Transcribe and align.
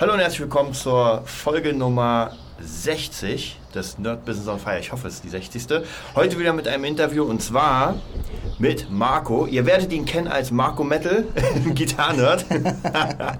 Hallo 0.00 0.14
und 0.14 0.20
herzlich 0.20 0.40
willkommen 0.40 0.72
zur 0.72 1.20
Folge 1.26 1.74
Nummer 1.74 2.30
60 2.58 3.58
des 3.74 3.98
Nerd 3.98 4.24
Business 4.24 4.48
on 4.48 4.58
Fire. 4.58 4.78
Ich 4.80 4.92
hoffe, 4.92 5.08
es 5.08 5.16
ist 5.16 5.24
die 5.24 5.28
60. 5.28 5.82
Heute 6.14 6.38
wieder 6.38 6.54
mit 6.54 6.66
einem 6.66 6.84
Interview 6.84 7.22
und 7.24 7.42
zwar 7.42 7.96
mit 8.58 8.90
Marco. 8.90 9.44
Ihr 9.44 9.66
werdet 9.66 9.92
ihn 9.92 10.06
kennen 10.06 10.26
als 10.26 10.52
Marco 10.52 10.84
Metal, 10.84 11.24
Gitarrenerd. 11.74 12.46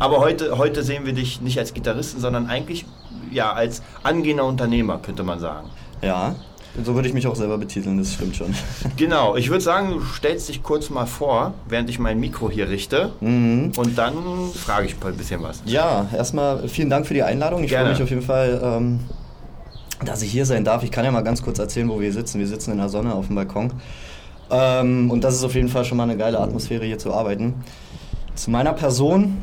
Aber 0.00 0.20
heute, 0.20 0.56
heute 0.56 0.82
sehen 0.82 1.04
wir 1.04 1.12
dich 1.12 1.42
nicht 1.42 1.58
als 1.58 1.74
Gitarristen, 1.74 2.22
sondern 2.22 2.46
eigentlich 2.46 2.86
ja, 3.30 3.52
als 3.52 3.82
angehender 4.02 4.46
Unternehmer, 4.46 5.00
könnte 5.00 5.24
man 5.24 5.40
sagen. 5.40 5.68
Ja, 6.00 6.36
so 6.84 6.94
würde 6.94 7.08
ich 7.08 7.14
mich 7.14 7.26
auch 7.26 7.34
selber 7.34 7.58
betiteln, 7.58 7.98
das 7.98 8.14
stimmt 8.14 8.36
schon. 8.36 8.54
Genau, 8.96 9.36
ich 9.36 9.50
würde 9.50 9.62
sagen, 9.62 9.90
du 9.90 10.00
stellst 10.00 10.48
dich 10.48 10.62
kurz 10.62 10.90
mal 10.90 11.06
vor, 11.06 11.54
während 11.68 11.90
ich 11.90 11.98
mein 11.98 12.20
Mikro 12.20 12.50
hier 12.50 12.68
richte. 12.68 13.12
Mhm. 13.20 13.72
Und 13.76 13.98
dann 13.98 14.14
frage 14.54 14.86
ich 14.86 14.96
ein 15.02 15.16
bisschen 15.16 15.42
was. 15.42 15.62
Ja, 15.64 16.08
erstmal 16.14 16.68
vielen 16.68 16.90
Dank 16.90 17.06
für 17.06 17.14
die 17.14 17.22
Einladung. 17.22 17.64
Ich 17.64 17.72
freue 17.72 17.88
mich 17.88 18.02
auf 18.02 18.10
jeden 18.10 18.22
Fall, 18.22 18.60
ähm, 18.62 19.00
dass 20.04 20.22
ich 20.22 20.30
hier 20.30 20.46
sein 20.46 20.64
darf. 20.64 20.82
Ich 20.84 20.90
kann 20.90 21.04
ja 21.04 21.10
mal 21.10 21.22
ganz 21.22 21.42
kurz 21.42 21.58
erzählen, 21.58 21.88
wo 21.88 22.00
wir 22.00 22.12
sitzen. 22.12 22.38
Wir 22.38 22.46
sitzen 22.46 22.72
in 22.72 22.78
der 22.78 22.88
Sonne 22.88 23.14
auf 23.14 23.26
dem 23.26 23.36
Balkon. 23.36 23.72
Ähm, 24.50 25.10
und 25.10 25.24
das 25.24 25.34
ist 25.34 25.44
auf 25.44 25.54
jeden 25.54 25.68
Fall 25.68 25.84
schon 25.84 25.98
mal 25.98 26.04
eine 26.04 26.16
geile 26.16 26.38
Atmosphäre, 26.40 26.84
hier 26.84 26.98
zu 26.98 27.12
arbeiten. 27.12 27.54
Zu 28.34 28.50
meiner 28.50 28.72
Person. 28.72 29.42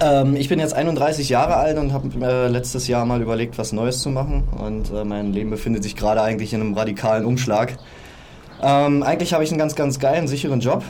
Ähm, 0.00 0.34
ich 0.36 0.48
bin 0.48 0.58
jetzt 0.58 0.72
31 0.72 1.28
Jahre 1.28 1.56
alt 1.56 1.76
und 1.78 1.92
habe 1.92 2.08
äh, 2.24 2.48
letztes 2.48 2.88
Jahr 2.88 3.04
mal 3.04 3.20
überlegt, 3.20 3.58
was 3.58 3.72
Neues 3.72 4.00
zu 4.00 4.08
machen. 4.08 4.44
Und 4.56 4.90
äh, 4.90 5.04
mein 5.04 5.32
Leben 5.32 5.50
befindet 5.50 5.82
sich 5.82 5.94
gerade 5.94 6.22
eigentlich 6.22 6.54
in 6.54 6.60
einem 6.62 6.74
radikalen 6.74 7.24
Umschlag. 7.26 7.76
Ähm, 8.62 9.02
eigentlich 9.02 9.34
habe 9.34 9.44
ich 9.44 9.50
einen 9.50 9.58
ganz, 9.58 9.74
ganz 9.74 9.98
geilen, 9.98 10.26
sicheren 10.26 10.60
Job, 10.60 10.82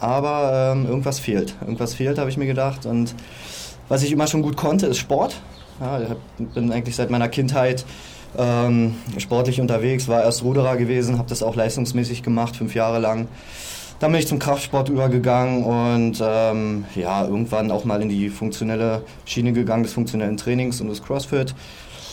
aber 0.00 0.72
ähm, 0.74 0.86
irgendwas 0.86 1.18
fehlt. 1.18 1.54
Irgendwas 1.60 1.94
fehlt, 1.94 2.18
habe 2.18 2.28
ich 2.28 2.36
mir 2.36 2.46
gedacht. 2.46 2.84
Und 2.84 3.14
was 3.88 4.02
ich 4.02 4.12
immer 4.12 4.26
schon 4.26 4.42
gut 4.42 4.56
konnte, 4.56 4.86
ist 4.86 4.98
Sport. 4.98 5.40
Ja, 5.80 6.00
ich 6.00 6.46
bin 6.48 6.70
eigentlich 6.72 6.96
seit 6.96 7.10
meiner 7.10 7.28
Kindheit 7.28 7.86
ähm, 8.36 8.96
sportlich 9.16 9.60
unterwegs, 9.60 10.08
war 10.08 10.22
erst 10.22 10.42
Ruderer 10.42 10.76
gewesen, 10.76 11.18
habe 11.18 11.28
das 11.28 11.42
auch 11.42 11.54
leistungsmäßig 11.54 12.22
gemacht, 12.22 12.56
fünf 12.56 12.74
Jahre 12.74 12.98
lang. 12.98 13.28
Dann 14.00 14.12
bin 14.12 14.20
ich 14.20 14.28
zum 14.28 14.38
Kraftsport 14.38 14.88
übergegangen 14.88 15.64
und 15.64 16.22
ähm, 16.22 16.84
ja, 16.94 17.24
irgendwann 17.24 17.70
auch 17.72 17.84
mal 17.84 18.00
in 18.00 18.08
die 18.08 18.28
funktionelle 18.28 19.02
Schiene 19.24 19.52
gegangen 19.52 19.82
des 19.82 19.92
funktionellen 19.92 20.36
Trainings 20.36 20.80
und 20.80 20.88
des 20.88 21.02
CrossFit 21.02 21.54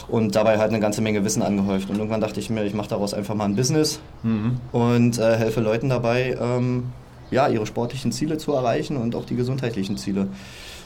und 0.08 0.36
dabei 0.36 0.58
halt 0.58 0.70
eine 0.70 0.80
ganze 0.80 1.02
Menge 1.02 1.24
Wissen 1.24 1.44
angehäuft. 1.44 1.90
Und 1.90 1.98
irgendwann 1.98 2.22
dachte 2.22 2.40
ich 2.40 2.50
mir, 2.50 2.64
ich 2.64 2.74
mache 2.74 2.90
daraus 2.90 3.14
einfach 3.14 3.36
mal 3.36 3.46
ein 3.46 3.56
Business 3.56 4.00
mhm. 4.24 4.58
und 4.72 5.20
äh, 5.20 5.38
helfe 5.38 5.62
Leuten 5.62 5.90
dabei, 5.90 6.36
ähm, 6.40 6.92
ja, 7.30 7.48
ihre 7.48 7.66
sportlichen 7.68 8.12
Ziele 8.12 8.38
zu 8.38 8.54
erreichen 8.54 8.98
und 8.98 9.16
auch 9.16 9.26
die 9.26 9.36
gesundheitlichen 9.36 9.98
Ziele 9.98 10.28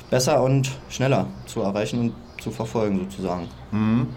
besser 0.10 0.42
und 0.42 0.72
schneller 0.90 1.28
zu 1.46 1.62
erreichen 1.62 2.00
und 2.00 2.14
zu 2.42 2.52
verfolgen 2.52 3.00
sozusagen. 3.00 3.48
Mhm. 3.72 4.08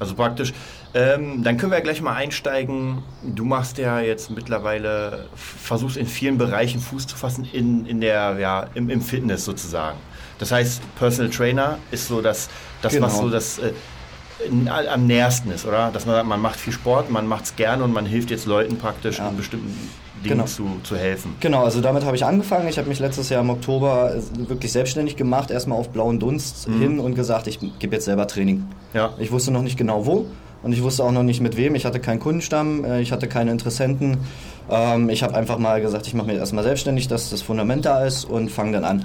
Also 0.00 0.14
praktisch. 0.14 0.52
Ähm, 0.92 1.44
dann 1.44 1.56
können 1.56 1.70
wir 1.70 1.78
ja 1.78 1.84
gleich 1.84 2.02
mal 2.02 2.14
einsteigen. 2.14 3.02
Du 3.22 3.44
machst 3.44 3.78
ja 3.78 4.00
jetzt 4.00 4.30
mittlerweile, 4.30 5.26
versuchst 5.34 5.96
in 5.96 6.06
vielen 6.06 6.36
Bereichen 6.36 6.80
Fuß 6.80 7.06
zu 7.06 7.16
fassen 7.16 7.46
in, 7.52 7.86
in 7.86 8.00
der, 8.00 8.38
ja, 8.40 8.66
im, 8.74 8.90
im 8.90 9.00
Fitness 9.00 9.44
sozusagen. 9.44 9.98
Das 10.38 10.50
heißt, 10.50 10.82
Personal 10.96 11.30
Trainer 11.30 11.78
ist 11.90 12.08
so 12.08 12.20
das, 12.20 12.48
das 12.82 12.94
genau. 12.94 13.06
was 13.06 13.18
so 13.18 13.30
das 13.30 13.58
äh, 13.58 13.72
am 14.68 15.06
nähersten 15.06 15.50
ist, 15.50 15.66
oder? 15.66 15.90
Dass 15.92 16.06
man 16.06 16.16
sagt, 16.16 16.26
man 16.26 16.40
macht 16.40 16.58
viel 16.58 16.72
Sport, 16.72 17.10
man 17.10 17.26
macht 17.26 17.44
es 17.44 17.56
gerne 17.56 17.84
und 17.84 17.92
man 17.92 18.06
hilft 18.06 18.30
jetzt 18.30 18.46
Leuten 18.46 18.78
praktisch 18.78 19.18
ja. 19.18 19.28
in 19.28 19.36
bestimmten 19.36 19.90
Dingen 20.24 20.38
genau. 20.38 20.44
zu, 20.44 20.80
zu 20.82 20.96
helfen. 20.96 21.36
Genau, 21.40 21.64
also 21.64 21.80
damit 21.80 22.04
habe 22.04 22.16
ich 22.16 22.24
angefangen. 22.24 22.68
Ich 22.68 22.78
habe 22.78 22.88
mich 22.88 22.98
letztes 22.98 23.28
Jahr 23.28 23.42
im 23.42 23.50
Oktober 23.50 24.14
wirklich 24.34 24.72
selbstständig 24.72 25.16
gemacht, 25.16 25.50
erstmal 25.50 25.78
auf 25.78 25.90
blauen 25.90 26.18
Dunst 26.18 26.68
mhm. 26.68 26.80
hin 26.80 26.98
und 27.00 27.14
gesagt, 27.14 27.46
ich 27.46 27.60
gebe 27.78 27.94
jetzt 27.94 28.06
selber 28.06 28.26
Training. 28.26 28.66
Ja. 28.92 29.14
Ich 29.18 29.30
wusste 29.30 29.50
noch 29.50 29.62
nicht 29.62 29.76
genau 29.76 30.04
wo 30.04 30.26
und 30.62 30.72
ich 30.72 30.82
wusste 30.82 31.04
auch 31.04 31.12
noch 31.12 31.22
nicht 31.22 31.40
mit 31.40 31.56
wem. 31.56 31.74
Ich 31.74 31.84
hatte 31.86 32.00
keinen 32.00 32.20
Kundenstamm, 32.20 32.84
äh, 32.84 33.00
ich 33.00 33.12
hatte 33.12 33.28
keine 33.28 33.50
Interessenten. 33.50 34.18
Ähm, 34.70 35.08
ich 35.08 35.22
habe 35.22 35.34
einfach 35.34 35.58
mal 35.58 35.80
gesagt, 35.80 36.06
ich 36.06 36.14
mache 36.14 36.28
mich 36.28 36.36
erstmal 36.36 36.64
selbstständig, 36.64 37.08
dass 37.08 37.30
das 37.30 37.42
Fundament 37.42 37.86
da 37.86 38.04
ist 38.04 38.24
und 38.24 38.50
fange 38.50 38.72
dann 38.72 38.84
an. 38.84 39.04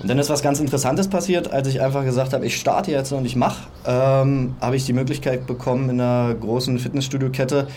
Und 0.00 0.10
dann 0.10 0.18
ist 0.18 0.28
was 0.28 0.42
ganz 0.42 0.60
Interessantes 0.60 1.08
passiert, 1.08 1.52
als 1.52 1.68
ich 1.68 1.80
einfach 1.80 2.04
gesagt 2.04 2.32
habe, 2.32 2.44
ich 2.44 2.56
starte 2.56 2.90
jetzt 2.90 3.12
und 3.12 3.24
ich 3.24 3.36
mache, 3.36 3.68
ähm, 3.86 4.56
habe 4.60 4.76
ich 4.76 4.84
die 4.84 4.92
Möglichkeit 4.92 5.46
bekommen, 5.46 5.88
in 5.88 6.00
einer 6.00 6.34
großen 6.34 6.78
Fitnessstudio-Kette 6.78 7.68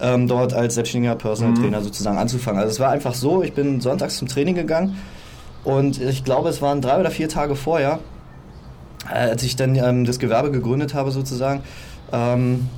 ähm, 0.00 0.28
dort 0.28 0.52
als 0.52 0.74
selbstständiger 0.74 1.14
Personal 1.14 1.54
Trainer 1.54 1.80
mhm. 1.80 1.84
sozusagen 1.84 2.18
anzufangen. 2.18 2.60
Also 2.60 2.72
es 2.72 2.80
war 2.80 2.90
einfach 2.90 3.14
so, 3.14 3.42
ich 3.42 3.54
bin 3.54 3.80
sonntags 3.80 4.18
zum 4.18 4.28
Training 4.28 4.54
gegangen 4.54 4.96
und 5.64 6.00
ich 6.00 6.24
glaube, 6.24 6.48
es 6.50 6.60
waren 6.60 6.80
drei 6.80 7.00
oder 7.00 7.10
vier 7.10 7.28
Tage 7.28 7.56
vorher, 7.56 8.00
äh, 9.10 9.30
als 9.30 9.42
ich 9.42 9.56
dann 9.56 9.74
ähm, 9.76 10.04
das 10.04 10.18
Gewerbe 10.18 10.50
gegründet 10.50 10.94
habe 10.94 11.10
sozusagen, 11.10 11.62
ähm, 12.12 12.68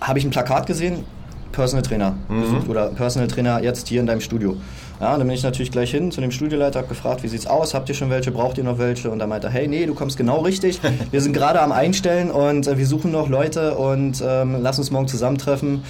habe 0.00 0.18
ich 0.18 0.24
ein 0.24 0.30
Plakat 0.30 0.66
gesehen, 0.66 1.04
Personal 1.52 1.82
Trainer 1.82 2.16
mhm. 2.28 2.68
oder 2.68 2.88
Personal 2.88 3.28
Trainer 3.28 3.62
jetzt 3.62 3.88
hier 3.88 4.00
in 4.00 4.06
deinem 4.06 4.20
Studio. 4.20 4.56
Ja, 5.00 5.16
dann 5.16 5.26
bin 5.26 5.34
ich 5.34 5.42
natürlich 5.42 5.70
gleich 5.70 5.90
hin 5.90 6.10
zu 6.10 6.20
dem 6.20 6.30
Studioleiter, 6.30 6.78
habe 6.78 6.88
gefragt, 6.88 7.22
wie 7.22 7.28
sieht's 7.28 7.46
aus? 7.46 7.74
Habt 7.74 7.88
ihr 7.88 7.94
schon 7.94 8.08
welche? 8.08 8.30
Braucht 8.30 8.56
ihr 8.56 8.64
noch 8.64 8.78
welche? 8.78 9.10
Und 9.10 9.20
er 9.20 9.26
meinte, 9.26 9.50
hey, 9.50 9.68
nee, 9.68 9.84
du 9.84 9.94
kommst 9.94 10.16
genau 10.16 10.40
richtig. 10.40 10.80
Wir 11.10 11.20
sind 11.20 11.32
gerade 11.32 11.60
am 11.60 11.72
Einstellen 11.72 12.30
und 12.30 12.66
äh, 12.66 12.78
wir 12.78 12.86
suchen 12.86 13.12
noch 13.12 13.28
Leute 13.28 13.76
und 13.76 14.22
ähm, 14.26 14.56
lass 14.60 14.78
uns 14.78 14.90
morgen 14.90 15.08
zusammentreffen. 15.08 15.82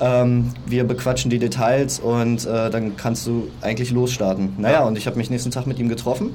Ähm, 0.00 0.50
wir 0.66 0.84
bequatschen 0.84 1.30
die 1.30 1.38
Details 1.38 2.00
und 2.00 2.46
äh, 2.46 2.70
dann 2.70 2.96
kannst 2.96 3.26
du 3.26 3.48
eigentlich 3.60 3.90
losstarten. 3.90 4.54
Naja, 4.58 4.84
und 4.84 4.96
ich 4.96 5.06
habe 5.06 5.16
mich 5.16 5.30
nächsten 5.30 5.50
Tag 5.50 5.66
mit 5.66 5.78
ihm 5.78 5.88
getroffen 5.88 6.30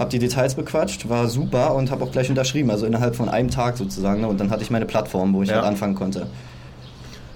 habe 0.00 0.10
die 0.10 0.18
Details 0.18 0.54
bequatscht, 0.54 1.08
war 1.10 1.28
super 1.28 1.74
und 1.74 1.90
habe 1.90 2.02
auch 2.02 2.10
gleich 2.10 2.30
unterschrieben, 2.30 2.70
also 2.70 2.86
innerhalb 2.86 3.14
von 3.14 3.28
einem 3.28 3.50
Tag 3.50 3.76
sozusagen. 3.76 4.22
Ne? 4.22 4.28
Und 4.28 4.40
dann 4.40 4.50
hatte 4.50 4.62
ich 4.62 4.70
meine 4.70 4.86
Plattform, 4.86 5.34
wo 5.34 5.42
ich 5.42 5.50
ja. 5.50 5.56
halt 5.56 5.66
anfangen 5.66 5.94
konnte. 5.94 6.26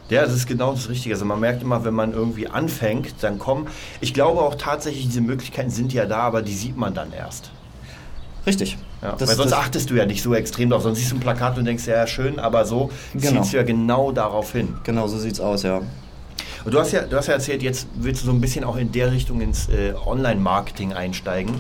Ja, 0.09 0.23
das 0.23 0.33
ist 0.33 0.47
genau 0.47 0.73
das 0.73 0.89
Richtige. 0.89 1.15
Also 1.15 1.27
man 1.27 1.41
merkt 1.41 1.63
immer, 1.63 1.85
wenn 1.85 1.93
man 1.93 2.13
irgendwie 2.13 2.49
anfängt, 2.49 3.15
dann 3.21 3.39
kommen. 3.39 3.69
Ich 4.01 4.15
glaube 4.15 4.41
auch 4.41 4.55
tatsächlich, 4.55 5.05
diese 5.07 5.21
Möglichkeiten 5.21 5.71
sind 5.71 5.93
ja 5.93 6.07
da, 6.07 6.21
aber 6.21 6.41
die 6.41 6.55
sieht 6.55 6.77
man 6.77 6.95
dann 6.95 7.13
erst. 7.13 7.51
Richtig. 8.47 8.79
Ja, 9.03 9.15
weil 9.19 9.37
sonst 9.37 9.53
achtest 9.53 9.91
du 9.91 9.95
ja 9.95 10.07
nicht 10.07 10.23
so 10.23 10.35
extrem 10.35 10.71
drauf. 10.71 10.83
Sonst 10.83 10.99
siehst 10.99 11.13
du 11.13 11.17
ein 11.17 11.21
Plakat 11.21 11.59
und 11.59 11.67
denkst, 11.67 11.87
ja, 11.87 12.07
schön, 12.07 12.39
aber 12.39 12.65
so 12.65 12.91
genau. 13.13 13.43
ziehst 13.43 13.53
du 13.53 13.57
ja 13.59 13.63
genau 13.63 14.11
darauf 14.11 14.53
hin. 14.53 14.75
Genau, 14.85 15.07
so 15.07 15.19
sieht's 15.19 15.41
aus, 15.41 15.63
ja. 15.63 15.83
Und 16.65 16.73
du 16.73 16.79
hast 16.79 16.93
ja, 16.93 17.03
du 17.03 17.17
hast 17.17 17.27
ja 17.27 17.35
erzählt, 17.35 17.63
jetzt 17.63 17.87
willst 17.95 18.23
du 18.23 18.27
so 18.27 18.33
ein 18.33 18.41
bisschen 18.41 18.65
auch 18.65 18.77
in 18.77 18.91
der 18.91 19.13
Richtung 19.13 19.43
ins 19.43 19.69
äh, 19.69 19.93
Online-Marketing 20.07 20.95
einsteigen. 20.95 21.55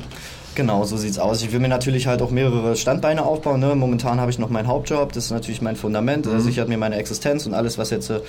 Genau, 0.54 0.84
so 0.84 0.96
sieht's 0.96 1.18
aus. 1.18 1.42
Ich 1.42 1.52
will 1.52 1.60
mir 1.60 1.68
natürlich 1.68 2.06
halt 2.06 2.22
auch 2.22 2.30
mehrere 2.30 2.76
Standbeine 2.76 3.24
aufbauen. 3.24 3.60
Ne? 3.60 3.74
Momentan 3.74 4.20
habe 4.20 4.30
ich 4.30 4.38
noch 4.38 4.50
meinen 4.50 4.68
Hauptjob, 4.68 5.12
das 5.12 5.26
ist 5.26 5.30
natürlich 5.30 5.62
mein 5.62 5.76
Fundament, 5.76 6.26
mhm. 6.26 6.32
das 6.32 6.44
sichert 6.44 6.68
mir 6.68 6.78
meine 6.78 6.96
Existenz 6.96 7.46
und 7.46 7.54
alles, 7.54 7.76
was 7.78 7.90
jetzt 7.90 8.10
äh, 8.10 8.20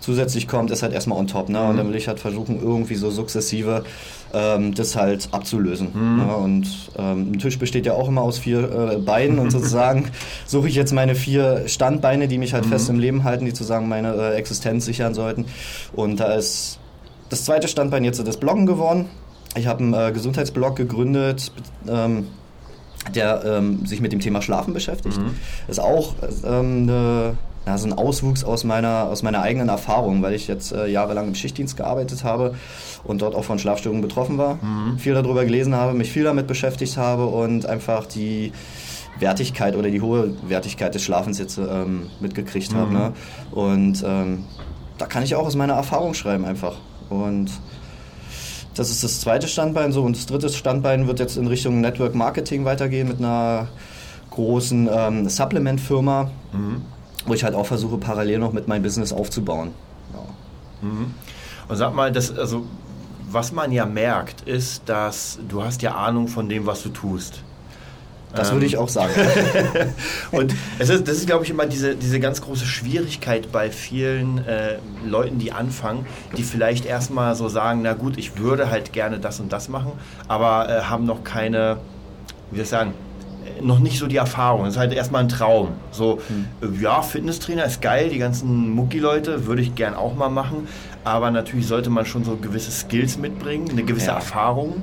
zusätzlich 0.00 0.48
kommt, 0.48 0.70
ist 0.70 0.82
halt 0.82 0.92
erstmal 0.92 1.18
on 1.18 1.26
top. 1.26 1.48
Ne? 1.48 1.58
Mhm. 1.58 1.68
Und 1.68 1.76
dann 1.76 1.88
will 1.88 1.96
ich 1.96 2.08
halt 2.08 2.20
versuchen, 2.20 2.60
irgendwie 2.62 2.94
so 2.94 3.10
sukzessive 3.10 3.84
ähm, 4.32 4.74
das 4.74 4.96
halt 4.96 5.28
abzulösen. 5.32 5.88
Mhm. 5.92 6.16
Ne? 6.16 6.36
Und 6.36 6.66
ähm, 6.98 7.32
ein 7.32 7.38
Tisch 7.38 7.58
besteht 7.58 7.86
ja 7.86 7.92
auch 7.92 8.08
immer 8.08 8.22
aus 8.22 8.38
vier 8.38 8.92
äh, 8.92 8.96
Beinen 8.96 9.38
und 9.38 9.50
sozusagen 9.52 10.10
suche 10.46 10.68
ich 10.68 10.74
jetzt 10.74 10.92
meine 10.92 11.14
vier 11.14 11.64
Standbeine, 11.66 12.28
die 12.28 12.38
mich 12.38 12.54
halt 12.54 12.66
fest 12.66 12.88
mhm. 12.88 12.94
im 12.94 13.00
Leben 13.00 13.24
halten, 13.24 13.44
die 13.44 13.50
sozusagen 13.50 13.88
meine 13.88 14.14
äh, 14.14 14.34
Existenz 14.36 14.84
sichern 14.84 15.14
sollten. 15.14 15.44
Und 15.92 16.20
da 16.20 16.34
ist 16.34 16.78
das 17.28 17.44
zweite 17.44 17.68
Standbein 17.68 18.04
jetzt 18.04 18.26
das 18.26 18.36
Bloggen 18.36 18.66
geworden. 18.66 19.06
Ich 19.56 19.66
habe 19.66 19.82
einen 19.82 19.94
äh, 19.94 20.12
Gesundheitsblog 20.12 20.76
gegründet, 20.76 21.52
ähm, 21.88 22.26
der 23.14 23.44
ähm, 23.44 23.86
sich 23.86 24.00
mit 24.00 24.12
dem 24.12 24.20
Thema 24.20 24.42
Schlafen 24.42 24.74
beschäftigt. 24.74 25.18
Mhm. 25.18 25.36
Ist 25.68 25.80
auch 25.80 26.14
ähm, 26.44 26.88
eine, 26.88 27.36
ja, 27.66 27.78
so 27.78 27.86
ein 27.86 27.92
Auswuchs 27.92 28.44
aus 28.44 28.64
meiner, 28.64 29.04
aus 29.04 29.22
meiner 29.22 29.42
eigenen 29.42 29.68
Erfahrung, 29.68 30.22
weil 30.22 30.34
ich 30.34 30.48
jetzt 30.48 30.72
äh, 30.72 30.86
jahrelang 30.86 31.28
im 31.28 31.34
Schichtdienst 31.34 31.76
gearbeitet 31.76 32.24
habe 32.24 32.54
und 33.04 33.22
dort 33.22 33.34
auch 33.34 33.44
von 33.44 33.58
Schlafstörungen 33.58 34.02
betroffen 34.02 34.38
war. 34.38 34.56
Mhm. 34.56 34.98
Viel 34.98 35.14
darüber 35.14 35.44
gelesen 35.44 35.74
habe, 35.74 35.94
mich 35.94 36.10
viel 36.10 36.24
damit 36.24 36.46
beschäftigt 36.46 36.96
habe 36.96 37.26
und 37.26 37.66
einfach 37.66 38.06
die 38.06 38.52
Wertigkeit 39.18 39.76
oder 39.76 39.90
die 39.90 40.00
hohe 40.00 40.34
Wertigkeit 40.48 40.94
des 40.94 41.02
Schlafens 41.02 41.38
jetzt 41.38 41.58
ähm, 41.58 42.08
mitgekriegt 42.20 42.72
mhm. 42.72 42.76
habe. 42.76 42.92
Ne? 42.92 43.12
Und 43.52 44.02
ähm, 44.04 44.44
da 44.98 45.06
kann 45.06 45.22
ich 45.22 45.34
auch 45.34 45.46
aus 45.46 45.56
meiner 45.56 45.74
Erfahrung 45.74 46.14
schreiben 46.14 46.44
einfach. 46.44 46.76
Und 47.10 47.50
das 48.74 48.90
ist 48.90 49.04
das 49.04 49.20
zweite 49.20 49.48
Standbein 49.48 49.92
so 49.92 50.02
und 50.02 50.16
das 50.16 50.26
dritte 50.26 50.48
Standbein 50.48 51.06
wird 51.06 51.20
jetzt 51.20 51.36
in 51.36 51.46
Richtung 51.46 51.80
Network 51.80 52.14
Marketing 52.14 52.64
weitergehen 52.64 53.08
mit 53.08 53.18
einer 53.18 53.68
großen 54.30 54.88
ähm, 54.92 55.28
Supplement-Firma, 55.28 56.30
mhm. 56.52 56.82
wo 57.26 57.34
ich 57.34 57.44
halt 57.44 57.54
auch 57.54 57.66
versuche, 57.66 57.98
parallel 57.98 58.38
noch 58.38 58.52
mit 58.52 58.68
meinem 58.68 58.82
Business 58.82 59.12
aufzubauen. 59.12 59.70
Ja. 60.12 60.88
Mhm. 60.88 61.14
Und 61.68 61.76
sag 61.76 61.94
mal, 61.94 62.12
das, 62.12 62.36
also, 62.36 62.66
was 63.30 63.52
man 63.52 63.72
ja 63.72 63.86
merkt, 63.86 64.42
ist, 64.42 64.88
dass 64.88 65.38
du 65.48 65.62
hast 65.62 65.82
ja 65.82 65.94
Ahnung 65.94 66.28
von 66.28 66.48
dem, 66.48 66.66
was 66.66 66.82
du 66.82 66.88
tust. 66.90 67.42
Das 68.34 68.52
würde 68.52 68.66
ich 68.66 68.76
auch 68.76 68.88
sagen. 68.88 69.12
und 70.32 70.54
es 70.78 70.88
ist, 70.88 71.06
das 71.06 71.16
ist, 71.18 71.26
glaube 71.26 71.44
ich, 71.44 71.50
immer 71.50 71.66
diese, 71.66 71.94
diese 71.94 72.20
ganz 72.20 72.40
große 72.42 72.66
Schwierigkeit 72.66 73.52
bei 73.52 73.70
vielen 73.70 74.44
äh, 74.46 74.78
Leuten, 75.06 75.38
die 75.38 75.52
anfangen, 75.52 76.06
die 76.36 76.42
vielleicht 76.42 76.84
erstmal 76.84 77.34
so 77.34 77.48
sagen, 77.48 77.82
na 77.82 77.94
gut, 77.94 78.18
ich 78.18 78.38
würde 78.38 78.70
halt 78.70 78.92
gerne 78.92 79.18
das 79.18 79.40
und 79.40 79.52
das 79.52 79.68
machen, 79.68 79.92
aber 80.28 80.68
äh, 80.68 80.82
haben 80.82 81.04
noch 81.04 81.24
keine, 81.24 81.78
wie 82.50 82.56
soll 82.56 82.64
ich 82.64 82.70
sagen, 82.70 82.94
noch 83.60 83.78
nicht 83.78 83.98
so 83.98 84.06
die 84.06 84.16
Erfahrung. 84.16 84.64
Das 84.64 84.74
ist 84.74 84.78
halt 84.78 84.92
erstmal 84.92 85.22
ein 85.22 85.28
Traum. 85.28 85.68
So, 85.90 86.20
mhm. 86.28 86.80
ja, 86.80 87.02
Fitnesstrainer 87.02 87.64
ist 87.64 87.80
geil, 87.80 88.08
die 88.08 88.18
ganzen 88.18 88.70
Mucki-Leute 88.70 89.46
würde 89.46 89.62
ich 89.62 89.74
gern 89.74 89.94
auch 89.94 90.14
mal 90.14 90.28
machen. 90.28 90.68
Aber 91.04 91.30
natürlich 91.30 91.66
sollte 91.66 91.90
man 91.90 92.06
schon 92.06 92.24
so 92.24 92.36
gewisse 92.36 92.70
Skills 92.70 93.18
mitbringen, 93.18 93.70
eine 93.70 93.84
gewisse 93.84 94.08
ja. 94.08 94.14
Erfahrung. 94.14 94.82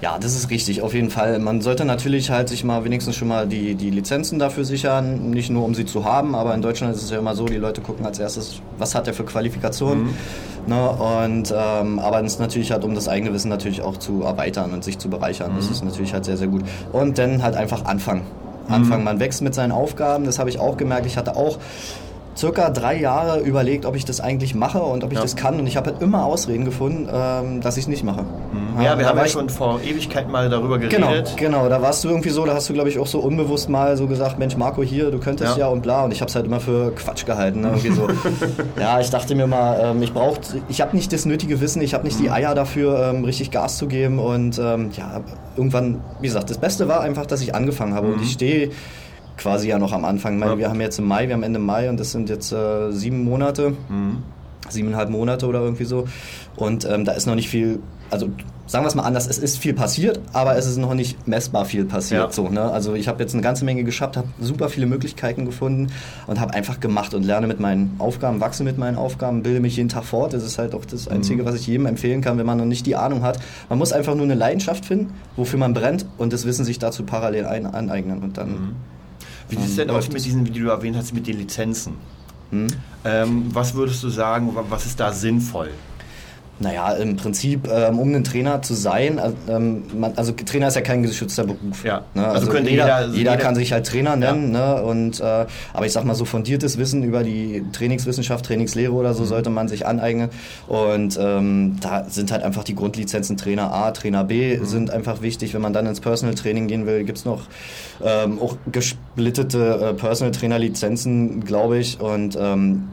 Ja, 0.00 0.16
das 0.18 0.36
ist 0.36 0.50
richtig, 0.50 0.82
auf 0.82 0.94
jeden 0.94 1.10
Fall. 1.10 1.40
Man 1.40 1.60
sollte 1.60 1.84
natürlich 1.84 2.30
halt 2.30 2.48
sich 2.48 2.62
mal 2.62 2.84
wenigstens 2.84 3.16
schon 3.16 3.26
mal 3.26 3.48
die, 3.48 3.74
die 3.74 3.90
Lizenzen 3.90 4.38
dafür 4.38 4.64
sichern, 4.64 5.30
nicht 5.30 5.50
nur 5.50 5.64
um 5.64 5.74
sie 5.74 5.86
zu 5.86 6.04
haben, 6.04 6.36
aber 6.36 6.54
in 6.54 6.62
Deutschland 6.62 6.94
ist 6.94 7.02
es 7.02 7.10
ja 7.10 7.18
immer 7.18 7.34
so, 7.34 7.46
die 7.46 7.56
Leute 7.56 7.80
gucken 7.80 8.06
als 8.06 8.20
erstes, 8.20 8.60
was 8.78 8.94
hat 8.94 9.08
er 9.08 9.14
für 9.14 9.24
Qualifikationen. 9.24 10.04
Mhm. 10.04 10.14
Ne, 10.68 10.88
und, 10.90 11.52
ähm, 11.56 11.98
aber 11.98 12.22
es 12.22 12.34
ist 12.34 12.40
natürlich 12.40 12.70
halt, 12.70 12.84
um 12.84 12.94
das 12.94 13.08
eigene 13.08 13.32
Wissen 13.32 13.48
natürlich 13.48 13.82
auch 13.82 13.96
zu 13.96 14.22
erweitern 14.22 14.72
und 14.72 14.84
sich 14.84 14.98
zu 14.98 15.08
bereichern. 15.08 15.52
Mhm. 15.52 15.56
Das 15.56 15.70
ist 15.70 15.84
natürlich 15.84 16.12
halt 16.12 16.24
sehr, 16.24 16.36
sehr 16.36 16.48
gut. 16.48 16.62
Und 16.92 17.18
dann 17.18 17.42
halt 17.42 17.56
einfach 17.56 17.84
anfangen. 17.84 18.22
Anfangen. 18.68 19.00
Mhm. 19.00 19.04
Man 19.04 19.20
wächst 19.20 19.42
mit 19.42 19.54
seinen 19.54 19.72
Aufgaben, 19.72 20.24
das 20.24 20.38
habe 20.38 20.50
ich 20.50 20.60
auch 20.60 20.76
gemerkt. 20.76 21.06
Ich 21.06 21.16
hatte 21.16 21.36
auch 21.36 21.58
circa 22.38 22.70
drei 22.70 22.96
Jahre 22.98 23.40
überlegt, 23.40 23.84
ob 23.84 23.96
ich 23.96 24.04
das 24.04 24.20
eigentlich 24.20 24.54
mache 24.54 24.80
und 24.80 25.02
ob 25.02 25.10
ich 25.10 25.16
ja. 25.16 25.22
das 25.22 25.34
kann. 25.34 25.58
Und 25.58 25.66
ich 25.66 25.76
habe 25.76 25.90
halt 25.90 26.00
immer 26.00 26.24
Ausreden 26.24 26.64
gefunden, 26.64 27.08
ähm, 27.12 27.60
dass 27.60 27.76
ich 27.76 27.84
es 27.84 27.88
nicht 27.88 28.04
mache. 28.04 28.22
Mhm. 28.22 28.80
Ja, 28.80 28.96
wir 28.96 29.06
haben 29.06 29.18
ja 29.18 29.26
schon 29.26 29.48
vor 29.48 29.80
Ewigkeit 29.82 30.28
mal 30.28 30.48
darüber 30.48 30.78
genau, 30.78 31.08
geredet. 31.08 31.34
Genau, 31.36 31.62
genau. 31.62 31.68
Da 31.68 31.82
warst 31.82 32.04
du 32.04 32.08
irgendwie 32.08 32.30
so, 32.30 32.46
da 32.46 32.54
hast 32.54 32.68
du, 32.68 32.74
glaube 32.74 32.88
ich, 32.88 32.98
auch 32.98 33.06
so 33.06 33.18
unbewusst 33.18 33.68
mal 33.68 33.96
so 33.96 34.06
gesagt, 34.06 34.38
Mensch, 34.38 34.56
Marco, 34.56 34.82
hier, 34.82 35.10
du 35.10 35.18
könntest 35.18 35.56
ja, 35.56 35.66
ja 35.66 35.68
und 35.68 35.82
bla. 35.82 36.04
Und 36.04 36.12
ich 36.12 36.20
habe 36.20 36.28
es 36.28 36.36
halt 36.36 36.46
immer 36.46 36.60
für 36.60 36.92
Quatsch 36.94 37.26
gehalten. 37.26 37.62
Ne? 37.62 37.68
Irgendwie 37.68 37.90
so. 37.90 38.08
ja, 38.80 39.00
ich 39.00 39.10
dachte 39.10 39.34
mir 39.34 39.48
mal, 39.48 39.80
ähm, 39.82 40.02
ich 40.02 40.12
brauche, 40.12 40.40
ich 40.68 40.80
habe 40.80 40.96
nicht 40.96 41.12
das 41.12 41.26
nötige 41.26 41.60
Wissen, 41.60 41.82
ich 41.82 41.92
habe 41.94 42.04
nicht 42.04 42.20
die 42.20 42.28
mhm. 42.28 42.32
Eier 42.32 42.54
dafür, 42.54 43.10
ähm, 43.10 43.24
richtig 43.24 43.50
Gas 43.50 43.78
zu 43.78 43.88
geben. 43.88 44.20
Und 44.20 44.58
ähm, 44.58 44.90
ja, 44.96 45.22
irgendwann, 45.56 46.00
wie 46.20 46.28
gesagt, 46.28 46.50
das 46.50 46.58
Beste 46.58 46.86
war 46.86 47.00
einfach, 47.00 47.26
dass 47.26 47.40
ich 47.40 47.54
angefangen 47.54 47.94
habe. 47.94 48.06
Mhm. 48.06 48.14
Und 48.14 48.22
ich 48.22 48.32
stehe 48.32 48.70
quasi 49.38 49.68
ja 49.68 49.78
noch 49.78 49.92
am 49.92 50.04
Anfang. 50.04 50.38
Meine, 50.38 50.52
ja. 50.52 50.58
Wir 50.58 50.68
haben 50.68 50.80
jetzt 50.80 50.98
im 50.98 51.06
Mai, 51.06 51.28
wir 51.28 51.34
haben 51.34 51.42
Ende 51.42 51.58
Mai 51.58 51.88
und 51.88 51.98
das 51.98 52.12
sind 52.12 52.28
jetzt 52.28 52.52
äh, 52.52 52.90
sieben 52.90 53.24
Monate, 53.24 53.70
mhm. 53.88 54.18
siebeneinhalb 54.68 55.08
Monate 55.08 55.46
oder 55.46 55.60
irgendwie 55.60 55.84
so. 55.84 56.06
Und 56.56 56.84
ähm, 56.84 57.04
da 57.04 57.12
ist 57.12 57.26
noch 57.26 57.36
nicht 57.36 57.48
viel, 57.48 57.80
also 58.10 58.28
sagen 58.68 58.84
wir 58.84 58.88
es 58.88 58.94
mal 58.94 59.04
anders, 59.04 59.26
es 59.26 59.38
ist 59.38 59.58
viel 59.58 59.74
passiert, 59.74 60.20
aber 60.32 60.56
es 60.56 60.66
ist 60.66 60.76
noch 60.76 60.92
nicht 60.92 61.26
messbar 61.26 61.64
viel 61.64 61.84
passiert. 61.84 62.22
Ja. 62.22 62.32
So, 62.32 62.48
ne? 62.48 62.70
Also 62.70 62.94
ich 62.94 63.08
habe 63.08 63.22
jetzt 63.22 63.32
eine 63.32 63.42
ganze 63.42 63.64
Menge 63.64 63.84
geschafft, 63.84 64.16
habe 64.16 64.28
super 64.40 64.68
viele 64.68 64.86
Möglichkeiten 64.86 65.44
gefunden 65.44 65.90
und 66.26 66.38
habe 66.38 66.54
einfach 66.54 66.78
gemacht 66.78 67.14
und 67.14 67.24
lerne 67.24 67.46
mit 67.46 67.60
meinen 67.60 67.96
Aufgaben, 67.98 68.40
wachse 68.40 68.64
mit 68.64 68.76
meinen 68.76 68.96
Aufgaben, 68.96 69.42
bilde 69.42 69.60
mich 69.60 69.76
jeden 69.76 69.88
Tag 69.88 70.04
fort. 70.04 70.34
Das 70.34 70.44
ist 70.44 70.58
halt 70.58 70.74
auch 70.74 70.84
das 70.84 71.08
Einzige, 71.08 71.42
mhm. 71.42 71.46
was 71.46 71.54
ich 71.54 71.66
jedem 71.66 71.86
empfehlen 71.86 72.20
kann, 72.20 72.38
wenn 72.38 72.46
man 72.46 72.58
noch 72.58 72.66
nicht 72.66 72.86
die 72.86 72.96
Ahnung 72.96 73.22
hat. 73.22 73.38
Man 73.68 73.78
muss 73.78 73.92
einfach 73.92 74.14
nur 74.14 74.24
eine 74.24 74.34
Leidenschaft 74.34 74.84
finden, 74.84 75.14
wofür 75.36 75.58
man 75.58 75.72
brennt 75.72 76.04
und 76.18 76.32
das 76.32 76.44
Wissen 76.44 76.64
sich 76.64 76.78
dazu 76.78 77.04
parallel 77.04 77.46
ein, 77.46 77.66
aneignen 77.66 78.22
und 78.22 78.36
dann... 78.36 78.50
Mhm 78.50 78.97
wie 79.48 79.56
sieht 79.56 79.64
es 79.66 79.76
denn 79.76 79.90
aus 79.90 80.08
mit 80.10 80.24
diesen, 80.24 80.46
wie 80.46 80.50
du 80.50 80.68
erwähnt 80.68 80.96
hast, 80.96 81.12
mit 81.12 81.26
den 81.26 81.38
Lizenzen? 81.38 81.94
Hm? 82.50 82.66
Ähm, 83.04 83.44
was 83.52 83.74
würdest 83.74 84.02
du 84.02 84.08
sagen, 84.08 84.54
was 84.68 84.86
ist 84.86 84.98
da 84.98 85.12
sinnvoll? 85.12 85.70
Naja, 86.60 86.92
im 86.94 87.16
Prinzip, 87.16 87.68
ähm, 87.72 88.00
um 88.00 88.12
ein 88.12 88.24
Trainer 88.24 88.62
zu 88.62 88.74
sein, 88.74 89.20
ähm, 89.48 89.84
man, 89.96 90.12
also 90.16 90.32
Trainer 90.32 90.68
ist 90.68 90.74
ja 90.74 90.80
kein 90.80 91.02
geschützter 91.02 91.44
Beruf. 91.44 91.84
Ja. 91.84 92.02
Ne? 92.14 92.26
Also, 92.26 92.50
also 92.50 92.58
jeder, 92.58 93.06
jeder, 93.06 93.14
jeder, 93.14 93.36
kann 93.36 93.54
sich 93.54 93.72
halt 93.72 93.86
Trainer 93.86 94.16
nennen, 94.16 94.52
ja. 94.52 94.74
ne? 94.74 94.82
Und, 94.82 95.20
äh, 95.20 95.46
aber 95.72 95.86
ich 95.86 95.92
sag 95.92 96.04
mal, 96.04 96.14
so 96.14 96.24
fundiertes 96.24 96.76
Wissen 96.76 97.04
über 97.04 97.22
die 97.22 97.64
Trainingswissenschaft, 97.72 98.44
Trainingslehre 98.44 98.92
oder 98.92 99.14
so 99.14 99.22
mhm. 99.22 99.28
sollte 99.28 99.50
man 99.50 99.68
sich 99.68 99.86
aneignen. 99.86 100.30
Und 100.66 101.16
ähm, 101.20 101.76
da 101.80 102.04
sind 102.08 102.32
halt 102.32 102.42
einfach 102.42 102.64
die 102.64 102.74
Grundlizenzen 102.74 103.36
Trainer 103.36 103.72
A, 103.72 103.92
Trainer 103.92 104.24
B 104.24 104.56
mhm. 104.56 104.64
sind 104.64 104.90
einfach 104.90 105.22
wichtig. 105.22 105.54
Wenn 105.54 105.62
man 105.62 105.72
dann 105.72 105.86
ins 105.86 106.00
Personal 106.00 106.34
Training 106.34 106.66
gehen 106.66 106.86
will, 106.86 107.04
gibt's 107.04 107.24
noch 107.24 107.42
ähm, 108.04 108.40
auch 108.40 108.56
gesplittete 108.72 109.90
äh, 109.90 109.94
Personal 109.94 110.32
Trainer 110.32 110.58
Lizenzen, 110.58 111.44
glaube 111.44 111.78
ich. 111.78 112.00
Und 112.00 112.36
ähm, 112.40 112.88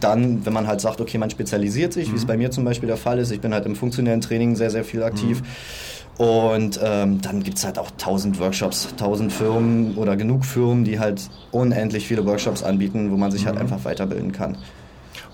dann, 0.00 0.44
wenn 0.44 0.52
man 0.52 0.66
halt 0.66 0.80
sagt, 0.80 1.00
okay, 1.00 1.18
man 1.18 1.30
spezialisiert 1.30 1.92
sich, 1.92 2.08
mhm. 2.08 2.12
wie 2.12 2.16
es 2.16 2.22
mhm. 2.22 2.28
bei 2.28 2.36
mir 2.36 2.50
zum 2.50 2.64
Beispiel 2.64 2.86
der 2.86 2.96
Fall 2.96 3.18
ist, 3.18 3.30
ich 3.30 3.40
bin 3.40 3.54
halt 3.54 3.66
im 3.66 3.76
funktionellen 3.76 4.20
Training 4.20 4.56
sehr, 4.56 4.70
sehr 4.70 4.84
viel 4.84 5.02
aktiv. 5.02 5.42
Mhm. 5.42 6.24
Und 6.24 6.80
ähm, 6.82 7.20
dann 7.20 7.44
gibt 7.44 7.58
es 7.58 7.64
halt 7.64 7.78
auch 7.78 7.92
tausend 7.96 8.40
Workshops, 8.40 8.88
tausend 8.96 9.32
Firmen 9.32 9.96
oder 9.96 10.16
genug 10.16 10.44
Firmen, 10.44 10.84
die 10.84 10.98
halt 10.98 11.30
unendlich 11.52 12.08
viele 12.08 12.26
Workshops 12.26 12.64
anbieten, 12.64 13.12
wo 13.12 13.16
man 13.16 13.30
sich 13.30 13.46
halt 13.46 13.54
mhm. 13.54 13.60
halt 13.60 13.72
einfach 13.72 13.84
weiterbilden 13.84 14.32
kann. 14.32 14.58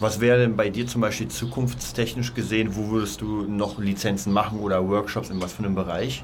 Was 0.01 0.21
wäre 0.21 0.39
denn 0.39 0.57
bei 0.57 0.69
dir 0.69 0.87
zum 0.87 1.01
Beispiel 1.01 1.29
zukunftstechnisch 1.29 2.35
gesehen, 2.35 2.77
wo 2.77 2.91
würdest 2.91 3.23
du 3.23 3.45
noch 3.45 3.79
Lizenzen 3.79 4.33
machen 4.33 4.59
oder 4.59 4.87
Workshops 4.87 5.31
in 5.31 5.41
was 5.41 5.55
für 5.55 5.65
einem 5.65 5.75
Bereich? 5.75 6.23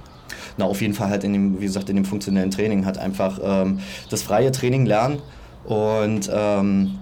Na, 0.58 0.66
auf 0.66 0.80
jeden 0.82 0.92
Fall 0.92 1.08
halt 1.08 1.24
in 1.24 1.32
dem, 1.32 1.60
wie 1.60 1.64
gesagt, 1.64 1.88
in 1.88 1.96
dem 1.96 2.04
funktionellen 2.04 2.50
Training 2.50 2.84
halt 2.84 2.98
einfach 2.98 3.38
ähm, 3.42 3.80
das 4.10 4.22
freie 4.22 4.52
Training 4.52 4.84
lernen 4.84 5.20
und 5.64 6.30
ähm, 6.32 6.98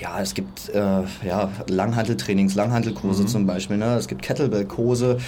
ja, 0.00 0.20
es 0.20 0.34
gibt 0.34 0.68
äh, 0.70 1.02
ja, 1.26 1.50
Langhanteltrainings, 1.68 2.54
Langhantelkurse 2.54 3.22
mhm. 3.22 3.28
zum 3.28 3.46
Beispiel. 3.46 3.76
Ne? 3.76 3.94
Es 3.96 4.08
gibt 4.08 4.22
Kettlebell-Kurse. 4.22 5.18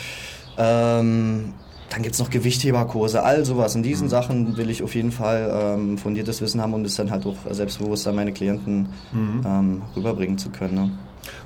Ähm, 0.56 1.54
dann 1.90 2.02
gibt 2.02 2.14
es 2.14 2.20
noch 2.20 2.28
Gewichtheberkurse, 2.28 3.22
all 3.22 3.44
sowas. 3.44 3.74
In 3.74 3.82
diesen 3.82 4.06
mhm. 4.06 4.10
Sachen 4.10 4.56
will 4.56 4.68
ich 4.68 4.82
auf 4.82 4.94
jeden 4.94 5.10
Fall 5.10 5.50
ähm, 5.52 5.96
fundiertes 5.96 6.42
Wissen 6.42 6.60
haben, 6.60 6.74
um 6.74 6.84
das 6.84 6.96
dann 6.96 7.10
halt 7.10 7.24
auch 7.24 7.36
selbstbewusst 7.50 8.06
an 8.06 8.14
meine 8.14 8.32
Klienten 8.32 8.88
mhm. 9.12 9.42
ähm, 9.46 9.82
rüberbringen 9.96 10.36
zu 10.36 10.50
können. 10.50 10.74
Ne? 10.74 10.90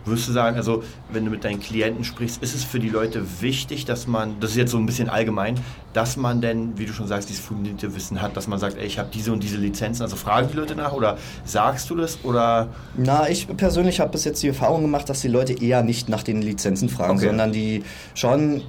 Würdest 0.05 0.29
du 0.29 0.33
sagen, 0.33 0.57
also 0.57 0.83
wenn 1.11 1.25
du 1.25 1.31
mit 1.31 1.45
deinen 1.45 1.61
Klienten 1.61 2.05
sprichst, 2.05 2.43
ist 2.43 2.55
es 2.55 2.65
für 2.65 2.81
die 2.81 2.89
Leute 2.89 3.25
wichtig, 3.41 3.85
dass 3.85 4.07
man, 4.07 4.39
das 4.41 4.51
ist 4.53 4.57
jetzt 4.57 4.71
so 4.71 4.79
ein 4.79 4.87
bisschen 4.87 5.09
allgemein, 5.09 5.57
dass 5.93 6.17
man 6.17 6.41
denn, 6.41 6.79
wie 6.79 6.87
du 6.87 6.93
schon 6.93 7.07
sagst, 7.07 7.29
dieses 7.29 7.45
fundierte 7.45 7.95
Wissen 7.95 8.23
hat, 8.23 8.37
dass 8.37 8.49
man 8.49 8.59
sagt, 8.59 8.77
ey, 8.79 8.87
ich 8.87 8.99
habe 8.99 9.09
diese 9.13 9.33
und 9.33 9.43
diese 9.43 9.57
Lizenzen, 9.57 10.03
also 10.03 10.17
fragen 10.17 10.49
die 10.51 10.57
Leute 10.57 10.75
nach 10.75 10.93
oder 10.93 11.19
sagst 11.45 11.91
du 11.91 11.97
das 11.97 12.25
oder? 12.25 12.69
Na, 12.97 13.29
ich 13.29 13.47
persönlich 13.57 14.01
habe 14.01 14.11
bis 14.11 14.25
jetzt 14.25 14.43
die 14.43 14.49
Erfahrung 14.49 14.83
gemacht, 14.83 15.09
dass 15.09 15.21
die 15.21 15.29
Leute 15.29 15.53
eher 15.53 15.83
nicht 15.83 16.09
nach 16.09 16.23
den 16.23 16.43
Lizenzen 16.43 16.89
fragen, 16.89 17.19
okay. 17.19 17.27
sondern 17.27 17.53
die 17.53 17.85
schon 18.15 18.63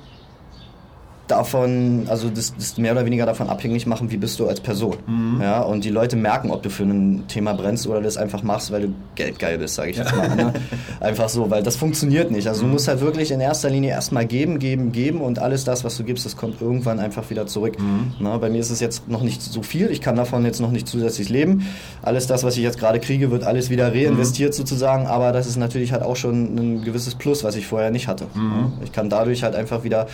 davon, 1.33 2.05
also 2.07 2.29
das, 2.29 2.53
das 2.55 2.77
mehr 2.77 2.91
oder 2.91 3.05
weniger 3.05 3.25
davon 3.25 3.49
abhängig 3.49 3.85
machen, 3.87 4.11
wie 4.11 4.17
bist 4.17 4.39
du 4.39 4.47
als 4.47 4.59
Person. 4.59 4.97
Mhm. 5.07 5.41
Ja, 5.41 5.61
und 5.61 5.83
die 5.83 5.89
Leute 5.89 6.15
merken, 6.15 6.51
ob 6.51 6.61
du 6.63 6.69
für 6.69 6.83
ein 6.83 7.27
Thema 7.27 7.53
brennst 7.53 7.87
oder 7.87 8.01
das 8.01 8.17
einfach 8.17 8.43
machst, 8.43 8.71
weil 8.71 8.81
du 8.83 8.95
geldgeil 9.15 9.57
bist, 9.57 9.75
sage 9.75 9.91
ich 9.91 9.97
jetzt 9.97 10.15
mal. 10.15 10.35
Ne? 10.35 10.53
Einfach 10.99 11.29
so, 11.29 11.49
weil 11.49 11.63
das 11.63 11.75
funktioniert 11.75 12.31
nicht. 12.31 12.47
Also 12.47 12.61
du 12.61 12.67
musst 12.67 12.87
halt 12.87 13.01
wirklich 13.01 13.31
in 13.31 13.39
erster 13.39 13.69
Linie 13.69 13.91
erstmal 13.91 14.25
geben, 14.25 14.59
geben, 14.59 14.91
geben 14.91 15.21
und 15.21 15.39
alles 15.39 15.63
das, 15.63 15.83
was 15.83 15.97
du 15.97 16.03
gibst, 16.03 16.25
das 16.25 16.37
kommt 16.37 16.61
irgendwann 16.61 16.99
einfach 16.99 17.29
wieder 17.29 17.45
zurück. 17.47 17.79
Mhm. 17.79 18.13
Na, 18.19 18.37
bei 18.37 18.49
mir 18.49 18.59
ist 18.59 18.69
es 18.69 18.79
jetzt 18.79 19.07
noch 19.09 19.21
nicht 19.21 19.41
so 19.41 19.63
viel, 19.63 19.89
ich 19.91 20.01
kann 20.01 20.15
davon 20.15 20.45
jetzt 20.45 20.61
noch 20.61 20.71
nicht 20.71 20.87
zusätzlich 20.87 21.29
leben. 21.29 21.67
Alles 22.01 22.27
das, 22.27 22.43
was 22.43 22.55
ich 22.57 22.63
jetzt 22.63 22.79
gerade 22.79 22.99
kriege, 22.99 23.31
wird 23.31 23.43
alles 23.43 23.69
wieder 23.69 23.93
reinvestiert 23.93 24.53
mhm. 24.53 24.57
sozusagen, 24.57 25.07
aber 25.07 25.31
das 25.31 25.47
ist 25.47 25.57
natürlich 25.57 25.91
halt 25.91 26.03
auch 26.03 26.15
schon 26.15 26.55
ein 26.55 26.83
gewisses 26.83 27.15
Plus, 27.15 27.43
was 27.43 27.55
ich 27.55 27.67
vorher 27.67 27.91
nicht 27.91 28.07
hatte. 28.07 28.27
Mhm. 28.33 28.73
Ich 28.83 28.91
kann 28.91 29.09
dadurch 29.09 29.43
halt 29.43 29.55
einfach 29.55 29.83
wieder 29.83 30.07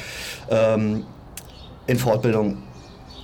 ähm, 0.49 1.03
in 1.89 1.97
Fortbildung 1.97 2.57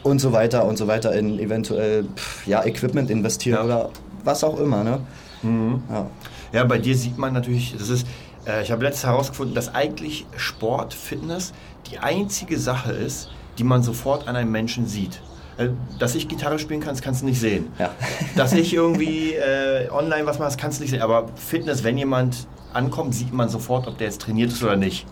und 0.01 0.19
so 0.19 0.31
weiter 0.31 0.65
und 0.65 0.77
so 0.77 0.87
weiter 0.87 1.13
in 1.13 1.37
eventuell 1.39 2.07
ja, 2.47 2.65
Equipment 2.65 3.11
investieren 3.11 3.59
ja. 3.59 3.63
oder 3.63 3.89
was 4.23 4.43
auch 4.43 4.59
immer. 4.59 4.83
Ne? 4.83 5.01
Mhm. 5.43 5.83
Ja. 5.89 6.09
ja, 6.51 6.63
bei 6.63 6.79
dir 6.79 6.97
sieht 6.97 7.17
man 7.19 7.31
natürlich, 7.31 7.75
das 7.77 7.89
ist, 7.89 8.07
äh, 8.47 8.63
ich 8.63 8.71
habe 8.71 8.83
letztens 8.83 9.05
herausgefunden, 9.05 9.53
dass 9.53 9.73
eigentlich 9.75 10.25
Sport, 10.35 10.95
Fitness 10.95 11.53
die 11.91 11.99
einzige 11.99 12.57
Sache 12.57 12.91
ist, 12.91 13.29
die 13.59 13.63
man 13.63 13.83
sofort 13.83 14.27
an 14.27 14.35
einem 14.35 14.51
Menschen 14.51 14.87
sieht. 14.87 15.21
Äh, 15.57 15.69
dass 15.99 16.15
ich 16.15 16.27
Gitarre 16.27 16.57
spielen 16.57 16.79
kann, 16.79 16.95
das 16.95 17.03
kannst 17.03 17.21
du 17.21 17.27
nicht 17.27 17.39
sehen. 17.39 17.71
Ja. 17.77 17.91
Dass 18.35 18.51
ich 18.51 18.73
irgendwie 18.73 19.35
äh, 19.35 19.89
online 19.89 20.25
was 20.25 20.37
mache, 20.39 20.49
das 20.49 20.57
kannst 20.57 20.79
du 20.79 20.81
nicht 20.81 20.91
sehen. 20.91 21.01
Aber 21.01 21.29
Fitness, 21.35 21.83
wenn 21.83 21.97
jemand 21.97 22.47
ankommt, 22.73 23.13
sieht 23.15 23.31
man 23.31 23.47
sofort, 23.47 23.87
ob 23.87 23.97
der 23.99 24.07
jetzt 24.07 24.21
trainiert 24.21 24.51
ist 24.51 24.61
oder 24.63 24.75
nicht. 24.75 25.05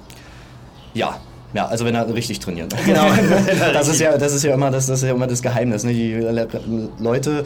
Ja, 0.93 1.21
ja, 1.53 1.67
also 1.67 1.85
wenn 1.85 1.95
er 1.95 2.13
richtig 2.13 2.39
trainiert. 2.39 2.73
Genau. 2.85 3.05
das, 3.73 3.87
ist 3.87 3.99
ja, 3.99 4.17
das 4.17 4.33
ist 4.33 4.43
ja 4.43 4.53
immer 4.53 4.71
das, 4.71 4.87
das, 4.87 5.01
ist 5.01 5.07
ja 5.07 5.13
immer 5.13 5.27
das 5.27 5.41
Geheimnis. 5.41 5.83
Ne? 5.83 5.93
Die 5.93 6.13
Leute 6.99 7.45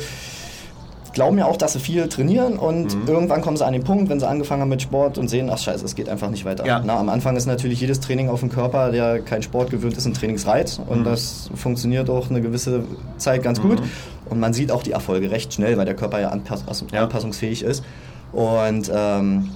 glauben 1.17 1.39
ja 1.39 1.45
auch, 1.45 1.57
dass 1.57 1.73
sie 1.73 1.79
viel 1.79 2.07
trainieren 2.09 2.59
und 2.59 2.95
mhm. 2.95 3.07
irgendwann 3.07 3.41
kommen 3.41 3.57
sie 3.57 3.65
an 3.65 3.73
den 3.73 3.83
Punkt, 3.83 4.07
wenn 4.07 4.19
sie 4.19 4.27
angefangen 4.27 4.61
haben 4.61 4.69
mit 4.69 4.83
Sport 4.83 5.17
und 5.17 5.27
sehen, 5.29 5.49
ach 5.51 5.57
scheiße, 5.57 5.83
es 5.83 5.95
geht 5.95 6.09
einfach 6.09 6.29
nicht 6.29 6.45
weiter. 6.45 6.63
Ja. 6.63 6.79
Na, 6.85 6.99
am 6.99 7.09
Anfang 7.09 7.35
ist 7.35 7.47
natürlich 7.47 7.81
jedes 7.81 7.99
Training 7.99 8.29
auf 8.29 8.41
dem 8.41 8.49
Körper, 8.49 8.91
der 8.91 9.19
kein 9.21 9.41
Sport 9.41 9.71
gewöhnt 9.71 9.97
ist, 9.97 10.05
ein 10.05 10.13
Trainingsreiz 10.13 10.79
und 10.85 10.99
mhm. 10.99 11.05
das 11.05 11.49
funktioniert 11.55 12.09
auch 12.11 12.29
eine 12.29 12.39
gewisse 12.39 12.83
Zeit 13.17 13.41
ganz 13.41 13.57
mhm. 13.59 13.69
gut 13.69 13.81
und 14.29 14.39
man 14.39 14.53
sieht 14.53 14.71
auch 14.71 14.83
die 14.83 14.91
Erfolge 14.91 15.31
recht 15.31 15.51
schnell, 15.51 15.75
weil 15.77 15.85
der 15.85 15.95
Körper 15.95 16.19
ja, 16.19 16.29
anpass 16.29 16.63
ja. 16.91 17.01
anpassungsfähig 17.01 17.63
ist 17.63 17.83
und 18.31 18.91
ähm, 18.93 19.49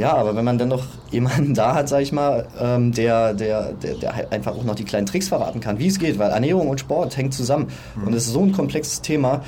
ja, 0.00 0.14
aber 0.14 0.34
wenn 0.34 0.44
man 0.44 0.56
dann 0.56 0.68
noch 0.68 0.84
jemanden 1.10 1.54
da 1.54 1.74
hat, 1.74 1.88
sag 1.88 2.00
ich 2.00 2.12
mal, 2.12 2.48
ähm, 2.58 2.92
der, 2.92 3.34
der, 3.34 3.72
der, 3.74 3.94
der 3.94 4.16
halt 4.16 4.32
einfach 4.32 4.56
auch 4.56 4.64
noch 4.64 4.74
die 4.74 4.84
kleinen 4.84 5.06
Tricks 5.06 5.28
verraten 5.28 5.60
kann, 5.60 5.78
wie 5.78 5.86
es 5.86 5.98
geht, 5.98 6.18
weil 6.18 6.30
Ernährung 6.30 6.68
und 6.68 6.80
Sport 6.80 7.16
hängt 7.16 7.34
zusammen 7.34 7.68
mhm. 7.94 8.08
und 8.08 8.14
es 8.14 8.26
ist 8.26 8.32
so 8.32 8.42
ein 8.42 8.52
komplexes 8.52 9.02
Thema, 9.02 9.42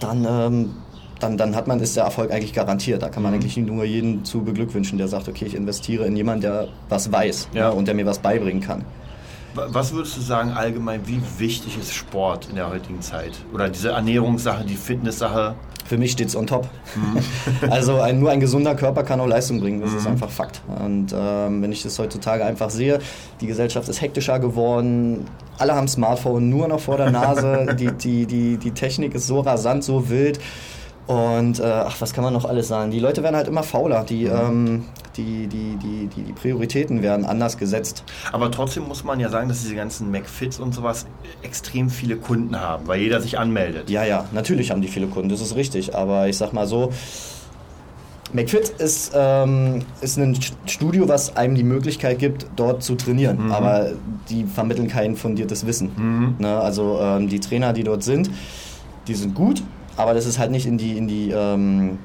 dann, 0.00 0.26
ähm, 0.28 0.70
dann, 1.20 1.36
dann 1.36 1.54
hat 1.54 1.66
man, 1.66 1.78
ist 1.80 1.96
der 1.96 2.04
Erfolg 2.04 2.32
eigentlich 2.32 2.52
garantiert. 2.52 3.02
Da 3.02 3.08
kann 3.08 3.22
man 3.22 3.32
mhm. 3.32 3.40
eigentlich 3.40 3.56
nur 3.56 3.84
jeden 3.84 4.24
zu 4.24 4.42
beglückwünschen, 4.42 4.98
der 4.98 5.08
sagt, 5.08 5.28
okay, 5.28 5.44
ich 5.44 5.54
investiere 5.54 6.06
in 6.06 6.16
jemanden, 6.16 6.42
der 6.42 6.68
was 6.88 7.12
weiß 7.12 7.48
ja. 7.52 7.68
ne, 7.68 7.74
und 7.74 7.86
der 7.86 7.94
mir 7.94 8.06
was 8.06 8.18
beibringen 8.18 8.62
kann. 8.62 8.84
Was 9.54 9.92
würdest 9.92 10.16
du 10.16 10.20
sagen 10.20 10.50
allgemein, 10.50 11.06
wie 11.06 11.20
wichtig 11.38 11.78
ist 11.78 11.94
Sport 11.94 12.48
in 12.50 12.56
der 12.56 12.68
heutigen 12.70 13.00
Zeit? 13.00 13.32
Oder 13.52 13.68
diese 13.68 13.90
Ernährungssache, 13.90 14.64
die 14.64 14.74
Fitnesssache? 14.74 15.54
Für 15.86 15.98
mich 15.98 16.12
steht 16.12 16.28
es 16.28 16.36
on 16.36 16.46
top. 16.46 16.68
Mhm. 16.96 17.70
Also 17.70 18.00
ein, 18.00 18.18
nur 18.18 18.30
ein 18.30 18.40
gesunder 18.40 18.74
Körper 18.74 19.04
kann 19.04 19.20
auch 19.20 19.26
Leistung 19.26 19.60
bringen, 19.60 19.80
das 19.80 19.90
mhm. 19.90 19.98
ist 19.98 20.06
einfach 20.06 20.30
Fakt. 20.30 20.62
Und 20.82 21.14
ähm, 21.16 21.62
wenn 21.62 21.72
ich 21.72 21.82
das 21.82 21.98
heutzutage 21.98 22.44
einfach 22.44 22.70
sehe, 22.70 22.98
die 23.40 23.46
Gesellschaft 23.46 23.88
ist 23.88 24.00
hektischer 24.00 24.38
geworden, 24.38 25.26
alle 25.58 25.74
haben 25.74 25.88
Smartphone 25.88 26.48
nur 26.48 26.68
noch 26.68 26.80
vor 26.80 26.96
der 26.96 27.10
Nase, 27.10 27.74
die, 27.78 27.92
die, 27.92 28.26
die, 28.26 28.56
die 28.56 28.70
Technik 28.70 29.14
ist 29.14 29.26
so 29.26 29.40
rasant, 29.40 29.84
so 29.84 30.08
wild. 30.08 30.40
Und 31.06 31.60
äh, 31.60 31.64
ach, 31.64 32.00
was 32.00 32.14
kann 32.14 32.24
man 32.24 32.32
noch 32.32 32.46
alles 32.46 32.68
sagen? 32.68 32.90
Die 32.90 32.98
Leute 32.98 33.22
werden 33.22 33.36
halt 33.36 33.46
immer 33.46 33.62
fauler. 33.62 34.04
Die, 34.04 34.24
mhm. 34.24 34.32
ähm, 34.32 34.84
die, 35.16 35.46
die, 35.46 35.76
die, 35.76 36.06
die, 36.06 36.22
die 36.22 36.32
Prioritäten 36.32 37.02
werden 37.02 37.26
anders 37.26 37.58
gesetzt. 37.58 38.04
Aber 38.32 38.50
trotzdem 38.50 38.88
muss 38.88 39.04
man 39.04 39.20
ja 39.20 39.28
sagen, 39.28 39.48
dass 39.48 39.60
diese 39.62 39.74
ganzen 39.74 40.10
McFits 40.10 40.58
und 40.58 40.74
sowas 40.74 41.06
extrem 41.42 41.90
viele 41.90 42.16
Kunden 42.16 42.58
haben, 42.58 42.86
weil 42.86 43.00
jeder 43.00 43.20
sich 43.20 43.38
anmeldet. 43.38 43.90
Ja, 43.90 44.04
ja, 44.04 44.24
natürlich 44.32 44.70
haben 44.70 44.80
die 44.80 44.88
viele 44.88 45.06
Kunden, 45.06 45.28
das 45.28 45.40
ist 45.40 45.56
richtig. 45.56 45.94
Aber 45.94 46.28
ich 46.28 46.38
sag 46.38 46.52
mal 46.52 46.66
so, 46.66 46.90
McFit 48.32 48.70
ist, 48.70 49.12
ähm, 49.14 49.82
ist 50.00 50.18
ein 50.18 50.36
Studio, 50.66 51.06
was 51.06 51.36
einem 51.36 51.54
die 51.54 51.62
Möglichkeit 51.62 52.18
gibt, 52.18 52.46
dort 52.56 52.82
zu 52.82 52.96
trainieren. 52.96 53.46
Mhm. 53.46 53.52
Aber 53.52 53.92
die 54.30 54.44
vermitteln 54.44 54.88
kein 54.88 55.16
fundiertes 55.16 55.66
Wissen. 55.66 55.92
Mhm. 55.96 56.34
Ne? 56.38 56.58
Also 56.58 56.98
ähm, 57.00 57.28
die 57.28 57.40
Trainer, 57.40 57.72
die 57.74 57.84
dort 57.84 58.02
sind, 58.02 58.30
die 59.06 59.14
sind 59.14 59.34
gut, 59.34 59.62
aber 59.96 60.14
das 60.14 60.26
ist 60.26 60.38
halt 60.38 60.50
nicht 60.50 60.66
in 60.66 60.78
die, 60.78 60.96
in 60.96 61.08
die, 61.08 61.30
ähm, 61.30 61.98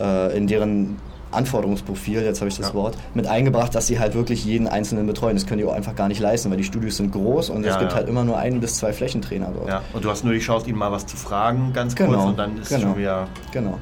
äh, 0.00 0.36
in 0.36 0.46
deren 0.46 0.96
Anforderungsprofil, 1.32 2.22
jetzt 2.22 2.40
habe 2.40 2.48
ich 2.50 2.56
das 2.56 2.68
ja. 2.68 2.74
Wort, 2.74 2.96
mit 3.14 3.26
eingebracht, 3.26 3.74
dass 3.74 3.86
sie 3.86 3.98
halt 3.98 4.14
wirklich 4.14 4.44
jeden 4.44 4.68
Einzelnen 4.68 5.06
betreuen. 5.06 5.34
Das 5.34 5.46
können 5.46 5.58
die 5.58 5.64
auch 5.64 5.72
einfach 5.72 5.96
gar 5.96 6.08
nicht 6.08 6.20
leisten, 6.20 6.50
weil 6.50 6.58
die 6.58 6.64
Studios 6.64 6.98
sind 6.98 7.10
groß 7.10 7.50
und 7.50 7.64
ja, 7.64 7.72
es 7.72 7.78
gibt 7.78 7.92
ja. 7.92 7.96
halt 7.96 8.08
immer 8.08 8.24
nur 8.24 8.38
ein 8.38 8.60
bis 8.60 8.76
zwei 8.76 8.92
Flächentrainer 8.92 9.50
dort. 9.54 9.68
Ja, 9.68 9.82
und 9.92 10.04
du 10.04 10.10
hast 10.10 10.24
nur 10.24 10.34
die 10.34 10.40
Chance, 10.40 10.68
ihnen 10.68 10.78
mal 10.78 10.92
was 10.92 11.06
zu 11.06 11.16
fragen, 11.16 11.72
ganz 11.72 11.96
genau. 11.96 12.12
kurz, 12.12 12.24
und 12.24 12.38
dann 12.38 12.58
ist 12.58 12.68
genau. 12.68 12.82
schon 12.82 12.98
wieder... 12.98 13.28
Genau. 13.52 13.78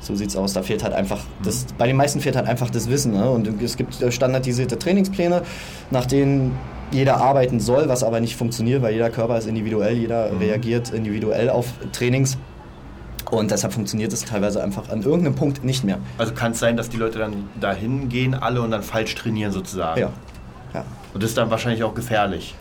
So 0.00 0.14
sieht's 0.14 0.36
aus. 0.36 0.52
Da 0.52 0.62
fehlt 0.62 0.84
halt 0.84 0.94
einfach, 0.94 1.20
das, 1.42 1.66
bei 1.76 1.86
den 1.88 1.96
meisten 1.96 2.20
fehlt 2.20 2.36
halt 2.36 2.46
einfach 2.46 2.70
das 2.70 2.88
Wissen. 2.88 3.12
Ne? 3.12 3.28
Und 3.28 3.60
es 3.60 3.76
gibt 3.76 3.96
standardisierte 4.10 4.78
Trainingspläne, 4.78 5.42
nach 5.90 6.06
denen 6.06 6.56
jeder 6.92 7.18
arbeiten 7.18 7.60
soll, 7.60 7.88
was 7.88 8.02
aber 8.04 8.20
nicht 8.20 8.36
funktioniert, 8.36 8.80
weil 8.80 8.94
jeder 8.94 9.10
Körper 9.10 9.36
ist 9.36 9.46
individuell, 9.46 9.96
jeder 9.96 10.30
mhm. 10.30 10.38
reagiert 10.38 10.90
individuell 10.90 11.50
auf 11.50 11.66
Trainings. 11.92 12.38
Und 13.30 13.50
deshalb 13.50 13.74
funktioniert 13.74 14.12
es 14.12 14.24
teilweise 14.24 14.62
einfach 14.62 14.88
an 14.88 15.02
irgendeinem 15.02 15.34
Punkt 15.34 15.64
nicht 15.64 15.84
mehr. 15.84 15.98
Also 16.16 16.32
kann 16.32 16.52
es 16.52 16.60
sein, 16.60 16.76
dass 16.76 16.88
die 16.88 16.96
Leute 16.96 17.18
dann 17.18 17.48
dahin 17.60 18.08
gehen, 18.08 18.34
alle 18.34 18.62
und 18.62 18.70
dann 18.70 18.82
falsch 18.82 19.14
trainieren 19.14 19.52
sozusagen? 19.52 20.00
Ja. 20.00 20.10
ja. 20.72 20.84
Und 21.12 21.22
das 21.22 21.30
ist 21.30 21.38
dann 21.38 21.50
wahrscheinlich 21.50 21.82
auch 21.84 21.94
gefährlich. 21.94 22.54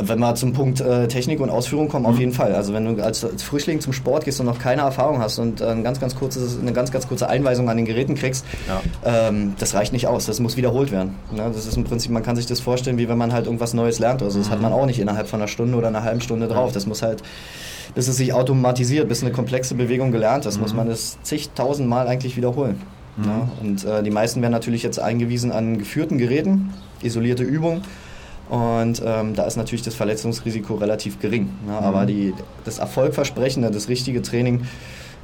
Wenn 0.00 0.20
wir 0.20 0.34
zum 0.34 0.54
Punkt 0.54 0.80
äh, 0.80 1.06
Technik 1.06 1.38
und 1.40 1.50
Ausführung 1.50 1.88
kommen, 1.88 2.06
mhm. 2.06 2.12
auf 2.12 2.18
jeden 2.18 2.32
Fall. 2.32 2.54
Also 2.54 2.72
wenn 2.72 2.96
du 2.96 3.04
als, 3.04 3.24
als, 3.24 3.42
Frischling 3.42 3.80
zum 3.80 3.92
Sport 3.92 4.24
gehst 4.24 4.40
und 4.40 4.46
noch 4.46 4.58
keine 4.58 4.82
Erfahrung 4.82 5.20
hast 5.20 5.38
und 5.38 5.60
äh, 5.60 5.66
ein 5.66 5.84
ganz, 5.84 6.00
ganz 6.00 6.16
kurzes, 6.16 6.58
eine 6.58 6.72
ganz, 6.72 6.90
ganz 6.90 7.06
kurze 7.06 7.28
Einweisung 7.28 7.68
an 7.68 7.76
den 7.76 7.84
Geräten 7.84 8.14
kriegst, 8.14 8.46
ja. 8.66 8.80
ähm, 9.04 9.54
das 9.58 9.74
reicht 9.74 9.92
nicht 9.92 10.06
aus. 10.06 10.24
Das 10.24 10.40
muss 10.40 10.56
wiederholt 10.56 10.92
werden. 10.92 11.16
Ne? 11.30 11.50
Das 11.54 11.66
ist 11.66 11.76
im 11.76 11.84
Prinzip, 11.84 12.10
man 12.10 12.22
kann 12.22 12.36
sich 12.36 12.46
das 12.46 12.60
vorstellen, 12.60 12.96
wie 12.96 13.08
wenn 13.08 13.18
man 13.18 13.34
halt 13.34 13.44
irgendwas 13.44 13.74
Neues 13.74 13.98
lernt. 13.98 14.22
Also 14.22 14.38
das 14.38 14.48
mhm. 14.48 14.52
hat 14.52 14.62
man 14.62 14.72
auch 14.72 14.86
nicht 14.86 14.98
innerhalb 14.98 15.28
von 15.28 15.40
einer 15.40 15.48
Stunde 15.48 15.76
oder 15.76 15.88
einer 15.88 16.02
halben 16.02 16.22
Stunde 16.22 16.48
drauf. 16.48 16.72
Das 16.72 16.86
muss 16.86 17.02
halt 17.02 17.22
bis 17.94 18.08
es 18.08 18.16
sich 18.16 18.32
automatisiert, 18.32 19.08
bis 19.08 19.22
eine 19.22 19.32
komplexe 19.32 19.74
Bewegung 19.74 20.12
gelernt 20.12 20.46
ist, 20.46 20.56
mhm. 20.56 20.62
muss 20.62 20.74
man 20.74 20.88
es 20.88 21.18
zigtausend 21.22 21.88
Mal 21.88 22.08
eigentlich 22.08 22.36
wiederholen. 22.36 22.80
Mhm. 23.16 23.24
Ja, 23.24 23.48
und 23.60 23.84
äh, 23.84 24.02
die 24.02 24.10
meisten 24.10 24.40
werden 24.42 24.52
natürlich 24.52 24.82
jetzt 24.82 24.98
eingewiesen 24.98 25.52
an 25.52 25.78
geführten 25.78 26.18
Geräten, 26.18 26.72
isolierte 27.02 27.42
Übungen. 27.42 27.82
Und 28.48 29.02
ähm, 29.04 29.34
da 29.34 29.44
ist 29.44 29.56
natürlich 29.56 29.82
das 29.82 29.94
Verletzungsrisiko 29.94 30.74
relativ 30.74 31.20
gering. 31.20 31.48
Ne? 31.66 31.72
Mhm. 31.72 31.78
Aber 31.78 32.06
die, 32.06 32.34
das 32.64 32.78
Erfolgversprechende, 32.78 33.70
das 33.70 33.88
richtige 33.88 34.20
Training 34.20 34.66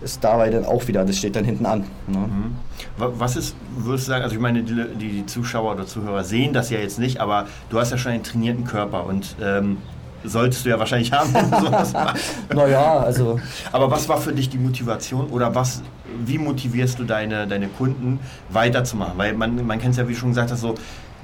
ist 0.00 0.22
dabei 0.22 0.50
dann 0.50 0.64
auch 0.64 0.86
wieder, 0.86 1.04
das 1.04 1.18
steht 1.18 1.34
dann 1.36 1.44
hinten 1.44 1.66
an. 1.66 1.80
Ne? 2.06 2.18
Mhm. 2.18 2.56
Was 2.96 3.36
ist, 3.36 3.56
würdest 3.76 4.06
du 4.06 4.10
sagen, 4.12 4.24
also 4.24 4.34
ich 4.34 4.40
meine, 4.40 4.62
die, 4.62 4.84
die, 4.98 5.26
Zuschauer 5.26 5.72
oder 5.72 5.86
Zuhörer 5.86 6.24
sehen 6.24 6.52
das 6.52 6.70
ja 6.70 6.78
jetzt 6.78 6.98
nicht, 6.98 7.20
aber 7.20 7.46
du 7.70 7.78
hast 7.78 7.90
ja 7.90 7.98
schon 7.98 8.12
einen 8.12 8.22
trainierten 8.22 8.64
Körper 8.64 9.06
und 9.06 9.34
ähm, 9.42 9.78
solltest 10.24 10.64
du 10.64 10.70
ja 10.70 10.78
wahrscheinlich 10.78 11.12
haben. 11.12 11.32
naja, 12.54 12.98
also. 12.98 13.40
Aber 13.72 13.90
was 13.90 14.08
war 14.08 14.18
für 14.18 14.32
dich 14.32 14.48
die 14.48 14.58
Motivation 14.58 15.28
oder 15.28 15.54
was, 15.54 15.82
wie 16.24 16.38
motivierst 16.38 16.98
du 16.98 17.04
deine, 17.04 17.46
deine 17.46 17.68
Kunden 17.68 18.20
weiterzumachen? 18.50 19.16
Weil 19.16 19.34
man, 19.34 19.66
man 19.66 19.78
kennt 19.78 19.92
es 19.92 19.98
ja, 19.98 20.08
wie 20.08 20.12
du 20.12 20.18
schon 20.18 20.30
gesagt 20.30 20.50
hast, 20.50 20.60
so, 20.60 20.74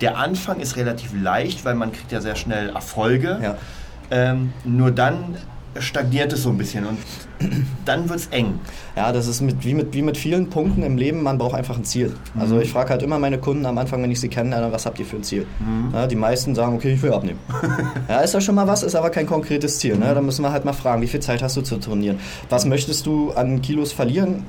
der 0.01 0.19
Anfang 0.19 0.61
ist 0.61 0.77
relativ 0.77 1.13
leicht, 1.21 1.65
weil 1.65 1.75
man 1.75 1.93
kriegt 1.93 2.13
ja 2.13 2.21
sehr 2.21 2.37
schnell 2.37 2.71
Erfolge. 2.71 3.39
Ja. 3.43 3.57
Ähm, 4.11 4.53
nur 4.65 4.91
dann 4.91 5.37
stagniert 5.79 6.33
es 6.33 6.43
so 6.43 6.51
ein 6.51 6.59
bisschen 6.59 6.87
und 6.87 6.99
dann 7.85 8.09
wird 8.09 8.21
es 8.21 8.27
eng. 8.29 8.61
Ja, 8.97 9.13
das 9.13 9.27
ist 9.27 9.41
mit, 9.41 9.65
wie, 9.65 9.75
mit, 9.75 9.95
wie 9.95 10.03
mit 10.03 10.17
vielen 10.17 10.51
Punkten 10.51 10.83
im 10.83 10.97
Leben, 10.97 11.23
man 11.23 11.39
braucht 11.39 11.55
einfach 11.55 11.77
ein 11.77 11.85
Ziel. 11.85 12.15
Mhm. 12.35 12.41
Also 12.41 12.61
ich 12.61 12.71
frage 12.71 12.91
halt 12.91 13.03
immer 13.03 13.19
meine 13.19 13.39
Kunden 13.39 13.67
am 13.67 13.79
Anfang, 13.79 14.03
wenn 14.03 14.11
ich 14.11 14.21
sie 14.21 14.29
kenne, 14.29 14.69
was 14.71 14.87
habt 14.87 14.99
ihr 14.99 15.07
für 15.07 15.17
ein 15.17 15.25
Ziel? 15.25 15.47
Mhm. 15.59 15.93
Ja, 15.93 16.07
die 16.07 16.17
meisten 16.17 16.55
sagen, 16.55 16.75
okay, 16.75 16.95
ich 16.95 17.03
will 17.03 17.13
abnehmen. 17.13 17.39
ja, 18.09 18.21
ist 18.21 18.35
ja 18.35 18.41
schon 18.41 18.55
mal 18.55 18.67
was, 18.67 18.83
ist 18.83 18.95
aber 18.95 19.11
kein 19.11 19.27
konkretes 19.27 19.79
Ziel. 19.79 19.97
Ne? 19.97 20.15
Da 20.15 20.21
müssen 20.21 20.43
wir 20.43 20.53
halt 20.53 20.65
mal 20.65 20.73
fragen, 20.73 21.03
wie 21.03 21.09
viel 21.09 21.21
Zeit 21.21 21.43
hast 21.43 21.57
du 21.57 21.63
zu 21.63 21.77
trainieren? 21.79 22.19
Was 22.49 22.65
möchtest 22.67 23.07
du 23.07 23.33
an 23.33 23.63
Kilos 23.63 23.93
verlieren? 23.93 24.45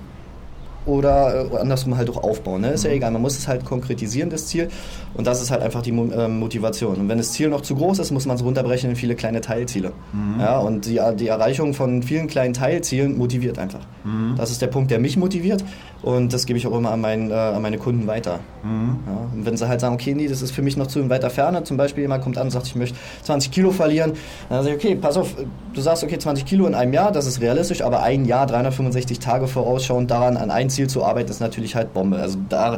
Oder 0.85 1.51
äh, 1.51 1.57
andersrum 1.57 1.97
halt 1.97 2.09
auch 2.09 2.23
aufbauen. 2.23 2.61
Ne? 2.61 2.71
Ist 2.71 2.83
ja 2.83 2.89
mhm. 2.89 2.97
egal, 2.97 3.11
man 3.11 3.21
muss 3.21 3.37
es 3.37 3.47
halt 3.47 3.65
konkretisieren, 3.65 4.29
das 4.29 4.47
Ziel. 4.47 4.69
Und 5.13 5.27
das 5.27 5.41
ist 5.41 5.51
halt 5.51 5.61
einfach 5.61 5.81
die 5.81 5.91
äh, 5.91 6.27
Motivation. 6.27 6.95
Und 6.95 7.09
wenn 7.09 7.17
das 7.17 7.31
Ziel 7.31 7.49
noch 7.49 7.61
zu 7.61 7.75
groß 7.75 7.99
ist, 7.99 8.11
muss 8.11 8.25
man 8.25 8.35
es 8.35 8.43
runterbrechen 8.43 8.89
in 8.89 8.95
viele 8.95 9.15
kleine 9.15 9.41
Teilziele. 9.41 9.91
Mhm. 10.13 10.39
Ja, 10.39 10.59
und 10.59 10.85
die, 10.85 10.99
die 11.17 11.27
Erreichung 11.27 11.73
von 11.73 12.03
vielen 12.03 12.27
kleinen 12.27 12.53
Teilzielen 12.53 13.17
motiviert 13.17 13.57
einfach. 13.57 13.81
Mhm. 14.03 14.35
Das 14.37 14.51
ist 14.51 14.61
der 14.61 14.67
Punkt, 14.67 14.91
der 14.91 14.99
mich 14.99 15.17
motiviert. 15.17 15.63
Und 16.05 16.33
das 16.33 16.45
gebe 16.45 16.59
ich 16.59 16.67
auch 16.67 16.77
immer 16.77 16.91
an, 16.91 17.01
mein, 17.01 17.31
äh, 17.31 17.33
an 17.33 17.61
meine 17.63 17.79
Kunden 17.79 18.05
weiter. 18.05 18.39
Mhm. 18.63 18.99
Ja, 19.07 19.27
und 19.33 19.45
wenn 19.45 19.57
sie 19.57 19.67
halt 19.67 19.81
sagen, 19.81 19.95
okay, 19.95 20.13
nee, 20.13 20.27
das 20.27 20.43
ist 20.43 20.51
für 20.51 20.61
mich 20.61 20.77
noch 20.77 20.85
zu 20.85 21.09
weiter 21.09 21.31
Ferne, 21.31 21.63
zum 21.63 21.77
Beispiel 21.77 22.03
jemand 22.03 22.23
kommt 22.23 22.37
an 22.37 22.43
und 22.43 22.51
sagt, 22.51 22.67
ich 22.67 22.75
möchte 22.75 22.95
20 23.23 23.51
Kilo 23.51 23.71
verlieren, 23.71 24.13
dann 24.49 24.63
sage 24.63 24.75
ich, 24.75 24.85
okay, 24.85 24.95
pass 24.95 25.17
auf, 25.17 25.35
du 25.73 25.81
sagst, 25.81 26.03
okay, 26.03 26.19
20 26.19 26.45
Kilo 26.45 26.67
in 26.67 26.75
einem 26.75 26.93
Jahr, 26.93 27.11
das 27.11 27.25
ist 27.25 27.41
realistisch, 27.41 27.81
aber 27.81 28.03
ein 28.03 28.25
Jahr, 28.25 28.45
365 28.45 29.17
Tage 29.19 29.47
vorausschauend 29.47 30.11
daran, 30.11 30.37
an 30.37 30.51
ein 30.51 30.69
Ziel 30.75 30.87
zu 30.87 31.03
arbeiten, 31.03 31.29
ist 31.29 31.39
natürlich 31.39 31.75
halt 31.75 31.93
Bombe. 31.93 32.17
Also 32.17 32.37
da, 32.49 32.77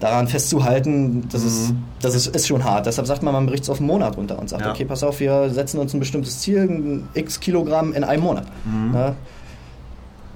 daran 0.00 0.26
festzuhalten, 0.26 1.28
das, 1.30 1.42
mhm. 1.42 1.48
ist, 1.48 1.74
das 2.00 2.14
ist, 2.14 2.34
ist 2.34 2.46
schon 2.48 2.64
hart. 2.64 2.86
Deshalb 2.86 3.06
sagt 3.06 3.22
man, 3.22 3.32
man 3.32 3.46
bricht 3.46 3.62
es 3.64 3.70
auf 3.70 3.78
einen 3.78 3.86
Monat 3.86 4.16
runter 4.16 4.38
und 4.38 4.48
sagt, 4.48 4.64
ja. 4.64 4.70
okay, 4.70 4.84
pass 4.84 5.02
auf, 5.02 5.20
wir 5.20 5.50
setzen 5.50 5.78
uns 5.78 5.94
ein 5.94 6.00
bestimmtes 6.00 6.40
Ziel, 6.40 7.02
x 7.14 7.38
Kilogramm 7.40 7.92
in 7.92 8.04
einem 8.04 8.22
Monat. 8.22 8.46
Mhm. 8.64 8.94
Ja? 8.94 9.14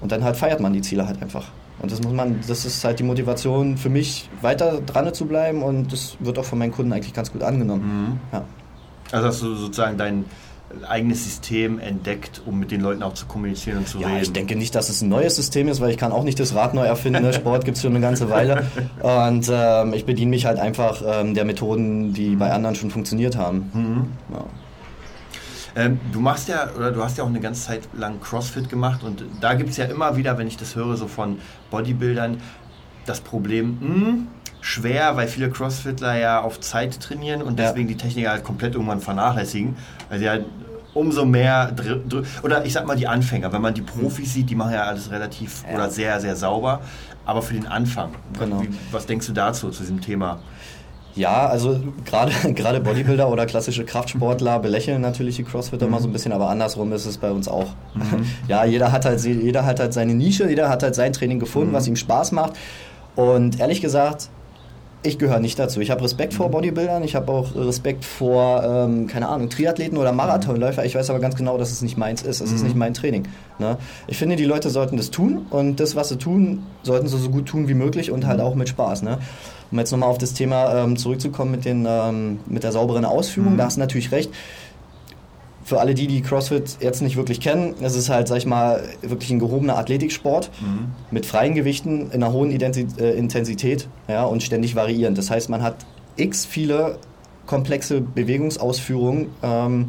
Und 0.01 0.13
dann 0.13 0.23
halt 0.23 0.37
feiert 0.37 0.61
man 0.61 0.73
die 0.73 0.83
Ziele 0.83 1.07
halt 1.07 1.21
einfach. 1.21 1.47
Und 1.79 1.93
das 1.93 2.03
muss 2.03 2.13
man, 2.13 2.41
das 2.47 2.65
ist 2.65 2.85
halt 2.85 2.99
die 2.99 3.03
Motivation 3.03 3.77
für 3.77 3.91
mich, 3.91 4.31
weiter 4.41 4.81
dran 4.81 5.13
zu 5.13 5.27
bleiben 5.27 5.63
und 5.63 5.93
das 5.93 6.17
wird 6.21 6.39
auch 6.39 6.45
von 6.45 6.59
meinen 6.59 6.73
Kunden 6.73 6.93
eigentlich 6.93 7.13
ganz 7.13 7.33
gut 7.33 7.43
angenommen. 7.43 7.83
Mhm. 7.83 8.21
Ja. 8.33 8.45
Also 9.13 9.29
hast 9.29 9.43
du 9.43 9.55
sozusagen 9.55 9.99
dein 10.69 10.85
eigenes 10.85 11.25
System 11.25 11.79
entdeckt, 11.79 12.43
um 12.45 12.59
mit 12.59 12.71
den 12.71 12.81
Leuten 12.81 13.03
auch 13.03 13.15
zu 13.15 13.27
kommunizieren 13.27 13.79
und 13.79 13.89
zu 13.89 14.01
ja, 14.01 14.09
reden? 14.09 14.23
Ich 14.23 14.33
denke 14.33 14.57
nicht, 14.57 14.75
dass 14.75 14.89
es 14.89 15.03
ein 15.03 15.09
neues 15.09 15.37
System 15.37 15.69
ist, 15.69 15.81
weil 15.81 15.91
ich 15.91 15.97
kann 15.97 16.13
auch 16.13 16.25
nicht 16.25 16.41
das 16.41 16.55
Rad 16.55 16.75
neu 16.75 16.87
erfinden. 16.87 17.23
Ne? 17.23 17.33
Sport 17.33 17.65
gibt 17.65 17.77
es 17.77 17.83
schon 17.83 17.93
eine 17.93 18.01
ganze 18.01 18.31
Weile. 18.31 18.67
Und 19.03 19.51
ähm, 19.53 19.95
ich 19.95 20.05
bediene 20.05 20.31
mich 20.31 20.47
halt 20.47 20.59
einfach 20.59 21.03
ähm, 21.07 21.35
der 21.35 21.45
Methoden, 21.45 22.13
die 22.13 22.37
bei 22.37 22.53
anderen 22.53 22.75
schon 22.75 22.91
funktioniert 22.91 23.37
haben. 23.37 23.71
Mhm. 23.73 24.35
Ja. 24.35 24.45
Ähm, 25.77 26.01
du 26.11 26.21
machst 26.21 26.49
ja, 26.49 26.71
oder 26.75 26.91
du 26.91 27.05
hast 27.05 27.19
ja 27.19 27.25
auch 27.25 27.29
eine 27.29 27.41
ganze 27.41 27.67
Zeit 27.67 27.83
lang 27.93 28.21
CrossFit 28.21 28.71
gemacht 28.71 29.03
und 29.05 29.23
da 29.43 29.53
gibt 29.53 29.71
es 29.71 29.77
ja 29.77 29.85
immer 29.85 30.17
wieder, 30.17 30.39
wenn 30.39 30.47
ich 30.47 30.57
das 30.57 30.75
höre, 30.75 30.97
so 30.97 31.07
von 31.07 31.39
Bodybuildern, 31.71 32.41
das 33.05 33.21
Problem, 33.21 33.79
mh, 33.81 33.95
hm, 33.95 34.27
schwer, 34.63 35.17
weil 35.17 35.29
viele 35.29 35.51
Crossfitler 35.51 36.19
ja 36.19 36.41
auf 36.41 36.61
Zeit 36.61 36.99
trainieren 36.99 37.43
und 37.43 37.59
deswegen 37.59 37.89
ja. 37.89 37.95
die 37.95 38.03
Techniker 38.03 38.31
halt 38.31 38.43
komplett 38.43 38.75
irgendwann 38.75 39.01
vernachlässigen, 39.01 39.77
weil 40.09 40.19
sie 40.19 40.29
halt 40.29 40.45
umso 40.95 41.25
mehr 41.25 41.75
oder 42.43 42.65
ich 42.65 42.73
sag 42.73 42.87
mal 42.87 42.97
die 42.97 43.07
Anfänger, 43.07 43.53
wenn 43.53 43.61
man 43.61 43.75
die 43.75 43.83
Profis 43.83 44.33
sieht, 44.33 44.49
die 44.49 44.55
machen 44.55 44.73
ja 44.73 44.85
alles 44.85 45.11
relativ 45.11 45.65
ja. 45.69 45.75
oder 45.75 45.91
sehr 45.91 46.21
sehr 46.21 46.37
sauber, 46.37 46.81
aber 47.25 47.43
für 47.43 47.55
den 47.55 47.67
Anfang, 47.67 48.11
genau. 48.39 48.63
wie, 48.63 48.71
was 48.91 49.07
denkst 49.07 49.27
du 49.27 49.33
dazu 49.33 49.71
zu 49.71 49.83
diesem 49.83 50.01
Thema? 50.01 50.41
Ja, 51.17 51.47
also 51.47 51.81
gerade 52.05 52.33
gerade 52.55 52.81
Bodybuilder 52.81 53.29
oder 53.29 53.47
klassische 53.47 53.85
Kraftsportler 53.85 54.59
belächeln 54.59 55.01
natürlich 55.01 55.37
die 55.37 55.45
Crossfitter 55.45 55.87
mhm. 55.87 55.93
immer 55.93 56.03
so 56.03 56.09
ein 56.09 56.13
bisschen, 56.13 56.33
aber 56.33 56.51
andersrum 56.51 56.93
ist 56.93 57.07
es 57.07 57.19
bei 57.19 57.31
uns 57.31 57.49
auch. 57.49 57.69
Mhm. 57.95 58.27
Ja, 58.49 58.65
jeder 58.65 58.93
hat 58.93 59.05
halt 59.05 59.23
jeder 59.25 59.65
hat 59.65 59.81
halt 59.81 59.93
seine 59.93 60.15
Nische, 60.15 60.49
jeder 60.49 60.69
hat 60.69 60.83
halt 60.83 60.95
sein 60.95 61.13
Training 61.13 61.41
gefunden, 61.41 61.71
mhm. 61.71 61.75
was 61.75 61.87
ihm 61.87 61.97
Spaß 61.97 62.33
macht. 62.33 62.53
Und 63.17 63.59
ehrlich 63.59 63.81
gesagt, 63.81 64.29
ich 65.07 65.19
gehöre 65.19 65.39
nicht 65.39 65.59
dazu. 65.59 65.81
Ich 65.81 65.91
habe 65.91 66.03
Respekt 66.03 66.35
vor 66.35 66.51
Bodybuildern, 66.51 67.03
ich 67.05 67.15
habe 67.15 67.33
auch 67.33 67.55
Respekt 67.55 68.05
vor, 68.05 68.63
ähm, 68.65 69.07
keine 69.07 69.29
Ahnung, 69.29 69.49
Triathleten 69.49 69.97
oder 69.99 70.13
Marathonläufer. 70.13 70.85
Ich 70.85 70.95
weiß 70.95 71.11
aber 71.11 71.21
ganz 71.21 71.37
genau, 71.37 71.57
dass 71.59 71.73
es 71.73 71.83
nicht 71.83 71.97
meins 71.97 72.23
ist. 72.23 72.41
Es 72.41 72.51
mhm. 72.51 72.57
ist 72.57 72.63
nicht 72.65 72.77
mein 72.77 72.95
Training. 72.95 73.25
Ne? 73.59 73.79
Ich 74.07 74.19
finde, 74.19 74.37
die 74.37 74.45
Leute 74.45 74.71
sollten 74.71 74.97
das 74.97 75.11
tun 75.11 75.47
und 75.51 75.81
das, 75.81 75.97
was 75.97 76.09
sie 76.09 76.19
tun, 76.19 76.65
sollten 76.83 77.09
sie 77.09 77.19
so 77.19 77.31
gut 77.31 77.47
tun 77.47 77.69
wie 77.69 77.75
möglich 77.75 78.11
und 78.11 78.27
halt 78.27 78.39
mhm. 78.39 78.45
auch 78.45 78.55
mit 78.55 78.69
Spaß. 78.69 79.03
Ne? 79.03 79.19
Um 79.71 79.79
jetzt 79.79 79.91
nochmal 79.91 80.09
auf 80.09 80.19
das 80.19 80.35
Thema 80.35 80.85
ähm, 80.85 80.97
zurückzukommen 80.97 81.51
mit, 81.51 81.65
den, 81.65 81.87
ähm, 81.89 82.41
mit 82.47 82.63
der 82.63 82.73
sauberen 82.73 83.05
Ausführung, 83.05 83.55
mhm. 83.55 83.59
da 83.59 83.65
hast 83.65 83.77
du 83.77 83.81
natürlich 83.81 84.13
recht 84.13 84.31
für 85.67 85.81
alle 85.81 85.95
die, 85.95 86.07
die 86.07 86.23
CrossFit 86.23 86.77
jetzt 86.79 87.03
nicht 87.03 87.17
wirklich 87.17 87.41
kennen, 87.41 87.75
es 87.83 87.97
ist 87.97 88.09
halt, 88.09 88.29
sag 88.29 88.37
ich 88.39 88.47
mal, 88.47 88.85
wirklich 89.03 89.33
ein 89.33 89.41
gehobener 89.41 89.77
Athletiksport 89.77 90.49
mhm. 90.61 90.93
mit 91.11 91.27
freien 91.27 91.57
Gewichten 91.57 92.13
in 92.13 92.23
einer 92.23 92.33
hohen 92.33 92.53
Identität, 92.53 93.01
äh, 93.01 93.15
Intensität 93.15 93.89
ja, 94.07 94.25
und 94.25 94.45
ständig 94.45 94.77
variierend. 94.77 95.19
Das 95.19 95.29
heißt, 95.29 95.51
man 95.51 95.65
hat 95.65 95.85
x 96.15 96.47
viele 96.47 96.99
komplexe 97.47 98.01
Bewegungsausführungen, 98.01 99.27
ähm, 99.43 99.87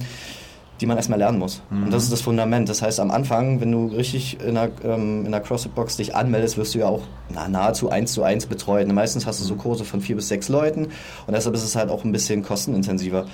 die 0.81 0.87
man 0.87 0.97
erstmal 0.97 1.19
lernen 1.19 1.37
muss. 1.37 1.61
Mhm. 1.69 1.83
Und 1.83 1.93
das 1.93 2.03
ist 2.03 2.11
das 2.11 2.21
Fundament. 2.21 2.69
Das 2.69 2.81
heißt, 2.81 2.99
am 2.99 3.11
Anfang, 3.11 3.61
wenn 3.61 3.71
du 3.71 3.85
richtig 3.85 4.39
in 4.41 4.57
einer, 4.57 4.71
ähm, 4.83 5.27
in 5.27 5.27
einer 5.27 5.41
CrossFit-Box 5.41 5.97
dich 5.97 6.15
anmeldest, 6.15 6.57
wirst 6.57 6.73
du 6.73 6.79
ja 6.79 6.87
auch 6.87 7.03
na, 7.29 7.47
nahezu 7.47 7.91
eins 7.91 8.13
zu 8.13 8.23
eins 8.23 8.47
betreut. 8.47 8.91
Meistens 8.91 9.27
hast 9.27 9.41
du 9.41 9.45
so 9.45 9.53
Kurse 9.55 9.85
von 9.85 10.01
vier 10.01 10.15
bis 10.15 10.27
sechs 10.27 10.49
Leuten 10.49 10.85
und 10.85 11.35
deshalb 11.35 11.53
ist 11.53 11.63
es 11.63 11.75
halt 11.75 11.91
auch 11.91 12.03
ein 12.03 12.11
bisschen 12.11 12.41
kostenintensiver 12.41 13.25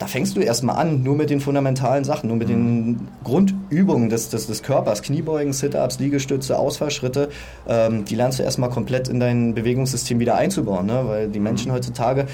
da 0.00 0.06
fängst 0.06 0.34
du 0.34 0.40
erstmal 0.40 0.76
an, 0.76 1.02
nur 1.02 1.14
mit 1.14 1.28
den 1.28 1.40
fundamentalen 1.40 2.04
Sachen, 2.04 2.28
nur 2.28 2.36
mit 2.38 2.48
mhm. 2.48 2.52
den 2.52 3.08
Grundübungen 3.22 4.08
des, 4.08 4.30
des, 4.30 4.46
des 4.46 4.62
Körpers, 4.62 5.02
Kniebeugen, 5.02 5.52
Sit-Ups, 5.52 5.98
Liegestütze, 5.98 6.58
Ausfallschritte, 6.58 7.28
ähm, 7.68 8.06
die 8.06 8.14
lernst 8.14 8.38
du 8.38 8.42
erstmal 8.42 8.70
komplett 8.70 9.08
in 9.08 9.20
dein 9.20 9.52
Bewegungssystem 9.54 10.18
wieder 10.18 10.36
einzubauen, 10.36 10.86
ne? 10.86 11.02
weil 11.04 11.28
die 11.28 11.38
Menschen 11.38 11.70
mhm. 11.70 11.74
heutzutage 11.76 12.26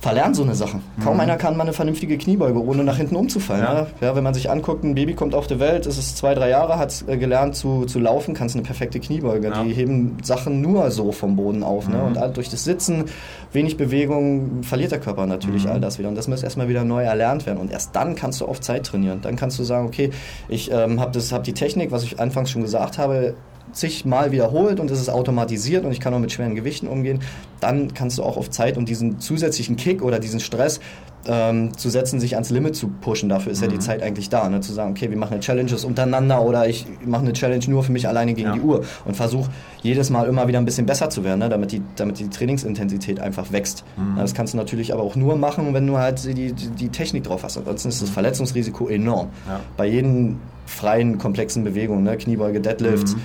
verlernen 0.00 0.34
so 0.34 0.42
eine 0.42 0.54
Sache. 0.54 0.80
Kaum 1.02 1.14
mhm. 1.14 1.20
einer 1.20 1.36
kann 1.36 1.56
mal 1.56 1.64
eine 1.64 1.72
vernünftige 1.72 2.18
Kniebeuge, 2.18 2.62
ohne 2.64 2.84
nach 2.84 2.96
hinten 2.96 3.16
umzufallen. 3.16 3.64
Ja. 3.64 3.74
Ne? 3.74 3.86
ja. 4.00 4.16
wenn 4.16 4.22
man 4.22 4.34
sich 4.34 4.50
anguckt, 4.50 4.84
ein 4.84 4.94
Baby 4.94 5.14
kommt 5.14 5.34
auf 5.34 5.46
die 5.46 5.58
Welt, 5.58 5.86
ist 5.86 5.98
es 5.98 6.14
zwei, 6.14 6.34
drei 6.34 6.50
Jahre, 6.50 6.78
hat 6.78 7.04
äh, 7.08 7.16
gelernt 7.16 7.56
zu, 7.56 7.84
zu 7.84 7.98
laufen, 7.98 8.34
kannst 8.34 8.54
eine 8.54 8.64
perfekte 8.64 9.00
Kniebeuge. 9.00 9.48
Ja. 9.48 9.64
Die 9.64 9.72
heben 9.72 10.16
Sachen 10.22 10.60
nur 10.60 10.90
so 10.90 11.10
vom 11.10 11.36
Boden 11.36 11.62
auf. 11.62 11.88
Ne? 11.88 11.96
Mhm. 11.96 12.12
Ne? 12.12 12.24
Und 12.24 12.36
durch 12.36 12.48
das 12.48 12.64
Sitzen, 12.64 13.06
wenig 13.52 13.76
Bewegung, 13.76 14.62
verliert 14.62 14.92
der 14.92 15.00
Körper 15.00 15.26
natürlich 15.26 15.64
mhm. 15.64 15.72
all 15.72 15.80
das 15.80 15.98
wieder. 15.98 16.08
Und 16.08 16.14
das 16.14 16.28
muss 16.28 16.42
erstmal 16.42 16.68
wieder 16.68 16.84
neu 16.84 17.02
erlernt 17.02 17.46
werden. 17.46 17.58
Und 17.58 17.72
erst 17.72 17.96
dann 17.96 18.14
kannst 18.14 18.40
du 18.40 18.46
auf 18.46 18.60
Zeit 18.60 18.86
trainieren. 18.86 19.20
Dann 19.22 19.36
kannst 19.36 19.58
du 19.58 19.64
sagen, 19.64 19.86
okay, 19.86 20.10
ich 20.48 20.70
ähm, 20.70 21.00
habe 21.00 21.18
hab 21.18 21.44
die 21.44 21.54
Technik, 21.54 21.90
was 21.90 22.04
ich 22.04 22.20
anfangs 22.20 22.50
schon 22.50 22.62
gesagt 22.62 22.98
habe, 22.98 23.34
zigmal 23.72 24.32
wiederholt 24.32 24.80
und 24.80 24.90
es 24.90 25.00
ist 25.00 25.08
automatisiert 25.08 25.84
und 25.84 25.92
ich 25.92 26.00
kann 26.00 26.14
auch 26.14 26.18
mit 26.18 26.32
schweren 26.32 26.54
Gewichten 26.54 26.88
umgehen, 26.88 27.20
dann 27.60 27.94
kannst 27.94 28.18
du 28.18 28.22
auch 28.22 28.36
auf 28.36 28.50
Zeit 28.50 28.76
und 28.76 28.88
diesen 28.88 29.20
zusätzlichen 29.20 29.76
Kick 29.76 30.02
oder 30.02 30.18
diesen 30.18 30.40
Stress 30.40 30.80
ähm, 31.26 31.76
zu 31.76 31.90
setzen, 31.90 32.20
sich 32.20 32.34
ans 32.34 32.50
Limit 32.50 32.76
zu 32.76 32.88
pushen. 32.88 33.28
Dafür 33.28 33.52
ist 33.52 33.58
mhm. 33.58 33.64
ja 33.64 33.70
die 33.70 33.76
mhm. 33.76 33.80
Zeit 33.80 34.02
eigentlich 34.02 34.28
da, 34.28 34.48
ne? 34.48 34.60
zu 34.60 34.72
sagen, 34.72 34.92
okay, 34.92 35.10
wir 35.10 35.16
machen 35.16 35.34
eine 35.34 35.40
Challenges 35.40 35.84
untereinander 35.84 36.42
oder 36.42 36.68
ich 36.68 36.86
mache 37.04 37.22
eine 37.22 37.32
Challenge 37.32 37.64
nur 37.68 37.82
für 37.82 37.92
mich 37.92 38.08
alleine 38.08 38.34
gegen 38.34 38.48
ja. 38.48 38.54
die 38.54 38.60
Uhr 38.60 38.84
und 39.04 39.16
versuche 39.16 39.50
jedes 39.82 40.10
Mal 40.10 40.26
immer 40.26 40.48
wieder 40.48 40.58
ein 40.58 40.64
bisschen 40.64 40.86
besser 40.86 41.10
zu 41.10 41.24
werden, 41.24 41.40
ne? 41.40 41.48
damit, 41.48 41.72
die, 41.72 41.82
damit 41.96 42.18
die 42.18 42.28
Trainingsintensität 42.28 43.20
einfach 43.20 43.52
wächst. 43.52 43.84
Mhm. 43.96 44.16
Das 44.16 44.34
kannst 44.34 44.54
du 44.54 44.58
natürlich 44.58 44.92
aber 44.92 45.02
auch 45.02 45.16
nur 45.16 45.36
machen, 45.36 45.74
wenn 45.74 45.86
du 45.86 45.98
halt 45.98 46.24
die, 46.24 46.52
die, 46.52 46.68
die 46.70 46.88
Technik 46.88 47.24
drauf 47.24 47.42
hast. 47.42 47.56
Ansonsten 47.56 47.88
ist 47.88 48.02
das 48.02 48.10
mhm. 48.10 48.14
Verletzungsrisiko 48.14 48.88
enorm. 48.88 49.28
Ja. 49.46 49.60
Bei 49.76 49.86
jedem 49.86 50.38
freien, 50.66 51.18
komplexen 51.18 51.64
Bewegung, 51.64 52.02
ne? 52.02 52.16
Kniebeuge, 52.16 52.60
Deadlifts. 52.60 53.14
Mhm. 53.14 53.20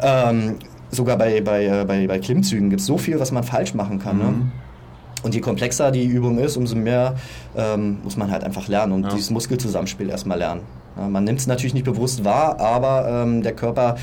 Ähm, 0.00 0.54
sogar 0.90 1.16
bei, 1.18 1.40
bei, 1.40 1.66
äh, 1.66 1.84
bei, 1.84 2.06
bei 2.06 2.18
Klimmzügen 2.18 2.70
gibt 2.70 2.80
es 2.80 2.86
so 2.86 2.98
viel, 2.98 3.20
was 3.20 3.32
man 3.32 3.44
falsch 3.44 3.74
machen 3.74 3.98
kann. 3.98 4.18
Ne? 4.18 4.34
Und 5.26 5.34
je 5.34 5.40
komplexer 5.40 5.90
die 5.90 6.04
Übung 6.04 6.38
ist, 6.38 6.56
umso 6.56 6.76
mehr 6.76 7.16
ähm, 7.56 7.98
muss 8.04 8.16
man 8.16 8.30
halt 8.30 8.44
einfach 8.44 8.68
lernen 8.68 8.92
und 8.92 9.02
ja. 9.02 9.08
dieses 9.08 9.30
Muskelzusammenspiel 9.30 10.08
erstmal 10.08 10.38
lernen. 10.38 10.60
Ja, 10.96 11.08
man 11.08 11.24
nimmt 11.24 11.40
es 11.40 11.48
natürlich 11.48 11.74
nicht 11.74 11.84
bewusst 11.84 12.24
wahr, 12.24 12.60
aber 12.60 13.24
ähm, 13.24 13.42
der 13.42 13.52
Körper 13.52 13.96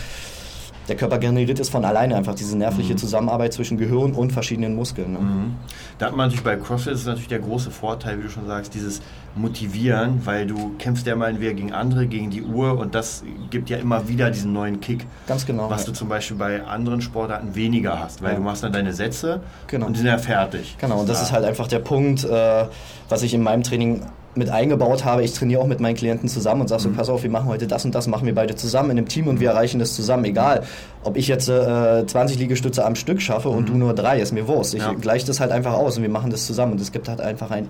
der 0.87 0.95
Körper 0.95 1.17
generiert 1.17 1.59
es 1.59 1.69
von 1.69 1.85
alleine 1.85 2.15
einfach, 2.15 2.35
diese 2.35 2.57
nervliche 2.57 2.93
mhm. 2.93 2.97
Zusammenarbeit 2.97 3.53
zwischen 3.53 3.77
Gehirn 3.77 4.13
und 4.13 4.31
verschiedenen 4.31 4.75
Muskeln. 4.75 5.13
Ne? 5.13 5.19
Mhm. 5.19 5.55
Da 5.97 6.07
hat 6.07 6.15
man 6.15 6.27
natürlich 6.27 6.43
bei 6.43 6.55
CrossFit 6.55 6.93
ist 6.93 7.05
natürlich 7.05 7.29
der 7.29 7.39
große 7.39 7.71
Vorteil, 7.71 8.19
wie 8.19 8.23
du 8.23 8.29
schon 8.29 8.47
sagst, 8.47 8.73
dieses 8.73 9.01
Motivieren, 9.35 10.25
weil 10.25 10.45
du 10.45 10.75
kämpfst 10.77 11.07
ja 11.07 11.15
mal 11.15 11.29
entweder 11.29 11.53
gegen 11.53 11.71
andere, 11.71 12.05
gegen 12.07 12.29
die 12.29 12.43
Uhr 12.43 12.77
und 12.77 12.93
das 12.93 13.23
gibt 13.49 13.69
ja 13.69 13.77
immer 13.77 14.07
wieder 14.07 14.29
diesen 14.29 14.53
neuen 14.53 14.79
Kick. 14.79 15.05
Ganz 15.27 15.45
genau. 15.45 15.69
Was 15.69 15.81
ja. 15.81 15.87
du 15.87 15.93
zum 15.93 16.09
Beispiel 16.09 16.37
bei 16.37 16.63
anderen 16.63 17.01
Sportarten 17.01 17.55
weniger 17.55 18.00
hast, 18.00 18.22
weil 18.22 18.31
ja. 18.31 18.37
du 18.37 18.43
machst 18.43 18.63
dann 18.63 18.74
deine 18.74 18.93
Sätze 18.93 19.41
genau. 19.67 19.87
und 19.87 19.98
sind 19.98 20.05
ja 20.05 20.17
fertig. 20.17 20.77
Genau, 20.79 21.00
und 21.00 21.09
das 21.09 21.22
ist 21.22 21.31
halt 21.31 21.46
einfach 21.46 21.67
der 21.67 21.79
Punkt, 21.79 22.24
äh, 22.24 22.65
was 23.09 23.24
ich 23.24 23.33
in 23.33 23.41
meinem 23.41 23.63
Training 23.63 24.01
mit 24.35 24.50
eingebaut 24.50 25.05
habe. 25.05 25.24
Ich 25.24 25.33
trainiere 25.33 25.61
auch 25.61 25.67
mit 25.67 25.79
meinen 25.79 25.96
Klienten 25.96 26.27
zusammen 26.27 26.61
und 26.61 26.67
sage 26.67 26.83
so, 26.83 26.89
mhm. 26.89 26.96
pass 26.96 27.09
auf, 27.09 27.24
wir 27.24 27.29
machen 27.29 27.48
heute 27.48 27.67
das 27.67 27.85
und 27.85 27.93
das, 27.93 28.07
machen 28.07 28.25
wir 28.25 28.35
beide 28.35 28.55
zusammen 28.55 28.91
in 28.91 28.98
einem 28.98 29.07
Team 29.07 29.27
und 29.27 29.39
wir 29.39 29.50
erreichen 29.50 29.79
das 29.79 29.93
zusammen. 29.96 30.25
Egal, 30.25 30.63
ob 31.03 31.17
ich 31.17 31.27
jetzt 31.27 31.50
äh, 31.50 32.05
20 32.05 32.39
Liegestütze 32.39 32.85
am 32.85 32.96
Stück 32.96 33.22
schaffe 33.22 33.50
und 33.50 33.63
mhm. 33.69 33.74
du 33.74 33.77
nur 33.77 33.93
drei, 33.93 34.19
ist 34.19 34.31
mir 34.31 34.48
Wurst. 34.48 34.74
Ich 34.74 34.81
ja. 34.81 34.93
gleiche 34.93 35.25
das 35.27 35.39
halt 35.39 35.51
einfach 35.51 35.74
aus 35.74 35.98
und 35.98 36.03
wir 36.03 36.09
machen 36.09 36.31
das 36.31 36.46
zusammen 36.46 36.74
und 36.74 36.81
es 36.81 36.91
gibt 36.91 37.07
halt 37.07 37.22
einfach 37.22 37.51
einen 37.51 37.69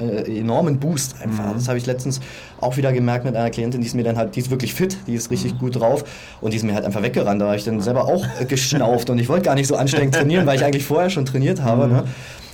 äh, 0.00 0.38
enormen 0.38 0.78
Boost 0.78 1.16
einfach. 1.22 1.46
Mhm. 1.46 1.54
Das 1.54 1.68
habe 1.68 1.78
ich 1.78 1.86
letztens 1.86 2.20
auch 2.60 2.76
wieder 2.76 2.92
gemerkt 2.92 3.24
mit 3.24 3.36
einer 3.36 3.50
Klientin, 3.50 3.80
die 3.80 3.86
ist 3.86 3.94
mir 3.94 4.04
dann 4.04 4.16
halt, 4.16 4.36
die 4.36 4.40
ist 4.40 4.50
wirklich 4.50 4.74
fit, 4.74 4.96
die 5.06 5.14
ist 5.14 5.30
richtig 5.30 5.54
mhm. 5.54 5.58
gut 5.58 5.76
drauf 5.80 6.04
und 6.40 6.52
die 6.52 6.56
ist 6.56 6.64
mir 6.64 6.74
halt 6.74 6.84
einfach 6.84 7.02
weggerannt. 7.02 7.40
Da 7.40 7.46
habe 7.46 7.56
ich 7.56 7.64
dann 7.64 7.80
selber 7.80 8.06
auch 8.06 8.26
geschnauft 8.48 9.10
und 9.10 9.18
ich 9.18 9.28
wollte 9.28 9.44
gar 9.44 9.54
nicht 9.54 9.66
so 9.66 9.76
anstrengend 9.76 10.14
trainieren, 10.14 10.46
weil 10.46 10.56
ich 10.56 10.64
eigentlich 10.64 10.84
vorher 10.84 11.10
schon 11.10 11.24
trainiert 11.24 11.62
habe. 11.62 11.86
Mhm. 11.86 11.92
Ne? 11.92 12.04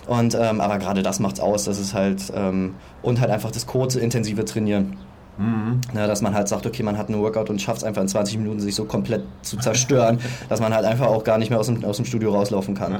Und, 0.07 0.37
ähm, 0.41 0.61
aber 0.61 0.79
gerade 0.79 1.03
das 1.03 1.19
macht's 1.19 1.41
aus, 1.41 1.65
das 1.65 1.79
ist 1.79 1.95
halt, 1.95 2.33
ähm, 2.35 2.75
und 3.03 3.21
halt 3.21 3.31
einfach 3.31 3.51
das 3.51 3.67
kurze, 3.67 4.01
intensive 4.01 4.45
Trainieren. 4.45 4.97
Mhm. 5.39 5.81
Ja, 5.95 6.07
dass 6.07 6.23
man 6.23 6.35
halt 6.35 6.49
sagt, 6.49 6.67
okay, 6.67 6.83
man 6.83 6.97
hat 6.97 7.09
einen 7.09 7.21
Workout 7.21 7.51
und 7.51 7.61
schafft 7.61 7.79
es 7.79 7.85
einfach 7.85 8.03
in 8.03 8.09
20 8.09 8.39
Minuten, 8.39 8.61
sich 8.61 8.75
so 8.75 8.85
komplett 8.85 9.23
zu 9.43 9.59
zerstören, 9.59 10.19
dass 10.49 10.61
man 10.61 10.75
halt 10.75 10.85
einfach 10.85 11.09
auch 11.09 11.25
gar 11.25 11.39
nicht 11.39 11.51
mehr 11.51 11.61
aus 11.61 11.67
dem, 11.67 11.85
aus 11.85 11.97
dem 11.97 12.07
Studio 12.07 12.33
rauslaufen 12.33 12.75
kann. 12.75 12.99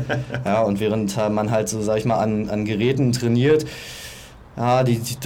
ja, 0.44 0.62
und 0.62 0.80
während 0.80 1.16
man 1.30 1.50
halt 1.50 1.68
so, 1.68 1.80
sag 1.80 1.98
ich 1.98 2.04
mal, 2.04 2.18
an, 2.18 2.50
an 2.50 2.64
Geräten 2.64 3.12
trainiert, 3.12 3.64
ja, 4.58 4.82
die, 4.82 4.98
die, 4.98 5.16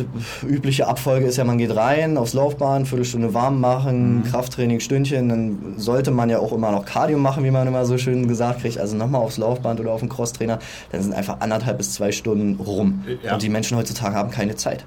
übliche 0.47 0.87
Abfolge 0.87 1.25
ist 1.25 1.39
ja, 1.39 1.45
man 1.45 1.57
geht 1.57 1.75
rein 1.75 2.19
aufs 2.19 2.35
Laufbahn, 2.35 2.85
Viertelstunde 2.85 3.33
warm 3.33 3.61
machen, 3.61 4.19
mhm. 4.19 4.25
Krafttraining, 4.25 4.81
Stündchen, 4.81 5.31
dann 5.31 5.75
sollte 5.79 6.11
man 6.11 6.29
ja 6.29 6.39
auch 6.39 6.53
immer 6.53 6.71
noch 6.71 6.85
Cardio 6.85 7.17
machen, 7.17 7.43
wie 7.43 7.51
man 7.51 7.67
immer 7.67 7.87
so 7.87 7.97
schön 7.97 8.29
gesagt 8.29 8.61
kriegt, 8.61 8.77
also 8.77 8.95
nochmal 8.95 9.23
aufs 9.23 9.39
Laufband 9.39 9.81
oder 9.81 9.93
auf 9.93 10.01
den 10.01 10.11
Crosstrainer, 10.11 10.59
dann 10.91 11.03
sind 11.03 11.15
einfach 11.15 11.41
anderthalb 11.41 11.79
bis 11.79 11.95
zwei 11.95 12.13
Stunden 12.13 12.61
rum. 12.61 13.05
Ja. 13.23 13.33
Und 13.33 13.43
die 13.43 13.49
Menschen 13.49 13.79
heutzutage 13.79 14.15
haben 14.15 14.31
keine 14.31 14.55
Zeit. 14.57 14.85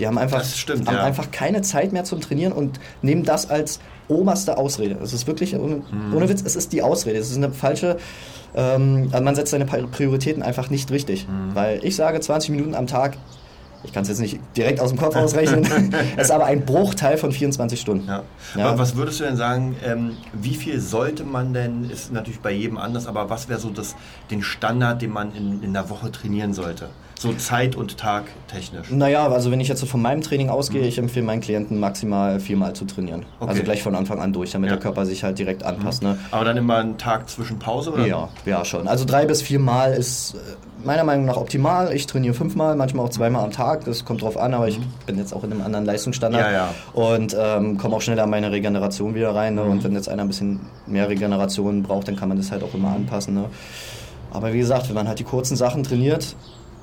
Die 0.00 0.06
haben 0.06 0.18
einfach, 0.18 0.44
stimmt, 0.44 0.88
haben 0.88 0.96
ja. 0.96 1.04
einfach 1.04 1.30
keine 1.30 1.62
Zeit 1.62 1.92
mehr 1.92 2.02
zum 2.02 2.20
Trainieren 2.20 2.52
und 2.52 2.80
nehmen 3.02 3.22
das 3.22 3.48
als 3.48 3.78
oberste 4.08 4.58
Ausrede. 4.58 4.96
Es 5.00 5.12
ist 5.12 5.28
wirklich, 5.28 5.56
ohne, 5.56 5.76
mhm. 5.76 6.14
ohne 6.14 6.28
Witz, 6.28 6.42
es 6.44 6.56
ist 6.56 6.72
die 6.72 6.82
Ausrede. 6.82 7.18
Es 7.18 7.30
ist 7.30 7.36
eine 7.36 7.52
falsche, 7.52 7.98
ähm, 8.56 9.10
man 9.10 9.34
setzt 9.36 9.52
seine 9.52 9.64
Prioritäten 9.64 10.42
einfach 10.42 10.70
nicht 10.70 10.90
richtig. 10.90 11.28
Mhm. 11.28 11.54
Weil 11.54 11.84
ich 11.84 11.94
sage, 11.94 12.20
20 12.20 12.50
Minuten 12.50 12.74
am 12.74 12.86
Tag 12.86 13.16
ich 13.84 13.92
kann 13.92 14.02
es 14.02 14.08
jetzt 14.08 14.20
nicht 14.20 14.38
direkt 14.56 14.80
aus 14.80 14.90
dem 14.90 14.98
Kopf 14.98 15.16
ausrechnen, 15.16 15.64
es 16.16 16.24
ist 16.24 16.30
aber 16.30 16.46
ein 16.46 16.64
Bruchteil 16.64 17.18
von 17.18 17.32
24 17.32 17.80
Stunden. 17.80 18.08
Ja. 18.08 18.22
Ja. 18.56 18.78
Was 18.78 18.96
würdest 18.96 19.20
du 19.20 19.24
denn 19.24 19.36
sagen, 19.36 19.76
ähm, 19.84 20.16
wie 20.32 20.54
viel 20.54 20.80
sollte 20.80 21.24
man 21.24 21.52
denn, 21.52 21.88
ist 21.90 22.12
natürlich 22.12 22.40
bei 22.40 22.52
jedem 22.52 22.78
anders, 22.78 23.06
aber 23.06 23.30
was 23.30 23.48
wäre 23.48 23.60
so 23.60 23.70
das, 23.70 23.96
den 24.30 24.42
Standard, 24.42 25.02
den 25.02 25.10
man 25.10 25.34
in, 25.34 25.62
in 25.62 25.72
der 25.72 25.88
Woche 25.90 26.10
trainieren 26.10 26.52
sollte? 26.52 26.88
So 27.18 27.32
Zeit- 27.32 27.76
und 27.76 27.96
Tag 27.96 28.24
technisch? 28.46 28.90
Naja, 28.90 29.26
also 29.28 29.50
wenn 29.50 29.60
ich 29.60 29.68
jetzt 29.68 29.80
so 29.80 29.86
von 29.86 30.02
meinem 30.02 30.20
Training 30.20 30.50
ausgehe, 30.50 30.82
mhm. 30.82 30.88
ich 30.88 30.98
empfehle 30.98 31.24
meinen 31.24 31.40
Klienten 31.40 31.80
maximal 31.80 32.40
viermal 32.40 32.74
zu 32.74 32.84
trainieren. 32.84 33.24
Okay. 33.40 33.50
Also 33.50 33.62
gleich 33.62 33.82
von 33.82 33.94
Anfang 33.94 34.20
an 34.20 34.34
durch, 34.34 34.50
damit 34.50 34.68
ja. 34.68 34.76
der 34.76 34.82
Körper 34.82 35.06
sich 35.06 35.24
halt 35.24 35.38
direkt 35.38 35.62
anpasst. 35.62 36.02
Mhm. 36.02 36.10
Ne? 36.10 36.18
Aber 36.30 36.44
dann 36.44 36.58
immer 36.58 36.76
einen 36.76 36.98
Tag 36.98 37.30
zwischen 37.30 37.58
Pause? 37.58 37.92
Oder? 37.92 38.06
Ja, 38.06 38.28
ja 38.44 38.64
schon. 38.66 38.86
Also 38.86 39.06
drei 39.06 39.24
bis 39.24 39.40
viermal 39.40 39.94
ist 39.94 40.34
äh, 40.34 40.38
meiner 40.84 41.04
Meinung 41.04 41.24
nach 41.24 41.38
optimal. 41.38 41.94
Ich 41.94 42.06
trainiere 42.06 42.34
fünfmal, 42.34 42.76
manchmal 42.76 43.06
auch 43.06 43.10
zweimal 43.10 43.44
am 43.44 43.50
Tag. 43.50 43.86
Das 43.86 44.04
kommt 44.04 44.20
drauf 44.20 44.36
an, 44.36 44.52
aber 44.52 44.68
ich 44.68 44.78
mhm. 44.78 44.84
bin 45.06 45.16
jetzt 45.16 45.32
auch 45.32 45.42
in 45.42 45.52
einem 45.52 45.62
anderen 45.62 45.86
Leistungsstandard 45.86 46.44
ja, 46.44 46.52
ja. 46.52 46.74
und 46.92 47.34
ähm, 47.38 47.78
komme 47.78 47.96
auch 47.96 48.02
schneller 48.02 48.24
an 48.24 48.30
meine 48.30 48.52
Regeneration 48.52 49.14
wieder 49.14 49.34
rein. 49.34 49.54
Ne? 49.54 49.62
Mhm. 49.62 49.70
Und 49.70 49.84
wenn 49.84 49.94
jetzt 49.94 50.10
einer 50.10 50.22
ein 50.22 50.28
bisschen 50.28 50.60
mehr 50.86 51.08
Regeneration 51.08 51.82
braucht, 51.82 52.08
dann 52.08 52.16
kann 52.16 52.28
man 52.28 52.36
das 52.36 52.52
halt 52.52 52.62
auch 52.62 52.74
immer 52.74 52.90
anpassen. 52.90 53.32
Ne? 53.32 53.46
Aber 54.32 54.52
wie 54.52 54.58
gesagt, 54.58 54.88
wenn 54.88 54.94
man 54.94 55.08
halt 55.08 55.18
die 55.18 55.24
kurzen 55.24 55.56
Sachen 55.56 55.82
trainiert, 55.82 56.36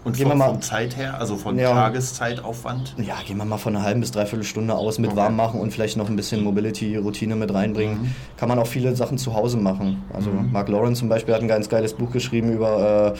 Und 0.03 0.17
gehen 0.17 0.25
wir 0.25 0.31
von, 0.31 0.37
mal, 0.37 0.49
von 0.49 0.61
Zeit 0.61 0.97
her, 0.97 1.17
also 1.19 1.37
von 1.37 1.57
Ja. 1.57 1.71
Tageszeitaufwand? 1.71 2.95
ja, 2.97 3.15
gehen 3.25 3.37
wir 3.37 3.45
mal 3.45 3.57
von 3.57 3.75
einer 3.75 3.85
halben 3.85 4.01
bis 4.01 4.11
dreiviertel 4.11 4.43
Stunde 4.43 4.75
aus 4.75 4.99
mit 4.99 5.11
Okay. 5.11 5.19
warm 5.19 5.35
machen 5.35 5.59
und 5.59 5.71
vielleicht 5.71 5.97
noch 5.97 6.09
ein 6.09 6.15
bisschen 6.15 6.43
Mobility-Routine 6.43 7.35
mit 7.35 7.53
reinbringen. 7.53 8.01
Mhm. 8.01 8.15
Kann 8.37 8.49
man 8.49 8.59
auch 8.59 8.67
viele 8.67 8.95
Sachen 8.95 9.17
zu 9.17 9.33
Hause 9.33 9.57
machen. 9.57 10.03
Also 10.13 10.29
Mark 10.29 10.67
Lawrence 10.69 10.99
zum 10.99 11.09
Beispiel 11.09 11.33
hat 11.33 11.41
ein 11.41 11.47
ganz 11.47 11.69
geiles 11.69 11.93
Buch 11.93 12.11
geschrieben 12.11 12.51
über, 12.51 13.13
äh, 13.15 13.19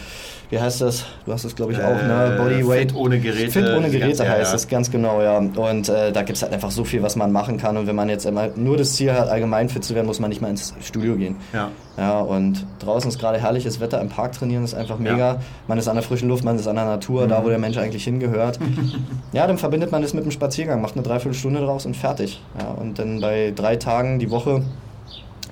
wie 0.49 0.59
heißt 0.59 0.81
das? 0.81 1.05
Du 1.25 1.31
hast 1.33 1.43
es 1.45 1.55
glaube 1.55 1.71
ich 1.73 1.79
auch, 1.81 1.95
ne? 1.95 2.35
Äh, 2.35 2.37
Bodyweight. 2.41 2.91
Fit 2.91 2.95
ohne 2.95 3.19
Geräte. 3.19 3.51
Fit 3.51 3.65
ohne 3.75 3.89
Geräte 3.89 4.27
heißt 4.29 4.51
ja. 4.51 4.55
es, 4.55 4.67
ganz 4.67 4.91
genau, 4.91 5.21
ja. 5.21 5.37
Und 5.37 5.89
äh, 5.89 6.11
da 6.11 6.21
gibt 6.23 6.37
es 6.37 6.43
halt 6.43 6.53
einfach 6.53 6.71
so 6.71 6.83
viel, 6.83 7.01
was 7.01 7.15
man 7.15 7.31
machen 7.31 7.57
kann. 7.57 7.77
Und 7.77 7.87
wenn 7.87 7.95
man 7.95 8.09
jetzt 8.09 8.25
immer 8.25 8.49
nur 8.55 8.77
das 8.77 8.93
Ziel 8.93 9.13
hat, 9.13 9.29
allgemein 9.29 9.69
fit 9.69 9.83
zu 9.83 9.95
werden, 9.95 10.07
muss 10.07 10.19
man 10.19 10.29
nicht 10.29 10.41
mal 10.41 10.49
ins 10.49 10.73
Studio 10.81 11.15
gehen. 11.15 11.37
Ja. 11.53 11.69
Ja, 11.97 12.19
und 12.21 12.65
draußen 12.79 13.09
ist 13.09 13.19
gerade 13.19 13.39
herrliches 13.39 13.79
Wetter, 13.79 14.01
im 14.01 14.09
Park 14.09 14.31
trainieren 14.33 14.63
ist 14.63 14.73
einfach 14.73 14.97
mega. 14.97 15.17
Ja. 15.17 15.39
Man 15.67 15.77
ist 15.77 15.87
an 15.87 15.95
der 15.95 16.03
frischen 16.03 16.27
Luft, 16.27 16.43
man 16.43 16.55
ist 16.57 16.67
an 16.67 16.75
der 16.75 16.85
Natur, 16.85 17.27
da 17.27 17.43
wo 17.43 17.49
der 17.49 17.59
Mensch 17.59 17.77
eigentlich 17.77 18.03
hingehört. 18.03 18.59
ja, 19.31 19.45
dann 19.45 19.59
verbindet 19.59 19.91
man 19.91 20.01
das 20.01 20.13
mit 20.13 20.23
einem 20.23 20.31
Spaziergang, 20.31 20.81
macht 20.81 20.95
eine 20.95 21.03
Dreiviertelstunde 21.03 21.59
draus 21.59 21.85
und 21.85 21.95
fertig. 21.95 22.41
Ja, 22.59 22.69
und 22.69 22.97
dann 22.97 23.21
bei 23.21 23.53
drei 23.55 23.75
Tagen 23.75 24.17
die 24.17 24.31
Woche 24.31 24.63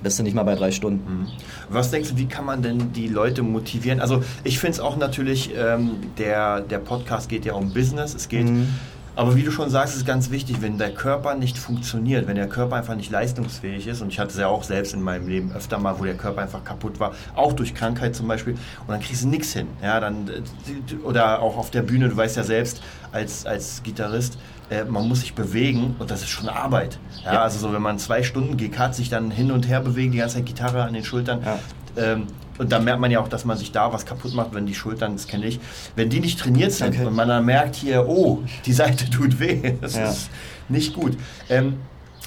bist 0.02 0.18
du 0.18 0.24
nicht 0.24 0.34
mal 0.34 0.42
bei 0.42 0.56
drei 0.56 0.72
Stunden. 0.72 1.28
Was 1.68 1.92
denkst 1.92 2.10
du, 2.10 2.16
wie 2.18 2.26
kann 2.26 2.44
man 2.44 2.60
denn 2.60 2.92
die 2.92 3.06
Leute 3.06 3.42
motivieren? 3.44 4.00
Also 4.00 4.22
ich 4.42 4.58
finde 4.58 4.72
es 4.72 4.80
auch 4.80 4.96
natürlich, 4.96 5.52
ähm, 5.56 5.92
der, 6.18 6.60
der 6.60 6.78
Podcast 6.78 7.28
geht 7.28 7.44
ja 7.44 7.52
um 7.52 7.72
Business, 7.72 8.14
es 8.14 8.28
geht, 8.28 8.48
Mhm. 8.48 8.68
Aber 9.14 9.36
wie 9.36 9.42
du 9.42 9.50
schon 9.50 9.68
sagst, 9.68 9.96
ist 9.96 10.06
ganz 10.06 10.30
wichtig, 10.30 10.62
wenn 10.62 10.78
der 10.78 10.92
Körper 10.94 11.34
nicht 11.34 11.58
funktioniert, 11.58 12.26
wenn 12.26 12.36
der 12.36 12.48
Körper 12.48 12.76
einfach 12.76 12.94
nicht 12.94 13.10
leistungsfähig 13.10 13.86
ist, 13.86 14.00
und 14.00 14.08
ich 14.08 14.18
hatte 14.18 14.30
es 14.30 14.38
ja 14.38 14.46
auch 14.48 14.62
selbst 14.62 14.94
in 14.94 15.02
meinem 15.02 15.28
Leben 15.28 15.52
öfter 15.52 15.78
mal, 15.78 15.98
wo 15.98 16.04
der 16.04 16.14
Körper 16.16 16.40
einfach 16.42 16.64
kaputt 16.64 16.98
war, 17.00 17.12
auch 17.34 17.52
durch 17.52 17.74
Krankheit 17.74 18.16
zum 18.16 18.26
Beispiel, 18.28 18.54
und 18.54 18.88
dann 18.88 19.00
kriegst 19.00 19.24
du 19.24 19.28
nichts 19.28 19.52
hin. 19.52 19.66
Ja, 19.82 20.00
dann, 20.00 20.28
äh, 20.28 20.94
oder 21.04 21.40
auch 21.42 21.56
auf 21.58 21.70
der 21.70 21.82
Bühne, 21.82 22.08
du 22.08 22.16
weißt 22.16 22.36
ja 22.36 22.44
selbst, 22.44 22.82
als, 23.12 23.44
als 23.44 23.82
Gitarrist, 23.82 24.38
äh, 24.70 24.84
man 24.84 25.06
muss 25.06 25.20
sich 25.20 25.34
bewegen 25.34 25.96
und 25.98 26.10
das 26.10 26.22
ist 26.22 26.30
schon 26.30 26.48
Arbeit. 26.48 26.98
Ja, 27.24 27.34
Ja. 27.34 27.42
also 27.42 27.58
so, 27.58 27.72
wenn 27.74 27.82
man 27.82 27.98
zwei 27.98 28.22
Stunden 28.22 28.56
Gig 28.56 28.78
hat, 28.78 28.94
sich 28.94 29.10
dann 29.10 29.30
hin 29.30 29.50
und 29.52 29.68
her 29.68 29.80
bewegen, 29.80 30.12
die 30.12 30.18
ganze 30.18 30.36
Zeit 30.36 30.46
Gitarre 30.46 30.84
an 30.84 30.94
den 30.94 31.04
Schultern. 31.04 31.42
Ja. 31.44 31.58
Ähm, 31.96 32.26
und 32.58 32.70
da 32.72 32.78
merkt 32.78 33.00
man 33.00 33.10
ja 33.10 33.20
auch, 33.20 33.28
dass 33.28 33.44
man 33.44 33.56
sich 33.56 33.72
da 33.72 33.92
was 33.92 34.04
kaputt 34.06 34.34
macht, 34.34 34.54
wenn 34.54 34.66
die 34.66 34.74
Schultern, 34.74 35.12
das 35.14 35.26
kenne 35.26 35.46
ich, 35.46 35.58
wenn 35.96 36.08
die 36.10 36.20
nicht 36.20 36.38
trainiert 36.38 36.72
sind 36.72 36.94
Okay. 36.94 37.06
und 37.06 37.14
man 37.14 37.28
dann 37.28 37.44
merkt 37.44 37.74
hier, 37.76 38.06
oh, 38.08 38.42
die 38.66 38.72
Seite 38.72 39.08
tut 39.10 39.40
weh, 39.40 39.74
das 39.80 39.96
Ja. 39.96 40.10
ist 40.10 40.30
nicht 40.68 40.94
gut. 40.94 41.16
Ähm, 41.48 41.76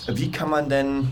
wie 0.07 0.31
kann 0.31 0.49
man 0.49 0.69
denn 0.69 1.11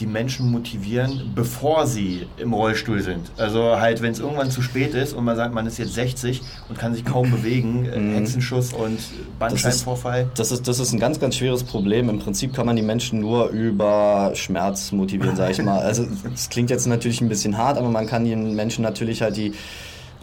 die 0.00 0.06
Menschen 0.06 0.50
motivieren, 0.50 1.32
bevor 1.34 1.86
sie 1.86 2.26
im 2.36 2.52
Rollstuhl 2.52 3.00
sind? 3.00 3.30
Also 3.36 3.78
halt, 3.78 4.02
wenn 4.02 4.10
es 4.12 4.18
irgendwann 4.18 4.50
zu 4.50 4.60
spät 4.60 4.92
ist 4.94 5.12
und 5.12 5.24
man 5.24 5.36
sagt, 5.36 5.54
man 5.54 5.66
ist 5.66 5.78
jetzt 5.78 5.94
60 5.94 6.42
und 6.68 6.78
kann 6.78 6.94
sich 6.94 7.04
kaum 7.04 7.30
bewegen, 7.30 7.86
äh, 7.86 7.98
Mhm. 7.98 8.14
Hexenschuss 8.14 8.72
und 8.72 8.98
Bandscheibenvorfall. 9.38 10.26
Das 10.36 10.50
ist, 10.50 10.66
das 10.66 10.78
ist 10.80 10.92
ein 10.92 10.98
ganz, 11.00 11.20
ganz 11.20 11.36
schweres 11.36 11.62
Problem. 11.62 12.08
Im 12.08 12.18
Prinzip 12.18 12.52
kann 12.54 12.66
man 12.66 12.74
die 12.76 12.82
Menschen 12.82 13.20
nur 13.20 13.48
über 13.50 14.32
Schmerz 14.34 14.90
motivieren, 14.92 15.36
sage 15.36 15.52
ich 15.52 15.62
mal. 15.62 15.78
Also 15.80 16.06
es 16.32 16.48
klingt 16.48 16.70
jetzt 16.70 16.86
natürlich 16.86 17.20
ein 17.20 17.28
bisschen 17.28 17.56
hart, 17.56 17.78
aber 17.78 17.88
man 17.88 18.06
kann 18.06 18.24
den 18.24 18.54
Menschen 18.56 18.82
natürlich 18.82 19.22
halt 19.22 19.36
die, 19.36 19.52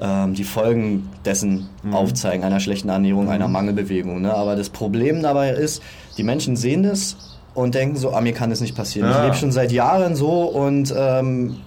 ähm, 0.01 0.34
die 0.34 0.43
Folgen 0.43 1.07
dessen 1.25 1.69
aufzeigen, 1.91 2.43
einer 2.43 2.60
schlechten 2.60 2.89
Ernährung, 2.89 3.29
einer 3.29 3.47
Mangelbewegung. 3.47 4.21
Ne? 4.21 4.34
Aber 4.34 4.55
das 4.55 4.69
Problem 4.69 5.21
dabei 5.21 5.51
ist, 5.51 5.81
die 6.17 6.23
Menschen 6.23 6.55
sehen 6.57 6.84
das 6.84 7.15
und 7.54 7.76
denken 7.76 7.98
so, 7.98 8.14
ah, 8.14 8.22
mir 8.22 8.34
kann 8.34 8.50
das 8.50 8.62
nicht 8.62 8.76
passieren. 8.76 9.10
Ich 9.10 9.16
Ja. 9.16 9.24
lebe 9.24 9.36
schon 9.36 9.52
seit 9.52 9.72
Jahren 9.72 10.16
so 10.16 10.44
und 10.44 10.94
ähm, 10.98 11.58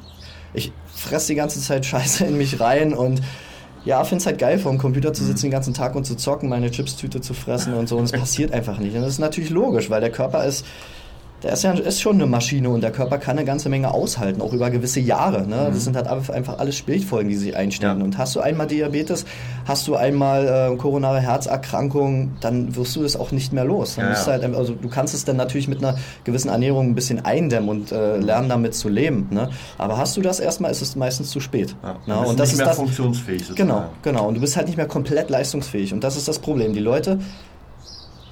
ich 0.55 0.73
fresse 0.94 1.29
die 1.29 1.35
ganze 1.35 1.61
Zeit 1.61 1.85
Scheiße 1.87 2.25
in 2.25 2.38
mich 2.38 2.61
rein 2.61 2.94
und 2.94 3.20
ja, 3.85 4.03
finde 4.05 4.23
es 4.23 4.27
halt 4.27 4.38
geil, 4.38 4.59
vor 4.59 4.73
dem 4.73 4.79
Computer 4.79 5.12
zu 5.12 5.25
sitzen 5.25 5.42
den 5.47 5.51
ganzen 5.51 5.75
Tag 5.75 5.94
und 5.94 6.05
zu 6.07 6.14
zocken, 6.16 6.49
meine 6.49 6.70
Chipstüte 6.70 7.20
zu 7.20 7.35
fressen 7.35 7.75
und 7.75 7.87
so. 7.87 7.99
Und 7.99 8.05
es 8.05 8.12
passiert 8.18 8.51
einfach 8.53 8.79
nicht. 8.79 8.94
Und 8.97 9.03
das 9.03 9.11
ist 9.11 9.18
natürlich 9.18 9.51
logisch, 9.51 9.90
weil 9.90 10.01
der 10.01 10.11
Körper 10.11 10.44
ist, 10.47 10.64
der 11.44 11.52
ist 11.52 11.62
ja 11.62 11.72
ist 11.72 12.00
schon 12.00 12.16
eine 12.16 12.26
Maschine 12.26 12.70
und 12.70 12.80
der 12.80 12.90
Körper 12.90 13.18
kann 13.18 13.37
eine 13.37 13.46
ganze 13.46 13.68
Menge 13.68 13.92
aushalten, 13.92 14.40
auch 14.40 14.52
über 14.52 14.70
gewisse 14.70 15.00
Jahre. 15.00 15.46
Ne? 15.46 15.70
Das 15.72 15.85
sind 15.85 15.94
halt 15.94 16.07
einfach 16.07 16.59
alles 16.59 16.76
Spätfolgen, 16.76 17.28
die 17.28 17.37
sich 17.37 17.57
einstellen. 17.57 17.98
Ja. 17.98 18.04
Und 18.04 18.18
hast 18.18 18.35
du 18.35 18.40
einmal 18.40 18.66
Diabetes, 18.66 19.26
hast 19.66 19.87
du 19.87 19.94
einmal 19.94 20.72
äh, 20.72 20.76
koronare 20.76 21.20
Herzerkrankung, 21.20 22.33
dann 22.40 22.74
wirst 22.74 22.96
du 22.96 23.02
das 23.02 23.16
auch 23.16 23.30
nicht 23.30 23.52
mehr 23.52 23.64
los. 23.64 23.96
Ja, 23.96 24.11
ja. 24.11 24.26
halt, 24.26 24.44
also 24.54 24.74
du 24.74 24.88
kannst 24.88 25.14
es 25.14 25.24
dann 25.24 25.37
natürlich 25.37 25.68
mit 25.68 25.85
einer 25.85 25.98
gewissen 26.24 26.48
Ernährung 26.48 26.88
ein 26.88 26.94
bisschen 26.94 27.24
eindämmen 27.24 27.68
und 27.68 27.92
äh, 27.92 28.16
lernen 28.16 28.48
damit 28.48 28.74
zu 28.74 28.88
leben. 28.88 29.28
Ne? 29.30 29.50
Aber 29.76 29.98
hast 29.98 30.16
du 30.16 30.22
das 30.22 30.40
erstmal, 30.40 30.70
ist 30.70 30.80
es 30.80 30.96
meistens 30.96 31.30
zu 31.30 31.40
spät. 31.40 31.76
Ja, 31.83 31.94
Ne? 32.07 32.18
Und 32.18 32.40
das 32.40 32.48
nicht 32.48 32.52
ist 32.52 32.59
mehr 32.59 32.66
das, 32.68 32.76
funktionsfähig. 32.76 33.54
Genau, 33.54 33.85
genau. 34.02 34.28
Und 34.28 34.35
du 34.35 34.40
bist 34.40 34.57
halt 34.57 34.66
nicht 34.66 34.76
mehr 34.76 34.87
komplett 34.87 35.30
leistungsfähig. 35.30 35.92
Und 35.92 36.04
das 36.04 36.16
ist 36.16 36.28
das 36.28 36.38
Problem. 36.38 36.72
Die 36.72 36.80
Leute 36.80 37.18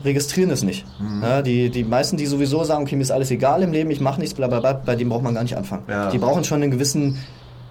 registrieren 0.05 0.51
es 0.51 0.63
nicht. 0.63 0.85
Mhm. 1.01 1.23
Ja, 1.23 1.43
die, 1.43 1.71
die 1.71 1.85
meisten, 1.85 2.17
die 2.17 2.27
sowieso 2.27 2.65
sagen, 2.65 2.83
okay, 2.83 2.97
mir 2.97 3.03
ist 3.03 3.11
alles 3.11 3.31
egal 3.31 3.63
im 3.63 3.73
Leben, 3.73 3.91
ich 3.91 4.01
mache 4.01 4.21
nichts, 4.21 4.35
bla 4.35 4.47
bla 4.49 4.61
bla, 4.61 4.73
bei 4.75 4.97
denen 4.97 5.11
braucht 5.11 5.23
man 5.23 5.35
gar 5.35 5.43
nicht 5.43 5.57
anfangen. 5.57 5.83
Ja. 5.89 6.11
Die 6.11 6.19
brauchen 6.19 6.45
schon 6.45 6.63
einen 6.63 6.71
gewissen 6.71 7.19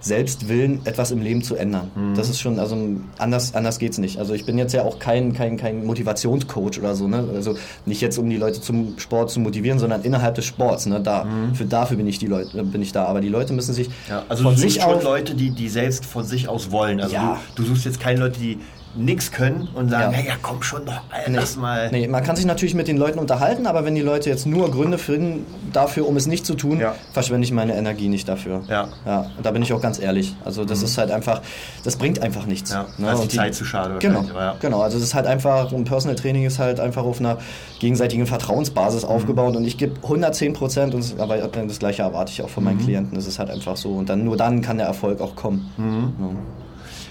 Selbstwillen, 0.00 0.80
etwas 0.84 1.12
im 1.12 1.22
Leben 1.22 1.42
zu 1.42 1.54
ändern. 1.54 1.90
Mhm. 1.94 2.14
Das 2.16 2.28
ist 2.28 2.40
schon, 2.40 2.58
also 2.58 2.76
anders, 3.18 3.54
anders 3.54 3.78
geht's 3.78 3.98
nicht. 3.98 4.18
Also 4.18 4.34
ich 4.34 4.44
bin 4.44 4.58
jetzt 4.58 4.72
ja 4.72 4.82
auch 4.82 4.98
kein, 4.98 5.32
kein, 5.32 5.56
kein 5.56 5.86
Motivationscoach 5.86 6.80
oder 6.80 6.96
so, 6.96 7.06
ne? 7.06 7.24
Also 7.32 7.54
nicht 7.86 8.00
jetzt, 8.00 8.18
um 8.18 8.28
die 8.28 8.36
Leute 8.36 8.60
zum 8.60 8.98
Sport 8.98 9.30
zu 9.30 9.38
motivieren, 9.38 9.78
sondern 9.78 10.02
innerhalb 10.02 10.34
des 10.34 10.44
Sports. 10.44 10.86
Ne? 10.86 11.00
Da, 11.00 11.24
für, 11.54 11.66
dafür 11.66 11.96
bin 11.98 12.08
ich 12.08 12.18
die 12.18 12.26
Leute, 12.26 12.64
bin 12.64 12.82
ich 12.82 12.90
da. 12.90 13.04
Aber 13.04 13.20
die 13.20 13.28
Leute 13.28 13.52
müssen 13.52 13.74
sich 13.74 13.82
Mhm. 13.88 13.92
Ja, 14.08 14.22
also 14.28 14.42
von 14.42 14.54
du 14.54 14.60
suchst 14.60 14.74
sich 14.74 14.82
schon 14.82 14.94
aus 14.94 15.04
Leute, 15.04 15.34
die, 15.34 15.50
die 15.50 15.68
selbst 15.68 16.04
von 16.04 16.24
sich 16.24 16.48
aus 16.48 16.70
wollen. 16.72 17.00
Also 17.00 17.14
Ja. 17.14 17.38
du, 17.54 17.62
du 17.62 17.68
suchst 17.68 17.84
jetzt 17.84 18.00
keine 18.00 18.20
Leute, 18.20 18.40
die 18.40 18.58
nichts 18.94 19.30
können 19.32 19.68
und 19.74 19.88
sagen, 19.90 20.12
Ja. 20.12 20.18
hey, 20.18 20.28
ja 20.28 20.34
komm 20.42 20.62
schon 20.62 20.84
doch, 20.84 21.00
ey, 21.12 21.30
Nee, 21.30 21.36
lass 21.36 21.56
mal. 21.56 21.90
Nee, 21.90 22.08
man 22.08 22.22
kann 22.22 22.36
sich 22.36 22.44
natürlich 22.44 22.74
mit 22.74 22.88
den 22.88 22.96
Leuten 22.98 23.18
unterhalten, 23.18 23.66
aber 23.66 23.84
wenn 23.86 23.94
die 23.94 24.02
Leute 24.02 24.28
jetzt 24.28 24.46
nur 24.46 24.70
Gründe 24.70 24.98
finden 24.98 25.46
dafür, 25.72 26.06
um 26.06 26.16
es 26.16 26.26
nicht 26.26 26.44
zu 26.44 26.54
tun, 26.54 26.78
Ja. 26.78 26.94
verschwende 27.12 27.44
ich 27.46 27.52
meine 27.52 27.74
Energie 27.74 28.08
nicht 28.08 28.28
dafür. 28.28 28.62
Ja. 28.68 28.88
Ja, 29.06 29.30
und 29.36 29.46
da 29.46 29.50
bin 29.50 29.62
ich 29.62 29.72
auch 29.72 29.80
ganz 29.80 29.98
ehrlich. 29.98 30.36
Also 30.44 30.64
das 30.66 30.82
ist 30.82 30.98
halt 30.98 31.10
einfach, 31.10 31.40
das 31.84 31.96
bringt 31.96 32.20
einfach 32.22 32.44
nichts. 32.46 32.70
Ja, 32.72 32.86
ne? 32.98 33.12
ist 33.12 33.22
die 33.32 33.36
Zeit 33.36 33.54
zu 33.54 33.64
schade 33.64 33.96
Genau, 33.98 34.24
ja. 34.34 34.56
genau. 34.60 34.80
Also 34.82 34.98
das 34.98 35.04
ist 35.08 35.14
halt 35.14 35.26
einfach, 35.26 35.72
ein 35.72 35.84
Personal 35.84 36.14
Training 36.16 36.44
ist 36.44 36.58
halt 36.58 36.78
einfach 36.78 37.04
auf 37.04 37.18
einer 37.20 37.38
gegenseitigen 37.80 38.26
Vertrauensbasis 38.26 39.04
Mhm. 39.04 39.08
aufgebaut 39.08 39.56
und 39.56 39.64
ich 39.64 39.78
gebe 39.78 39.94
110 40.02 40.52
Prozent, 40.52 40.94
und 40.94 41.18
aber 41.18 41.38
das 41.38 41.78
Gleiche 41.78 42.02
erwarte 42.02 42.30
ich 42.32 42.42
auch 42.42 42.48
von 42.50 42.62
Mhm. 42.62 42.68
meinen 42.70 42.78
Klienten. 42.80 43.14
Das 43.14 43.26
ist 43.26 43.38
halt 43.38 43.48
einfach 43.50 43.76
so 43.76 43.92
und 43.94 44.08
dann 44.08 44.22
nur 44.24 44.36
dann 44.36 44.60
kann 44.60 44.76
der 44.78 44.86
Erfolg 44.86 45.20
auch 45.20 45.34
kommen. 45.34 45.70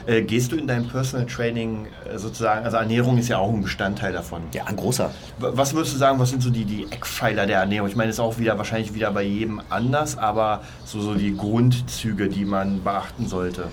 Äh, 0.06 0.24
gehst 0.24 0.52
du 0.52 0.56
in 0.56 0.68
deinem 0.68 0.88
Personal 0.88 1.26
Training 1.28 1.88
äh, 2.12 2.18
sozusagen, 2.18 2.66
also 2.66 2.78
Ernährung 2.78 3.18
ist 3.18 3.28
ja 3.28 3.38
auch 3.38 3.54
ein 3.54 3.62
Bestandteil 3.62 4.14
davon. 4.14 4.42
Ja, 4.54 4.66
ein 4.66 4.76
großer. 4.76 5.12
Was 5.40 5.74
würdest 5.74 5.94
du 5.94 5.98
sagen, 5.98 6.20
was 6.20 6.30
sind 6.30 6.42
so 6.42 6.50
die, 6.50 6.66
die 6.66 6.84
Eckpfeiler 6.90 7.46
der 7.46 7.60
Ernährung? 7.60 7.88
Ich 7.88 7.96
meine, 7.96 8.08
das 8.08 8.16
ist 8.16 8.20
auch 8.20 8.40
wieder 8.40 8.58
wahrscheinlich 8.58 8.94
wieder 8.94 9.12
bei 9.12 9.24
jedem 9.24 9.62
anders, 9.70 10.18
aber 10.18 10.62
so, 10.86 11.02
so 11.02 11.14
die 11.14 11.36
Grundzüge, 11.36 12.30
die 12.30 12.46
man 12.46 12.84
beachten 12.84 13.28
sollte. 13.28 13.66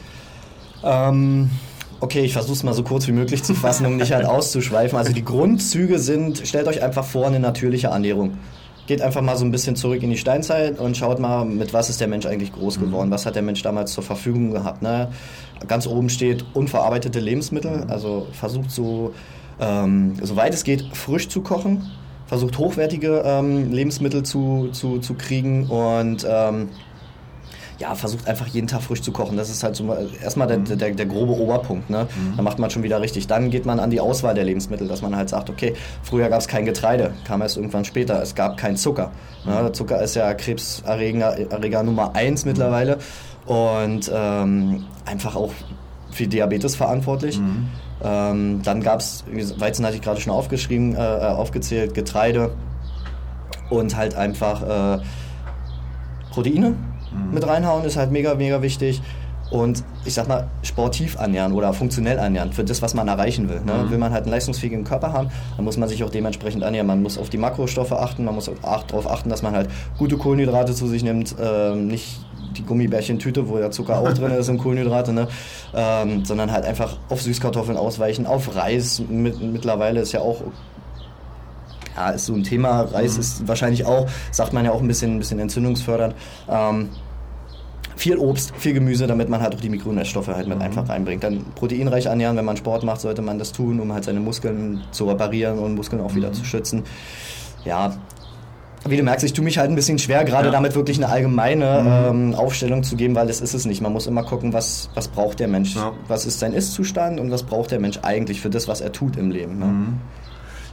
Ähm, 0.85 1.51
okay, 2.01 2.21
ich 2.21 2.33
versuche 2.33 2.55
es 2.55 2.63
mal 2.63 2.75
so 2.75 2.83
kurz 2.83 3.07
wie 3.09 3.13
möglich 3.13 3.43
zu 3.43 3.55
fassen, 3.55 3.87
um 3.87 3.97
nicht 3.97 4.13
halt 4.13 4.27
auszuschweifen. 4.27 4.99
Also 4.99 5.13
die 5.13 5.25
Grundzüge 5.25 5.99
sind, 5.99 6.47
stellt 6.47 6.69
euch 6.69 6.83
einfach 6.83 7.05
vor, 7.05 7.27
eine 7.27 7.41
natürliche 7.41 7.89
Ernährung. 7.89 8.39
Geht 8.89 9.03
einfach 9.03 9.21
mal 9.21 9.37
so 9.37 9.45
ein 9.45 9.51
bisschen 9.51 9.77
zurück 9.77 10.03
in 10.03 10.09
die 10.09 10.17
Steinzeit 10.17 10.79
und 10.79 10.97
schaut 10.97 11.19
mal, 11.19 11.45
mit 11.45 11.75
was 11.75 11.91
ist 11.91 12.01
der 12.01 12.09
Mensch 12.09 12.25
eigentlich 12.25 12.55
groß 12.55 12.81
geworden? 12.81 13.11
Was 13.11 13.27
hat 13.27 13.35
der 13.35 13.43
Mensch 13.43 13.61
damals 13.61 13.93
zur 13.93 14.03
Verfügung 14.03 14.51
gehabt? 14.51 14.81
Ne? 14.81 15.09
Ganz 15.67 15.87
oben 15.87 16.09
steht 16.09 16.47
unverarbeitete 16.55 17.21
Lebensmittel. 17.21 17.85
Also 17.89 18.29
versucht 18.33 18.71
so, 18.71 19.13
ähm, 19.61 20.15
soweit 20.23 20.55
es 20.55 20.65
geht, 20.65 20.85
frisch 20.97 21.29
zu 21.29 21.43
kochen. 21.43 21.87
Versucht 22.25 22.57
hochwertige 22.57 23.23
ähm, 23.27 23.71
Lebensmittel 23.71 24.23
zu, 24.23 24.71
zu, 24.73 25.01
zu 25.01 25.13
kriegen 25.13 25.67
und 25.67 26.27
ähm, 26.27 26.71
ja, 27.79 27.95
versucht 27.95 28.27
einfach 28.27 28.47
jeden 28.49 28.67
Tag 28.67 28.83
frisch 28.83 29.03
zu 29.03 29.13
kochen. 29.13 29.37
Das 29.37 29.51
ist 29.51 29.63
halt 29.63 29.77
so 29.77 29.85
mal 29.85 30.09
erstmal 30.21 30.49
der, 30.49 30.59
der, 30.59 30.91
der 30.91 31.07
grobe 31.07 31.33
Oberpunkt. 31.33 31.89
Ne? 31.91 32.09
Da 32.37 32.43
macht 32.43 32.59
man 32.59 32.71
schon 32.71 32.83
wieder 32.83 33.01
richtig. 33.01 33.29
Dann 33.29 33.51
geht 33.51 33.67
man 33.67 33.79
an 33.79 33.91
die 33.91 34.01
Auswahl 34.01 34.35
der 34.35 34.45
Lebensmittel, 34.45 34.89
dass 34.89 35.01
man 35.01 35.15
halt 35.15 35.29
sagt, 35.29 35.49
okay, 35.49 35.75
früher 36.03 36.29
gab 36.29 36.41
es 36.41 36.49
kein 36.49 36.65
Getreide, 36.65 37.13
kam 37.25 37.41
erst 37.41 37.57
irgendwann 37.57 37.85
später. 37.85 38.21
Es 38.21 38.35
gab 38.35 38.57
kein 38.57 38.77
Zucker. 38.77 39.13
Ne? 39.47 39.71
Zucker 39.73 40.03
ist 40.03 40.17
ja 40.17 40.35
Krebserreger 40.35 41.51
Erreger 41.53 41.85
Nummer 41.85 42.17
eins 42.17 42.45
mittlerweile 42.45 42.99
und 43.47 44.11
ähm, 44.13 44.85
einfach 45.05 45.37
auch 45.37 45.53
für 46.11 46.27
Diabetes 46.27 46.75
verantwortlich. 46.75 47.39
Ähm, 48.03 48.61
dann 48.63 48.83
gab 48.83 49.01
es, 49.01 49.25
Weizen 49.59 49.85
hatte 49.85 49.97
ich 49.97 50.03
gerade 50.03 50.21
schon 50.21 50.33
aufgeschrieben, 50.33 50.97
äh, 50.97 50.99
äh, 50.99 51.21
aufgezählt, 51.27 51.95
Getreide 51.95 52.51
und 53.71 53.97
halt 53.97 54.17
einfach 54.17 54.99
äh, 54.99 55.03
Proteine 56.31 56.75
mit 57.33 57.47
reinhauen 57.47 57.85
ist 57.85 57.97
halt 57.97 58.11
mega, 58.11 58.35
mega 58.35 58.63
wichtig. 58.63 59.03
Und 59.51 59.83
ich 60.05 60.13
sag 60.13 60.29
mal, 60.29 60.49
sportiv 60.63 61.17
ernähren 61.19 61.53
oder 61.55 61.73
funktionell 61.73 62.19
ernähren 62.19 62.53
für 62.53 62.65
das, 62.65 62.83
was 62.83 62.93
man 62.93 63.09
erreichen 63.09 63.49
will. 63.49 63.61
Ne? 63.61 63.89
Will 63.89 63.97
man 63.97 64.13
halt 64.13 64.25
einen 64.25 64.33
leistungsfähigen 64.33 64.85
Körper 64.85 65.13
haben, 65.15 65.31
dann 65.57 65.65
muss 65.65 65.79
man 65.79 65.89
sich 65.89 66.05
auch 66.05 66.11
dementsprechend 66.11 66.63
ernähren. 66.63 66.87
Man 66.87 67.03
muss 67.03 67.17
auf 67.17 67.31
die 67.31 67.39
Makrostoffe 67.39 67.99
achten, 67.99 68.25
man 68.25 68.35
muss 68.35 68.51
auch 68.63 68.83
darauf 68.83 69.11
achten, 69.11 69.31
dass 69.31 69.43
man 69.43 69.55
halt 69.55 69.71
gute 69.97 70.19
Kohlenhydrate 70.19 70.75
zu 70.75 70.87
sich 70.87 71.03
nimmt, 71.03 71.35
ähm, 71.41 71.87
nicht 71.87 72.21
die 72.59 72.65
Gummibärchen-Tüte, 72.65 73.49
wo 73.49 73.59
ja 73.59 73.71
Zucker 73.71 73.99
auch 73.99 74.13
drin 74.13 74.33
ist 74.33 74.49
und 74.49 74.59
Kohlenhydrate, 74.59 75.13
ne? 75.13 75.29
Ähm, 75.75 76.25
sondern 76.25 76.53
halt 76.53 76.65
einfach 76.65 76.99
auf 77.09 77.23
Süßkartoffeln 77.23 77.79
ausweichen, 77.79 78.27
auf 78.27 78.55
Reis. 78.55 79.03
Mit, 79.09 79.41
mittlerweile 79.41 80.01
ist 80.01 80.13
ja 80.13 80.21
auch 80.21 80.43
ja, 81.97 82.11
ist 82.11 82.27
so 82.27 82.35
ein 82.35 82.45
Thema. 82.45 82.83
Reis 82.83 83.15
mhm. 83.15 83.21
ist 83.21 83.49
wahrscheinlich 83.49 83.87
auch, 83.87 84.07
sagt 84.31 84.53
man 84.53 84.65
ja 84.65 84.73
auch 84.73 84.81
ein 84.81 84.89
bisschen, 84.89 85.17
ein 85.17 85.19
bisschen 85.19 85.39
entzündungsfördernd. 85.41 86.15
Ähm, 86.49 86.91
viel 87.99 88.17
Obst, 88.17 88.53
viel 88.57 88.75
Gemüse, 88.75 89.07
damit 89.07 89.29
man 89.29 89.41
halt 89.41 89.55
auch 89.55 89.61
die 89.61 89.69
Mikronährstoffe 89.69 90.29
halt 90.29 90.47
mit 90.47 90.59
mhm. 90.59 90.65
einfach 90.65 90.89
reinbringt. 90.89 91.25
Dann 91.25 91.45
proteinreich 91.55 92.07
ernähren, 92.07 92.37
wenn 92.37 92.45
man 92.45 92.57
Sport 92.57 92.85
macht, 92.85 93.01
sollte 93.01 93.23
man 93.23 93.39
das 93.39 93.53
tun, 93.53 93.81
um 93.81 93.93
halt 93.93 94.05
seine 94.05 94.21
Muskeln 94.21 94.83
zu 94.93 95.07
reparieren 95.07 95.59
und 95.59 95.75
Muskeln 95.75 96.01
auch 96.01 96.15
wieder 96.15 96.29
mhm. 96.29 96.35
zu 96.35 96.45
schützen. 96.45 96.85
Ja, 97.65 97.95
wie 98.87 98.97
du 98.97 99.03
merkst, 99.03 99.25
ich 99.25 99.33
tue 99.33 99.45
mich 99.45 99.59
halt 99.59 99.69
ein 99.71 99.75
bisschen 99.75 99.99
schwer, 99.99 100.25
gerade 100.25 100.47
ja. 100.47 100.53
damit 100.53 100.77
wirklich 100.77 100.97
eine 100.99 101.09
allgemeine 101.09 102.11
mhm. 102.13 102.31
ähm, 102.31 102.35
Aufstellung 102.35 102.85
zu 102.85 102.95
geben, 102.95 103.17
weil 103.17 103.27
das 103.27 103.41
ist 103.41 103.53
es 103.53 103.67
nicht. 103.67 103.81
Man 103.81 103.93
muss 103.93 104.07
immer 104.07 104.23
gucken, 104.23 104.53
was, 104.53 104.91
was 104.95 105.09
braucht 105.09 105.41
der 105.41 105.49
Mensch, 105.49 105.75
ja. 105.75 105.93
was 106.07 106.25
ist 106.25 106.39
sein 106.39 106.53
Ist-Zustand 106.53 107.19
und 107.19 107.33
was 107.33 107.43
braucht 107.43 107.73
der 107.73 107.81
Mensch 107.81 107.99
eigentlich 108.03 108.41
für 108.41 108.51
das, 108.51 108.69
was 108.69 108.81
er 108.81 108.93
tut 108.93 109.17
im 109.17 109.33
Leben. 109.33 109.59
Ne? 109.59 109.65
Mhm. 109.67 110.01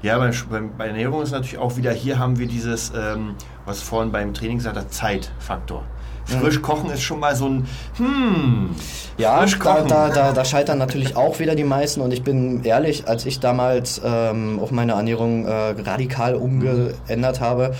Ja, 0.04 0.20
bei, 0.20 0.32
bei, 0.78 0.88
Ernährung 0.88 1.24
ist 1.24 1.32
natürlich 1.32 1.58
auch 1.58 1.78
wieder, 1.78 1.92
hier 1.92 2.20
haben 2.20 2.38
wir 2.38 2.46
dieses, 2.46 2.94
ähm, 2.96 3.34
was 3.66 3.82
vorhin 3.82 4.12
beim 4.12 4.36
Training 4.36 4.58
gesagt 4.58 4.78
hat, 4.78 4.94
Zeitfaktor. 4.94 5.84
Frisch 6.26 6.62
kochen 6.62 6.90
ist 6.90 7.04
schon 7.04 7.20
mal 7.20 7.36
so 7.36 7.48
ein, 7.48 7.68
hm, 7.98 8.72
ja, 9.18 9.46
da, 9.46 9.82
da, 9.82 10.10
da, 10.10 10.32
da, 10.32 10.46
scheitern 10.46 10.78
natürlich 10.78 11.16
auch 11.16 11.40
wieder 11.40 11.56
die 11.56 11.64
meisten 11.64 12.02
und 12.02 12.12
ich 12.12 12.24
bin 12.24 12.64
ehrlich, 12.64 13.08
als 13.08 13.26
ich 13.26 13.40
damals 13.40 14.02
ähm, 14.04 14.60
auch 14.62 14.72
meine 14.72 14.94
Ernährung 14.94 15.46
äh, 15.46 15.52
radikal 15.52 16.36
umgeändert 16.36 17.42
habe, 17.42 17.76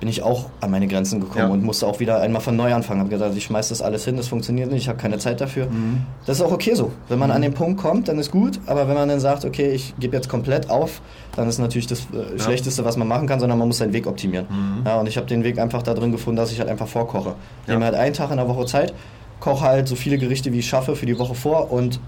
bin 0.00 0.08
ich 0.08 0.22
auch 0.22 0.46
an 0.60 0.70
meine 0.70 0.88
Grenzen 0.88 1.20
gekommen 1.20 1.46
ja. 1.46 1.52
und 1.52 1.62
musste 1.62 1.86
auch 1.86 2.00
wieder 2.00 2.20
einmal 2.20 2.40
von 2.40 2.56
neu 2.56 2.74
anfangen. 2.74 3.00
Habe 3.00 3.10
gesagt, 3.10 3.36
ich 3.36 3.44
schmeiß 3.44 3.68
das 3.68 3.82
alles 3.82 4.04
hin, 4.06 4.16
das 4.16 4.28
funktioniert 4.28 4.72
nicht, 4.72 4.82
ich 4.82 4.88
habe 4.88 4.98
keine 4.98 5.18
Zeit 5.18 5.40
dafür. 5.42 5.66
Mhm. 5.66 6.02
Das 6.24 6.38
ist 6.38 6.42
auch 6.42 6.52
okay 6.52 6.74
so. 6.74 6.90
Wenn 7.08 7.18
man 7.18 7.28
mhm. 7.28 7.36
an 7.36 7.42
den 7.42 7.52
Punkt 7.52 7.80
kommt, 7.80 8.08
dann 8.08 8.18
ist 8.18 8.30
gut, 8.30 8.58
aber 8.66 8.88
wenn 8.88 8.94
man 8.94 9.08
dann 9.08 9.20
sagt, 9.20 9.44
okay, 9.44 9.70
ich 9.70 9.94
gebe 10.00 10.16
jetzt 10.16 10.28
komplett 10.28 10.70
auf, 10.70 11.02
dann 11.36 11.48
ist 11.48 11.58
natürlich 11.58 11.86
das 11.86 12.00
äh, 12.12 12.36
ja. 12.36 12.42
Schlechteste, 12.42 12.84
was 12.84 12.96
man 12.96 13.08
machen 13.08 13.28
kann, 13.28 13.40
sondern 13.40 13.58
man 13.58 13.68
muss 13.68 13.78
seinen 13.78 13.92
Weg 13.92 14.06
optimieren. 14.06 14.46
Mhm. 14.48 14.86
Ja, 14.86 14.98
und 14.98 15.06
ich 15.06 15.18
habe 15.18 15.26
den 15.26 15.44
Weg 15.44 15.58
einfach 15.58 15.82
da 15.82 15.92
drin 15.92 16.12
gefunden, 16.12 16.38
dass 16.38 16.50
ich 16.50 16.58
halt 16.58 16.70
einfach 16.70 16.88
vorkoche. 16.88 17.34
Ich 17.62 17.68
nehme 17.68 17.84
halt 17.84 17.94
einen 17.94 18.14
Tag 18.14 18.30
in 18.30 18.38
der 18.38 18.48
Woche 18.48 18.64
Zeit, 18.64 18.94
koche 19.38 19.64
halt 19.64 19.86
so 19.86 19.96
viele 19.96 20.16
Gerichte, 20.16 20.52
wie 20.52 20.60
ich 20.60 20.68
schaffe 20.68 20.96
für 20.96 21.06
die 21.06 21.18
Woche 21.18 21.34
vor 21.34 21.70
und 21.70 22.00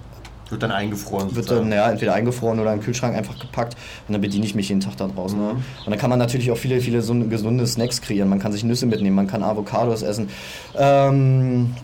wird 0.53 0.63
dann 0.63 0.71
eingefroren. 0.71 1.35
Wird 1.35 1.51
dann 1.51 1.73
ja, 1.73 1.91
entweder 1.91 2.15
eingefroren 2.15 2.61
oder 2.61 2.73
im 2.73 2.81
Kühlschrank 2.81 3.17
einfach 3.17 3.39
gepackt 3.39 3.75
und 4.07 4.13
dann 4.13 4.21
bediene 4.21 4.45
ich 4.45 4.55
mich 4.55 4.69
jeden 4.69 4.81
Tag 4.81 4.97
da 4.97 5.09
draußen. 5.09 5.39
Ne? 5.39 5.55
Mhm. 5.55 5.57
Und 5.85 5.91
dann 5.91 5.99
kann 5.99 6.11
man 6.11 6.19
natürlich 6.19 6.51
auch 6.53 6.59
viele, 6.59 6.81
viele 6.81 7.03
so 7.03 7.15
gesunde 7.15 7.67
Snacks 7.67 8.01
kreieren. 8.01 8.29
Man 8.29 8.39
kann 8.39 8.53
sich 8.53 8.63
Nüsse 8.63 8.87
mitnehmen, 8.87 9.17
man 9.17 9.27
kann 9.27 9.43
Avocados 9.43 10.03
essen. 10.03 10.29
Ähm, 10.79 11.75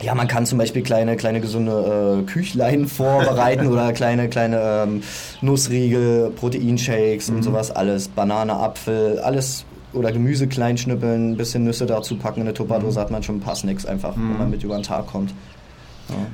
ja, 0.00 0.14
man 0.14 0.26
kann 0.26 0.44
zum 0.44 0.58
Beispiel 0.58 0.82
kleine, 0.82 1.16
kleine 1.16 1.40
gesunde 1.40 2.22
äh, 2.22 2.30
Küchlein 2.30 2.88
vorbereiten 2.88 3.68
oder 3.68 3.92
kleine, 3.92 4.28
kleine 4.28 4.84
ähm, 4.84 5.02
Nussriegel, 5.40 6.30
Proteinshakes 6.30 7.30
mhm. 7.30 7.36
und 7.36 7.42
sowas 7.42 7.70
alles. 7.70 8.08
Banane, 8.08 8.54
Apfel, 8.54 9.20
alles 9.20 9.66
oder 9.92 10.10
Gemüse 10.10 10.48
klein 10.48 10.76
schnippeln, 10.76 11.32
ein 11.32 11.36
bisschen 11.36 11.62
Nüsse 11.64 11.86
dazu 11.86 12.16
packen. 12.16 12.40
In 12.40 12.48
eine 12.48 12.54
Tupperdose 12.54 12.98
mhm. 12.98 13.02
hat 13.02 13.10
man 13.10 13.22
schon 13.22 13.36
ein 13.36 13.40
paar 13.40 13.54
Snacks 13.54 13.86
einfach, 13.86 14.16
mhm. 14.16 14.30
wenn 14.30 14.38
man 14.38 14.50
mit 14.50 14.64
über 14.64 14.74
den 14.74 14.82
Tag 14.82 15.06
kommt. 15.06 15.32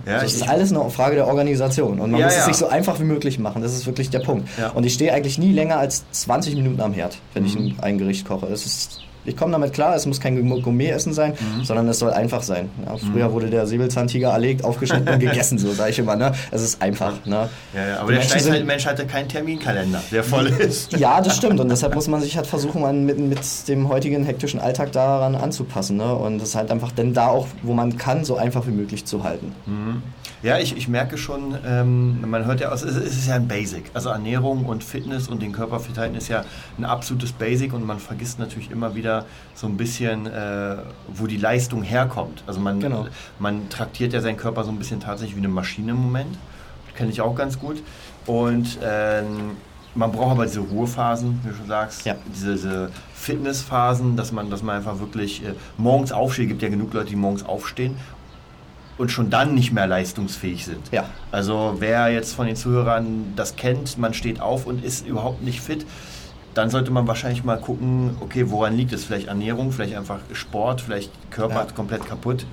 Ja. 0.06 0.20
das 0.20 0.34
ist 0.34 0.48
alles 0.48 0.72
eine 0.72 0.88
Frage 0.90 1.14
der 1.14 1.26
Organisation 1.26 2.00
und 2.00 2.10
man 2.10 2.20
ja, 2.20 2.26
muss 2.26 2.36
es 2.36 2.44
sich 2.46 2.56
so 2.56 2.68
einfach 2.68 2.98
wie 2.98 3.04
möglich 3.04 3.38
machen. 3.38 3.62
Das 3.62 3.72
ist 3.72 3.86
wirklich 3.86 4.10
der 4.10 4.20
Punkt. 4.20 4.48
Und 4.74 4.84
ich 4.84 4.94
stehe 4.94 5.12
eigentlich 5.12 5.38
nie 5.38 5.52
länger 5.52 5.78
als 5.78 6.04
20 6.10 6.56
Minuten 6.56 6.80
am 6.80 6.92
Herd, 6.92 7.18
wenn 7.34 7.44
mhm. 7.44 7.48
ich 7.48 7.82
ein 7.82 7.98
Gericht 7.98 8.26
koche. 8.26 8.46
Es 8.46 8.66
ist 8.66 9.00
ich 9.24 9.36
komme 9.36 9.52
damit 9.52 9.72
klar, 9.72 9.94
es 9.94 10.06
muss 10.06 10.20
kein 10.20 10.48
Gourmet-Essen 10.62 11.12
sein, 11.12 11.32
mhm. 11.32 11.64
sondern 11.64 11.88
es 11.88 11.98
soll 11.98 12.12
einfach 12.12 12.42
sein. 12.42 12.70
Ja, 12.84 12.96
früher 12.96 13.28
mhm. 13.28 13.32
wurde 13.32 13.50
der 13.50 13.66
Säbelzahntiger 13.66 14.30
erlegt, 14.30 14.64
aufgeschnitten 14.64 15.08
und 15.08 15.20
gegessen, 15.20 15.58
so 15.58 15.72
sage 15.72 15.90
ich 15.90 15.98
immer. 15.98 16.16
Ne? 16.16 16.32
Es 16.50 16.62
ist 16.62 16.80
einfach. 16.82 17.24
Ne? 17.24 17.48
Ja, 17.74 17.86
ja, 17.86 18.00
aber 18.00 18.12
der 18.12 18.22
halt, 18.22 18.66
Mensch 18.66 18.86
hatte 18.86 19.06
keinen 19.06 19.28
Terminkalender, 19.28 20.02
der 20.10 20.24
voll 20.24 20.46
ist. 20.46 20.92
Ja, 20.98 21.20
das 21.20 21.36
stimmt. 21.36 21.60
Und 21.60 21.68
deshalb 21.68 21.94
muss 21.94 22.08
man 22.08 22.20
sich 22.20 22.36
halt 22.36 22.46
versuchen, 22.46 22.80
man 22.80 23.04
mit, 23.04 23.18
mit 23.18 23.40
dem 23.68 23.88
heutigen 23.88 24.24
hektischen 24.24 24.60
Alltag 24.60 24.92
daran 24.92 25.34
anzupassen. 25.34 25.96
Ne? 25.96 26.14
Und 26.14 26.40
es 26.42 26.54
halt 26.54 26.70
einfach 26.70 26.92
denn 26.92 27.14
da 27.14 27.28
auch, 27.28 27.46
wo 27.62 27.72
man 27.72 27.96
kann, 27.96 28.24
so 28.24 28.36
einfach 28.36 28.66
wie 28.66 28.72
möglich 28.72 29.04
zu 29.04 29.24
halten. 29.24 29.52
Mhm. 29.66 30.02
Ja, 30.42 30.58
ich, 30.58 30.74
ich 30.74 30.88
merke 30.88 31.18
schon, 31.18 31.54
ähm, 31.66 32.22
man 32.22 32.46
hört 32.46 32.60
ja 32.60 32.70
aus, 32.70 32.82
es 32.82 32.96
ist 32.96 33.28
ja 33.28 33.34
ein 33.34 33.46
Basic. 33.46 33.90
Also 33.92 34.08
Ernährung 34.08 34.64
und 34.64 34.82
Fitness 34.82 35.28
und 35.28 35.42
den 35.42 35.52
Körper 35.52 35.80
fit 35.80 35.98
halten 35.98 36.14
ist 36.14 36.28
ja 36.28 36.44
ein 36.78 36.86
absolutes 36.86 37.32
Basic 37.32 37.74
und 37.74 37.84
man 37.86 37.98
vergisst 37.98 38.38
natürlich 38.38 38.70
immer 38.70 38.94
wieder 38.94 39.26
so 39.54 39.66
ein 39.66 39.76
bisschen, 39.76 40.26
äh, 40.26 40.76
wo 41.08 41.26
die 41.26 41.36
Leistung 41.36 41.82
herkommt. 41.82 42.42
Also 42.46 42.58
man, 42.58 42.80
genau. 42.80 43.06
man 43.38 43.68
traktiert 43.68 44.14
ja 44.14 44.22
seinen 44.22 44.38
Körper 44.38 44.64
so 44.64 44.70
ein 44.70 44.78
bisschen 44.78 45.00
tatsächlich 45.00 45.36
wie 45.36 45.40
eine 45.40 45.48
Maschine 45.48 45.90
im 45.90 45.98
Moment. 45.98 46.38
Kenne 46.94 47.10
ich 47.10 47.20
auch 47.20 47.34
ganz 47.34 47.58
gut. 47.58 47.82
Und 48.24 48.78
ähm, 48.82 49.56
man 49.94 50.10
braucht 50.10 50.30
aber 50.30 50.46
diese 50.46 50.60
Ruhephasen, 50.60 51.40
wie 51.42 51.48
du 51.50 51.54
schon 51.54 51.66
sagst, 51.66 52.06
ja. 52.06 52.14
diese, 52.32 52.52
diese, 52.52 52.90
Fitnessphasen, 53.12 54.16
dass 54.16 54.32
man, 54.32 54.48
dass 54.48 54.62
man 54.62 54.76
einfach 54.76 54.98
wirklich 54.98 55.44
äh, 55.44 55.52
morgens 55.76 56.10
aufsteht. 56.10 56.46
Es 56.46 56.48
gibt 56.48 56.62
ja 56.62 56.70
genug 56.70 56.94
Leute, 56.94 57.10
die 57.10 57.16
morgens 57.16 57.44
aufstehen 57.44 57.96
und 59.00 59.10
schon 59.10 59.30
dann 59.30 59.54
nicht 59.54 59.72
mehr 59.72 59.86
leistungsfähig 59.86 60.66
sind. 60.66 60.92
Ja. 60.92 61.06
Also 61.32 61.76
wer 61.78 62.12
jetzt 62.12 62.34
von 62.34 62.46
den 62.46 62.54
Zuhörern 62.54 63.32
das 63.34 63.56
kennt, 63.56 63.96
man 63.98 64.12
steht 64.12 64.40
auf 64.40 64.66
und 64.66 64.84
ist 64.84 65.06
überhaupt 65.06 65.42
nicht 65.42 65.60
fit, 65.60 65.86
dann 66.52 66.68
sollte 66.68 66.90
man 66.90 67.06
wahrscheinlich 67.06 67.42
mal 67.42 67.58
gucken, 67.58 68.16
okay, 68.20 68.50
woran 68.50 68.76
liegt 68.76 68.92
es? 68.92 69.04
Vielleicht 69.04 69.28
Ernährung, 69.28 69.72
vielleicht 69.72 69.96
einfach 69.96 70.18
Sport, 70.32 70.82
vielleicht 70.82 71.10
Körper 71.30 71.66
ja. 71.66 71.72
komplett 71.74 72.04
kaputt. 72.04 72.44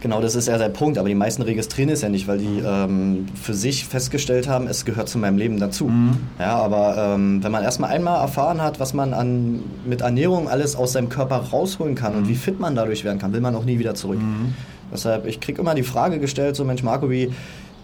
Genau, 0.00 0.20
das 0.20 0.34
ist 0.34 0.48
ja 0.48 0.58
der 0.58 0.68
Punkt. 0.68 0.98
Aber 0.98 1.08
die 1.08 1.14
meisten 1.14 1.42
registrieren 1.42 1.90
es 1.90 2.02
ja 2.02 2.08
nicht, 2.08 2.28
weil 2.28 2.38
die 2.38 2.62
ähm, 2.64 3.26
für 3.40 3.54
sich 3.54 3.84
festgestellt 3.84 4.48
haben, 4.48 4.66
es 4.66 4.84
gehört 4.84 5.08
zu 5.08 5.18
meinem 5.18 5.38
Leben 5.38 5.58
dazu. 5.58 5.86
Mhm. 5.86 6.18
Ja, 6.38 6.56
aber 6.56 7.14
ähm, 7.14 7.42
wenn 7.42 7.52
man 7.52 7.62
erstmal 7.62 7.90
einmal 7.90 8.20
erfahren 8.20 8.60
hat, 8.60 8.80
was 8.80 8.92
man 8.92 9.14
an, 9.14 9.62
mit 9.84 10.00
Ernährung 10.02 10.48
alles 10.48 10.76
aus 10.76 10.92
seinem 10.92 11.08
Körper 11.08 11.36
rausholen 11.36 11.94
kann 11.94 12.12
mhm. 12.12 12.18
und 12.18 12.28
wie 12.28 12.34
fit 12.34 12.60
man 12.60 12.74
dadurch 12.74 13.04
werden 13.04 13.18
kann, 13.18 13.32
will 13.32 13.40
man 13.40 13.54
auch 13.54 13.64
nie 13.64 13.78
wieder 13.78 13.94
zurück. 13.94 14.18
Mhm. 14.18 14.54
Deshalb, 14.92 15.26
ich 15.26 15.40
kriege 15.40 15.60
immer 15.60 15.74
die 15.74 15.82
Frage 15.82 16.18
gestellt, 16.18 16.56
so 16.56 16.64
Mensch 16.64 16.82
Marco, 16.82 17.10
wie, 17.10 17.32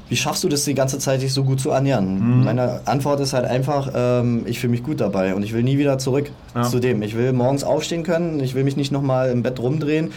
wie 0.08 0.16
schaffst 0.16 0.44
du 0.44 0.48
das 0.48 0.64
die 0.64 0.74
ganze 0.74 0.98
Zeit, 0.98 1.22
dich 1.22 1.32
so 1.32 1.44
gut 1.44 1.60
zu 1.60 1.70
ernähren? 1.70 2.38
Mhm. 2.38 2.44
Meine 2.44 2.80
Antwort 2.84 3.20
ist 3.20 3.32
halt 3.32 3.44
einfach, 3.44 3.90
ähm, 3.94 4.42
ich 4.46 4.60
fühle 4.60 4.72
mich 4.72 4.82
gut 4.82 5.00
dabei 5.00 5.34
und 5.34 5.42
ich 5.42 5.52
will 5.52 5.62
nie 5.62 5.78
wieder 5.78 5.98
zurück 5.98 6.30
ja. 6.54 6.62
zu 6.62 6.80
dem. 6.80 7.02
Ich 7.02 7.16
will 7.16 7.32
morgens 7.32 7.64
aufstehen 7.64 8.02
können, 8.02 8.40
ich 8.40 8.54
will 8.54 8.64
mich 8.64 8.76
nicht 8.76 8.92
nochmal 8.92 9.30
im 9.30 9.42
Bett 9.42 9.58
rumdrehen 9.58 10.12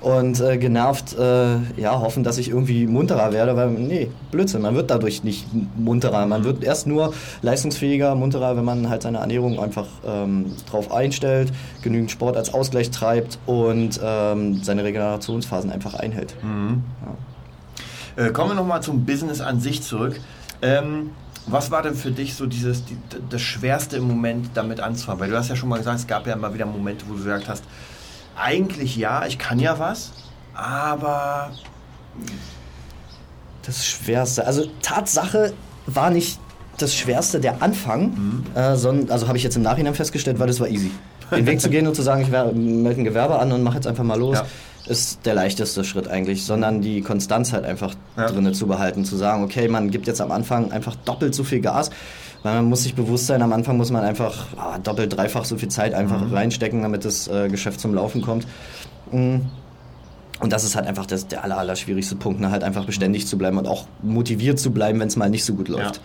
und 0.00 0.40
äh, 0.40 0.56
genervt 0.56 1.16
äh, 1.18 1.56
ja, 1.76 2.00
hoffen, 2.00 2.24
dass 2.24 2.38
ich 2.38 2.48
irgendwie 2.48 2.86
munterer 2.86 3.32
werde, 3.32 3.56
weil 3.56 3.70
nee, 3.70 4.10
Blödsinn, 4.30 4.62
man 4.62 4.74
wird 4.74 4.90
dadurch 4.90 5.24
nicht 5.24 5.46
munterer. 5.76 6.26
Man 6.26 6.44
wird 6.44 6.64
erst 6.64 6.86
nur 6.86 7.12
leistungsfähiger, 7.42 8.14
munterer, 8.14 8.56
wenn 8.56 8.64
man 8.64 8.88
halt 8.88 9.02
seine 9.02 9.18
Ernährung 9.18 9.60
einfach 9.60 9.86
ähm, 10.06 10.52
drauf 10.70 10.90
einstellt, 10.92 11.52
genügend 11.82 12.10
Sport 12.10 12.36
als 12.36 12.54
Ausgleich 12.54 12.90
treibt 12.90 13.38
und 13.46 14.00
ähm, 14.02 14.62
seine 14.62 14.84
Regenerationsphasen 14.84 15.70
einfach 15.70 15.94
einhält. 15.94 16.34
Mhm. 16.42 16.82
Ja. 18.16 18.26
Äh, 18.26 18.32
kommen 18.32 18.50
wir 18.50 18.54
nochmal 18.54 18.82
zum 18.82 19.04
Business 19.04 19.40
an 19.40 19.60
sich 19.60 19.82
zurück. 19.82 20.20
Ähm, 20.62 21.10
was 21.46 21.70
war 21.70 21.82
denn 21.82 21.94
für 21.94 22.10
dich 22.10 22.34
so 22.34 22.46
dieses, 22.46 22.84
die, 22.84 22.96
das 23.28 23.40
Schwerste 23.40 23.96
im 23.96 24.04
Moment 24.04 24.50
damit 24.54 24.80
anzufangen? 24.80 25.20
Weil 25.20 25.30
du 25.30 25.36
hast 25.36 25.48
ja 25.48 25.56
schon 25.56 25.68
mal 25.68 25.78
gesagt, 25.78 25.98
es 25.98 26.06
gab 26.06 26.26
ja 26.26 26.34
immer 26.34 26.52
wieder 26.54 26.66
Momente, 26.66 27.04
wo 27.08 27.14
du 27.14 27.18
gesagt 27.18 27.48
hast, 27.48 27.64
eigentlich 28.40 28.96
ja, 28.96 29.26
ich 29.26 29.38
kann 29.38 29.58
ja 29.58 29.78
was, 29.78 30.12
aber. 30.54 31.50
Das 33.62 33.86
Schwerste. 33.86 34.46
Also 34.46 34.66
Tatsache 34.82 35.52
war 35.86 36.10
nicht 36.10 36.38
das 36.78 36.94
Schwerste 36.94 37.40
der 37.40 37.62
Anfang, 37.62 38.02
mhm. 38.02 38.44
äh, 38.54 38.76
sondern, 38.76 39.10
also 39.10 39.28
habe 39.28 39.36
ich 39.36 39.44
jetzt 39.44 39.56
im 39.56 39.62
Nachhinein 39.62 39.94
festgestellt, 39.94 40.38
weil 40.38 40.46
das 40.46 40.60
war 40.60 40.68
easy. 40.68 40.90
Den 41.30 41.46
Weg 41.46 41.60
zu 41.60 41.70
gehen 41.70 41.86
und 41.86 41.94
zu 41.94 42.02
sagen, 42.02 42.22
ich 42.22 42.28
melde 42.28 43.00
ein 43.00 43.04
Gewerbe 43.04 43.38
an 43.38 43.52
und 43.52 43.62
mache 43.62 43.76
jetzt 43.76 43.86
einfach 43.86 44.02
mal 44.02 44.18
los, 44.18 44.38
ja. 44.38 44.46
ist 44.86 45.24
der 45.26 45.34
leichteste 45.34 45.84
Schritt 45.84 46.08
eigentlich, 46.08 46.44
sondern 46.44 46.80
die 46.80 47.02
Konstanz 47.02 47.52
halt 47.52 47.64
einfach 47.64 47.94
ja. 48.16 48.26
drinne 48.26 48.52
zu 48.52 48.66
behalten, 48.66 49.04
zu 49.04 49.16
sagen, 49.16 49.44
okay, 49.44 49.68
man 49.68 49.90
gibt 49.90 50.08
jetzt 50.08 50.20
am 50.20 50.32
Anfang 50.32 50.72
einfach 50.72 50.96
doppelt 50.96 51.34
so 51.34 51.44
viel 51.44 51.60
Gas, 51.60 51.90
weil 52.42 52.54
man 52.54 52.64
muss 52.66 52.84
sich 52.84 52.94
bewusst 52.94 53.26
sein, 53.26 53.42
am 53.42 53.52
Anfang 53.52 53.76
muss 53.76 53.90
man 53.90 54.02
einfach 54.02 54.46
ah, 54.56 54.78
doppelt, 54.78 55.16
dreifach 55.16 55.44
so 55.44 55.56
viel 55.56 55.68
Zeit 55.68 55.94
einfach 55.94 56.20
mhm. 56.20 56.34
reinstecken, 56.34 56.82
damit 56.82 57.04
das 57.04 57.28
äh, 57.28 57.48
Geschäft 57.48 57.80
zum 57.80 57.94
Laufen 57.94 58.22
kommt. 58.22 58.46
Mhm. 59.12 59.46
Und 60.40 60.52
das 60.52 60.64
ist 60.64 60.74
halt 60.74 60.86
einfach 60.86 61.04
das, 61.04 61.28
der 61.28 61.44
aller, 61.44 61.58
aller 61.58 61.76
schwierigste 61.76 62.16
Punkt, 62.16 62.40
ne? 62.40 62.50
halt 62.50 62.64
einfach 62.64 62.86
beständig 62.86 63.26
zu 63.26 63.36
bleiben 63.36 63.58
und 63.58 63.68
auch 63.68 63.84
motiviert 64.02 64.58
zu 64.58 64.70
bleiben, 64.70 64.98
wenn 64.98 65.08
es 65.08 65.16
mal 65.16 65.28
nicht 65.28 65.44
so 65.44 65.54
gut 65.54 65.68
läuft. 65.68 65.96
Ja. 65.96 66.02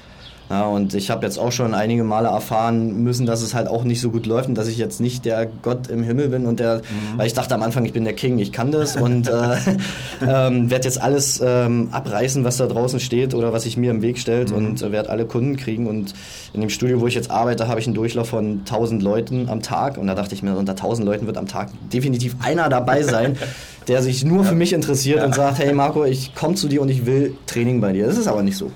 Ja, 0.50 0.68
und 0.68 0.94
ich 0.94 1.10
habe 1.10 1.26
jetzt 1.26 1.40
auch 1.40 1.52
schon 1.52 1.74
einige 1.74 2.04
Male 2.04 2.28
erfahren 2.28 3.04
müssen, 3.04 3.26
dass 3.26 3.42
es 3.42 3.56
halt 3.56 3.68
auch 3.68 3.84
nicht 3.84 4.00
so 4.00 4.12
gut 4.12 4.28
läuft 4.28 4.48
und 4.48 4.56
dass 4.56 4.68
ich 4.68 4.78
jetzt 4.78 5.02
nicht 5.02 5.26
der 5.26 5.48
Gott 5.48 5.88
im 5.88 6.04
Himmel 6.04 6.30
bin 6.30 6.46
und 6.46 6.60
der, 6.60 6.78
mhm. 6.78 7.18
weil 7.18 7.26
ich 7.26 7.34
dachte 7.34 7.56
am 7.56 7.64
Anfang, 7.64 7.84
ich 7.86 7.94
bin 7.94 8.04
der 8.04 8.14
King, 8.14 8.38
ich 8.38 8.52
kann 8.52 8.72
das 8.72 8.96
und 8.96 9.28
äh, 9.28 9.32
ähm, 10.28 10.70
werde 10.70 10.86
jetzt 10.86 11.02
alles 11.02 11.42
ähm, 11.44 11.90
abreißen, 11.92 12.44
was 12.44 12.58
da 12.58 12.68
draußen 12.68 13.00
steht 13.00 13.34
oder 13.34 13.54
was 13.54 13.64
sich 13.64 13.76
mir 13.76 13.90
im 13.90 14.04
Weg 14.04 14.20
stellt 14.20 14.52
mhm. 14.52 14.58
und 14.58 14.82
äh, 14.84 14.92
werde 14.92 15.10
alle 15.10 15.26
Kunden 15.26 15.58
kriegen. 15.58 15.88
Und 15.88 16.14
in 16.54 16.62
dem 16.62 16.70
Studio, 16.70 17.02
wo 17.02 17.08
ich 17.08 17.16
jetzt 17.16 17.32
arbeite, 17.32 17.68
habe 17.68 17.80
ich 17.80 17.88
einen 17.88 17.96
Durchlauf 17.96 18.30
von 18.30 18.60
1000 18.60 19.02
Leuten 19.02 19.50
am 19.50 19.64
Tag 19.64 19.98
und 19.98 20.06
da 20.06 20.14
dachte 20.14 20.36
ich 20.36 20.44
mir, 20.44 20.56
unter 20.56 20.74
1000 20.74 21.08
Leuten 21.08 21.26
wird 21.26 21.38
am 21.38 21.48
Tag 21.48 21.70
definitiv 21.92 22.36
einer 22.40 22.70
dabei 22.70 23.02
sein, 23.02 23.36
der 23.88 24.02
sich 24.02 24.26
nur 24.26 24.44
für 24.44 24.56
mich 24.56 24.74
interessiert 24.74 25.24
und 25.24 25.36
sagt, 25.36 25.60
hey 25.60 25.74
Marco, 25.74 26.06
ich 26.06 26.34
komme 26.34 26.56
zu 26.56 26.68
dir 26.68 26.82
und 26.82 26.90
ich 26.90 27.06
will 27.06 27.36
Training 27.46 27.82
bei 27.82 27.94
dir. 27.94 28.08
Das 28.08 28.18
ist 28.18 28.28
aber 28.28 28.42
nicht 28.42 28.58
so. 28.58 28.72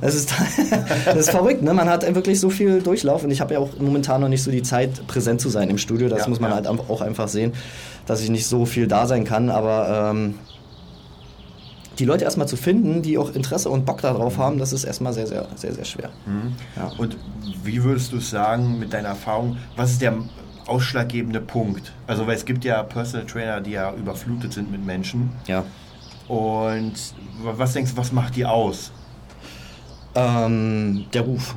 Es 0.00 0.14
ist, 0.14 0.32
das 1.04 1.16
ist 1.16 1.30
verrückt, 1.30 1.62
ne? 1.62 1.74
Man 1.74 1.88
hat 1.88 2.02
wirklich 2.14 2.40
so 2.40 2.48
viel 2.48 2.80
Durchlauf 2.80 3.24
und 3.24 3.30
ich 3.30 3.40
habe 3.40 3.54
ja 3.54 3.60
auch 3.60 3.70
momentan 3.78 4.20
noch 4.20 4.28
nicht 4.28 4.42
so 4.42 4.50
die 4.50 4.62
Zeit, 4.62 5.06
präsent 5.06 5.40
zu 5.40 5.48
sein 5.50 5.68
im 5.68 5.78
Studio. 5.78 6.08
Das 6.08 6.20
Ja, 6.20 6.28
muss 6.28 6.40
man 6.40 6.50
ja. 6.50 6.56
halt 6.56 6.66
auch 6.66 7.00
einfach 7.00 7.28
sehen, 7.28 7.52
dass 8.06 8.22
ich 8.22 8.30
nicht 8.30 8.46
so 8.46 8.64
viel 8.64 8.86
da 8.86 9.06
sein 9.06 9.24
kann, 9.24 9.50
aber 9.50 10.12
ähm, 10.14 10.34
die 11.98 12.04
Leute 12.04 12.24
erstmal 12.24 12.48
zu 12.48 12.56
finden, 12.56 13.02
die 13.02 13.18
auch 13.18 13.34
Interesse 13.34 13.70
und 13.70 13.84
Bock 13.86 14.00
darauf 14.02 14.38
haben, 14.38 14.58
das 14.58 14.72
ist 14.72 14.84
erstmal 14.84 15.12
sehr, 15.12 15.26
sehr, 15.26 15.48
sehr, 15.56 15.74
sehr 15.74 15.84
schwer. 15.84 16.10
Ja. 16.76 16.92
Und 16.98 17.16
wie 17.64 17.82
würdest 17.82 18.12
du 18.12 18.20
sagen 18.20 18.78
mit 18.78 18.92
deiner 18.92 19.08
Erfahrung, 19.08 19.56
was 19.76 19.92
ist 19.92 20.02
der 20.02 20.14
ausschlaggebende 20.66 21.40
Punkt? 21.40 21.92
Also, 22.06 22.26
weil 22.26 22.36
es 22.36 22.44
gibt 22.44 22.64
ja 22.64 22.82
Personal 22.82 23.26
Trainer, 23.26 23.60
die 23.60 23.72
ja 23.72 23.92
überflutet 23.94 24.52
sind 24.52 24.70
mit 24.70 24.84
Menschen. 24.84 25.30
ja. 25.46 25.64
Und 26.28 26.94
wa- 27.42 27.54
was 27.56 27.72
denkst 27.74 27.92
du, 27.92 27.96
was 27.98 28.10
macht 28.10 28.34
die 28.34 28.44
aus? 28.44 28.90
Ähm, 30.14 31.04
der 31.12 31.22
Ruf. 31.22 31.54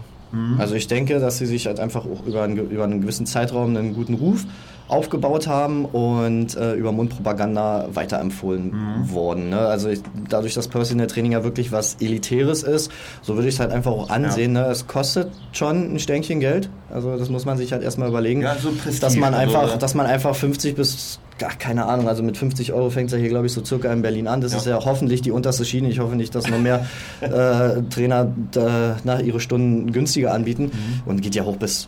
Also 0.60 0.76
ich 0.76 0.86
denke, 0.86 1.20
dass 1.20 1.40
sie 1.40 1.48
sich 1.48 1.66
halt 1.66 1.80
einfach 1.80 2.06
auch 2.06 2.24
über 2.24 2.44
einen, 2.44 2.56
über 2.70 2.84
einen 2.84 3.02
gewissen 3.02 3.26
Zeitraum 3.26 3.76
einen 3.76 3.96
guten 3.96 4.14
Ruf 4.14 4.46
aufgebaut 4.90 5.48
haben 5.48 5.86
und 5.86 6.58
äh, 6.58 6.74
über 6.74 6.92
Mundpropaganda 6.92 7.90
weiterempfohlen 7.94 8.74
worden. 9.12 9.50
Ne? 9.50 9.60
Also 9.60 9.90
ich, 9.90 10.02
dadurch, 10.28 10.56
dass 10.56 10.68
Personal 10.68 11.08
Training 11.08 11.32
ja 11.34 11.44
wirklich 11.44 11.72
was 11.72 11.96
Elitäres 12.02 12.64
ist, 12.64 12.92
so 13.22 13.36
würde 13.36 13.48
ich 13.48 13.54
es 13.56 13.60
halt 13.60 13.72
einfach 13.72 13.92
auch 13.92 14.10
ansehen. 14.10 14.54
Ne? 14.54 14.66
Es 14.66 14.88
kostet 14.88 15.30
schon 15.52 15.94
ein 15.94 16.00
Stänkchen 16.00 16.40
Geld. 16.40 16.70
Also 16.92 17.18
das 17.18 17.30
muss 17.30 17.46
man 17.46 17.58
sich 17.58 17.72
halt 17.72 17.84
erstmal 17.84 18.10
überlegen. 18.10 18.42
Ja, 18.42 18.56
so 18.56 18.72
Prestige, 18.72 19.00
dass 19.00 19.16
man 19.16 19.34
einfach, 19.36 19.70
ja. 19.70 19.78
dass 19.78 19.94
man 19.94 20.06
einfach 20.08 20.36
50 20.36 20.76
bis 20.76 21.20
Ach, 21.42 21.58
keine 21.58 21.86
Ahnung, 21.86 22.10
also 22.10 22.22
mit 22.22 22.36
50 22.38 22.74
Euro 22.74 22.90
fängt 22.90 23.08
es 23.08 23.14
ja 23.14 23.18
hier, 23.20 23.30
glaube 23.30 23.46
ich, 23.46 23.54
so 23.54 23.64
circa 23.64 23.94
in 23.94 24.02
Berlin 24.02 24.28
an. 24.28 24.42
Das 24.42 24.52
Ja. 24.52 24.58
ist 24.58 24.66
ja 24.68 24.84
hoffentlich 24.84 25.22
die 25.22 25.32
unterste 25.32 25.64
Schiene. 25.64 25.90
Ich 25.90 26.00
hoffe 26.00 26.18
nicht, 26.18 26.36
dass 26.36 26.50
noch 26.50 26.60
mehr 26.60 26.86
äh, 27.22 27.82
Trainer 27.90 28.34
äh, 28.58 29.00
nach 29.06 29.20
ihre 29.20 29.40
Stunden 29.40 29.94
günstiger 29.94 30.34
anbieten. 30.34 30.70
Und 31.06 31.22
geht 31.22 31.36
ja 31.36 31.46
hoch 31.46 31.56
bis 31.56 31.88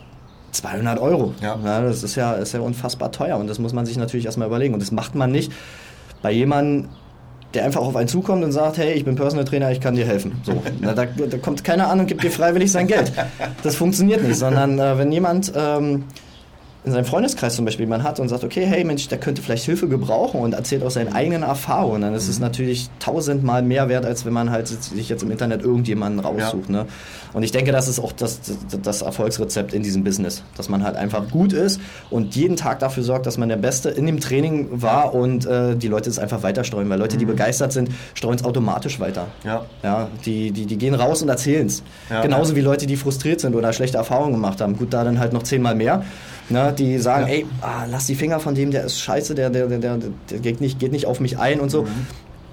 200 0.52 1.00
Euro. 1.00 1.34
Ja. 1.42 1.58
das 1.82 2.04
ist 2.04 2.16
ja, 2.16 2.34
ist 2.34 2.54
ja 2.54 2.60
unfassbar 2.60 3.12
teuer 3.12 3.38
und 3.38 3.48
das 3.48 3.60
muss 3.60 3.74
man 3.74 3.86
sich 3.86 3.98
natürlich 3.98 4.26
erstmal 4.26 4.48
überlegen. 4.48 4.74
Und 4.74 4.82
das 4.82 4.92
macht 4.92 5.16
man 5.16 5.32
nicht 5.32 5.52
bei 6.22 6.32
jemandem, 6.32 6.90
der 7.54 7.66
einfach 7.66 7.82
auf 7.82 7.96
einen 7.96 8.08
zukommt 8.08 8.44
und 8.44 8.52
sagt, 8.52 8.78
hey, 8.78 8.94
ich 8.94 9.04
bin 9.04 9.16
Personal 9.16 9.46
Trainer, 9.46 9.72
ich 9.72 9.82
kann 9.82 9.96
dir 9.96 10.06
helfen. 10.06 10.42
So, 10.44 10.62
na, 10.80 10.94
da, 10.94 11.06
da 11.06 11.38
kommt 11.38 11.64
keiner 11.64 11.90
an 11.90 12.00
und 12.00 12.08
gibt 12.08 12.24
dir 12.24 12.32
freiwillig 12.32 12.72
sein 12.72 12.88
Geld. 12.88 13.12
Das 13.64 13.76
funktioniert 13.76 14.24
nicht, 14.24 14.38
sondern 14.38 14.80
äh, 14.80 14.98
wenn 14.98 15.12
jemand 15.12 15.52
ähm, 15.56 16.06
in 16.84 16.92
seinem 16.92 17.06
Freundeskreis 17.06 17.56
zum 17.56 17.66
Beispiel 17.66 17.86
jemand 17.86 18.04
hat 18.04 18.20
und 18.20 18.28
sagt, 18.28 18.44
okay, 18.44 18.66
hey 18.66 18.84
Mensch, 18.84 19.08
der 19.08 19.20
könnte 19.20 19.44
vielleicht 19.44 19.66
Hilfe 19.66 19.88
gebrauchen 19.88 20.42
und 20.42 20.54
erzählt 20.54 20.82
aus 20.82 20.96
seinen 20.96 21.14
eigenen 21.14 21.44
Erfahrungen, 21.44 22.02
dann 22.02 22.16
ist 22.16 22.28
es 22.28 22.40
natürlich 22.40 22.90
tausendmal 23.00 23.62
mehr 23.62 23.88
wert, 23.88 24.04
als 24.04 24.26
wenn 24.26 24.34
man 24.34 24.50
halt 24.50 24.68
sich 24.68 25.08
jetzt 25.08 25.22
im 25.22 25.30
Internet 25.30 25.62
irgendjemanden 25.62 26.20
raussucht. 26.20 26.72
Ne? 26.72 26.88
Und 27.34 27.44
ich 27.44 27.52
denke, 27.52 27.72
das 27.72 27.88
ist 27.88 28.00
auch 28.00 28.12
das, 28.12 28.40
das 28.82 29.04
Erfolgsrezept 29.04 29.74
in 29.74 29.84
diesem 29.84 30.04
Business, 30.04 30.44
dass 30.58 30.70
man 30.70 30.84
halt 30.84 30.96
einfach 30.96 31.30
gut 31.30 31.54
ist 31.54 31.80
und 32.10 32.36
jeden 32.36 32.56
Tag 32.56 32.80
dafür 32.80 33.04
sorgt, 33.04 33.28
dass 33.28 33.38
man 33.38 33.50
der 33.50 33.58
Beste 33.58 33.90
in 33.90 34.08
dem 34.08 34.20
Training 34.20 34.70
war 34.72 35.14
und 35.14 35.46
äh, 35.46 35.76
die 35.76 35.88
Leute 35.88 36.10
es 36.10 36.18
einfach 36.18 36.42
weiter 36.42 36.64
streuen, 36.64 36.90
weil 36.90 36.98
Leute, 36.98 37.18
die 37.18 37.26
begeistert 37.26 37.74
sind, 37.74 37.90
streuen 38.16 38.38
es 38.38 38.44
automatisch 38.44 39.00
weiter. 39.00 39.28
Ja. 39.44 39.66
Ja, 39.84 40.10
die, 40.26 40.50
die, 40.50 40.66
die 40.66 40.78
gehen 40.80 40.96
raus 40.96 41.22
und 41.22 41.30
erzählen 41.30 41.68
es. 41.68 41.84
Ja. 42.10 42.24
Genauso 42.24 42.56
wie 42.56 42.62
Leute, 42.62 42.88
die 42.88 42.98
frustriert 42.98 43.40
sind 43.40 43.56
oder 43.56 43.72
schlechte 43.72 43.98
Erfahrungen 43.98 44.34
gemacht 44.34 44.62
haben. 44.62 44.78
Gut, 44.78 44.94
da 44.94 45.04
dann 45.04 45.20
halt 45.20 45.32
noch 45.32 45.44
zehnmal 45.44 45.76
mehr. 45.76 46.04
Ne, 46.52 46.74
die 46.78 46.98
sagen, 47.00 47.28
Ja. 47.28 47.34
ey, 47.34 47.46
ah, 47.62 47.86
lass 47.90 48.08
die 48.08 48.16
Finger 48.16 48.40
von 48.40 48.54
dem, 48.56 48.72
der 48.72 48.84
ist 48.84 49.00
scheiße, 49.00 49.36
der, 49.36 49.50
der, 49.50 49.68
der, 49.68 49.80
der, 49.80 49.98
der 50.30 50.40
geht, 50.40 50.60
nicht, 50.62 50.80
geht 50.80 50.92
nicht 50.92 51.06
auf 51.06 51.20
mich 51.20 51.40
ein 51.40 51.60
und 51.60 51.70
so. 51.70 51.88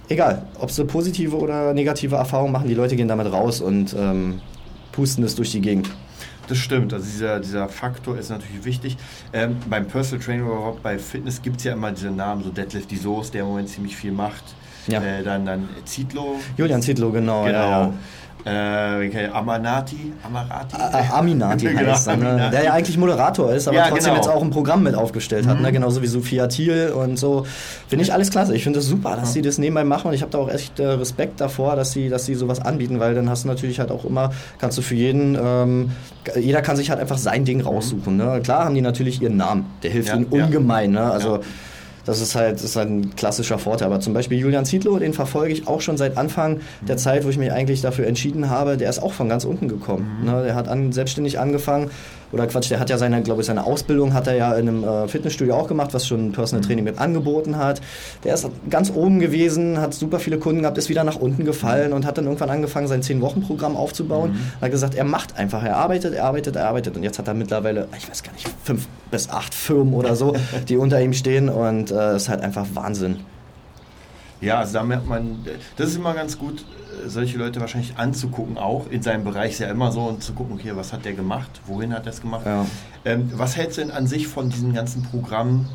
Egal, 0.08 0.46
ob 0.58 0.70
sie 0.70 0.84
positive 0.84 1.36
oder 1.36 1.74
negative 1.74 2.16
Erfahrungen 2.16 2.52
machen, 2.52 2.68
die 2.68 2.74
Leute 2.74 2.96
gehen 2.96 3.08
damit 3.08 3.30
raus 3.30 3.60
und 3.60 3.94
ähm, 3.98 4.40
pusten 4.92 5.22
es 5.24 5.34
durch 5.34 5.50
die 5.50 5.60
Gegend. 5.60 5.90
Das 6.48 6.56
stimmt, 6.56 6.94
also 6.94 7.04
dieser, 7.04 7.40
dieser 7.40 7.68
Faktor 7.68 8.16
ist 8.16 8.30
natürlich 8.30 8.64
wichtig. 8.64 8.96
Ähm, 9.34 9.56
beim 9.68 9.86
Personal 9.86 10.24
Training 10.24 10.46
oder 10.46 10.54
überhaupt 10.56 10.82
bei 10.82 10.98
Fitness 10.98 11.42
gibt 11.42 11.58
es 11.58 11.64
ja 11.64 11.74
immer 11.74 11.92
diese 11.92 12.10
Namen, 12.10 12.42
so 12.42 12.50
Deadlift 12.50 12.90
Soos, 12.96 13.30
der 13.30 13.42
im 13.42 13.48
Moment 13.48 13.68
ziemlich 13.68 13.94
viel 13.94 14.12
macht. 14.12 14.44
Ja. 14.86 15.02
Äh, 15.02 15.22
dann, 15.22 15.44
dann 15.44 15.68
Zitlo. 15.84 16.36
Julian 16.56 16.80
Zietlow, 16.80 17.10
genau. 17.12 17.44
Genau. 17.44 17.58
Ja, 17.58 17.82
ja. 17.82 17.92
Äh? 18.44 19.26
Amanati? 19.32 20.12
Amarati? 20.22 20.76
A- 20.76 20.98
A- 20.98 21.18
Aminati 21.18 21.66
Genau, 21.74 21.90
heißt 21.92 22.06
er, 22.08 22.16
ne? 22.16 22.48
Der 22.52 22.64
ja 22.64 22.72
eigentlich 22.72 22.96
Moderator 22.96 23.52
ist, 23.52 23.68
aber 23.68 23.76
Ja, 23.76 23.88
trotzdem 23.88 24.14
genau. 24.14 24.24
jetzt 24.24 24.28
auch 24.34 24.42
ein 24.42 24.50
Programm 24.50 24.82
mit 24.84 24.94
aufgestellt 24.94 25.46
hat, 25.46 25.60
ne? 25.60 25.70
genauso 25.72 26.02
wie 26.02 26.06
Sophia 26.06 26.46
Thiel 26.46 26.90
und 26.96 27.18
so. 27.18 27.44
Finde 27.88 28.04
ich 28.04 28.12
alles 28.12 28.30
klasse. 28.30 28.54
Ich 28.54 28.62
finde 28.62 28.78
es 28.78 28.86
das 28.86 28.90
super, 28.90 29.16
dass 29.16 29.32
sie 29.32 29.42
das 29.42 29.58
nebenbei 29.58 29.84
machen 29.84 30.08
und 30.08 30.14
ich 30.14 30.22
habe 30.22 30.30
da 30.32 30.38
auch 30.38 30.48
echt 30.50 30.78
äh, 30.80 30.86
Respekt 30.86 31.40
davor, 31.40 31.76
dass 31.76 31.92
sie, 31.92 32.08
dass 32.08 32.26
sie 32.26 32.34
sowas 32.34 32.60
anbieten, 32.60 33.00
weil 33.00 33.14
dann 33.14 33.28
hast 33.28 33.44
du 33.44 33.48
natürlich 33.48 33.80
halt 33.80 33.90
auch 33.90 34.04
immer, 34.04 34.30
kannst 34.58 34.78
du 34.78 34.82
für 34.82 34.94
jeden, 34.94 35.36
ähm, 35.40 35.90
jeder 36.38 36.62
kann 36.62 36.76
sich 36.76 36.90
halt 36.90 37.00
einfach 37.00 37.18
sein 37.18 37.44
Ding 37.44 37.60
raussuchen. 37.60 38.16
Ne? 38.16 38.40
Klar 38.42 38.64
haben 38.64 38.74
die 38.74 38.80
natürlich 38.82 39.20
ihren 39.20 39.36
Namen, 39.36 39.66
der 39.82 39.90
hilft 39.90 40.08
Ja, 40.10 40.14
ihnen 40.16 40.24
ungemein. 40.26 40.92
Ne? 40.92 41.00
Also. 41.10 41.40
Das 42.08 42.22
ist 42.22 42.34
halt, 42.34 42.54
das 42.54 42.64
ist 42.64 42.76
halt 42.76 42.88
ein 42.88 43.14
klassischer 43.16 43.58
Vorteil. 43.58 43.86
Aber 43.86 44.00
zum 44.00 44.14
Beispiel 44.14 44.38
Julian 44.38 44.64
Zietlow, 44.64 44.98
den 44.98 45.12
verfolge 45.12 45.52
ich 45.52 45.68
auch 45.68 45.82
schon 45.82 45.98
seit 45.98 46.16
Anfang 46.16 46.60
der 46.80 46.96
Zeit, 46.96 47.26
wo 47.26 47.28
ich 47.28 47.36
mich 47.36 47.52
eigentlich 47.52 47.82
dafür 47.82 48.06
entschieden 48.06 48.48
habe. 48.48 48.78
Der 48.78 48.88
ist 48.88 48.98
auch 48.98 49.12
von 49.12 49.28
ganz 49.28 49.44
unten 49.44 49.68
gekommen. 49.68 50.22
Ne? 50.24 50.42
Der 50.42 50.54
hat 50.54 50.68
an, 50.68 50.90
selbstständig 50.90 51.38
angefangen. 51.38 51.90
Oder 52.32 52.46
Quatsch, 52.46 52.70
der 52.70 52.78
hat 52.78 52.90
ja 52.90 52.98
seine, 52.98 53.22
glaube 53.22 53.40
ich, 53.40 53.46
seine 53.46 53.64
Ausbildung 53.64 54.12
hat 54.12 54.26
er 54.26 54.34
ja 54.34 54.54
in 54.54 54.68
einem 54.68 54.84
äh, 54.84 55.08
Fitnessstudio 55.08 55.54
auch 55.54 55.66
gemacht, 55.66 55.94
was 55.94 56.06
schon 56.06 56.32
Personal 56.32 56.64
Training 56.64 56.84
mit 56.84 56.98
angeboten 56.98 57.56
hat. 57.56 57.80
Der 58.24 58.34
ist 58.34 58.46
ganz 58.68 58.90
oben 58.90 59.18
gewesen, 59.18 59.80
hat 59.80 59.94
super 59.94 60.18
viele 60.18 60.38
Kunden 60.38 60.62
gehabt, 60.62 60.76
ist 60.76 60.88
wieder 60.88 61.04
nach 61.04 61.16
unten 61.16 61.44
gefallen 61.44 61.92
und 61.92 62.04
hat 62.04 62.18
dann 62.18 62.24
irgendwann 62.26 62.50
angefangen, 62.50 62.86
sein 62.86 63.02
10-Wochen-Programm 63.02 63.76
aufzubauen. 63.76 64.38
Hat 64.60 64.70
gesagt, 64.70 64.94
er 64.94 65.04
macht 65.04 65.38
einfach, 65.38 65.62
er 65.62 65.76
arbeitet, 65.76 66.14
er 66.14 66.24
arbeitet, 66.24 66.56
er 66.56 66.68
arbeitet. 66.68 66.96
Und 66.96 67.02
jetzt 67.02 67.18
hat 67.18 67.28
er 67.28 67.34
mittlerweile, 67.34 67.88
ich 67.96 68.08
weiß 68.08 68.22
gar 68.22 68.32
nicht, 68.32 68.48
fünf 68.62 68.86
bis 69.10 69.30
acht 69.30 69.54
Firmen 69.54 69.94
oder 69.94 70.14
so, 70.14 70.34
die 70.68 70.76
unter 70.76 71.00
ihm 71.00 71.14
stehen 71.14 71.48
und 71.48 71.90
äh, 71.90 72.16
ist 72.16 72.28
halt 72.28 72.42
einfach 72.42 72.66
Wahnsinn. 72.74 73.20
Ja, 74.40 74.60
also 74.60 74.74
da 74.74 74.84
merkt 74.84 75.06
man, 75.06 75.44
das 75.76 75.88
ist 75.88 75.96
immer 75.96 76.14
ganz 76.14 76.38
gut, 76.38 76.64
solche 77.06 77.38
Leute 77.38 77.60
wahrscheinlich 77.60 77.96
anzugucken, 77.96 78.58
auch 78.58 78.86
in 78.90 79.02
seinem 79.02 79.24
Bereich 79.24 79.52
ist 79.52 79.58
ja 79.60 79.68
immer 79.70 79.92
so, 79.92 80.00
und 80.02 80.22
zu 80.22 80.32
gucken, 80.32 80.54
okay, 80.54 80.72
was 80.74 80.92
hat 80.92 81.04
der 81.04 81.12
gemacht, 81.14 81.50
wohin 81.66 81.92
hat 81.94 82.06
er 82.06 82.12
es 82.12 82.20
gemacht. 82.20 82.44
Ja. 82.46 82.66
Ähm, 83.04 83.30
was 83.34 83.56
hältst 83.56 83.78
du 83.78 83.82
denn 83.82 83.90
an 83.90 84.06
sich 84.06 84.26
von 84.28 84.50
diesen 84.50 84.72
ganzen 84.74 85.02
Programmen? 85.02 85.68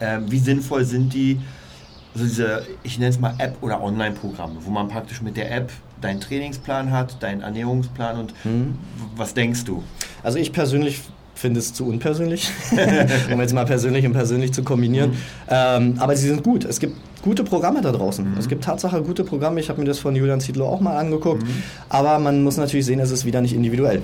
Ähm, 0.00 0.30
wie 0.30 0.38
sinnvoll 0.38 0.84
sind 0.84 1.12
die, 1.12 1.40
also 2.14 2.24
diese, 2.26 2.62
ich 2.82 2.98
nenne 2.98 3.10
es 3.10 3.18
mal 3.20 3.34
App- 3.38 3.56
oder 3.62 3.82
Online-Programme, 3.82 4.54
wo 4.60 4.70
man 4.70 4.88
praktisch 4.88 5.20
mit 5.22 5.36
der 5.36 5.50
App 5.54 5.70
deinen 6.00 6.20
Trainingsplan 6.20 6.92
hat, 6.92 7.22
deinen 7.22 7.40
Ernährungsplan 7.42 8.18
und 8.20 8.32
Mhm. 8.44 8.78
was 9.16 9.34
denkst 9.34 9.64
du? 9.64 9.82
Also 10.22 10.38
ich 10.38 10.52
persönlich 10.52 11.00
finde 11.34 11.60
es 11.60 11.72
zu 11.72 11.86
unpersönlich, 11.86 12.50
um 13.32 13.40
jetzt 13.40 13.54
mal 13.54 13.64
persönlich 13.64 14.04
und 14.06 14.12
persönlich 14.12 14.52
zu 14.52 14.62
kombinieren. 14.64 15.12
Ähm, 15.48 15.94
aber 15.98 16.16
sie 16.16 16.26
sind 16.28 16.42
gut. 16.42 16.64
Es 16.64 16.80
gibt 16.80 16.96
gute 17.28 17.44
Programme 17.44 17.82
da 17.82 17.92
draußen. 17.92 18.26
Es 18.38 18.48
gibt 18.48 18.64
Tatsache 18.64 19.02
gute 19.02 19.22
Programme. 19.22 19.60
Ich 19.60 19.68
habe 19.68 19.78
mir 19.80 19.86
das 19.86 19.98
von 19.98 20.16
Julian 20.16 20.40
Ziedlow 20.40 20.66
auch 20.66 20.80
mal 20.80 20.96
angeguckt. 20.96 21.44
Aber 21.90 22.18
man 22.18 22.42
muss 22.42 22.56
natürlich 22.56 22.86
sehen, 22.86 23.00
es 23.00 23.10
ist 23.10 23.26
wieder 23.26 23.42
nicht 23.42 23.54
individuell. 23.54 24.00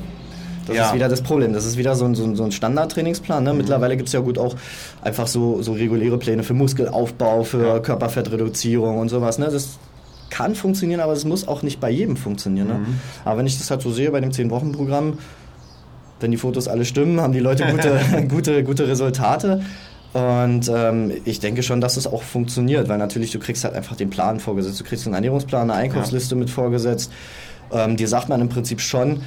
Das 0.66 0.76
Ja. 0.76 0.86
ist 0.88 0.94
wieder 0.94 1.08
das 1.08 1.22
Problem. 1.22 1.54
Das 1.54 1.64
ist 1.64 1.78
wieder 1.78 1.94
so 1.94 2.04
ein, 2.04 2.14
so 2.14 2.24
ein, 2.24 2.36
so 2.36 2.44
ein 2.44 2.52
Standardtrainingsplan. 2.52 3.42
Ne? 3.42 3.54
Mittlerweile 3.54 3.96
gibt 3.96 4.08
es 4.08 4.12
ja 4.12 4.20
gut 4.20 4.38
auch 4.38 4.54
einfach 5.02 5.26
so, 5.26 5.62
so 5.62 5.72
reguläre 5.72 6.18
Pläne 6.18 6.42
für 6.42 6.52
Muskelaufbau, 6.54 7.44
für 7.44 7.66
Ja. 7.66 7.78
Körperfettreduzierung 7.80 8.98
und 8.98 9.08
sowas. 9.08 9.38
Ne? 9.38 9.48
Das 9.50 9.78
kann 10.30 10.54
funktionieren, 10.54 11.00
aber 11.00 11.12
es 11.14 11.24
muss 11.24 11.48
auch 11.48 11.62
nicht 11.62 11.80
bei 11.80 11.90
jedem 11.90 12.16
funktionieren. 12.18 12.66
Ne? 12.68 12.80
Aber 13.24 13.38
wenn 13.38 13.46
ich 13.46 13.56
das 13.58 13.70
halt 13.70 13.80
so 13.82 13.90
sehe 13.90 14.10
bei 14.10 14.20
dem 14.20 14.32
10-Wochen-Programm, 14.32 15.18
wenn 16.20 16.30
die 16.30 16.36
Fotos 16.38 16.68
alle 16.68 16.84
stimmen, 16.84 17.20
haben 17.20 17.32
die 17.32 17.40
Leute 17.40 17.64
gute, 17.70 18.26
gute, 18.28 18.64
gute 18.64 18.88
Resultate. 18.88 19.62
Und 20.14 20.70
ähm, 20.72 21.12
ich 21.24 21.40
denke 21.40 21.64
schon, 21.64 21.80
dass 21.80 21.96
es 21.96 22.06
auch 22.06 22.22
funktioniert, 22.22 22.88
weil 22.88 22.98
natürlich 22.98 23.32
du 23.32 23.40
kriegst 23.40 23.64
halt 23.64 23.74
einfach 23.74 23.96
den 23.96 24.10
Plan 24.10 24.38
vorgesetzt. 24.38 24.78
Du 24.78 24.84
kriegst 24.84 25.06
einen 25.06 25.14
Ernährungsplan, 25.14 25.68
eine 25.68 25.74
Einkaufsliste 25.74 26.36
mit 26.36 26.50
vorgesetzt. 26.50 27.10
Ähm, 27.72 27.96
dir 27.96 28.06
sagt 28.06 28.28
man 28.28 28.40
im 28.40 28.48
Prinzip 28.48 28.80
schon, 28.80 29.22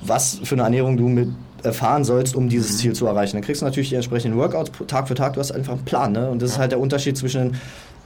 was 0.00 0.40
für 0.42 0.54
eine 0.54 0.62
Ernährung 0.62 0.96
du 0.96 1.08
mit 1.08 1.28
erfahren 1.62 2.04
sollst, 2.04 2.36
um 2.36 2.48
dieses 2.48 2.78
Ziel 2.78 2.94
zu 2.94 3.06
erreichen. 3.06 3.36
Dann 3.36 3.42
kriegst 3.42 3.60
du 3.60 3.66
natürlich 3.66 3.90
die 3.90 3.96
entsprechenden 3.96 4.38
Workouts 4.38 4.70
Tag 4.86 5.08
für 5.08 5.14
Tag. 5.14 5.34
Du 5.34 5.40
hast 5.40 5.52
einfach 5.52 5.74
einen 5.74 5.84
Plan. 5.84 6.12
Ne? 6.12 6.30
Und 6.30 6.40
das 6.40 6.52
ist 6.52 6.58
halt 6.58 6.72
der 6.72 6.80
Unterschied 6.80 7.18
zwischen 7.18 7.40
einem 7.40 7.54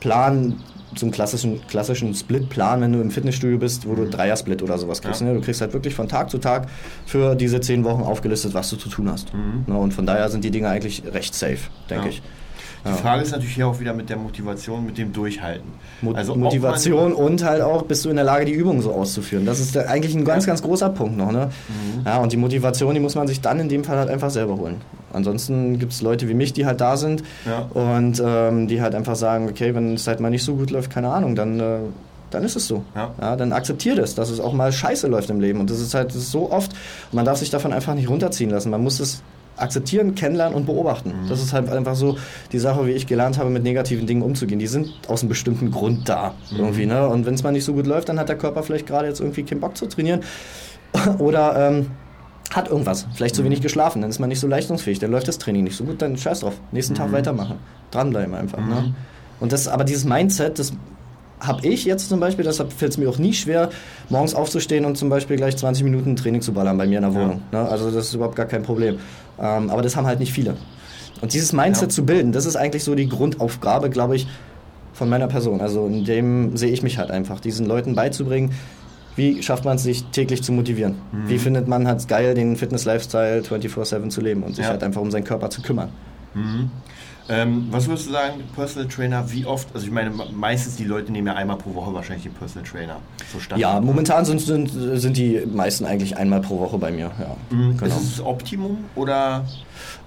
Plan, 0.01 0.57
zum 0.95 1.11
klassischen, 1.11 1.61
klassischen 1.67 2.15
Split-Plan, 2.15 2.81
wenn 2.81 2.93
du 2.93 3.01
im 3.01 3.11
Fitnessstudio 3.11 3.59
bist, 3.59 3.87
wo 3.89 3.95
du 3.95 4.09
Dreier-Split 4.09 4.63
oder 4.63 4.79
sowas 4.79 5.03
kriegst. 5.03 5.21
Ja. 5.21 5.29
Ne? 5.29 5.35
Du 5.35 5.41
kriegst 5.41 5.61
halt 5.61 5.73
wirklich 5.73 5.95
von 5.95 6.09
Tag 6.09 6.31
zu 6.31 6.39
Tag 6.39 6.69
für 7.07 7.35
diese 7.35 7.61
zehn 7.61 7.85
Wochen 7.85 8.03
aufgelistet, 8.03 8.55
was 8.55 8.71
du 8.71 8.77
zu 8.77 8.89
tun 8.89 9.11
hast. 9.11 9.33
Ne? 9.67 9.77
Und 9.77 9.93
von 9.95 10.07
daher 10.07 10.29
sind 10.29 10.45
die 10.45 10.51
Dinge 10.51 10.69
eigentlich 10.69 11.03
recht 11.13 11.35
safe, 11.35 11.59
denke 11.91 12.05
Ja. 12.07 12.11
ich. 12.11 12.23
Die 12.85 12.89
ja. 12.89 12.97
Frage 12.97 13.23
ist 13.23 13.31
natürlich 13.31 13.55
hier 13.55 13.69
auch 13.69 13.79
wieder 13.79 13.93
mit 13.93 14.11
der 14.11 14.17
Motivation, 14.17 14.85
mit 14.85 14.99
dem 14.99 15.13
Durchhalten. 15.13 15.71
Mo 16.01 16.13
also 16.13 16.35
Motivation 16.35 17.13
und 17.13 17.45
halt 17.45 17.63
auch, 17.63 17.83
bist 17.83 18.05
du 18.05 18.11
in 18.11 18.17
der 18.17 18.25
Lage, 18.25 18.45
die 18.45 18.53
Übungen 18.53 18.83
so 18.83 18.93
auszuführen. 18.93 19.47
Das 19.47 19.61
ist 19.61 19.77
eigentlich 19.77 20.15
ein 20.15 20.25
ganz, 20.25 20.47
ganz 20.47 20.63
großer 20.63 20.91
Punkt 20.91 21.17
noch. 21.17 21.31
Ne? 21.31 21.51
Mhm. 21.69 22.07
Ja, 22.07 22.19
und 22.19 22.33
die 22.33 22.37
Motivation, 22.37 22.95
die 22.95 23.01
muss 23.01 23.15
man 23.15 23.29
sich 23.29 23.41
dann 23.41 23.61
in 23.61 23.69
dem 23.69 23.85
Fall 23.85 23.99
halt 23.99 24.11
einfach 24.11 24.31
selber 24.31 24.57
holen. 24.57 24.81
Ansonsten 25.13 25.79
gibt 25.79 25.93
es 25.93 26.03
Leute 26.03 26.29
wie 26.29 26.35
mich, 26.35 26.53
die 26.53 26.67
halt 26.67 26.81
da 26.81 26.97
sind 26.97 27.23
ja. 27.47 27.69
und 27.73 28.23
ähm, 28.25 28.67
die 28.67 28.81
halt 28.81 28.95
einfach 28.95 29.17
sagen, 29.17 29.49
okay, 29.49 29.75
wenn 29.75 29.95
es 29.95 30.07
halt 30.07 30.21
mal 30.21 30.31
nicht 30.31 30.45
so 30.45 30.57
gut 30.57 30.71
läuft, 30.71 30.91
keine 30.91 31.09
Ahnung, 31.09 31.35
dann... 31.35 31.61
Äh, 31.61 31.79
dann 32.31 32.45
ist 32.45 32.57
es 32.57 32.67
so. 32.67 32.83
Ja. 32.95 33.11
ja 33.21 33.37
dann 33.37 33.53
akzeptiert 33.53 33.99
es, 33.99 34.15
dass 34.15 34.31
es 34.31 34.41
auch 34.41 34.55
mal 34.55 34.73
scheiße 34.73 35.07
läuft 35.07 35.29
im 35.29 35.39
Leben. 35.39 35.61
Und 35.61 35.69
das 35.69 35.81
ist 35.81 35.93
halt 35.93 36.09
das 36.09 36.17
ist 36.17 36.31
so 36.31 36.51
oft. 36.51 36.73
man 37.13 37.27
darf 37.27 37.37
sich 37.37 37.51
davon 37.51 37.75
einfach 37.75 37.95
nicht 37.95 38.09
runterziehen 38.09 38.49
lassen. 38.49 38.71
Man 38.71 38.83
muss 38.83 39.01
es 39.01 39.23
akzeptieren, 39.63 40.15
kennenlernen 40.15 40.55
und 40.55 40.67
beobachten. 40.67 41.13
Mhm. 41.25 41.29
Das 41.29 41.43
ist 41.43 41.53
halt 41.53 41.69
einfach 41.71 41.95
so 41.95 42.19
die 42.53 42.59
Sache, 42.59 42.87
wie 42.87 42.93
ich 42.93 43.07
gelernt 43.07 43.39
habe, 43.39 43.51
mit 43.51 43.63
negativen 43.63 44.07
Dingen 44.07 44.23
umzugehen. 44.23 44.59
Die 44.59 44.67
sind 44.67 44.91
aus 45.09 45.23
einem 45.23 45.29
bestimmten 45.29 45.71
Grund 45.71 46.09
da. 46.09 46.35
Mhm. 46.51 46.59
Irgendwie, 46.59 46.87
ne? 46.87 47.09
Und 47.09 47.27
wenn 47.27 47.35
es 47.35 47.43
mal 47.43 47.53
nicht 47.53 47.65
so 47.65 47.73
gut 47.73 47.87
läuft, 47.87 48.09
dann 48.09 48.19
hat 48.19 48.29
der 48.29 48.37
Körper 48.37 48.63
vielleicht 48.63 48.87
gerade 48.87 49.09
jetzt 49.09 49.21
irgendwie 49.21 49.43
keinen 49.45 49.61
Bock 49.61 49.77
zu 49.77 49.87
trainieren. 49.87 50.21
Oder 51.19 51.69
ähm, 51.69 51.87
hat 52.51 52.69
irgendwas, 52.69 53.07
vielleicht 53.15 53.35
zu 53.35 53.45
wenig 53.45 53.61
mhm. 53.61 53.63
geschlafen, 53.63 54.03
dann 54.03 54.11
ist 54.11 54.19
man 54.19 54.29
nicht 54.29 54.41
so 54.41 54.47
leistungsfähig, 54.47 54.99
dann 54.99 55.11
läuft 55.11 55.29
das 55.29 55.39
Training 55.39 55.65
nicht 55.65 55.77
so 55.77 55.85
gut, 55.85 56.03
dann 56.03 56.17
scheiß 56.17 56.41
drauf. 56.41 56.55
Nächsten 56.71 56.95
mhm. 56.95 56.99
Tag 56.99 57.13
weitermachen. 57.13 57.57
Dranbleiben 57.91 58.35
einfach. 58.35 58.59
Ne? 58.59 58.65
Mhm. 58.65 58.71
Ne? 58.71 58.95
Und 59.41 59.53
das, 59.53 59.69
aber 59.69 59.85
dieses 59.85 60.05
Mindset, 60.05 60.59
das 60.59 60.73
habe 61.43 61.67
ich 61.67 61.85
jetzt 61.85 62.09
zum 62.09 62.21
Beispiel, 62.21 62.45
deshalb 62.45 62.73
fällt 62.73 62.93
es 62.93 62.99
mir 62.99 63.09
auch 63.09 63.19
nie 63.19 63.33
schwer, 63.33 63.71
morgens 64.09 64.35
aufzustehen 64.35 64.85
und 64.85 64.97
zum 64.97 65.09
Beispiel 65.09 65.37
gleich 65.37 65.57
20 65.57 65.85
Minuten 65.85 66.17
Training 66.17 66.41
zu 66.41 66.53
ballern 66.53 66.79
bei 66.79 66.87
mir 66.87 66.99
in 66.99 67.03
der 67.03 67.15
Wohnung. 67.15 67.43
Ja. 67.53 67.65
Ne? 67.65 67.69
Also 67.69 67.91
das 67.91 68.07
ist 68.07 68.15
überhaupt 68.15 68.37
gar 68.37 68.47
kein 68.47 68.63
Problem. 68.63 68.99
Ähm, 69.41 69.71
aber 69.71 69.83
das 69.83 69.97
haben 69.97 70.07
halt 70.07 70.21
nicht 70.21 70.33
viele. 70.33 70.57
Und 71.21 71.33
dieses 71.33 71.53
Mindset 71.53 71.91
ja. 71.91 71.95
zu 71.95 72.07
bilden, 72.07 72.33
das 72.33 72.47
ist 72.47 72.57
eigentlich 72.57 72.85
so 72.85 72.95
die 72.95 73.09
Grundaufgabe, 73.09 73.91
glaube 73.91 74.17
ich, 74.17 74.27
von 74.93 75.09
meiner 75.09 75.29
Person. 75.29 75.61
Also 75.61 75.87
in 75.87 76.05
dem 76.05 76.57
sehe 76.57 76.71
ich 76.71 76.83
mich 76.83 76.99
halt 76.99 77.11
einfach, 77.11 77.41
diesen 77.41 77.67
Leuten 77.67 77.95
beizubringen, 77.95 78.53
wie 79.17 79.43
schafft 79.43 79.65
man 79.65 79.77
es, 79.77 79.83
sich 79.83 80.05
täglich 80.05 80.43
zu 80.43 80.53
motivieren? 80.53 80.97
Mhm. 81.13 81.29
Wie 81.29 81.39
findet 81.39 81.69
man 81.69 81.87
es 81.87 82.07
geil, 82.07 82.35
den 82.35 82.57
Fitness-Lifestyle 82.57 83.43
24-7 83.43 84.09
zu 84.09 84.21
leben 84.21 84.43
und 84.43 84.57
sich 84.57 84.65
ja. 84.65 84.71
halt 84.71 84.83
einfach 84.83 85.01
um 85.01 85.11
seinen 85.11 85.25
Körper 85.25 85.51
zu 85.51 85.61
kümmern? 85.61 85.91
Mhm. 86.35 86.71
Ähm, 87.29 87.69
was 87.71 87.87
würdest 87.87 88.09
du 88.09 88.13
sagen, 88.13 88.43
Personal 88.55 88.89
Trainer, 88.89 89.31
wie 89.31 89.47
oft, 89.47 89.69
also 89.75 89.87
ich 89.87 89.93
meine, 89.93 90.11
meistens 90.35 90.77
die 90.77 90.85
Leute 90.85 91.13
nehmen 91.13 91.29
ja 91.29 91.35
einmal 91.35 91.57
pro 91.57 91.75
Woche 91.75 91.95
wahrscheinlich 91.95 92.25
den 92.25 92.35
Personal 92.35 92.69
Trainer. 92.69 92.97
So 93.33 93.57
ja, 93.57 93.81
momentan 93.81 94.25
sind, 94.25 94.41
sind, 94.41 94.69
sind 94.69 95.17
die 95.17 95.43
meisten 95.47 95.85
eigentlich 95.85 96.17
einmal 96.17 96.41
pro 96.41 96.59
Woche 96.59 96.79
bei 96.79 96.91
mir. 96.91 97.11
Ja, 97.21 97.37
mhm. 97.51 97.77
genau. 97.77 97.87
Ist 97.87 98.03
es 98.03 98.17
das 98.17 98.27
Optimum 98.27 98.85
oder? 98.97 99.45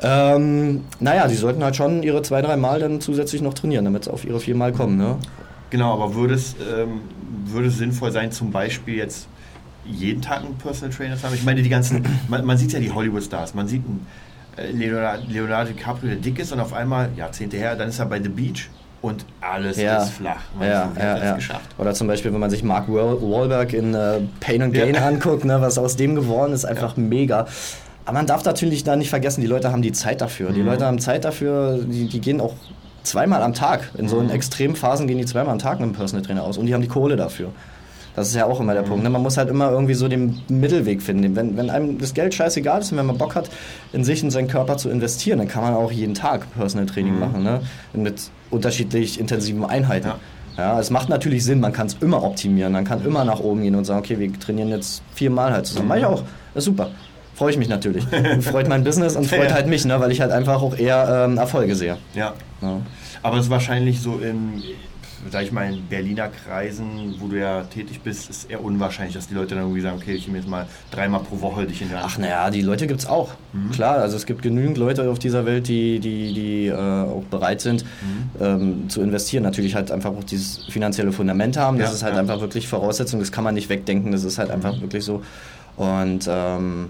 Ähm, 0.01 0.84
naja, 0.99 1.28
die 1.28 1.36
sollten 1.36 1.63
halt 1.63 1.76
schon 1.76 2.03
ihre 2.03 2.22
zwei, 2.22 2.41
drei 2.41 2.57
Mal 2.57 2.80
dann 2.80 2.99
zusätzlich 2.99 3.41
noch 3.41 3.53
trainieren, 3.53 3.86
damit 3.86 4.05
sie 4.05 4.11
auf 4.11 4.26
ihre 4.26 4.39
vier 4.39 4.55
Mal 4.55 4.74
kommen. 4.74 4.97
Ne? 4.97 5.16
Genau, 5.70 5.93
aber 5.93 6.16
würde 6.16 6.34
es, 6.34 6.55
ähm, 6.59 7.01
würde 7.45 7.70
es 7.70 7.78
sinnvoll 7.78 8.11
sein, 8.11 8.32
zum 8.32 8.51
Beispiel 8.51 8.95
jetzt 8.95 9.28
jeden 9.86 10.22
Tag 10.22 10.41
einen 10.41 10.57
Personal 10.57 10.93
Trainer 10.93 11.18
zu 11.18 11.24
haben? 11.24 11.36
Ich 11.36 11.43
meine, 11.43 11.61
die 11.61 11.70
ganzen, 11.70 12.05
man, 12.28 12.45
man 12.45 12.57
sieht 12.57 12.74
ja 12.74 12.80
die 12.80 12.91
Hollywood-Stars, 12.91 13.53
man 13.53 13.68
sieht 13.68 13.86
einen 13.86 14.05
Leonardo, 14.57 15.23
Leonardo 15.27 15.71
DiCaprio, 15.71 16.09
der 16.09 16.19
dick 16.19 16.39
ist 16.39 16.51
und 16.51 16.59
auf 16.59 16.73
einmal, 16.73 17.09
Jahrzehnte 17.15 17.57
her, 17.57 17.75
dann 17.75 17.89
ist 17.89 17.99
er 17.99 18.05
bei 18.05 18.21
The 18.21 18.29
Beach 18.29 18.69
und 19.01 19.25
alles 19.41 19.77
ja. 19.77 19.97
ist 19.97 20.11
flach. 20.11 20.41
Man 20.57 20.67
ja, 20.67 20.91
so, 20.93 20.99
ja, 20.99 21.17
ja. 21.17 21.35
Geschafft. 21.35 21.69
Oder 21.77 21.93
zum 21.93 22.07
Beispiel, 22.07 22.33
wenn 22.33 22.39
man 22.39 22.49
sich 22.49 22.63
Mark 22.63 22.87
Wahlberg 22.87 23.73
in 23.73 23.93
äh, 23.93 24.21
Pain 24.39 24.61
and 24.61 24.73
Gain 24.73 24.95
ja. 24.95 25.01
anguckt, 25.07 25.45
ne, 25.45 25.61
was 25.61 25.77
aus 25.77 25.95
dem 25.95 26.15
geworden 26.15 26.53
ist, 26.53 26.65
einfach 26.65 26.97
mega. 26.97 27.47
Aber 28.05 28.13
man 28.13 28.27
darf 28.27 28.43
natürlich 28.45 28.83
da 28.83 28.95
nicht 28.95 29.09
vergessen, 29.09 29.41
die 29.41 29.47
Leute 29.47 29.71
haben 29.71 29.81
die 29.81 29.91
Zeit 29.91 30.21
dafür. 30.21 30.51
Mhm. 30.51 30.53
Die 30.55 30.61
Leute 30.61 30.85
haben 30.85 30.99
Zeit 30.99 31.25
dafür, 31.25 31.79
die, 31.83 32.07
die 32.07 32.21
gehen 32.21 32.39
auch 32.39 32.53
zweimal 33.03 33.41
am 33.41 33.53
Tag. 33.53 33.91
In 33.97 34.07
so 34.07 34.21
mhm. 34.21 34.29
Extremphasen 34.29 35.07
gehen 35.07 35.17
die 35.17 35.25
zweimal 35.25 35.53
am 35.53 35.59
Tag 35.59 35.79
mit 35.79 35.89
dem 35.89 35.93
Personal 35.93 36.25
Trainer 36.25 36.43
aus 36.43 36.57
und 36.57 36.65
die 36.65 36.73
haben 36.73 36.81
die 36.81 36.87
Kohle 36.87 37.15
dafür. 37.15 37.51
Das 38.16 38.30
ist 38.30 38.36
ja 38.36 38.45
auch 38.45 38.59
immer 38.59 38.74
der 38.74 38.84
mhm. 38.84 38.88
Punkt. 38.88 39.03
Ne? 39.03 39.09
Man 39.09 39.22
muss 39.22 39.38
halt 39.38 39.49
immer 39.49 39.72
irgendwie 39.72 39.93
so 39.93 40.07
den 40.07 40.41
Mittelweg 40.47 41.01
finden. 41.01 41.36
Wenn, 41.36 41.57
wenn 41.57 41.70
einem 41.70 41.97
das 41.97 42.13
Geld 42.13 42.34
scheißegal 42.34 42.82
ist 42.82 42.91
und 42.91 42.97
wenn 42.97 43.05
man 43.05 43.18
Bock 43.18 43.36
hat, 43.36 43.49
in 43.93 44.03
sich 44.03 44.24
und 44.24 44.32
seinen 44.32 44.47
Körper 44.47 44.78
zu 44.78 44.89
investieren, 44.89 45.39
dann 45.39 45.47
kann 45.47 45.63
man 45.63 45.74
auch 45.74 45.91
jeden 45.91 46.13
Tag 46.13 46.51
Personal 46.55 46.86
Training 46.86 47.16
mhm. 47.16 47.20
machen. 47.20 47.43
Ne? 47.43 47.61
Mit 47.93 48.30
unterschiedlich 48.51 49.20
intensiven 49.20 49.66
Einheiten. 49.66 50.07
Ja. 50.07 50.20
Ja, 50.57 50.80
es 50.80 50.89
macht 50.89 51.09
natürlich 51.09 51.43
Sinn, 51.43 51.59
man 51.59 51.74
kann 51.74 51.88
es 51.88 51.97
immer 51.99 52.24
optimieren, 52.24 52.72
man 52.72 52.86
kann 52.86 53.03
immer 53.05 53.26
nach 53.26 53.41
oben 53.41 53.61
gehen 53.61 53.76
und 53.76 53.84
sagen, 53.84 53.99
okay, 53.99 54.18
wir 54.18 54.32
trainieren 54.39 54.70
jetzt 54.70 55.03
viermal 55.13 55.51
halt 55.51 55.66
zusammen. 55.66 55.88
Mhm. 55.88 55.89
Mach 55.89 55.97
ich 55.97 56.05
auch, 56.05 56.24
das 56.53 56.61
ist 56.61 56.66
super. 56.66 56.91
Freue 57.34 57.51
ich 57.51 57.57
mich 57.57 57.68
natürlich. 57.68 58.05
freut 58.39 58.70
mein 58.70 58.86
Business 58.86 59.18
und 59.18 59.28
freut 59.28 59.53
halt 59.53 59.68
mich, 59.68 59.84
ne, 59.84 59.99
weil 59.99 60.11
ich 60.11 60.22
halt 60.22 60.32
einfach 60.32 60.61
auch 60.61 60.78
eher 60.78 61.26
ähm, 61.26 61.38
Erfolge 61.38 61.76
sehe. 61.76 61.97
Ja. 62.13 62.34
ja. 62.61 62.78
Aber 63.22 63.38
es 63.38 63.45
ist 63.45 63.49
wahrscheinlich 63.49 63.99
so 63.99 64.20
in, 64.20 64.63
sag 65.32 65.43
ich 65.43 65.51
mal, 65.51 65.71
in 65.71 65.86
Berliner 65.88 66.30
Kreisen, 66.30 67.15
wo 67.19 67.28
du 67.28 67.39
ja 67.39 67.63
tätig 67.63 68.01
bist, 68.01 68.30
ist 68.30 68.49
eher 68.49 68.63
unwahrscheinlich, 68.63 69.15
dass 69.15 69.28
die 69.28 69.34
Leute 69.34 69.55
dann 69.55 69.63
irgendwie 69.63 69.82
sagen, 69.82 69.97
okay, 69.97 70.13
ich 70.13 70.28
nehme 70.28 70.39
jetzt 70.39 70.47
mal 70.47 70.67
dreimal 70.91 71.21
pro 71.21 71.41
Woche 71.41 71.65
dich 71.65 71.82
in 71.82 71.89
der 71.89 71.99
Hand. 71.99 72.11
Ach 72.13 72.17
naja, 72.17 72.49
die 72.49 72.61
Leute 72.61 72.88
gibt 72.88 72.99
es 72.99 73.05
auch. 73.05 73.32
Mhm. 73.53 73.71
Klar, 73.71 73.97
also 73.97 74.15
es 74.15 74.26
gibt 74.26 74.41
genügend 74.41 74.78
Leute 74.78 75.09
auf 75.09 75.19
dieser 75.19 75.45
Welt, 75.45 75.67
die, 75.67 75.99
die, 75.99 76.34
die 76.34 76.67
äh, 76.67 76.76
auch 76.76 77.23
bereit 77.30 77.61
sind 77.61 77.84
mhm. 77.84 78.43
ähm, 78.43 78.89
zu 78.89 79.01
investieren. 79.01 79.43
Natürlich 79.43 79.76
halt 79.76 79.91
einfach 79.91 80.11
auch 80.11 80.23
dieses 80.23 80.65
finanzielle 80.65 81.11
Fundament 81.11 81.57
haben. 81.57 81.78
Das 81.78 81.89
ja, 81.89 81.95
ist 81.95 82.03
halt 82.03 82.13
ja. 82.15 82.19
einfach 82.19 82.41
wirklich 82.41 82.67
Voraussetzung, 82.67 83.19
das 83.19 83.32
kann 83.32 83.43
man 83.43 83.55
nicht 83.55 83.69
wegdenken, 83.69 84.11
das 84.11 84.23
ist 84.23 84.38
halt 84.38 84.51
einfach 84.51 84.76
mhm. 84.76 84.82
wirklich 84.82 85.03
so. 85.03 85.23
Und 85.78 86.30
ähm, 86.30 86.89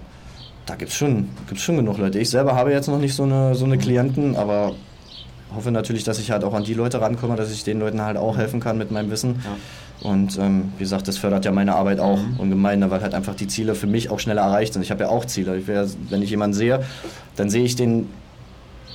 da 0.66 0.74
gibt 0.74 0.90
es 0.90 0.96
schon, 0.96 1.28
gibt's 1.48 1.62
schon 1.62 1.76
genug 1.76 1.98
Leute. 1.98 2.18
Ich 2.18 2.28
selber 2.28 2.54
habe 2.54 2.72
jetzt 2.72 2.88
noch 2.88 2.98
nicht 2.98 3.14
so 3.14 3.22
eine, 3.22 3.54
so 3.54 3.64
eine 3.64 3.76
mhm. 3.76 3.80
Klienten, 3.80 4.36
aber 4.36 4.74
hoffe 5.56 5.70
natürlich, 5.70 6.04
dass 6.04 6.18
ich 6.18 6.30
halt 6.30 6.44
auch 6.44 6.54
an 6.54 6.64
die 6.64 6.74
Leute 6.74 7.00
rankomme, 7.00 7.36
dass 7.36 7.50
ich 7.50 7.64
den 7.64 7.80
Leuten 7.80 8.00
halt 8.00 8.16
auch 8.16 8.36
helfen 8.36 8.60
kann 8.60 8.78
mit 8.78 8.90
meinem 8.90 9.10
Wissen. 9.10 9.42
Ja. 9.44 10.08
Und 10.08 10.38
ähm, 10.38 10.72
wie 10.76 10.84
gesagt, 10.84 11.08
das 11.08 11.16
fördert 11.16 11.44
ja 11.44 11.52
meine 11.52 11.74
Arbeit 11.74 12.00
auch 12.00 12.18
mhm. 12.18 12.38
ungemein, 12.38 12.80
ne, 12.80 12.90
weil 12.90 13.00
halt 13.00 13.14
einfach 13.14 13.34
die 13.34 13.48
Ziele 13.48 13.74
für 13.74 13.86
mich 13.86 14.10
auch 14.10 14.20
schneller 14.20 14.42
erreicht 14.42 14.74
sind. 14.74 14.82
Ich 14.82 14.90
habe 14.90 15.04
ja 15.04 15.08
auch 15.08 15.24
Ziele. 15.24 15.56
Ich 15.56 15.66
wär, 15.66 15.86
wenn 16.10 16.22
ich 16.22 16.30
jemanden 16.30 16.54
sehe, 16.54 16.84
dann 17.34 17.50
sehe 17.50 17.64
ich 17.64 17.76
den 17.76 18.08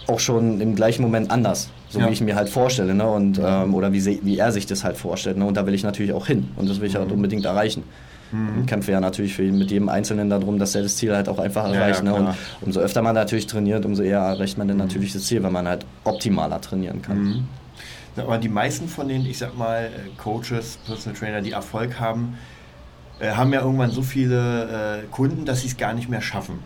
auch 0.08 0.20
schon 0.20 0.62
im 0.62 0.76
gleichen 0.76 1.02
Moment 1.02 1.32
anders, 1.32 1.70
so 1.90 2.00
ja. 2.00 2.08
wie 2.08 2.14
ich 2.14 2.22
mir 2.22 2.36
halt 2.36 2.50
vorstelle, 2.50 2.94
ne? 2.94 3.08
Und, 3.08 3.40
ähm, 3.44 3.74
oder 3.74 3.94
wie, 3.94 4.20
wie 4.24 4.38
er 4.38 4.52
sich 4.52 4.66
das 4.66 4.84
halt 4.84 4.98
vorstellt. 4.98 5.38
Ne? 5.38 5.46
Und 5.46 5.56
da 5.56 5.66
will 5.66 5.74
ich 5.74 5.84
natürlich 5.84 6.14
auch 6.14 6.28
hin 6.28 6.50
und 6.56 6.70
das 6.70 6.82
will 6.82 6.88
ich 6.88 6.96
halt 6.96 7.06
mhm. 7.06 7.10
halt 7.10 7.16
unbedingt 7.16 7.46
erreichen. 7.46 7.84
Mhm. 8.32 8.66
kämpfe 8.66 8.92
ja 8.92 9.00
natürlich 9.00 9.34
für, 9.34 9.44
mit 9.44 9.72
jedem 9.72 9.90
Einzelnen 9.90 10.30
darum, 10.30 10.60
dass 10.60 10.76
er 10.76 10.84
das 10.84 10.98
Ziel 10.98 11.16
halt 11.16 11.28
auch 11.28 11.40
einfach 11.40 11.66
erreicht. 11.66 12.04
Ja, 12.04 12.14
ja, 12.14 12.20
ne? 12.20 12.28
Und 12.30 12.36
umso 12.62 12.80
öfter 12.80 13.02
man 13.02 13.16
natürlich 13.16 13.48
trainiert, 13.48 13.86
umso 13.86 14.04
eher 14.04 14.20
erreicht 14.20 14.58
man 14.58 14.68
dann 14.68 14.78
mhm. 14.78 14.84
natürlich 14.84 15.14
das 15.14 15.24
Ziel, 15.24 15.44
weil 15.44 15.52
man 15.52 15.68
halt 15.68 15.86
optimaler 16.04 16.62
trainieren 16.62 17.02
kann. 17.02 17.24
Mhm. 17.24 17.48
Aber 18.18 18.38
die 18.38 18.50
meisten 18.50 18.88
von 18.88 19.08
den, 19.08 19.26
ich 19.26 19.38
sag 19.38 19.58
mal, 19.58 19.86
äh, 19.86 19.90
Coaches, 20.18 20.80
Personal 20.86 21.18
Trainer, 21.18 21.42
die 21.42 21.52
Erfolg 21.52 22.00
haben, 22.00 22.38
äh, 23.20 23.32
haben 23.32 23.54
ja 23.54 23.62
irgendwann 23.62 23.92
so 23.92 24.02
viele 24.02 25.04
äh, 25.04 25.08
Kunden, 25.12 25.46
dass 25.46 25.62
sie 25.62 25.68
es 25.68 25.78
gar 25.78 25.94
nicht 25.94 26.10
mehr 26.10 26.22
schaffen. 26.22 26.60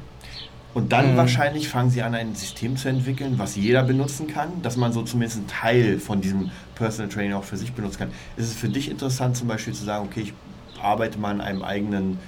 Und 0.74 0.92
dann 0.92 1.14
mhm. 1.14 1.18
wahrscheinlich 1.18 1.70
fangen 1.70 1.90
sie 1.90 2.02
an, 2.02 2.16
ein 2.16 2.36
System 2.36 2.76
zu 2.76 2.90
entwickeln, 2.90 3.36
was 3.38 3.56
jeder 3.56 3.84
benutzen 3.84 4.28
kann, 4.28 4.62
dass 4.62 4.76
man 4.76 4.92
so 4.92 5.04
zumindest 5.04 5.38
einen 5.38 5.48
Teil 5.48 6.00
von 6.00 6.20
diesem 6.20 6.52
Personal 6.76 7.10
Training 7.10 7.34
auch 7.34 7.46
für 7.46 7.56
sich 7.56 7.72
benutzen 7.72 8.00
kann. 8.00 8.12
Ist 8.36 8.48
es 8.48 8.54
für 8.56 8.68
dich 8.68 8.92
interessant, 8.92 9.38
zum 9.38 9.48
Beispiel 9.48 9.74
zu 9.74 9.86
sagen, 9.86 10.06
okay, 10.06 10.22
ich 10.22 10.34
arbeite 10.82 11.18
mal 11.18 11.32
an 11.32 11.42
einem 11.42 11.64
eigenen 11.64 12.20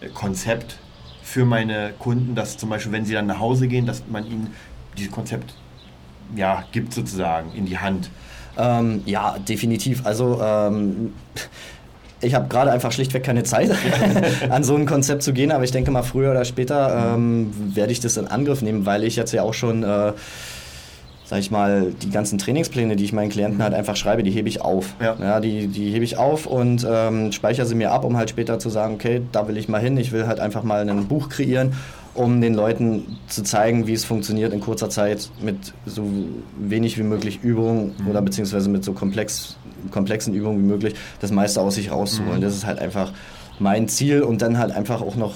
äh, 0.00 0.08
Konzept 0.08 0.78
für 1.22 1.44
meine 1.44 1.92
Kunden, 1.98 2.34
dass 2.34 2.56
zum 2.56 2.70
Beispiel, 2.70 2.92
wenn 2.92 3.04
sie 3.04 3.14
dann 3.14 3.26
nach 3.26 3.38
Hause 3.38 3.68
gehen, 3.68 3.86
dass 3.86 4.02
man 4.08 4.26
ihnen 4.26 4.54
dieses 4.96 5.12
Konzept 5.12 5.54
ja, 6.34 6.64
gibt 6.72 6.92
sozusagen 6.92 7.52
in 7.52 7.66
die 7.66 7.78
Hand. 7.78 8.10
Ähm, 8.56 9.02
ja, 9.06 9.38
definitiv. 9.38 10.04
Also 10.04 10.40
ähm, 10.42 11.12
ich 12.20 12.34
habe 12.34 12.48
gerade 12.48 12.72
einfach 12.72 12.92
schlichtweg 12.92 13.22
keine 13.22 13.44
Zeit, 13.44 13.70
an 14.50 14.64
so 14.64 14.74
ein 14.74 14.86
Konzept 14.86 15.22
zu 15.22 15.32
gehen, 15.32 15.52
aber 15.52 15.64
ich 15.64 15.70
denke 15.70 15.90
mal, 15.90 16.02
früher 16.02 16.30
oder 16.32 16.44
später 16.44 17.14
ähm, 17.14 17.52
werde 17.74 17.92
ich 17.92 18.00
das 18.00 18.16
in 18.16 18.26
Angriff 18.26 18.62
nehmen, 18.62 18.86
weil 18.86 19.04
ich 19.04 19.16
jetzt 19.16 19.32
ja 19.32 19.42
auch 19.42 19.54
schon 19.54 19.84
äh, 19.84 20.12
sag 21.28 21.40
ich 21.40 21.50
mal, 21.50 21.92
die 22.02 22.08
ganzen 22.08 22.38
Trainingspläne, 22.38 22.96
die 22.96 23.04
ich 23.04 23.12
meinen 23.12 23.28
Klienten 23.28 23.62
halt 23.62 23.74
einfach 23.74 23.96
schreibe, 23.96 24.22
die 24.22 24.30
hebe 24.30 24.48
ich 24.48 24.62
auf. 24.62 24.94
Ja. 24.98 25.14
ja 25.20 25.40
die, 25.40 25.66
die 25.66 25.90
hebe 25.90 26.02
ich 26.02 26.16
auf 26.16 26.46
und 26.46 26.86
ähm, 26.88 27.32
speichere 27.32 27.66
sie 27.66 27.74
mir 27.74 27.92
ab, 27.92 28.04
um 28.06 28.16
halt 28.16 28.30
später 28.30 28.58
zu 28.58 28.70
sagen, 28.70 28.94
okay, 28.94 29.20
da 29.30 29.46
will 29.46 29.58
ich 29.58 29.68
mal 29.68 29.78
hin. 29.78 29.98
Ich 29.98 30.10
will 30.10 30.26
halt 30.26 30.40
einfach 30.40 30.62
mal 30.62 30.88
ein 30.88 31.06
Buch 31.06 31.28
kreieren, 31.28 31.74
um 32.14 32.40
den 32.40 32.54
Leuten 32.54 33.18
zu 33.26 33.42
zeigen, 33.42 33.86
wie 33.86 33.92
es 33.92 34.06
funktioniert 34.06 34.54
in 34.54 34.60
kurzer 34.60 34.88
Zeit 34.88 35.28
mit 35.42 35.74
so 35.84 36.02
wenig 36.58 36.96
wie 36.96 37.02
möglich 37.02 37.40
Übungen 37.42 37.94
mhm. 37.98 38.08
oder 38.08 38.22
beziehungsweise 38.22 38.70
mit 38.70 38.82
so 38.82 38.94
komplex, 38.94 39.58
komplexen 39.90 40.32
Übungen 40.32 40.62
wie 40.62 40.66
möglich, 40.66 40.94
das 41.20 41.30
meiste 41.30 41.60
aus 41.60 41.74
sich 41.74 41.90
rauszuholen. 41.90 42.38
Mhm. 42.38 42.42
Das 42.42 42.54
ist 42.54 42.64
halt 42.64 42.78
einfach 42.78 43.12
mein 43.58 43.86
Ziel 43.88 44.22
und 44.22 44.40
dann 44.40 44.56
halt 44.56 44.72
einfach 44.72 45.02
auch 45.02 45.16
noch 45.16 45.34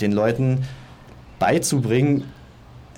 den 0.00 0.12
Leuten 0.12 0.60
beizubringen, 1.40 2.22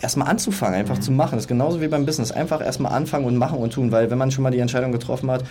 erstmal 0.00 0.28
anzufangen, 0.28 0.74
einfach 0.74 0.96
mhm. 0.96 1.02
zu 1.02 1.12
machen. 1.12 1.32
Das 1.32 1.44
ist 1.44 1.48
genauso 1.48 1.80
wie 1.80 1.88
beim 1.88 2.06
Business. 2.06 2.32
Einfach 2.32 2.60
erstmal 2.60 2.92
anfangen 2.92 3.24
und 3.24 3.36
machen 3.36 3.58
und 3.58 3.72
tun, 3.72 3.92
weil 3.92 4.10
wenn 4.10 4.18
man 4.18 4.30
schon 4.30 4.42
mal 4.42 4.50
die 4.50 4.58
Entscheidung 4.58 4.92
getroffen 4.92 5.30
hat, 5.30 5.44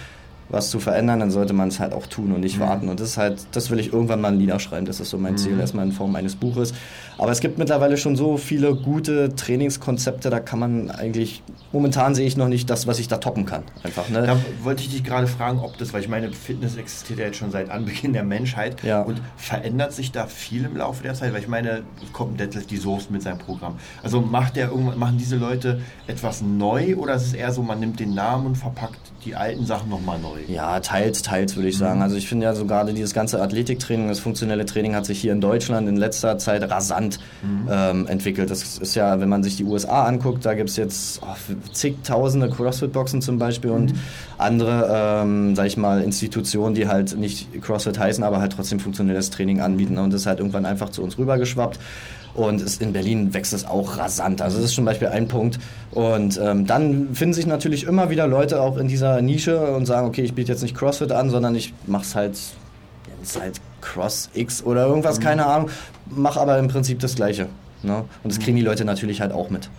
was 0.50 0.70
zu 0.70 0.80
verändern, 0.80 1.20
dann 1.20 1.32
sollte 1.32 1.54
man 1.54 1.70
es 1.70 1.80
halt 1.80 1.94
auch 1.94 2.06
tun 2.06 2.32
und 2.32 2.42
nicht 2.42 2.58
mhm. 2.58 2.64
warten. 2.64 2.90
Und 2.90 3.00
das 3.00 3.10
ist 3.10 3.18
halt, 3.18 3.46
das 3.52 3.72
will 3.72 3.80
ich 3.80 3.92
irgendwann 3.92 4.22
mal 4.22 4.32
niederschreiben. 4.32 4.86
Das 4.86 5.00
ist 5.00 5.10
so 5.10 5.18
mein 5.18 5.34
mhm. 5.34 5.38
Ziel, 5.38 5.60
erstmal 5.60 5.86
in 5.86 5.92
Form 5.92 6.16
eines 6.16 6.36
Buches. 6.36 6.74
Aber 7.18 7.32
es 7.32 7.40
gibt 7.40 7.58
mittlerweile 7.58 7.98
schon 7.98 8.16
so 8.16 8.38
viele 8.38 8.76
gute 8.76 9.34
Trainingskonzepte, 9.36 10.30
da 10.30 10.40
kann 10.40 10.60
man 10.60 10.92
eigentlich, 10.92 11.44
momentan 11.72 12.14
sehe 12.14 12.28
ich 12.28 12.38
noch 12.38 12.50
nicht 12.50 12.70
das, 12.70 12.88
was 12.88 13.00
ich 13.00 13.08
da 13.08 13.18
toppen 13.18 13.46
kann. 13.46 13.64
Einfach, 13.84 14.10
ne? 14.10 14.24
Da 14.24 14.38
wollte 14.64 14.82
ich 14.84 14.90
dich 14.90 15.04
gerade 15.04 15.28
fragen, 15.28 15.60
ob 15.60 15.78
das, 15.78 15.94
weil 15.94 16.02
ich 16.02 16.10
meine, 16.10 16.32
Fitness 16.32 16.76
existiert 16.76 17.20
ja 17.20 17.26
jetzt 17.26 17.38
schon 17.38 17.52
seit 17.52 17.70
Anbeginn 17.70 18.14
der 18.14 18.24
Menschheit 18.24 18.84
ja. 18.84 19.02
und 19.02 19.22
verändert 19.38 19.94
sich 19.94 20.12
da 20.12 20.28
viel 20.28 20.66
im 20.66 20.76
Laufe 20.76 21.04
der 21.04 21.14
Zeit, 21.14 21.34
weil 21.34 21.42
ich 21.42 21.48
meine, 21.48 21.84
es 22.04 22.12
kommt 22.12 22.34
ein 22.34 22.38
Deadlift 22.38 22.70
die 22.70 22.78
Soest 22.78 23.12
mit 23.12 23.22
seinem 23.24 23.40
Programm. 23.40 23.78
Also 24.04 24.22
macht 24.22 24.58
der 24.58 24.70
irgendwann, 24.70 25.00
machen 25.00 25.18
diese 25.18 25.38
Leute 25.38 25.82
etwas 26.08 26.42
neu 26.42 26.96
oder 26.98 27.16
ist 27.16 27.28
es 27.28 27.34
eher 27.34 27.52
so, 27.52 27.62
man 27.62 27.80
nimmt 27.80 28.00
den 28.00 28.14
Namen 28.14 28.46
und 28.48 28.56
verpackt 28.56 29.15
die 29.26 29.36
alten 29.36 29.66
Sachen 29.66 29.90
nochmal 29.90 30.20
neu? 30.20 30.40
Ja, 30.48 30.80
teils, 30.80 31.22
teils 31.22 31.56
würde 31.56 31.70
ich 31.70 31.78
sagen. 31.78 31.98
Mhm. 31.98 32.04
Also 32.04 32.16
ich 32.16 32.28
finde 32.28 32.46
ja 32.46 32.54
so 32.54 32.66
gerade 32.66 32.94
dieses 32.94 33.14
ganze 33.14 33.42
Athletiktraining, 33.42 34.08
das 34.08 34.20
funktionelle 34.20 34.66
Training 34.66 34.96
hat 34.96 35.06
sich 35.06 35.20
hier 35.20 35.34
in 35.34 35.42
Deutschland 35.42 35.90
in 35.90 35.98
letzter 35.98 36.38
Zeit 36.38 36.70
rasant 36.70 37.20
mhm. 37.42 37.68
ähm, 37.70 38.08
entwickelt. 38.08 38.50
Das 38.52 38.78
ist 38.78 38.96
ja, 38.96 39.20
wenn 39.20 39.30
man 39.30 39.44
sich 39.44 39.58
die 39.58 39.64
USA 39.64 40.06
anguckt, 40.06 40.46
da 40.46 40.54
gibt 40.54 40.70
es 40.70 40.76
jetzt 40.78 41.22
oh, 41.24 41.36
zigtausende 41.72 42.50
CrossFit-Boxen 42.50 43.22
zum 43.22 43.40
Beispiel 43.40 43.72
und 43.72 43.94
mhm. 43.94 44.00
andere, 44.38 45.22
ähm, 45.24 45.56
sag 45.56 45.68
ich 45.68 45.78
mal, 45.78 46.02
Institutionen, 46.02 46.76
die 46.76 46.88
halt 46.88 47.18
nicht 47.18 47.62
CrossFit 47.62 47.98
heißen, 47.98 48.24
aber 48.24 48.40
halt 48.40 48.54
trotzdem 48.54 48.80
funktionelles 48.80 49.32
Training 49.32 49.62
anbieten. 49.62 49.98
Und 49.98 50.14
das 50.14 50.22
ist 50.22 50.28
halt 50.28 50.40
irgendwann 50.40 50.66
einfach 50.66 50.90
zu 50.90 51.02
uns 51.02 51.18
rübergeschwappt. 51.18 51.80
Und 52.36 52.62
es, 52.62 52.78
in 52.78 52.92
Berlin 52.92 53.34
wächst 53.34 53.54
es 53.54 53.66
auch 53.66 53.98
rasant. 53.98 54.42
Also 54.42 54.58
das 54.58 54.66
ist 54.66 54.76
zum 54.76 54.84
Beispiel 54.84 55.08
ein 55.08 55.28
Punkt. 55.28 55.58
Und 55.92 56.40
ähm, 56.44 56.68
dann 56.68 57.16
finden 57.16 57.34
sich 57.34 57.48
natürlich 57.48 57.86
immer 57.86 58.10
wieder 58.10 58.28
Leute 58.28 58.62
auch 58.62 58.78
in 58.78 58.88
dieser 58.90 59.22
Nische 59.22 59.74
und 59.74 59.86
sagen, 59.86 60.08
okay, 60.08 60.22
ich 60.22 60.34
biete 60.34 60.52
jetzt 60.52 60.62
nicht 60.62 60.76
CrossFit 60.76 61.14
an, 61.14 61.30
sondern 61.30 61.56
ich 61.56 61.74
mache 61.88 62.04
es 62.04 62.16
halt, 62.16 62.38
halt 63.40 63.62
Cross 63.80 64.30
X 64.34 64.64
oder 64.64 64.86
irgendwas, 64.86 65.20
mhm. 65.20 65.24
keine 65.24 65.46
Ahnung. 65.46 65.70
Mache 66.08 66.42
aber 66.42 66.60
im 66.60 66.68
Prinzip 66.68 67.00
das 67.00 67.16
Gleiche. 67.16 67.48
Ne? 67.84 68.04
Und 68.24 68.34
das 68.34 68.40
kriegen 68.40 68.58
die 68.58 68.64
Leute 68.64 68.84
natürlich 68.84 69.22
halt 69.22 69.32
auch 69.32 69.50
mit. 69.50 69.70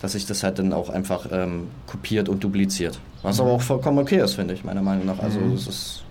Dass 0.00 0.12
sich 0.12 0.24
das 0.24 0.42
halt 0.42 0.58
dann 0.58 0.72
auch 0.72 0.88
einfach 0.88 1.26
ähm, 1.30 1.66
kopiert 1.86 2.30
und 2.30 2.42
dupliziert. 2.42 2.98
Was 3.22 3.36
mhm. 3.36 3.42
aber 3.42 3.52
auch 3.52 3.62
vollkommen 3.62 3.98
okay 3.98 4.22
ist, 4.22 4.34
finde 4.34 4.54
ich, 4.54 4.64
meiner 4.64 4.82
Meinung 4.82 5.04
nach. 5.04 5.18
Also 5.18 5.38
es 5.40 5.64
mhm. 5.64 5.70
ist 5.70 6.04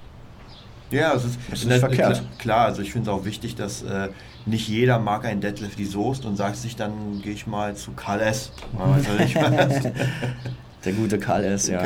ja, 0.91 1.13
es 1.13 1.25
ist, 1.25 1.39
es 1.51 1.59
ist 1.59 1.65
nicht 1.67 1.79
verkehrt. 1.79 2.21
Klar, 2.37 2.65
also 2.65 2.81
ich 2.81 2.91
finde 2.91 3.09
es 3.09 3.17
auch 3.17 3.25
wichtig, 3.25 3.55
dass 3.55 3.83
äh, 3.83 4.09
nicht 4.47 4.67
jeder 4.67 4.99
mag 4.99 5.25
einen 5.25 5.41
Deadlift 5.41 5.77
die 5.77 5.85
Soest 5.85 6.25
und 6.25 6.35
sagt 6.35 6.57
sich, 6.57 6.75
dann 6.75 7.21
gehe 7.21 7.33
ich 7.33 7.47
mal 7.47 7.75
zu 7.75 7.91
Karl 7.91 8.21
S. 8.21 8.51
Der 10.85 10.93
gute 10.93 11.17
Karl 11.17 11.43
S, 11.43 11.67
ja. 11.67 11.81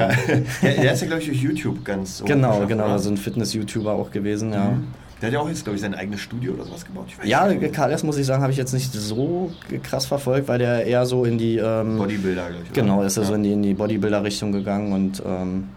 der, 0.61 0.93
ist 0.93 1.01
ja, 1.01 1.07
glaube 1.07 1.21
ich, 1.21 1.27
durch 1.27 1.41
YouTube 1.41 1.83
ganz 1.83 2.21
Genau, 2.23 2.67
genau, 2.67 2.87
so 2.87 2.91
also 2.91 3.09
ein 3.09 3.17
Fitness-YouTuber 3.17 3.93
auch 3.93 4.11
gewesen, 4.11 4.53
ja. 4.53 4.71
Mhm. 4.71 4.87
Der 5.21 5.27
hat 5.27 5.33
ja 5.33 5.39
auch 5.39 5.47
jetzt, 5.47 5.63
glaube 5.63 5.75
ich, 5.75 5.81
sein 5.81 5.95
eigenes 5.95 6.19
Studio 6.19 6.53
oder 6.53 6.65
sowas 6.65 6.83
gebaut. 6.83 7.05
ja, 7.23 7.47
KLS 7.53 8.03
muss 8.03 8.17
ich 8.17 8.25
sagen, 8.25 8.41
habe 8.41 8.51
ich 8.51 8.57
jetzt 8.57 8.73
nicht 8.73 8.91
so 8.91 9.51
krass 9.83 10.07
verfolgt, 10.07 10.47
weil 10.47 10.59
der 10.59 10.85
eher 10.85 11.05
so 11.05 11.25
in 11.25 11.37
die 11.37 11.57
ähm, 11.57 11.97
Bodybuilder, 11.97 12.47
glaube 12.49 12.63
ich. 12.65 12.73
Genau, 12.73 13.01
ist 13.03 13.17
er 13.17 13.23
ja. 13.23 13.29
so 13.29 13.35
in 13.35 13.43
die, 13.43 13.53
in 13.53 13.63
die 13.63 13.73
Bodybuilder-Richtung 13.73 14.51
gegangen 14.51 14.93
und 14.93 15.21
ähm, 15.25 15.69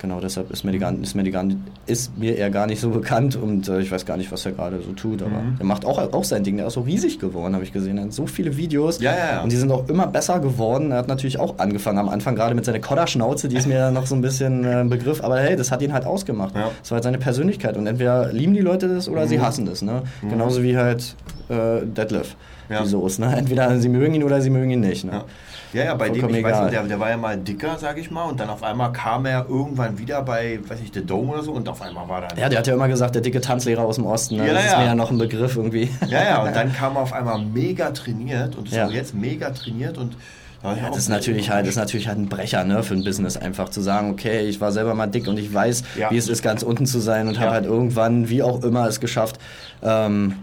Genau, 0.00 0.18
deshalb 0.18 0.50
ist 0.50 0.64
mir, 0.64 0.72
die, 0.72 0.82
ist, 1.02 1.14
mir 1.14 1.22
die, 1.22 1.56
ist 1.86 2.16
mir 2.18 2.38
er 2.38 2.48
gar 2.48 2.66
nicht 2.66 2.80
so 2.80 2.88
bekannt 2.88 3.36
und 3.36 3.68
äh, 3.68 3.80
ich 3.80 3.92
weiß 3.92 4.06
gar 4.06 4.16
nicht, 4.16 4.32
was 4.32 4.46
er 4.46 4.52
gerade 4.52 4.80
so 4.80 4.92
tut, 4.92 5.20
aber 5.20 5.42
mhm. 5.42 5.56
er 5.58 5.66
macht 5.66 5.84
auch, 5.84 5.98
auch 5.98 6.24
sein 6.24 6.42
Ding. 6.42 6.56
Der 6.56 6.66
ist 6.68 6.74
so 6.74 6.80
riesig 6.80 7.18
geworden, 7.18 7.52
habe 7.52 7.64
ich 7.64 7.72
gesehen. 7.72 7.98
Er 7.98 8.04
hat 8.04 8.14
so 8.14 8.26
viele 8.26 8.56
Videos 8.56 8.98
ja, 9.00 9.12
ja, 9.12 9.32
ja. 9.32 9.42
und 9.42 9.52
die 9.52 9.56
sind 9.56 9.70
auch 9.70 9.86
immer 9.90 10.06
besser 10.06 10.40
geworden. 10.40 10.90
Er 10.90 10.98
hat 10.98 11.08
natürlich 11.08 11.38
auch 11.38 11.58
angefangen 11.58 11.98
am 11.98 12.08
Anfang 12.08 12.34
gerade 12.34 12.54
mit 12.54 12.64
seiner 12.64 12.78
Kodderschnauze, 12.78 13.48
die 13.48 13.56
ist 13.56 13.66
mir 13.66 13.90
noch 13.90 14.06
so 14.06 14.14
ein 14.14 14.22
bisschen 14.22 14.64
äh, 14.64 14.76
ein 14.76 14.88
Begriff, 14.88 15.22
aber 15.22 15.38
hey, 15.38 15.54
das 15.54 15.70
hat 15.70 15.82
ihn 15.82 15.92
halt 15.92 16.06
ausgemacht. 16.06 16.54
Das 16.54 16.90
war 16.90 16.96
halt 16.96 17.04
seine 17.04 17.18
Persönlichkeit 17.18 17.76
und 17.76 17.86
entweder 17.86 18.32
lieben 18.32 18.54
die 18.54 18.60
Leute 18.60 18.88
das 18.88 19.06
oder 19.06 19.26
mhm. 19.26 19.28
sie 19.28 19.40
hassen 19.40 19.66
das. 19.66 19.82
Ne? 19.82 20.02
Mhm. 20.22 20.30
Genauso 20.30 20.62
wie 20.62 20.78
halt 20.78 21.14
äh, 21.50 21.84
Deadlift, 21.84 22.36
die 22.70 22.86
Soße. 22.86 23.20
Ne? 23.20 23.36
Entweder 23.36 23.78
sie 23.78 23.90
mögen 23.90 24.14
ihn 24.14 24.24
oder 24.24 24.40
sie 24.40 24.50
mögen 24.50 24.70
ihn 24.70 24.80
nicht. 24.80 25.04
Ne? 25.04 25.24
Ja, 25.72 25.84
ja, 25.84 25.94
bei 25.94 26.08
dem, 26.08 26.28
ich 26.34 26.42
weiß 26.42 26.60
nicht, 26.62 26.72
der, 26.72 26.82
der 26.82 26.98
war 26.98 27.10
ja 27.10 27.16
mal 27.16 27.36
dicker, 27.36 27.76
sag 27.78 27.96
ich 27.98 28.10
mal, 28.10 28.24
und 28.24 28.40
dann 28.40 28.50
auf 28.50 28.62
einmal 28.62 28.92
kam 28.92 29.24
er 29.26 29.46
irgendwann 29.48 29.98
wieder 29.98 30.22
bei, 30.22 30.58
weiß 30.66 30.80
ich, 30.80 30.90
The 30.92 31.04
Dome 31.04 31.32
oder 31.32 31.42
so, 31.42 31.52
und 31.52 31.68
auf 31.68 31.80
einmal 31.80 32.08
war 32.08 32.22
dann. 32.22 32.38
Ja, 32.38 32.48
der 32.48 32.58
hat 32.58 32.66
ja 32.66 32.74
immer 32.74 32.88
gesagt, 32.88 33.14
der 33.14 33.22
dicke 33.22 33.40
Tanzlehrer 33.40 33.82
aus 33.82 33.96
dem 33.96 34.06
Osten, 34.06 34.36
ne? 34.36 34.48
ja, 34.48 34.54
das 34.54 34.64
ja. 34.64 34.70
ist 34.72 34.78
mir 34.78 34.86
ja 34.86 34.94
noch 34.94 35.10
ein 35.10 35.18
Begriff 35.18 35.56
irgendwie. 35.56 35.90
Ja, 36.08 36.24
ja, 36.24 36.42
und 36.42 36.56
dann 36.56 36.72
kam 36.72 36.96
er 36.96 37.02
auf 37.02 37.12
einmal 37.12 37.38
mega 37.40 37.90
trainiert 37.90 38.56
und 38.56 38.66
ist 38.66 38.74
ja. 38.74 38.88
jetzt 38.88 39.14
mega 39.14 39.50
trainiert 39.50 39.96
und 39.96 40.16
ja, 40.62 40.88
das 40.88 40.98
ist 40.98 41.08
natürlich 41.08 41.50
halt, 41.50 41.64
das 41.64 41.70
ist 41.70 41.78
natürlich 41.78 42.06
halt 42.06 42.18
ein 42.18 42.28
Brecher 42.28 42.64
ne, 42.64 42.82
für 42.82 42.92
ein 42.92 43.02
Business, 43.02 43.38
einfach 43.38 43.70
zu 43.70 43.80
sagen, 43.80 44.10
okay, 44.10 44.46
ich 44.46 44.60
war 44.60 44.72
selber 44.72 44.94
mal 44.94 45.06
dick 45.06 45.26
und 45.26 45.38
ich 45.38 45.52
weiß, 45.52 45.84
ja. 45.98 46.10
wie 46.10 46.18
es 46.18 46.28
ist, 46.28 46.42
ganz 46.42 46.62
unten 46.62 46.84
zu 46.84 47.00
sein 47.00 47.28
und 47.28 47.36
ja. 47.36 47.42
habe 47.42 47.52
halt 47.52 47.64
irgendwann, 47.64 48.28
wie 48.28 48.42
auch 48.42 48.62
immer, 48.62 48.86
es 48.86 49.00
geschafft, 49.00 49.38
ähm, 49.82 50.34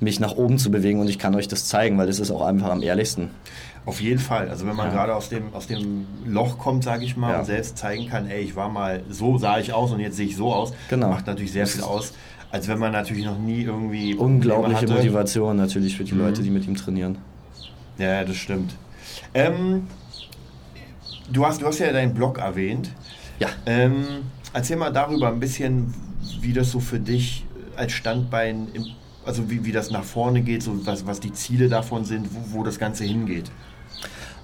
mich 0.00 0.20
nach 0.20 0.36
oben 0.36 0.58
zu 0.58 0.70
bewegen 0.70 1.00
und 1.00 1.10
ich 1.10 1.18
kann 1.18 1.34
euch 1.34 1.48
das 1.48 1.66
zeigen, 1.66 1.98
weil 1.98 2.06
das 2.06 2.18
ist 2.18 2.30
auch 2.30 2.42
einfach 2.42 2.70
am 2.70 2.82
ehrlichsten. 2.82 3.30
Auf 3.88 4.02
jeden 4.02 4.18
Fall. 4.18 4.50
Also 4.50 4.66
wenn 4.66 4.76
man 4.76 4.88
ja. 4.88 4.92
gerade 4.92 5.14
aus 5.14 5.30
dem, 5.30 5.54
aus 5.54 5.66
dem 5.66 6.04
Loch 6.26 6.58
kommt, 6.58 6.84
sage 6.84 7.06
ich 7.06 7.16
mal, 7.16 7.32
ja. 7.32 7.38
und 7.38 7.46
selbst 7.46 7.78
zeigen 7.78 8.06
kann, 8.06 8.28
ey, 8.28 8.42
ich 8.42 8.54
war 8.54 8.68
mal, 8.68 9.02
so 9.08 9.38
sah 9.38 9.58
ich 9.58 9.72
aus 9.72 9.92
und 9.92 10.00
jetzt 10.00 10.18
sehe 10.18 10.26
ich 10.26 10.36
so 10.36 10.52
aus, 10.52 10.74
genau. 10.90 11.08
macht 11.08 11.26
natürlich 11.26 11.52
sehr 11.52 11.66
viel 11.66 11.80
aus, 11.80 12.12
als 12.50 12.68
wenn 12.68 12.78
man 12.78 12.92
natürlich 12.92 13.24
noch 13.24 13.38
nie 13.38 13.62
irgendwie... 13.62 14.14
Unglaubliche 14.14 14.86
Motivation 14.86 15.56
natürlich 15.56 15.96
für 15.96 16.04
die 16.04 16.12
mhm. 16.12 16.20
Leute, 16.20 16.42
die 16.42 16.50
mit 16.50 16.66
ihm 16.66 16.76
trainieren. 16.76 17.16
Ja, 17.96 18.26
das 18.26 18.36
stimmt. 18.36 18.74
Ähm, 19.32 19.86
du, 21.32 21.46
hast, 21.46 21.62
du 21.62 21.66
hast 21.66 21.78
ja 21.78 21.90
deinen 21.90 22.12
Blog 22.12 22.36
erwähnt. 22.36 22.90
Ja. 23.38 23.48
Ähm, 23.64 24.04
erzähl 24.52 24.76
mal 24.76 24.92
darüber 24.92 25.28
ein 25.28 25.40
bisschen, 25.40 25.94
wie 26.42 26.52
das 26.52 26.70
so 26.70 26.78
für 26.78 27.00
dich 27.00 27.46
als 27.74 27.92
Standbein 27.92 28.68
im 28.74 28.84
also 29.24 29.50
wie, 29.50 29.64
wie 29.64 29.72
das 29.72 29.90
nach 29.90 30.04
vorne 30.04 30.40
geht, 30.40 30.62
so 30.62 30.86
was, 30.86 31.06
was 31.06 31.20
die 31.20 31.32
Ziele 31.34 31.68
davon 31.68 32.06
sind, 32.06 32.28
wo, 32.34 32.58
wo 32.58 32.64
das 32.64 32.78
Ganze 32.78 33.04
hingeht? 33.04 33.50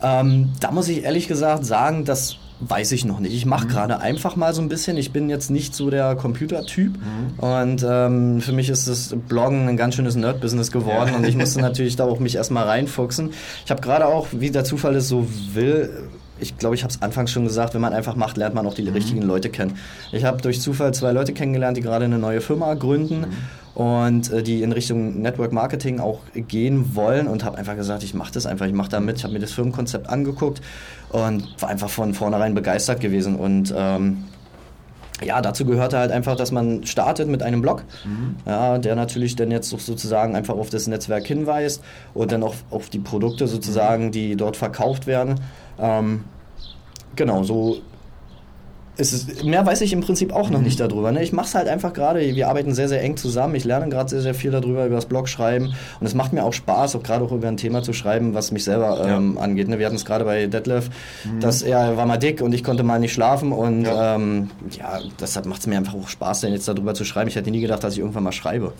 Ähm, 0.03 0.53
da 0.61 0.71
muss 0.71 0.89
ich 0.89 1.05
ehrlich 1.05 1.29
gesagt 1.29 1.65
sagen, 1.65 2.05
das 2.05 2.37
weiß 2.61 2.93
ich 2.93 3.05
noch 3.05 3.21
nicht. 3.21 3.35
Ich 3.35 3.47
mache 3.47 3.67
mhm. 3.67 3.71
gerade 3.71 4.01
einfach 4.01 4.37
mal 4.37 4.55
so 4.55 4.63
ein 4.63 4.69
bisschen. 4.69 4.97
Ich 4.97 5.13
bin 5.13 5.29
jetzt 5.29 5.51
nicht 5.51 5.75
so 5.75 5.91
der 5.91 6.15
Computertyp 6.15 6.93
mhm. 6.93 7.39
und 7.39 7.87
ähm, 7.89 8.41
für 8.41 8.53
mich 8.53 8.69
ist 8.69 8.89
das 8.89 9.15
Bloggen 9.29 9.69
ein 9.69 9.77
ganz 9.77 9.97
schönes 9.97 10.17
Nerd-Business 10.17 10.71
geworden 10.71 11.11
ja. 11.13 11.17
und 11.17 11.27
ich 11.27 11.37
musste 11.37 11.61
natürlich 11.63 11.97
da 11.97 12.05
auch 12.05 12.21
mich 12.21 12.37
erstmal 12.37 12.65
reinfuchsen. 12.65 13.31
Ich 13.65 13.71
habe 13.71 13.81
gerade 13.81 14.07
auch, 14.07 14.29
wie 14.33 14.51
der 14.51 14.65
Zufall 14.65 14.95
es 14.97 15.09
so 15.09 15.27
will, 15.53 16.09
ich 16.41 16.59
glaube, 16.59 16.75
ich 16.75 16.83
habe 16.83 16.93
es 16.93 17.01
anfangs 17.01 17.31
schon 17.31 17.45
gesagt, 17.45 17.75
wenn 17.75 17.81
man 17.81 17.93
einfach 17.93 18.17
macht, 18.17 18.37
lernt 18.37 18.55
man 18.55 18.67
auch 18.67 18.75
die 18.75 18.83
mhm. 18.83 18.93
richtigen 18.93 19.23
Leute 19.23 19.51
kennen. 19.51 19.79
Ich 20.13 20.25
habe 20.25 20.41
durch 20.43 20.61
Zufall 20.61 20.93
zwei 20.95 21.13
Leute 21.13 21.33
kennengelernt, 21.33 21.77
die 21.77 21.81
gerade 21.81 22.05
eine 22.05 22.19
neue 22.19 22.41
Firma 22.41 22.75
gründen. 22.75 23.27
Mhm 23.77 24.05
und 24.15 24.33
äh, 24.33 24.43
die 24.43 24.63
in 24.63 24.73
Richtung 24.73 25.21
Network 25.21 25.53
Marketing 25.53 26.01
auch 26.01 26.21
gehen 26.35 26.95
wollen 26.95 27.27
und 27.27 27.45
habe 27.45 27.59
einfach 27.59 27.77
gesagt, 27.77 28.03
ich 28.03 28.15
mache 28.15 28.33
das 28.33 28.47
einfach, 28.47 28.67
ich 28.67 28.73
mache 28.73 28.89
da 28.89 29.01
mit. 29.01 29.19
Ich 29.19 29.25
habe 29.25 29.35
mir 29.35 29.41
das 29.41 29.53
Firmenkonzept 29.53 30.09
angeguckt 30.09 30.61
und 31.11 31.61
war 31.61 31.69
einfach 31.69 31.91
von 31.91 32.15
vornherein 32.15 32.55
begeistert 32.55 33.01
gewesen 33.01 33.37
und 33.37 33.75
ähm, 33.77 34.25
ja, 35.23 35.41
dazu 35.41 35.65
gehörte 35.65 35.97
halt 35.97 36.11
einfach, 36.11 36.37
dass 36.37 36.51
man 36.51 36.85
startet 36.87 37.29
mit 37.29 37.43
einem 37.43 37.63
Blog, 37.63 37.85
mhm. 38.05 38.37
ja, 38.47 38.79
der 38.79 38.97
natürlich 38.97 39.37
dann 39.37 39.51
jetzt 39.51 39.71
sozusagen 39.71 40.35
einfach 40.35 40.55
auf 40.55 40.71
das 40.71 40.87
Netzwerk 40.87 41.27
hinweist 41.27 41.83
und 42.15 42.33
dann 42.33 42.43
auch 42.43 42.55
auf 42.71 42.91
die 42.91 42.99
Produkte 42.99 43.47
sozusagen, 43.47 44.11
die 44.11 44.37
dort 44.37 44.57
verkauft 44.57 45.07
werden. 45.07 45.41
Ähm, 45.79 46.25
genau, 47.17 47.45
so 47.45 47.81
ist, 48.97 49.45
mehr 49.45 49.67
weiß 49.67 49.81
ich 49.81 49.93
im 49.93 50.01
Prinzip 50.01 50.33
auch 50.33 50.51
noch 50.51 50.61
nicht 50.61 50.79
darüber. 50.79 51.11
Ne? 51.11 51.23
Ich 51.23 51.33
mache 51.33 51.47
es 51.47 51.55
halt 51.55 51.69
einfach 51.69 51.93
gerade, 51.93 52.21
wir 52.21 52.49
arbeiten 52.49 52.75
sehr, 52.75 52.89
sehr 52.89 53.03
eng 53.03 53.17
zusammen. 53.17 53.55
Ich 53.57 53.65
lerne 53.65 53.89
gerade 53.89 54.09
sehr, 54.09 54.21
sehr 54.21 54.35
viel 54.35 54.51
darüber, 54.51 54.87
über 54.87 54.95
das 54.95 55.07
Blog 55.07 55.29
schreiben. 55.29 55.75
Und 56.01 56.07
es 56.07 56.15
macht 56.15 56.33
mir 56.33 56.45
auch 56.45 56.53
Spaß, 56.53 56.95
auch 56.97 57.03
gerade 57.03 57.25
auch 57.25 57.33
über 57.33 57.49
ein 57.49 57.57
Thema 57.57 57.83
zu 57.83 57.93
schreiben, 57.93 58.35
was 58.35 58.53
mich 58.53 58.65
selber 58.65 59.05
ähm, 59.05 59.35
ja. 59.37 59.43
angeht. 59.43 59.69
Ne? 59.69 59.79
Wir 59.79 59.87
hatten 59.87 59.97
es 59.97 60.05
gerade 60.05 60.25
bei 60.25 60.47
Detlef, 60.47 60.91
mhm. 61.25 61.41
dass 61.41 61.63
er 61.63 61.97
war 61.97 62.07
mal 62.07 62.19
dick 62.19 62.41
und 62.41 62.55
ich 62.55 62.63
konnte 62.63 62.83
mal 62.85 63.01
nicht 63.01 63.13
schlafen. 63.13 63.53
Und 63.53 63.85
ja, 63.85 64.15
ähm, 64.15 64.51
ja 64.79 65.01
deshalb 65.21 65.47
macht 65.47 65.61
es 65.61 65.67
mir 65.67 65.77
einfach 65.77 65.95
auch 65.95 66.09
Spaß, 66.09 66.43
denn 66.43 66.53
jetzt 66.53 66.69
darüber 66.69 66.95
zu 66.95 67.05
schreiben. 67.05 67.29
Ich 67.29 67.37
hätte 67.37 67.51
nie 67.51 67.61
gedacht, 67.61 67.83
dass 67.83 67.95
ich 67.95 68.01
irgendwann 68.01 68.25
mal 68.25 68.33
schreibe. 68.33 68.73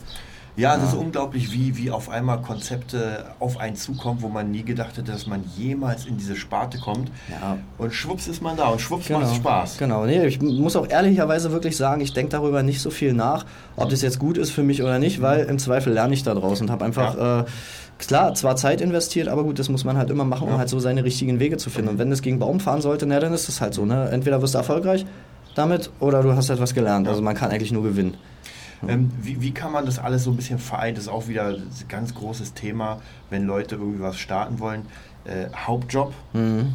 Ja, 0.57 0.77
das 0.77 0.93
ist 0.93 0.95
unglaublich, 0.99 1.53
wie, 1.53 1.77
wie 1.77 1.91
auf 1.91 2.09
einmal 2.09 2.41
Konzepte 2.41 3.25
auf 3.41 3.59
einen 3.59 3.75
zukommen, 3.75 4.23
wo 4.23 4.29
man 4.29 4.53
nie 4.53 4.63
gedacht 4.63 4.97
hätte, 4.97 5.11
dass 5.11 5.27
man 5.27 5.43
jemals 5.57 6.07
in 6.07 6.17
diese 6.17 6.37
Sparte 6.37 6.79
kommt. 6.79 7.11
Ja. 7.29 7.59
Und 7.77 7.93
schwupps 7.93 8.29
ist 8.29 8.41
man 8.41 8.57
da 8.57 8.69
und 8.69 8.81
schwupps 8.81 9.09
genau. 9.09 9.21
macht 9.21 9.31
es 9.31 9.37
Spaß. 9.37 9.79
Genau, 9.79 10.07
nee, 10.07 10.25
ich 10.27 10.41
muss 10.41 10.77
auch 10.77 10.89
ehrlicherweise 10.89 11.51
wirklich 11.51 11.77
sagen, 11.77 12.01
ich 12.01 12.13
denke 12.13 12.31
darüber 12.31 12.63
nicht 12.63 12.81
so 12.81 12.91
viel 12.91 13.15
nach, 13.15 13.45
ob 13.75 13.91
das 13.91 14.03
jetzt 14.03 14.21
gut 14.21 14.39
ist 14.39 14.51
für 14.51 14.63
mich 14.63 14.83
oder 14.83 15.01
nicht, 15.01 15.21
weil 15.21 15.47
im 15.47 15.59
Zweifel 15.59 15.93
lerne 15.93 16.15
ich 16.15 16.23
da 16.23 16.35
draus 16.35 16.61
und 16.61 16.71
habe 16.71 16.85
einfach. 16.85 17.17
Ja. 17.17 17.41
Äh, 17.41 17.45
klar, 17.99 18.35
zwar 18.35 18.57
Zeit 18.57 18.81
investiert, 18.81 19.29
aber 19.29 19.45
gut, 19.45 19.59
das 19.59 19.69
muss 19.69 19.85
man 19.85 19.97
halt 19.97 20.11
immer 20.11 20.25
machen, 20.25 20.49
um 20.49 20.59
halt 20.59 20.69
so 20.69 20.79
seine 20.79 21.05
richtigen 21.05 21.39
Wege 21.41 21.57
zu 21.57 21.71
finden. 21.71 21.91
Und 21.91 21.99
wenn 21.99 22.11
es 22.13 22.23
gegen 22.23 22.39
Baum 22.39 22.61
fahren 22.61 22.81
sollte, 22.81 23.07
na, 23.07 23.21
dann 23.21 23.33
ist 23.33 23.49
es 23.49 23.61
halt 23.61 23.75
so. 23.75 23.87
Ne? 23.87 24.09
Entweder 24.11 24.43
wirst 24.43 24.55
du 24.55 24.59
erfolgreich 24.59 25.07
damit 25.55 25.91
oder 26.01 26.23
du 26.23 26.35
hast 26.35 26.51
etwas 26.51 26.75
gelernt. 26.75 27.09
Also 27.09 27.23
man 27.23 27.35
kann 27.35 27.51
eigentlich 27.51 27.73
nur 27.73 27.83
gewinnen. 27.83 28.17
Ähm, 28.87 29.11
wie, 29.21 29.41
wie 29.41 29.53
kann 29.53 29.73
man 29.73 29.87
das 29.87 29.99
alles 29.99 30.25
so 30.25 30.31
ein 30.31 30.37
bisschen 30.37 30.59
vereinen? 30.59 30.95
Das 30.95 31.05
ist 31.05 31.11
auch 31.11 31.29
wieder 31.29 31.49
ein 31.49 31.71
ganz 31.89 32.15
großes 32.15 32.55
Thema, 32.55 33.01
wenn 33.31 33.45
Leute 33.45 33.77
irgendwie 33.77 34.01
was 34.01 34.19
starten 34.19 34.59
wollen. 34.59 34.83
Äh, 35.25 35.47
Hauptjob, 35.57 36.13
mhm. 36.33 36.75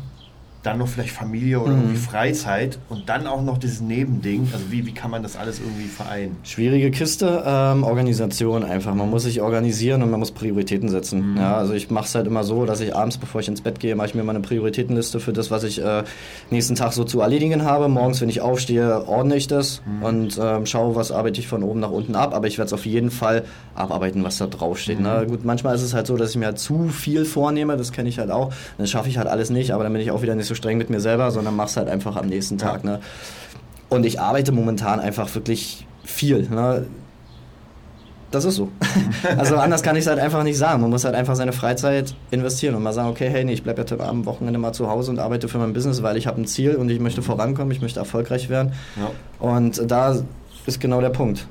Dann 0.64 0.78
noch 0.78 0.88
vielleicht 0.88 1.12
Familie 1.12 1.60
oder 1.60 1.72
mhm. 1.72 1.82
irgendwie 1.82 1.98
Freizeit 1.98 2.80
und 2.90 3.08
dann 3.08 3.28
auch 3.28 3.42
noch 3.42 3.58
dieses 3.58 3.80
Nebending. 3.80 4.50
Also 4.52 4.72
wie, 4.72 4.86
wie 4.86 4.94
kann 4.94 5.10
man 5.10 5.24
das 5.24 5.38
alles 5.38 5.60
irgendwie 5.60 5.88
vereinen? 5.88 6.36
Schwierige 6.44 6.92
Kiste, 6.92 7.44
ähm, 7.46 7.84
Organisation 7.84 8.64
einfach. 8.64 8.94
Man 8.94 9.10
muss 9.10 9.24
sich 9.24 9.42
organisieren 9.42 10.04
und 10.04 10.12
man 10.12 10.20
muss 10.20 10.32
Prioritäten 10.32 10.90
setzen. 10.90 11.32
Mhm. 11.32 11.38
Ja, 11.38 11.56
also 11.56 11.74
ich 11.74 11.90
mache 11.90 12.06
es 12.06 12.16
halt 12.16 12.28
immer 12.28 12.44
so, 12.44 12.66
dass 12.66 12.82
ich 12.82 12.94
abends, 12.94 13.18
bevor 13.18 13.40
ich 13.40 13.48
ins 13.48 13.62
Bett 13.62 13.80
gehe, 13.80 13.96
mache 13.96 14.08
ich 14.08 14.16
mir 14.16 14.24
mal 14.24 14.36
eine 14.36 14.42
Prioritätenliste 14.42 15.22
für 15.22 15.32
das, 15.32 15.50
was 15.50 15.64
ich 15.64 15.82
äh, 15.82 16.04
nächsten 16.50 16.76
Tag 16.76 16.92
so 16.92 17.06
zu 17.06 17.22
erledigen 17.22 17.64
habe. 17.64 17.88
Morgens, 17.88 18.20
wenn 18.20 18.30
ich 18.30 18.42
aufstehe, 18.42 19.08
ordne 19.08 19.38
ich 19.38 19.48
das 19.48 19.82
mhm. 19.86 20.04
und 20.04 20.40
ähm, 20.42 20.66
schaue, 20.66 20.96
was 20.96 21.14
arbeite 21.14 21.40
ich 21.40 21.48
von 21.48 21.64
oben 21.64 21.80
nach 21.80 21.92
unten 21.92 22.16
ab. 22.16 22.34
Aber 22.34 22.48
ich 22.48 22.58
werde 22.58 22.68
es 22.68 22.74
auf 22.74 22.86
jeden 22.86 23.12
Fall 23.12 23.46
abarbeiten, 23.76 24.26
was 24.26 24.38
da 24.38 24.48
draufsteht. 24.48 25.00
Ne? 25.00 25.24
Mhm. 25.24 25.30
Gut, 25.30 25.46
manchmal 25.46 25.76
ist 25.76 25.84
es 25.84 25.94
halt 25.94 26.06
so, 26.06 26.18
dass 26.18 26.32
ich 26.32 26.36
mir 26.36 26.48
halt 26.48 26.60
zu 26.60 26.90
viel 26.90 27.24
vornehme. 27.24 27.78
Das 27.78 27.94
kenne 27.94 28.10
ich 28.10 28.20
halt 28.20 28.30
auch. 28.30 28.52
Dann 28.78 28.88
schaffe 28.88 29.08
ich 29.08 29.18
halt 29.18 29.30
alles 29.30 29.50
nicht, 29.50 29.72
aber 29.72 29.84
dann 29.84 29.94
bin 29.94 30.02
ich 30.02 30.12
auch 30.12 30.22
wieder 30.22 30.36
nicht 30.36 30.49
so 30.50 30.56
streng 30.56 30.78
mit 30.78 30.90
mir 30.90 31.00
selber, 31.00 31.32
sondern 31.32 31.56
mach's 31.56 31.78
halt 31.78 31.88
einfach 31.88 32.16
am 32.16 32.28
nächsten 32.28 32.58
Tag. 32.58 32.84
Ja. 32.84 32.92
Ne? 32.92 33.00
Und 33.88 34.06
ich 34.06 34.20
arbeite 34.20 34.52
momentan 34.52 35.00
einfach 35.00 35.34
wirklich 35.34 35.88
viel. 36.04 36.48
Ne? 36.50 36.86
Das 38.32 38.46
ist 38.46 38.56
so. 38.56 38.70
also 39.38 39.56
anders 39.56 39.82
kann 39.82 39.96
ich 39.96 40.02
es 40.02 40.08
halt 40.08 40.20
einfach 40.20 40.44
nicht 40.44 40.58
sagen. 40.58 40.82
Man 40.82 40.92
muss 40.92 41.06
halt 41.06 41.16
einfach 41.16 41.36
seine 41.36 41.54
Freizeit 41.54 42.14
investieren 42.30 42.76
und 42.76 42.84
mal 42.84 42.94
sagen, 42.94 43.10
okay, 43.10 43.30
hey, 43.30 43.44
nee, 43.44 43.54
ich 43.54 43.64
bleibe 43.64 43.82
jetzt 43.82 43.92
am 43.94 44.26
Wochenende 44.26 44.60
mal 44.60 44.74
zu 44.74 44.90
Hause 44.90 45.12
und 45.12 45.20
arbeite 45.20 45.48
für 45.48 45.58
mein 45.58 45.74
Business, 45.74 46.04
weil 46.04 46.18
ich 46.18 46.28
habe 46.28 46.40
ein 46.40 46.46
Ziel 46.46 46.76
und 46.76 46.90
ich 46.90 47.00
möchte 47.00 47.22
vorankommen, 47.22 47.72
ich 47.72 47.82
möchte 47.82 48.00
erfolgreich 48.00 48.50
werden. 48.50 48.74
Ja. 48.98 49.12
Und 49.40 49.90
da 49.90 50.16
ist 50.66 50.80
genau 50.80 51.02
der 51.02 51.10
Punkt 51.10 51.48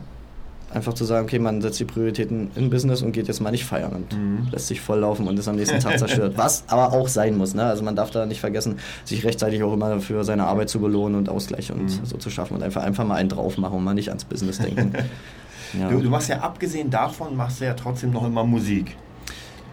einfach 0.72 0.94
zu 0.94 1.04
sagen, 1.04 1.24
okay, 1.26 1.38
man 1.38 1.62
setzt 1.62 1.80
die 1.80 1.84
Prioritäten 1.84 2.50
in 2.54 2.70
Business 2.70 3.02
und 3.02 3.12
geht 3.12 3.28
jetzt 3.28 3.40
mal 3.40 3.50
nicht 3.50 3.64
feiern 3.64 3.92
und 3.92 4.16
mhm. 4.16 4.48
lässt 4.52 4.68
sich 4.68 4.80
volllaufen 4.80 5.26
und 5.26 5.38
ist 5.38 5.48
am 5.48 5.56
nächsten 5.56 5.80
Tag 5.80 5.98
zerstört. 5.98 6.34
Was 6.36 6.64
aber 6.68 6.92
auch 6.92 7.08
sein 7.08 7.36
muss. 7.36 7.54
Ne? 7.54 7.64
Also 7.64 7.82
man 7.82 7.96
darf 7.96 8.10
da 8.10 8.26
nicht 8.26 8.40
vergessen, 8.40 8.78
sich 9.04 9.24
rechtzeitig 9.24 9.62
auch 9.62 9.72
immer 9.72 10.00
für 10.00 10.24
seine 10.24 10.44
Arbeit 10.44 10.68
zu 10.68 10.80
belohnen 10.80 11.16
und 11.16 11.28
Ausgleich 11.28 11.72
und 11.72 11.84
mhm. 11.84 12.04
so 12.04 12.16
zu 12.18 12.30
schaffen 12.30 12.56
und 12.56 12.62
einfach, 12.62 12.82
einfach 12.82 13.04
mal 13.04 13.14
einen 13.14 13.28
drauf 13.28 13.56
machen 13.58 13.78
und 13.78 13.84
mal 13.84 13.94
nicht 13.94 14.08
ans 14.08 14.24
Business 14.24 14.58
denken. 14.58 14.92
ja. 15.78 15.88
du, 15.88 16.00
du 16.00 16.10
machst 16.10 16.28
ja 16.28 16.40
abgesehen 16.40 16.90
davon, 16.90 17.36
machst 17.36 17.60
du 17.60 17.64
ja 17.64 17.74
trotzdem 17.74 18.10
noch 18.10 18.26
immer 18.26 18.44
Musik. 18.44 18.96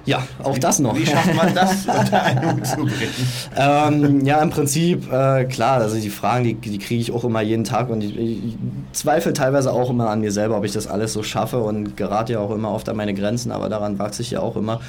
Ja, 0.06 0.24
auch 0.44 0.56
wie, 0.56 0.60
das 0.60 0.80
noch. 0.80 0.96
Wie 0.96 1.06
schafft 1.06 1.34
man 1.34 1.54
das 1.54 1.86
unter 2.00 2.24
einen 2.24 2.58
Hut 2.58 2.68
zu 2.68 2.78
bringen? 2.78 3.14
ähm, 3.56 4.26
ja, 4.26 4.42
im 4.42 4.50
Prinzip, 4.50 5.12
äh, 5.12 5.46
klar, 5.46 5.82
also 5.82 6.00
die 6.00 6.10
Fragen, 6.10 6.44
die, 6.44 6.54
die 6.54 6.78
kriege 6.78 7.02
ich 7.02 7.12
auch 7.12 7.24
immer 7.24 7.42
jeden 7.42 7.64
Tag 7.64 7.90
und 7.90 8.04
ich, 8.04 8.18
ich, 8.18 8.58
zweifle 8.92 9.34
teilweise 9.34 9.74
auch 9.74 9.90
immer 9.90 10.10
an 10.10 10.22
mir 10.22 10.32
selber, 10.32 10.58
ob 10.58 10.64
ich 10.64 10.72
das 10.72 10.88
alles 10.88 11.14
so 11.14 11.24
schaffe 11.24 11.60
und 11.60 11.98
gerate 11.98 12.34
ja 12.34 12.40
auch 12.40 12.52
immer 12.52 12.72
oft 12.72 12.88
an 12.88 12.96
meine 12.96 13.14
Grenzen, 13.14 13.52
aber 13.52 13.68
daran 13.68 14.00
wachse 14.00 14.22
ich 14.22 14.32
ja 14.32 14.42
auch 14.42 14.56
immer. 14.56 14.80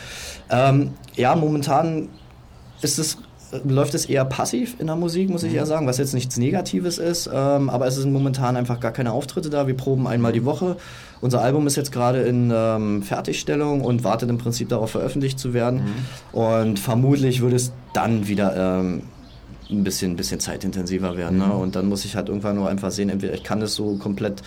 Ähm, 0.50 0.92
ja, 1.16 1.34
momentan 1.34 2.08
ist 2.82 2.98
es 2.98 3.18
läuft 3.64 3.94
es 3.94 4.06
eher 4.06 4.24
passiv 4.24 4.76
in 4.78 4.86
der 4.86 4.96
Musik, 4.96 5.30
muss 5.30 5.42
ich 5.42 5.50
mhm. 5.50 5.58
eher 5.58 5.66
sagen, 5.66 5.86
was 5.86 5.98
jetzt 5.98 6.14
nichts 6.14 6.36
Negatives 6.36 6.98
ist. 6.98 7.28
Ähm, 7.32 7.70
aber 7.70 7.86
es 7.86 7.96
sind 7.96 8.12
momentan 8.12 8.56
einfach 8.56 8.80
gar 8.80 8.92
keine 8.92 9.12
Auftritte 9.12 9.50
da. 9.50 9.66
Wir 9.66 9.76
proben 9.76 10.06
einmal 10.06 10.32
die 10.32 10.44
Woche. 10.44 10.76
Unser 11.20 11.40
Album 11.42 11.66
ist 11.66 11.76
jetzt 11.76 11.92
gerade 11.92 12.22
in 12.22 12.52
ähm, 12.54 13.02
Fertigstellung 13.02 13.80
und 13.80 14.04
wartet 14.04 14.28
im 14.30 14.38
Prinzip 14.38 14.68
darauf, 14.68 14.90
veröffentlicht 14.90 15.38
zu 15.38 15.54
werden. 15.54 15.82
Mhm. 16.32 16.38
Und 16.38 16.78
vermutlich 16.78 17.40
würde 17.40 17.56
es 17.56 17.72
dann 17.92 18.28
wieder 18.28 18.80
ähm, 18.80 19.02
ein 19.70 19.84
bisschen, 19.84 20.16
bisschen 20.16 20.40
zeitintensiver 20.40 21.16
werden. 21.16 21.38
Ne? 21.38 21.44
Mhm. 21.44 21.50
Ne? 21.50 21.56
Und 21.56 21.76
dann 21.76 21.88
muss 21.88 22.04
ich 22.04 22.16
halt 22.16 22.28
irgendwann 22.28 22.56
nur 22.56 22.68
einfach 22.68 22.90
sehen, 22.90 23.08
entweder 23.08 23.34
ich 23.34 23.42
kann 23.42 23.60
das 23.60 23.74
so 23.74 23.96
komplett 23.96 24.42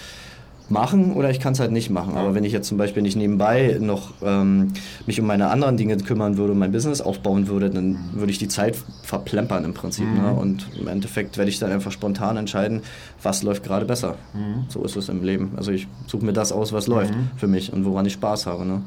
machen 0.70 1.14
oder 1.14 1.30
ich 1.30 1.40
kann 1.40 1.54
es 1.54 1.60
halt 1.60 1.72
nicht 1.72 1.90
machen. 1.90 2.16
Aber 2.16 2.36
wenn 2.36 2.44
ich 2.44 2.54
jetzt 2.54 2.68
zum 2.68 2.78
Beispiel 2.78 3.02
nicht 3.02 3.16
nebenbei 3.16 3.78
noch 3.80 4.14
ähm, 4.24 4.74
mich 5.06 5.20
um 5.20 5.28
meine 5.28 5.50
anderen 5.50 5.78
Dinge 5.78 5.98
kümmern 5.98 6.38
würde 6.38 6.54
und 6.54 6.60
mein 6.60 6.72
Business 6.72 7.02
aufbauen 7.02 7.48
würde, 7.48 7.70
dann 7.70 7.98
würde 8.14 8.32
ich 8.32 8.38
die 8.38 8.48
Zeit 8.48 8.78
verplempern 9.04 9.66
im 9.66 9.74
Prinzip. 9.74 10.06
Ne? 10.06 10.20
Mhm. 10.20 10.26
Ne? 10.26 10.34
Und 10.34 10.68
im 10.80 10.88
Endeffekt 10.88 11.38
werde 11.38 11.50
ich 11.50 11.60
dann 11.60 11.72
einfach 11.72 11.92
spontan 11.92 12.38
entscheiden, 12.38 12.82
was 13.22 13.44
läuft 13.44 13.64
gerade 13.64 13.86
besser. 13.86 14.16
Mhm. 14.34 14.66
So 14.70 14.84
ist 14.84 14.96
es 14.96 15.10
im 15.10 15.24
Leben. 15.24 15.54
Also 15.58 15.72
ich 15.72 15.88
suche 16.08 16.26
mir 16.26 16.34
das 16.34 16.52
aus, 16.52 16.74
was 16.74 16.88
mhm. 16.88 16.94
läuft 16.94 17.14
für 17.38 17.48
mich 17.48 17.74
und 17.74 17.86
woran 17.86 18.06
ich 18.06 18.14
Spaß 18.14 18.46
habe. 18.46 18.66
Ne? 18.66 18.82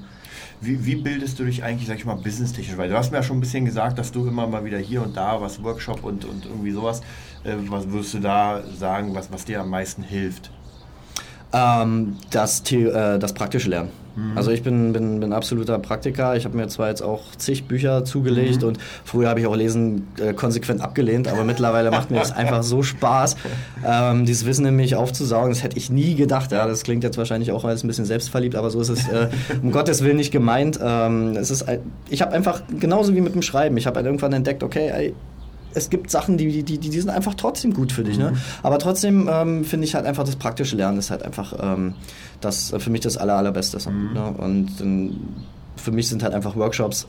Wie, 0.61 0.87
wie, 0.87 0.95
bildest 0.95 1.41
du 1.41 1.45
dich 1.45 1.65
eigentlich, 1.65 1.89
sag 1.89 1.97
ich 1.97 2.05
mal, 2.05 2.15
businesstechnisch? 2.15 2.77
Weil 2.77 2.89
du 2.89 2.97
hast 2.97 3.11
mir 3.11 3.19
ja 3.19 3.25
schon 3.25 3.39
ein 3.39 3.41
bisschen 3.41 3.65
gesagt, 3.65 3.99
dass 3.99 4.13
du 4.13 4.29
immer 4.29 4.47
mal 4.47 4.65
wieder 4.65 4.79
hier 4.79 5.03
und 5.03 5.17
da 5.17 5.41
was 5.41 5.63
Workshop 5.65 6.05
und, 6.05 6.25
und 6.25 6.47
irgendwie 6.47 6.71
sowas. 6.71 7.01
Äh, 7.43 7.55
was 7.67 7.91
würdest 7.91 8.15
du 8.15 8.21
da 8.21 8.63
sagen, 8.79 9.13
was, 9.13 9.33
was 9.33 9.45
dir 9.45 9.61
am 9.61 9.71
meisten 9.71 10.05
hilft? 10.05 10.53
Ähm, 11.53 12.17
das, 12.31 12.63
äh, 12.73 13.19
das 13.19 13.33
praktische 13.35 13.69
Lernen. 13.69 13.91
Mhm. 14.17 14.37
Also 14.37 14.51
ich 14.51 14.63
bin, 14.63 14.93
bin, 14.93 15.21
bin 15.21 15.33
absoluter 15.33 15.79
Praktiker. 15.79 16.37
Ich 16.37 16.45
habe 16.45 16.57
mir 16.57 16.69
zwar 16.69 16.89
jetzt 16.89 17.03
auch 17.03 17.23
zig 17.37 17.65
Bücher 17.65 18.05
zugelegt 18.05 18.63
mhm. 18.63 18.69
und 18.69 18.79
früher 19.05 19.29
habe 19.29 19.41
ich 19.41 19.47
auch 19.47 19.57
Lesen 19.57 20.09
äh, 20.19 20.33
konsequent 20.33 20.81
abgelehnt, 20.81 21.29
aber 21.29 21.45
mittlerweile 21.45 21.91
macht 21.91 22.11
mir 22.11 22.19
das 22.19 22.33
einfach 22.37 22.63
so 22.63 22.83
Spaß, 22.83 23.37
ähm, 23.87 24.27
dieses 24.27 24.47
Wissen 24.47 24.67
in 24.67 24.77
mich 24.77 24.97
aufzusaugen. 24.97 25.51
Das 25.51 25.63
hätte 25.63 25.77
ich 25.77 25.91
nie 25.91 26.15
gedacht. 26.15 26.53
Ja, 26.53 26.67
das 26.67 26.83
klingt 26.83 27.05
jetzt 27.05 27.19
wahrscheinlich 27.19 27.53
auch 27.53 27.65
als 27.65 27.85
ein 27.85 27.89
bisschen 27.89 28.05
selbstverliebt, 28.05 28.55
aber 28.55 28.71
so 28.71 28.81
ist 28.81 28.91
es 28.91 29.09
äh, 29.09 29.29
um 29.63 29.73
Gottes 29.73 30.03
Willen 30.03 30.17
nicht 30.17 30.33
gemeint. 30.33 30.79
Ähm, 30.83 31.37
es 31.37 31.51
ist, 31.51 31.65
ich 32.09 32.23
habe 32.23 32.33
einfach 32.33 32.63
genauso 32.79 33.15
wie 33.15 33.21
mit 33.21 33.35
dem 33.35 33.43
Schreiben. 33.43 33.77
Ich 33.77 33.87
habe 33.87 33.97
halt 33.97 34.07
irgendwann 34.07 34.33
entdeckt, 34.33 34.63
okay, 34.63 34.91
ey, 34.93 35.15
es 35.75 35.91
gibt 35.91 36.11
Sachen, 36.11 36.37
die, 36.37 36.63
die, 36.63 36.79
die, 36.79 36.79
die 36.79 37.01
sind 37.01 37.11
einfach 37.11 37.35
trotzdem 37.35 37.75
gut 37.75 37.93
für 37.93 38.05
dich. 38.05 38.19
Ne? 38.19 38.33
Mhm. 38.33 38.37
Aber 38.63 38.79
trotzdem 38.79 39.29
ähm, 39.31 39.65
finde 39.65 39.87
ich 39.87 39.95
halt 39.95 40.07
einfach 40.07 40.25
das 40.25 40.37
praktische 40.37 40.77
Lernen 40.77 40.99
ist 40.99 41.11
halt 41.11 41.23
einfach 41.23 41.55
ähm, 41.61 41.95
das, 42.41 42.73
äh, 42.73 42.79
für 42.79 42.91
mich 42.91 43.01
das 43.01 43.17
aller, 43.17 43.35
allerbeste. 43.35 43.79
Mhm. 43.91 44.13
Ne? 44.13 44.35
Und 44.39 44.81
ähm, 44.81 45.21
für 45.77 45.93
mich 45.93 46.09
sind 46.09 46.23
halt 46.23 46.35
einfach 46.35 46.57
Workshops, 46.57 47.07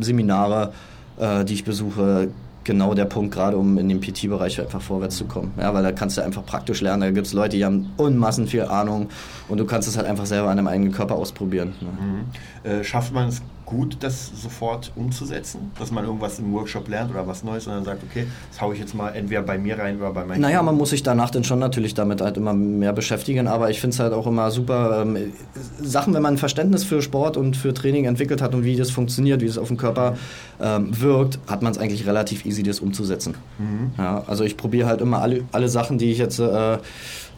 Seminare, 0.00 0.72
äh, 1.18 1.44
die 1.44 1.54
ich 1.54 1.64
besuche, 1.64 2.28
genau 2.64 2.94
der 2.94 3.06
Punkt, 3.06 3.34
gerade 3.34 3.56
um 3.56 3.78
in 3.78 3.88
dem 3.88 4.00
PT-Bereich 4.00 4.60
einfach 4.60 4.80
vorwärts 4.80 5.16
zu 5.16 5.24
kommen. 5.24 5.52
Ja, 5.58 5.74
weil 5.74 5.82
da 5.82 5.92
kannst 5.92 6.16
du 6.16 6.22
einfach 6.22 6.44
praktisch 6.44 6.80
lernen. 6.80 7.00
Da 7.00 7.10
gibt 7.10 7.26
es 7.26 7.32
Leute, 7.32 7.56
die 7.56 7.64
haben 7.64 7.90
unmassen 7.96 8.46
viel 8.46 8.62
Ahnung 8.62 9.08
und 9.48 9.58
du 9.58 9.64
kannst 9.64 9.88
es 9.88 9.96
halt 9.96 10.06
einfach 10.06 10.26
selber 10.26 10.48
an 10.48 10.56
deinem 10.56 10.68
eigenen 10.68 10.92
Körper 10.92 11.16
ausprobieren. 11.16 11.74
Ne? 11.80 11.88
Mhm. 11.90 12.70
Äh, 12.70 12.84
schafft 12.84 13.12
man 13.12 13.28
es 13.28 13.42
gut, 13.72 13.96
das 14.00 14.30
sofort 14.34 14.92
umzusetzen, 14.94 15.72
dass 15.78 15.90
man 15.90 16.04
irgendwas 16.04 16.38
im 16.38 16.52
Workshop 16.52 16.88
lernt 16.88 17.10
oder 17.10 17.26
was 17.26 17.42
Neues 17.42 17.66
und 17.66 17.72
dann 17.72 17.84
sagt, 17.84 18.02
okay, 18.08 18.26
das 18.50 18.60
haue 18.60 18.74
ich 18.74 18.80
jetzt 18.80 18.94
mal 18.94 19.08
entweder 19.10 19.42
bei 19.42 19.58
mir 19.58 19.78
rein 19.78 19.96
oder 19.96 20.12
bei 20.12 20.24
meinen 20.24 20.40
Naja, 20.40 20.58
Kindern. 20.58 20.66
man 20.66 20.76
muss 20.76 20.90
sich 20.90 21.02
danach 21.02 21.30
dann 21.30 21.42
schon 21.42 21.58
natürlich 21.58 21.94
damit 21.94 22.20
halt 22.20 22.36
immer 22.36 22.52
mehr 22.52 22.92
beschäftigen, 22.92 23.48
aber 23.48 23.70
ich 23.70 23.80
finde 23.80 23.94
es 23.94 24.00
halt 24.00 24.12
auch 24.12 24.26
immer 24.26 24.50
super, 24.50 25.02
ähm, 25.02 25.32
Sachen, 25.80 26.12
wenn 26.14 26.22
man 26.22 26.34
ein 26.34 26.38
Verständnis 26.38 26.84
für 26.84 27.00
Sport 27.02 27.36
und 27.36 27.56
für 27.56 27.72
Training 27.72 28.04
entwickelt 28.04 28.42
hat 28.42 28.54
und 28.54 28.64
wie 28.64 28.76
das 28.76 28.90
funktioniert, 28.90 29.40
wie 29.40 29.46
es 29.46 29.58
auf 29.58 29.68
den 29.68 29.78
Körper 29.78 30.16
ähm, 30.60 30.88
wirkt, 31.00 31.38
hat 31.48 31.62
man 31.62 31.72
es 31.72 31.78
eigentlich 31.78 32.06
relativ 32.06 32.44
easy, 32.44 32.62
das 32.62 32.80
umzusetzen. 32.80 33.34
Mhm. 33.58 33.92
Ja, 33.96 34.22
also 34.26 34.44
ich 34.44 34.56
probiere 34.56 34.86
halt 34.86 35.00
immer 35.00 35.20
alle, 35.22 35.44
alle 35.52 35.68
Sachen, 35.68 35.98
die 35.98 36.12
ich 36.12 36.18
jetzt 36.18 36.38
äh, 36.38 36.78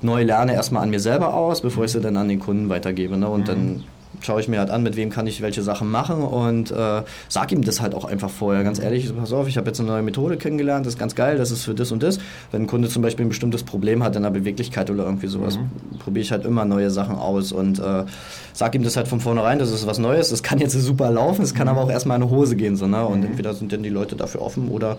neu 0.02 0.22
lerne, 0.22 0.54
erstmal 0.54 0.82
an 0.82 0.90
mir 0.90 1.00
selber 1.00 1.34
aus, 1.34 1.60
bevor 1.60 1.84
ich 1.84 1.92
sie 1.92 2.00
dann 2.00 2.16
an 2.16 2.28
den 2.28 2.40
Kunden 2.40 2.68
weitergebe. 2.68 3.16
Ne? 3.16 3.28
Und 3.28 3.42
mhm. 3.42 3.44
dann 3.44 3.84
schaue 4.20 4.40
ich 4.40 4.48
mir 4.48 4.58
halt 4.58 4.70
an, 4.70 4.82
mit 4.82 4.96
wem 4.96 5.10
kann 5.10 5.26
ich 5.26 5.40
welche 5.42 5.62
Sachen 5.62 5.90
machen 5.90 6.22
und 6.22 6.70
äh, 6.70 7.02
sag 7.28 7.52
ihm 7.52 7.62
das 7.62 7.80
halt 7.80 7.94
auch 7.94 8.04
einfach 8.04 8.30
vorher. 8.30 8.64
Ganz 8.64 8.78
ehrlich, 8.78 9.14
pass 9.16 9.32
auf, 9.32 9.48
ich 9.48 9.56
habe 9.56 9.68
jetzt 9.68 9.80
eine 9.80 9.90
neue 9.90 10.02
Methode 10.02 10.36
kennengelernt, 10.36 10.86
das 10.86 10.94
ist 10.94 10.98
ganz 10.98 11.14
geil, 11.14 11.36
das 11.36 11.50
ist 11.50 11.64
für 11.64 11.74
das 11.74 11.92
und 11.92 12.02
das. 12.02 12.18
Wenn 12.50 12.62
ein 12.62 12.66
Kunde 12.66 12.88
zum 12.88 13.02
Beispiel 13.02 13.26
ein 13.26 13.28
bestimmtes 13.28 13.62
Problem 13.62 14.02
hat 14.02 14.16
in 14.16 14.22
der 14.22 14.30
Beweglichkeit 14.30 14.90
oder 14.90 15.04
irgendwie 15.04 15.26
sowas, 15.26 15.58
mhm. 15.58 15.98
probiere 15.98 16.22
ich 16.22 16.32
halt 16.32 16.44
immer 16.44 16.64
neue 16.64 16.90
Sachen 16.90 17.16
aus 17.16 17.52
und 17.52 17.78
äh, 17.78 18.04
sag 18.52 18.74
ihm 18.74 18.82
das 18.82 18.96
halt 18.96 19.08
von 19.08 19.20
vornherein, 19.20 19.58
das 19.58 19.70
ist 19.70 19.86
was 19.86 19.98
Neues, 19.98 20.30
das 20.30 20.42
kann 20.42 20.58
jetzt 20.58 20.72
super 20.72 21.10
laufen, 21.10 21.42
es 21.42 21.54
kann 21.54 21.66
mhm. 21.66 21.72
aber 21.72 21.82
auch 21.82 21.90
erstmal 21.90 22.16
in 22.16 22.22
eine 22.22 22.30
Hose 22.30 22.56
gehen. 22.56 22.76
So, 22.76 22.86
ne? 22.86 23.04
Und 23.04 23.20
mhm. 23.20 23.26
entweder 23.26 23.54
sind 23.54 23.72
dann 23.72 23.82
die 23.82 23.90
Leute 23.90 24.16
dafür 24.16 24.42
offen 24.42 24.68
oder 24.68 24.98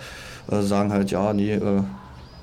äh, 0.52 0.62
sagen 0.62 0.92
halt, 0.92 1.12
ja, 1.12 1.34
nee, 1.34 1.54
äh, 1.54 1.82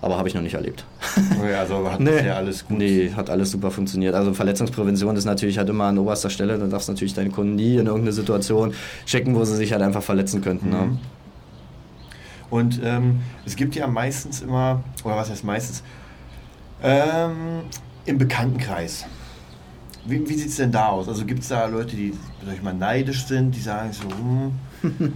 aber 0.02 0.18
habe 0.18 0.28
ich 0.28 0.34
noch 0.34 0.42
nicht 0.42 0.54
erlebt. 0.54 0.84
Okay, 1.38 1.54
also 1.54 1.90
hat 1.90 2.00
nee, 2.00 2.26
ja 2.26 2.36
alles 2.36 2.66
gut. 2.66 2.78
Nee, 2.78 3.10
hat 3.16 3.28
alles 3.28 3.50
super 3.50 3.70
funktioniert. 3.70 4.14
Also 4.14 4.32
Verletzungsprävention 4.32 5.16
ist 5.16 5.24
natürlich 5.24 5.58
halt 5.58 5.68
immer 5.68 5.84
an 5.84 5.98
oberster 5.98 6.30
Stelle. 6.30 6.58
Du 6.58 6.68
darfst 6.68 6.88
natürlich 6.88 7.14
deinen 7.14 7.32
Kunden 7.32 7.56
nie 7.56 7.76
in 7.76 7.86
irgendeine 7.86 8.12
Situation 8.12 8.74
checken, 9.06 9.34
wo 9.34 9.44
sie 9.44 9.56
sich 9.56 9.72
halt 9.72 9.82
einfach 9.82 10.02
verletzen 10.02 10.40
könnten. 10.40 10.70
Ne? 10.70 10.76
Mhm. 10.76 10.92
Ne? 10.92 10.98
Und 12.50 12.80
ähm, 12.84 13.20
es 13.44 13.56
gibt 13.56 13.74
ja 13.74 13.86
meistens 13.86 14.42
immer, 14.42 14.84
oder 15.04 15.16
was 15.16 15.30
heißt 15.30 15.42
meistens, 15.42 15.82
ähm, 16.82 17.62
im 18.04 18.18
Bekanntenkreis. 18.18 19.06
Wie, 20.04 20.28
wie 20.28 20.34
sieht 20.34 20.48
es 20.48 20.56
denn 20.56 20.70
da 20.70 20.88
aus? 20.88 21.08
Also 21.08 21.24
gibt 21.24 21.42
es 21.42 21.48
da 21.48 21.66
Leute, 21.66 21.96
die, 21.96 22.12
sag 22.44 22.54
ich 22.54 22.62
mal, 22.62 22.74
neidisch 22.74 23.26
sind, 23.26 23.54
die 23.56 23.60
sagen 23.60 23.92
so, 23.92 24.02
hm. 24.02 24.52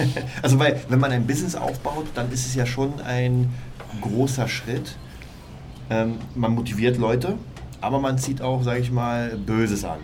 also 0.42 0.58
weil, 0.58 0.80
wenn 0.88 0.98
man 0.98 1.12
ein 1.12 1.26
Business 1.26 1.54
aufbaut, 1.54 2.06
dann 2.14 2.30
ist 2.32 2.46
es 2.46 2.54
ja 2.54 2.66
schon 2.66 3.00
ein 3.00 3.50
großer 4.00 4.48
Schritt. 4.48 4.96
Ähm, 5.90 6.18
man 6.34 6.54
motiviert 6.54 6.98
Leute, 6.98 7.36
aber 7.80 7.98
man 8.00 8.18
zieht 8.18 8.42
auch, 8.42 8.62
sage 8.62 8.80
ich 8.80 8.90
mal, 8.90 9.36
Böses 9.36 9.84
an. 9.84 9.98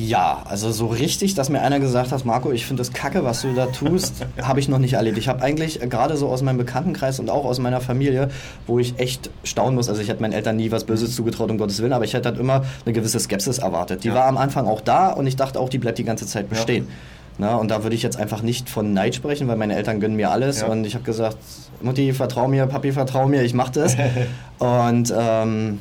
Ja, 0.00 0.44
also 0.46 0.72
so 0.72 0.86
richtig, 0.86 1.34
dass 1.34 1.50
mir 1.50 1.60
einer 1.60 1.78
gesagt 1.78 2.10
hat, 2.10 2.24
Marco, 2.24 2.52
ich 2.52 2.64
finde 2.64 2.80
das 2.80 2.92
kacke, 2.92 3.22
was 3.22 3.42
du 3.42 3.52
da 3.52 3.66
tust, 3.66 4.24
habe 4.42 4.58
ich 4.58 4.68
noch 4.68 4.78
nicht 4.78 4.94
erlebt. 4.94 5.18
Ich 5.18 5.28
habe 5.28 5.42
eigentlich 5.42 5.78
gerade 5.80 6.16
so 6.16 6.28
aus 6.28 6.40
meinem 6.40 6.56
Bekanntenkreis 6.56 7.20
und 7.20 7.28
auch 7.28 7.44
aus 7.44 7.58
meiner 7.58 7.82
Familie, 7.82 8.30
wo 8.66 8.78
ich 8.78 8.98
echt 8.98 9.28
staunen 9.44 9.74
muss, 9.74 9.90
also 9.90 10.00
ich 10.00 10.08
hätte 10.08 10.22
meinen 10.22 10.32
Eltern 10.32 10.56
nie 10.56 10.70
was 10.70 10.84
Böses 10.84 11.14
zugetraut, 11.14 11.50
um 11.50 11.58
Gottes 11.58 11.82
Willen, 11.82 11.92
aber 11.92 12.04
ich 12.04 12.14
hätte 12.14 12.30
halt 12.30 12.38
immer 12.38 12.64
eine 12.86 12.94
gewisse 12.94 13.20
Skepsis 13.20 13.58
erwartet. 13.58 14.02
Die 14.04 14.08
ja. 14.08 14.14
war 14.14 14.24
am 14.24 14.38
Anfang 14.38 14.66
auch 14.66 14.80
da 14.80 15.10
und 15.10 15.26
ich 15.26 15.36
dachte 15.36 15.60
auch, 15.60 15.68
die 15.68 15.78
bleibt 15.78 15.98
die 15.98 16.04
ganze 16.04 16.26
Zeit 16.26 16.48
bestehen. 16.48 16.86
Ja. 16.88 16.94
Na, 17.40 17.54
und 17.54 17.70
da 17.70 17.82
würde 17.82 17.96
ich 17.96 18.02
jetzt 18.02 18.18
einfach 18.18 18.42
nicht 18.42 18.68
von 18.68 18.92
Neid 18.92 19.14
sprechen, 19.14 19.48
weil 19.48 19.56
meine 19.56 19.74
Eltern 19.74 19.98
gönnen 19.98 20.14
mir 20.14 20.30
alles. 20.30 20.60
Ja. 20.60 20.66
Und 20.66 20.84
ich 20.84 20.94
habe 20.94 21.04
gesagt, 21.04 21.38
Mutti, 21.80 22.12
vertrau 22.12 22.48
mir, 22.48 22.66
Papi, 22.66 22.92
vertrau 22.92 23.28
mir, 23.28 23.42
ich 23.42 23.54
mache 23.54 23.72
das. 23.72 23.96
und 24.58 25.10
ähm, 25.16 25.80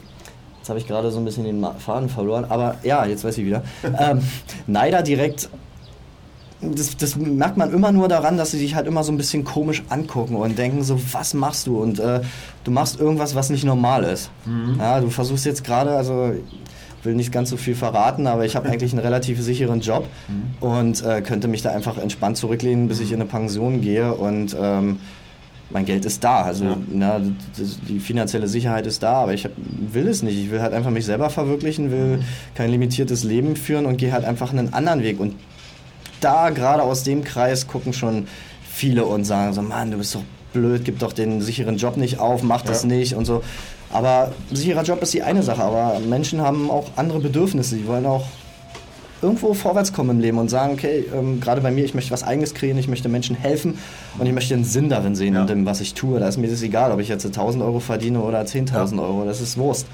jetzt 0.57 0.70
habe 0.70 0.80
ich 0.80 0.88
gerade 0.88 1.12
so 1.12 1.20
ein 1.20 1.26
bisschen 1.26 1.43
den 1.43 1.68
Faden 1.78 2.07
verloren. 2.07 2.45
Aber 2.47 2.76
ja, 2.84 3.05
jetzt 3.05 3.26
weiß 3.26 3.38
ich 3.39 3.45
wieder. 3.45 3.64
ähm, 3.99 4.22
Neider 4.68 5.03
direkt 5.03 5.49
das, 6.62 6.95
das 6.95 7.16
merkt 7.18 7.57
man 7.57 7.74
immer 7.74 7.91
nur 7.91 8.07
daran, 8.07 8.38
dass 8.38 8.51
sie 8.51 8.57
sich 8.57 8.76
halt 8.76 8.88
immer 8.88 9.03
so 9.03 9.12
ein 9.12 9.18
bisschen 9.18 9.43
komisch 9.43 9.84
angucken 9.89 10.36
und 10.36 10.57
denken 10.57 10.84
so, 10.84 10.99
was 11.14 11.34
machst 11.34 11.68
du? 11.68 11.82
Und 11.82 11.99
äh, 11.99 12.22
du 12.64 12.72
machst 12.72 12.99
irgendwas, 12.99 13.36
was 13.36 13.49
nicht 13.49 13.64
normal 13.64 14.03
ist. 14.03 14.30
Ja, 14.78 14.99
du 14.99 15.10
versuchst 15.10 15.45
jetzt 15.45 15.64
gerade, 15.64 15.91
also 15.91 16.34
will 17.04 17.16
nicht 17.16 17.32
ganz 17.32 17.50
so 17.50 17.58
viel 17.58 17.76
verraten, 17.76 18.28
aber 18.28 18.45
ich 18.45 18.56
habe 18.56 18.70
eigentlich 18.72 18.91
einen 18.91 19.02
relativ 19.02 19.41
sicheren 19.41 19.82
Job 19.82 20.08
und 20.60 21.04
äh, 21.04 21.22
könnte 21.22 21.47
mich 21.47 21.62
da 21.62 21.72
einfach 21.72 21.97
entspannt 21.97 22.38
zurücklehnen, 22.38 22.88
bis 22.88 23.00
ich 23.00 23.12
in 23.12 23.22
eine 23.22 23.26
Pension 23.30 23.82
gehe 23.82 24.14
und 24.14 24.56
ähm, 24.60 25.00
mein 25.72 25.86
Geld 25.86 26.04
ist 26.06 26.24
da. 26.24 26.41
Also 26.41 26.66
Ja. 26.66 26.78
na, 26.91 27.22
die 27.88 28.00
finanzielle 28.00 28.47
Sicherheit 28.47 28.88
ist 28.88 29.04
da, 29.04 29.14
aber 29.22 29.34
ich 29.34 29.45
hab, 29.45 29.52
will 29.58 30.08
es 30.08 30.24
nicht. 30.24 30.38
Ich 30.38 30.50
will 30.52 30.62
halt 30.62 30.74
einfach 30.74 30.89
mich 30.89 31.06
selber 31.06 31.30
verwirklichen, 31.30 31.91
will 31.91 32.20
kein 32.56 32.72
limitiertes 32.72 33.24
Leben 33.24 33.56
führen 33.56 33.86
und 33.86 33.97
gehe 33.97 34.12
halt 34.12 34.26
einfach 34.26 34.52
einen 34.52 34.74
anderen 34.74 35.04
Weg. 35.04 35.20
Und 35.20 35.36
da 36.22 36.50
gerade 36.50 36.82
aus 36.84 37.04
dem 37.04 37.24
Kreis 37.24 37.68
gucken 37.68 37.93
schon 37.93 38.28
viele 38.68 39.06
und 39.06 39.26
sagen 39.26 39.54
so, 39.54 39.62
Mann, 39.62 39.91
du 39.91 39.97
bist 39.97 40.16
doch 40.16 40.24
blöd, 40.54 40.84
gib 40.86 40.97
doch 41.00 41.14
den 41.14 41.39
sicheren 41.41 41.78
Job 41.78 41.97
nicht 41.97 42.18
auf, 42.20 42.41
mach 42.41 42.64
das 42.64 42.82
Ja. 42.82 42.89
nicht 42.89 43.14
und 43.14 43.26
so. 43.26 43.43
Aber 43.92 44.32
sicherer 44.52 44.84
Job 44.84 45.02
ist 45.02 45.14
die 45.14 45.24
eine 45.24 45.42
Sache, 45.44 45.64
aber 45.64 46.00
Menschen 46.00 46.42
haben 46.42 46.70
auch 46.70 46.86
andere 46.96 47.20
Bedürfnisse. 47.20 47.76
Die 47.76 47.88
wollen 47.88 48.06
auch 48.06 48.26
irgendwo 49.22 49.54
vorwärts 49.54 49.92
kommen 49.92 50.12
im 50.12 50.20
Leben 50.20 50.38
und 50.38 50.50
sagen, 50.50 50.74
okay, 50.74 51.04
ähm, 51.14 51.42
gerade 51.42 51.60
bei 51.62 51.72
mir, 51.72 51.84
ich 51.84 51.94
möchte 51.94 52.12
was 52.12 52.24
Eigenes 52.24 52.54
kreieren, 52.54 52.78
ich 52.78 52.88
möchte 52.88 53.10
Menschen 53.10 53.36
helfen 53.36 53.78
und 54.18 54.26
ich 54.26 54.32
möchte 54.34 54.54
einen 54.54 54.64
Sinn 54.64 54.90
darin 54.90 55.16
sehen 55.16 55.34
Ja. 55.34 55.42
in 55.42 55.48
dem, 55.48 55.66
was 55.66 55.82
ich 55.82 55.94
tue. 55.94 56.20
Da 56.20 56.28
ist 56.28 56.38
mir 56.38 56.48
das 56.48 56.62
egal, 56.62 56.92
ob 56.92 57.00
ich 57.00 57.10
jetzt 57.10 57.26
1000 57.26 57.64
Euro 57.64 57.80
verdiene 57.80 58.22
oder 58.22 58.42
10.000 58.46 58.96
Ja. 58.98 59.04
Euro. 59.04 59.26
Das 59.26 59.42
ist 59.42 59.58
Wurst. 59.58 59.88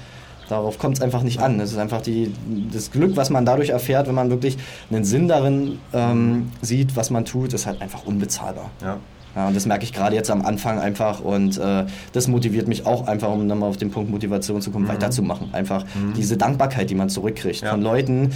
Darauf 0.48 0.78
kommt 0.78 0.98
es 0.98 1.02
einfach 1.02 1.22
nicht 1.24 1.40
an. 1.40 1.58
Das 1.58 1.72
ist 1.72 1.78
einfach 1.78 2.00
die, 2.02 2.32
das 2.72 2.92
Glück, 2.92 3.16
was 3.16 3.30
man 3.30 3.44
dadurch 3.44 3.70
erfährt, 3.70 4.06
wenn 4.06 4.14
man 4.14 4.30
wirklich 4.30 4.56
einen 4.92 5.02
Sinn 5.04 5.26
darin 5.26 5.80
ähm, 5.92 6.52
sieht, 6.62 6.94
was 6.94 7.10
man 7.10 7.24
tut, 7.24 7.52
ist 7.52 7.66
halt 7.66 7.82
einfach 7.82 8.06
unbezahlbar. 8.06 8.70
Ja. 8.80 8.98
Ja, 9.36 9.46
und 9.48 9.54
das 9.54 9.66
merke 9.66 9.84
ich 9.84 9.92
gerade 9.92 10.16
jetzt 10.16 10.30
am 10.30 10.40
Anfang 10.44 10.78
einfach 10.80 11.20
und 11.20 11.58
äh, 11.58 11.84
das 12.12 12.26
motiviert 12.26 12.66
mich 12.68 12.86
auch 12.86 13.06
einfach, 13.06 13.30
um 13.30 13.46
dann 13.48 13.58
mal 13.58 13.66
auf 13.66 13.76
den 13.76 13.90
Punkt 13.90 14.10
Motivation 14.10 14.62
zu 14.62 14.70
kommen, 14.70 14.88
weiterzumachen. 14.88 15.52
Einfach 15.52 15.84
diese 16.16 16.38
Dankbarkeit, 16.38 16.88
die 16.88 16.94
man 16.94 17.10
zurückkriegt 17.10 17.60
Ja. 17.60 17.70
von 17.72 17.82
Leuten, 17.82 18.32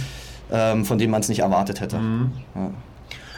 ähm, 0.51 0.85
von 0.85 0.99
denen 0.99 1.09
man 1.11 1.21
es 1.21 1.29
nicht 1.29 1.39
erwartet 1.39 1.81
hätte. 1.81 1.95
Ja. 2.55 2.69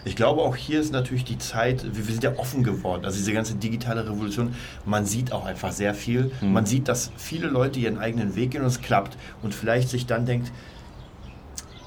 Ich 0.06 0.18
glaube, 0.18 0.42
auch 0.42 0.58
hier 0.58 0.82
ist 0.82 0.92
natürlich 0.92 1.24
die 1.24 1.38
Zeit, 1.38 1.86
wir, 1.86 2.06
wir 2.06 2.12
sind 2.14 2.26
ja 2.26 2.34
offen 2.36 2.62
geworden. 2.66 3.06
Also 3.06 3.18
diese 3.18 3.32
ganze 3.32 3.56
digitale 3.56 4.04
Revolution, 4.06 4.54
man 4.86 5.06
sieht 5.06 5.32
auch 5.32 5.46
einfach 5.46 5.72
sehr 5.72 5.94
viel. 5.94 6.32
Man 6.42 6.66
sieht, 6.66 6.90
dass 6.90 7.12
viele 7.16 7.48
Leute 7.48 7.80
ihren 7.80 7.98
eigenen 7.98 8.36
Weg 8.36 8.52
gehen 8.52 8.62
und 8.62 8.68
es 8.68 8.82
klappt. 8.82 9.16
Und 9.42 9.56
vielleicht 9.56 9.88
sich 9.88 10.06
dann 10.06 10.26
denkt, 10.26 10.52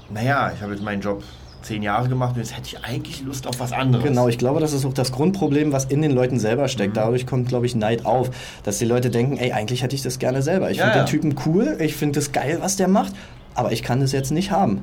naja, 0.09 0.51
ich 0.55 0.63
habe 0.63 0.73
jetzt 0.73 0.81
meinen 0.83 1.01
Job 1.01 1.23
zehn 1.67 1.83
Jahre 1.83 2.07
gemacht 2.09 2.35
und 2.35 2.41
jetzt 2.41 2.55
hätte 2.55 2.67
ich 2.67 2.83
eigentlich 2.83 3.21
Lust 3.23 3.45
auf 3.47 3.59
was 3.59 3.71
anderes. 3.73 4.03
Genau, 4.05 4.27
ich 4.27 4.37
glaube, 4.37 4.59
das 4.59 4.73
ist 4.73 4.85
auch 4.85 4.93
das 4.93 5.11
Grundproblem, 5.11 5.71
was 5.71 5.85
in 5.85 6.01
den 6.01 6.11
Leuten 6.11 6.39
selber 6.39 6.67
steckt. 6.67 6.91
Mhm. 6.93 6.99
Dadurch 6.99 7.27
kommt, 7.27 7.49
glaube 7.49 7.65
ich, 7.65 7.75
Neid 7.75 8.05
auf, 8.05 8.29
dass 8.63 8.77
die 8.79 8.85
Leute 8.85 9.09
denken, 9.09 9.37
ey, 9.37 9.51
eigentlich 9.51 9.83
hätte 9.83 9.95
ich 9.95 10.01
das 10.01 10.17
gerne 10.19 10.41
selber. 10.41 10.71
Ich 10.71 10.77
Ja, 10.77 10.85
finde 10.85 10.99
ja. 10.99 11.03
den 11.03 11.09
Typen 11.09 11.35
cool, 11.45 11.77
ich 11.79 11.95
finde 11.95 12.19
das 12.19 12.31
geil, 12.31 12.57
was 12.61 12.75
der 12.77 12.87
macht, 12.87 13.13
aber 13.53 13.71
ich 13.71 13.83
kann 13.83 13.99
das 13.99 14.11
jetzt 14.11 14.31
nicht 14.31 14.51
haben. 14.51 14.81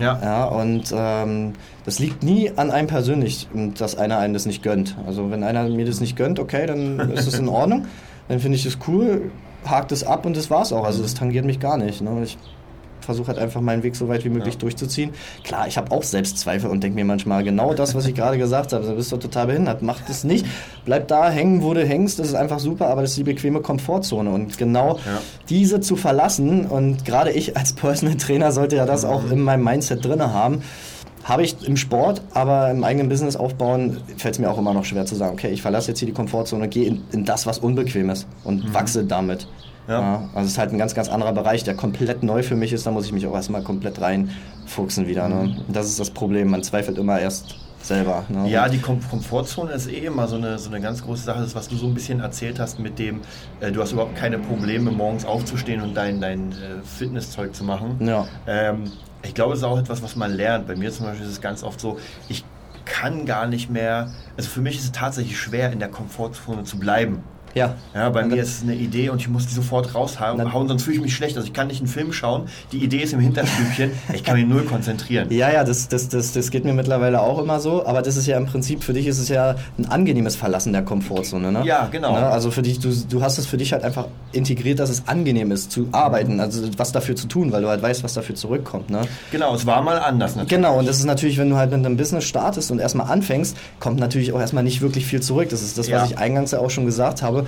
Ja. 0.00 0.18
Ja, 0.22 0.44
und 0.46 0.92
ähm, 0.92 1.52
das 1.84 1.98
liegt 2.00 2.22
nie 2.24 2.50
an 2.56 2.70
einem 2.70 2.88
persönlich, 2.88 3.46
dass 3.78 3.96
einer 3.96 4.18
einem 4.18 4.34
das 4.34 4.44
nicht 4.46 4.62
gönnt. 4.62 4.96
Also 5.06 5.30
wenn 5.30 5.44
einer 5.44 5.68
mir 5.68 5.84
das 5.86 6.00
nicht 6.00 6.16
gönnt, 6.16 6.40
okay, 6.40 6.66
dann 6.66 6.98
ist 7.10 7.28
es 7.28 7.38
in 7.38 7.48
Ordnung. 7.60 7.86
Dann 8.28 8.40
finde 8.40 8.56
ich 8.56 8.64
das 8.64 8.78
cool, 8.88 9.30
hakt 9.66 9.92
es 9.92 10.02
ab 10.02 10.26
und 10.26 10.36
das 10.36 10.50
war's 10.50 10.72
auch. 10.72 10.84
Also 10.84 11.02
das 11.02 11.14
tangiert 11.14 11.44
mich 11.44 11.60
gar 11.60 11.76
nicht. 11.76 12.00
Ne? 12.00 12.10
Ich 12.24 12.36
versuche 13.04 13.28
halt 13.28 13.38
einfach 13.38 13.60
meinen 13.60 13.82
Weg 13.82 13.96
so 13.96 14.08
weit 14.08 14.24
wie 14.24 14.28
möglich 14.28 14.54
Ja. 14.54 14.60
durchzuziehen. 14.60 15.10
Klar, 15.44 15.66
ich 15.68 15.76
habe 15.76 15.90
auch 15.92 16.02
Selbstzweifel 16.02 16.70
und 16.70 16.82
denke 16.82 16.96
mir 16.96 17.04
manchmal 17.04 17.44
genau 17.44 17.74
das, 17.74 17.94
was 17.94 18.06
ich 18.06 18.14
gerade 18.14 18.38
gesagt 18.38 18.72
habe. 18.72 18.86
Du 18.86 18.94
bist 18.94 19.12
doch 19.12 19.18
total 19.18 19.46
behindert. 19.46 19.82
Mach 19.82 20.00
das 20.06 20.24
nicht. 20.24 20.46
Bleib 20.84 21.08
da 21.08 21.30
hängen, 21.30 21.62
wo 21.62 21.74
du 21.74 21.84
hängst. 21.84 22.18
Das 22.18 22.28
ist 22.28 22.34
einfach 22.34 22.58
super, 22.58 22.88
aber 22.88 23.02
das 23.02 23.10
ist 23.10 23.18
die 23.18 23.24
bequeme 23.24 23.60
Komfortzone. 23.60 24.30
Und 24.30 24.58
genau 24.58 24.96
Ja. 24.98 25.20
diese 25.48 25.80
zu 25.80 25.96
verlassen 25.96 26.66
und 26.66 27.04
gerade 27.04 27.30
ich 27.32 27.56
als 27.56 27.72
Personal 27.74 28.16
Trainer 28.16 28.52
sollte 28.52 28.76
ja 28.76 28.86
das 28.86 29.04
auch 29.04 29.30
in 29.30 29.40
meinem 29.40 29.64
Mindset 29.64 30.04
drin 30.04 30.22
haben. 30.22 30.62
Habe 31.24 31.42
ich 31.42 31.66
im 31.66 31.78
Sport, 31.78 32.20
aber 32.34 32.70
im 32.70 32.84
eigenen 32.84 33.08
Business 33.08 33.34
aufbauen, 33.34 33.96
fällt 34.18 34.34
es 34.34 34.38
mir 34.38 34.50
auch 34.50 34.58
immer 34.58 34.74
noch 34.74 34.84
schwer 34.84 35.06
zu 35.06 35.14
sagen, 35.14 35.32
okay, 35.32 35.48
ich 35.48 35.62
verlasse 35.62 35.88
jetzt 35.92 35.98
hier 36.00 36.06
die 36.06 36.12
Komfortzone, 36.12 36.68
gehe 36.68 36.86
in, 36.86 37.02
in 37.12 37.24
das, 37.24 37.46
was 37.46 37.58
unbequem 37.60 38.10
ist 38.10 38.26
und 38.44 38.74
wachse 38.74 39.04
damit. 39.04 39.48
Ja. 39.88 40.28
also 40.34 40.46
es 40.46 40.52
ist 40.52 40.58
halt 40.58 40.72
ein 40.72 40.78
ganz, 40.78 40.94
ganz 40.94 41.08
anderer 41.08 41.32
Bereich, 41.32 41.64
der 41.64 41.74
komplett 41.74 42.22
neu 42.22 42.42
für 42.42 42.56
mich 42.56 42.72
ist. 42.72 42.86
Da 42.86 42.90
muss 42.90 43.06
ich 43.06 43.12
mich 43.12 43.26
auch 43.26 43.34
erstmal 43.34 43.62
komplett 43.62 44.00
reinfuchsen 44.00 45.06
wieder. 45.06 45.28
Ne? 45.28 45.40
Und 45.40 45.64
Das 45.68 45.86
ist 45.86 46.00
das 46.00 46.10
Problem. 46.10 46.50
Man 46.50 46.62
zweifelt 46.62 46.98
immer 46.98 47.20
erst 47.20 47.56
selber. 47.82 48.24
Ne? 48.28 48.48
Ja, 48.48 48.68
die 48.68 48.78
Kom 48.78 49.00
Komfortzone 49.08 49.72
ist 49.72 49.88
eh 49.90 50.06
immer 50.06 50.26
so 50.26 50.36
eine, 50.36 50.58
so 50.58 50.70
eine 50.70 50.80
ganz 50.80 51.02
große 51.02 51.24
Sache. 51.24 51.40
Das, 51.40 51.54
was 51.54 51.68
du 51.68 51.76
so 51.76 51.86
ein 51.86 51.94
bisschen 51.94 52.20
erzählt 52.20 52.58
hast 52.58 52.78
mit 52.78 52.98
dem, 52.98 53.20
äh, 53.60 53.70
du 53.70 53.82
hast 53.82 53.92
überhaupt 53.92 54.16
keine 54.16 54.38
Probleme, 54.38 54.90
morgens 54.90 55.24
aufzustehen 55.24 55.82
und 55.82 55.94
dein, 55.94 56.20
dein 56.20 56.52
äh, 56.52 56.82
Fitnesszeug 56.82 57.54
zu 57.54 57.64
machen. 57.64 57.96
Ja. 58.00 58.26
Ähm, 58.46 58.84
ich 59.22 59.34
glaube, 59.34 59.52
es 59.52 59.60
ist 59.60 59.64
auch 59.64 59.78
etwas, 59.78 60.02
was 60.02 60.16
man 60.16 60.32
lernt. 60.32 60.66
Bei 60.66 60.76
mir 60.76 60.90
zum 60.92 61.06
Beispiel 61.06 61.26
ist 61.26 61.32
es 61.32 61.40
ganz 61.40 61.62
oft 61.62 61.80
so, 61.80 61.98
ich 62.28 62.44
kann 62.84 63.24
gar 63.26 63.46
nicht 63.46 63.70
mehr, 63.70 64.10
also 64.36 64.48
für 64.48 64.60
mich 64.60 64.76
ist 64.76 64.84
es 64.84 64.92
tatsächlich 64.92 65.38
schwer, 65.38 65.72
in 65.72 65.78
der 65.78 65.88
Komfortzone 65.88 66.64
zu 66.64 66.78
bleiben. 66.78 67.22
Ja. 67.54 67.74
Ja, 67.94 68.10
bei 68.10 68.22
Und 68.22 68.30
mir 68.30 68.42
ist 68.42 68.58
es 68.58 68.62
eine 68.62 68.74
Idee 68.74 69.08
und 69.10 69.20
ich 69.20 69.28
muss 69.28 69.46
die 69.46 69.54
sofort 69.54 69.94
raushauen, 69.94 70.52
hauen, 70.52 70.68
sonst 70.68 70.82
fühle 70.82 70.96
ich 70.96 71.02
mich 71.02 71.14
schlecht. 71.14 71.36
Also 71.36 71.46
ich 71.46 71.52
kann 71.52 71.68
nicht 71.68 71.80
einen 71.80 71.88
Film 71.88 72.12
schauen, 72.12 72.44
die 72.72 72.78
Idee 72.78 72.98
ist 72.98 73.12
im 73.12 73.20
Hinterstübchen, 73.20 73.92
ich 74.14 74.24
kann 74.24 74.36
mich 74.36 74.46
null 74.46 74.62
konzentrieren. 74.64 75.30
Ja, 75.30 75.50
ja, 75.52 75.64
das, 75.64 75.88
das, 75.88 76.08
das, 76.08 76.32
das 76.32 76.50
geht 76.50 76.64
mir 76.64 76.72
mittlerweile 76.72 77.20
auch 77.20 77.38
immer 77.38 77.60
so, 77.60 77.86
aber 77.86 78.02
das 78.02 78.16
ist 78.16 78.26
ja 78.26 78.36
im 78.36 78.46
Prinzip, 78.46 78.82
für 78.82 78.92
dich 78.92 79.06
ist 79.06 79.18
es 79.18 79.28
ja 79.28 79.54
ein 79.78 79.86
angenehmes 79.86 80.36
Verlassen 80.36 80.72
der 80.72 80.82
Komfortzone, 80.82 81.52
ne? 81.52 81.62
Ja, 81.64 81.88
genau. 81.90 82.12
Ne? 82.12 82.26
Also 82.26 82.50
für 82.50 82.62
dich, 82.62 82.78
du, 82.80 82.90
du 83.08 83.22
hast 83.22 83.38
es 83.38 83.46
für 83.46 83.56
dich 83.56 83.72
halt 83.72 83.84
einfach 83.84 84.06
integriert, 84.32 84.78
dass 84.80 84.90
es 84.90 85.06
angenehm 85.06 85.52
ist 85.52 85.70
zu 85.70 85.88
arbeiten, 85.92 86.40
also 86.40 86.62
was 86.76 86.92
dafür 86.92 87.14
zu 87.16 87.26
tun, 87.28 87.52
weil 87.52 87.62
du 87.62 87.68
halt 87.68 87.82
weißt, 87.82 88.02
was 88.04 88.14
dafür 88.14 88.34
zurückkommt, 88.34 88.90
ne? 88.90 89.02
Genau, 89.30 89.54
es 89.54 89.64
war 89.66 89.82
mal 89.82 89.98
anders 89.98 90.32
natürlich. 90.36 90.50
Genau, 90.50 90.78
und 90.78 90.88
das 90.88 90.98
ist 90.98 91.04
natürlich, 91.04 91.38
wenn 91.38 91.50
du 91.50 91.56
halt 91.56 91.70
mit 91.70 91.84
einem 91.84 91.96
Business 91.96 92.24
startest 92.24 92.70
und 92.70 92.78
erstmal 92.80 93.10
anfängst, 93.10 93.56
kommt 93.80 94.00
natürlich 94.00 94.32
auch 94.32 94.40
erstmal 94.40 94.64
nicht 94.64 94.80
wirklich 94.80 95.06
viel 95.06 95.20
zurück. 95.22 95.48
Das 95.50 95.62
ist 95.62 95.78
das, 95.78 95.88
Ja. 95.88 96.02
was 96.02 96.10
ich 96.10 96.18
eingangs 96.18 96.50
ja 96.50 96.58
auch 96.58 96.70
schon 96.70 96.86
gesagt 96.86 97.22
habe, 97.22 97.43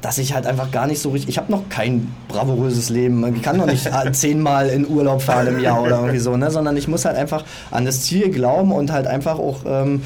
dass 0.00 0.18
ich 0.18 0.32
halt 0.32 0.46
einfach 0.46 0.70
gar 0.70 0.86
nicht 0.86 1.00
so 1.00 1.10
richtig, 1.10 1.28
ich 1.28 1.38
habe 1.38 1.52
noch 1.52 1.68
kein 1.68 2.12
bravouröses 2.28 2.88
Leben, 2.88 3.34
ich 3.34 3.42
kann 3.42 3.58
noch 3.58 3.66
nicht 3.66 3.86
äh, 3.86 4.12
zehnmal 4.12 4.68
in 4.68 4.88
Urlaub 4.88 5.22
fahren 5.22 5.48
im 5.48 5.60
Jahr 5.60 5.82
oder 5.82 5.98
irgendwie 5.98 6.18
so, 6.18 6.36
ne? 6.36 6.50
sondern 6.50 6.76
ich 6.76 6.88
muss 6.88 7.04
halt 7.04 7.16
einfach 7.16 7.44
an 7.70 7.84
das 7.84 8.02
Ziel 8.02 8.30
glauben 8.30 8.72
und 8.72 8.90
halt 8.92 9.06
einfach 9.06 9.38
auch 9.38 9.60
ähm, 9.66 10.02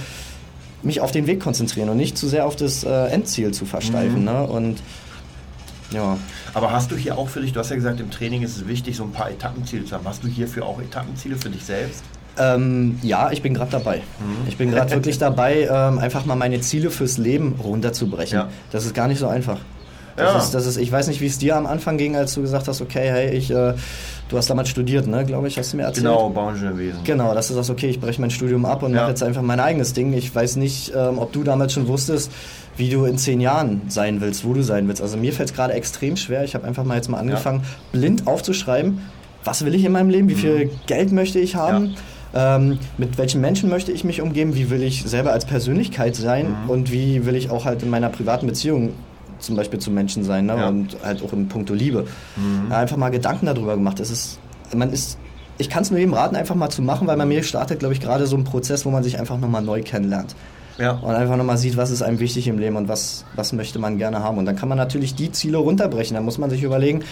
mich 0.83 1.01
auf 1.01 1.13
den 1.13 1.27
Weg 1.27 1.41
konzentrieren 1.41 1.89
und 1.89 1.97
nicht 1.97 2.19
zu 2.19 2.29
sehr 2.29 2.47
auf 2.47 2.57
das 2.57 2.85
äh, 2.85 3.07
Endziel 3.07 3.53
zu 3.53 3.67
versteifen. 3.67 4.21
Mhm. 4.21 4.25
Ne? 4.25 4.47
Und 4.47 4.83
ja. 5.93 6.19
Aber 6.53 6.73
hast 6.73 6.91
du 6.91 6.97
hier 6.97 7.17
auch 7.17 7.29
für 7.29 7.41
dich, 7.41 7.53
du 7.53 7.61
hast 7.61 7.71
ja 7.71 7.77
gesagt, 7.77 8.01
im 8.01 8.11
Training 8.11 8.43
ist 8.43 8.57
es 8.57 8.67
wichtig, 8.67 8.97
so 8.97 9.05
ein 9.05 9.13
paar 9.13 9.31
Etappenziele 9.31 9.85
zu 9.85 9.95
haben. 9.95 10.05
Hast 10.05 10.25
du 10.25 10.29
hierfür 10.29 10.67
auch 10.67 10.81
Etappenziele 10.81 11.37
für 11.37 11.51
dich 11.51 11.65
selbst? 11.65 12.03
Ähm, 12.39 12.99
ja, 13.03 13.31
ich 13.31 13.43
bin 13.43 13.55
gerade 13.55 13.71
dabei. 13.71 13.99
Mhm. 13.99 14.49
Ich 14.49 14.57
bin 14.57 14.71
gerade 14.71 14.91
wirklich 14.95 15.19
dabei, 15.19 15.69
ähm, 15.71 15.99
einfach 15.99 16.25
mal 16.27 16.35
meine 16.35 16.61
Ziele 16.61 16.91
fürs 16.91 17.17
Leben 17.19 17.55
runterzubrechen. 17.63 18.39
Ja. 18.39 18.49
Das 18.73 18.85
ist 18.85 18.95
gar 18.95 19.07
nicht 19.09 19.19
so 19.21 19.29
einfach. 19.29 19.59
Das, 20.17 20.33
Ja. 20.33 20.39
ist, 20.39 20.51
das 20.55 20.67
ist, 20.67 20.77
ich 20.77 20.91
weiß 20.93 21.09
nicht, 21.09 21.21
wie 21.21 21.27
es 21.27 21.39
dir 21.39 21.57
am 21.57 21.67
Anfang 21.67 21.97
ging, 21.99 22.17
als 22.17 22.35
du 22.35 22.41
gesagt 22.43 22.69
hast, 22.69 22.81
okay, 22.81 23.09
hey, 23.11 23.31
ich, 23.37 23.51
äh, 23.51 23.75
du 24.29 24.37
hast 24.37 24.49
damals 24.49 24.69
studiert, 24.69 25.07
ne, 25.09 25.25
glaube 25.25 25.49
ich, 25.49 25.59
hast 25.59 25.73
du 25.73 25.77
mir 25.77 25.85
erzählt. 25.85 26.07
Genau, 26.07 26.29
Bauingenieurwesen. 26.31 27.01
Genau, 27.05 27.35
dass 27.35 27.49
du 27.49 27.55
sagst, 27.55 27.71
okay, 27.71 27.89
ich 27.89 28.01
breche 28.01 28.21
mein 28.21 28.31
Studium 28.31 28.65
ab 28.65 28.83
und 28.85 28.93
Ja. 28.95 29.01
mache 29.03 29.11
jetzt 29.11 29.23
einfach 29.25 29.43
mein 29.43 29.59
eigenes 29.61 29.93
Ding. 29.93 30.13
Ich 30.13 30.33
weiß 30.35 30.57
nicht, 30.57 30.93
ähm, 30.97 31.19
ob 31.19 31.33
du 31.33 31.43
damals 31.43 31.73
schon 31.73 31.89
wusstest, 31.89 32.31
wie 32.77 32.91
du 32.91 33.05
in 33.07 33.19
zehn 33.19 33.41
Jahren 33.41 33.83
sein 33.89 34.21
willst, 34.21 34.45
wo 34.45 34.53
du 34.55 34.63
sein 34.63 34.87
willst. 34.89 35.03
Also 35.03 35.17
mir 35.17 35.33
fällt 35.33 35.51
es 35.51 35.55
gerade 35.55 35.73
extrem 35.75 36.17
schwer. 36.17 36.43
Ich 36.45 36.55
habe 36.55 36.65
einfach 36.67 36.85
mal 36.85 36.97
jetzt 36.97 37.09
mal 37.09 37.19
angefangen, 37.19 37.63
blind 37.93 38.27
aufzuschreiben, 38.29 39.01
was 39.45 39.65
will 39.65 39.75
ich 39.75 39.85
in 39.85 39.93
meinem 39.93 40.11
Leben, 40.11 40.29
wie 40.29 40.35
viel 40.37 40.71
Geld 40.87 41.11
möchte 41.13 41.39
ich 41.41 41.55
haben. 41.57 41.95
Ähm, 42.35 42.79
mit 42.99 43.17
welchen 43.17 43.41
Menschen 43.41 43.71
möchte 43.71 43.93
ich 43.93 44.03
mich 44.03 44.21
umgeben? 44.21 44.57
Wie 44.57 44.69
will 44.69 44.83
ich 44.83 45.05
selber 45.05 45.33
als 45.33 45.45
Persönlichkeit 45.45 46.17
sein? 46.17 46.55
Und 46.67 46.91
wie 46.91 47.27
will 47.27 47.37
ich 47.37 47.51
auch 47.51 47.65
halt 47.65 47.83
in 47.83 47.91
meiner 47.91 48.09
privaten 48.09 48.47
Beziehung 48.47 48.91
zum 49.39 49.55
Beispiel 49.55 49.79
zu 49.79 49.93
Menschen 49.93 50.25
sein? 50.25 50.47
Ne? 50.47 50.57
Ja. 50.57 50.69
Und 50.69 50.97
halt 51.05 51.23
auch 51.23 51.33
im 51.33 51.49
Punkto 51.49 51.75
Liebe. 51.75 52.07
Ja, 52.71 52.79
einfach 52.79 52.97
mal 52.97 53.11
Gedanken 53.11 53.47
darüber 53.47 53.77
gemacht. 53.77 54.01
Es 54.01 54.11
ist, 54.11 54.41
man 54.75 54.93
ist, 54.93 55.17
ich 55.59 55.71
kann 55.71 55.83
es 55.83 55.91
nur 55.91 56.01
jedem 56.01 56.15
raten, 56.15 56.35
einfach 56.35 56.57
mal 56.57 56.71
zu 56.71 56.83
machen, 56.83 57.07
weil 57.07 57.17
bei 57.17 57.27
mir 57.27 57.45
startet, 57.45 57.79
glaube 57.79 57.95
ich, 57.95 58.01
gerade 58.01 58.27
so 58.27 58.37
ein 58.37 58.43
Prozess, 58.43 58.85
wo 58.85 58.91
man 58.91 59.05
sich 59.05 59.21
einfach 59.21 59.39
nochmal 59.39 59.63
neu 59.63 59.83
kennenlernt. 59.83 60.35
Ja. 60.79 60.93
Und 60.93 61.15
einfach 61.15 61.37
nochmal 61.37 61.57
sieht, 61.57 61.77
was 61.77 61.93
ist 61.93 62.03
einem 62.03 62.19
wichtig 62.19 62.49
im 62.49 62.59
Leben 62.59 62.75
und 62.75 62.89
was, 62.89 63.25
was 63.37 63.53
möchte 63.53 63.79
man 63.79 63.97
gerne 63.97 64.25
haben. 64.25 64.39
Und 64.39 64.47
dann 64.47 64.57
kann 64.57 64.69
man 64.69 64.77
natürlich 64.77 65.15
die 65.15 65.31
Ziele 65.31 65.59
runterbrechen. 65.59 66.15
Dann 66.15 66.25
muss 66.25 66.39
man 66.39 66.51
sich 66.51 66.65
überlegen, 66.65 67.05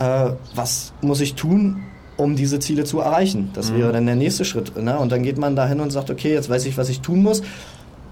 äh, 0.00 0.30
was 0.56 0.92
muss 1.00 1.20
ich 1.20 1.34
tun, 1.34 1.84
um 2.22 2.36
diese 2.36 2.58
Ziele 2.58 2.84
zu 2.84 3.00
erreichen. 3.00 3.50
Das 3.54 3.70
mhm. 3.70 3.78
wäre 3.78 3.92
dann 3.92 4.06
der 4.06 4.16
nächste 4.16 4.44
Schritt. 4.44 4.76
Ne? 4.76 4.98
Und 4.98 5.12
dann 5.12 5.22
geht 5.22 5.38
man 5.38 5.56
dahin 5.56 5.80
und 5.80 5.90
sagt, 5.90 6.10
okay, 6.10 6.32
jetzt 6.32 6.48
weiß 6.48 6.66
ich, 6.66 6.76
was 6.78 6.88
ich 6.88 7.00
tun 7.00 7.22
muss. 7.22 7.42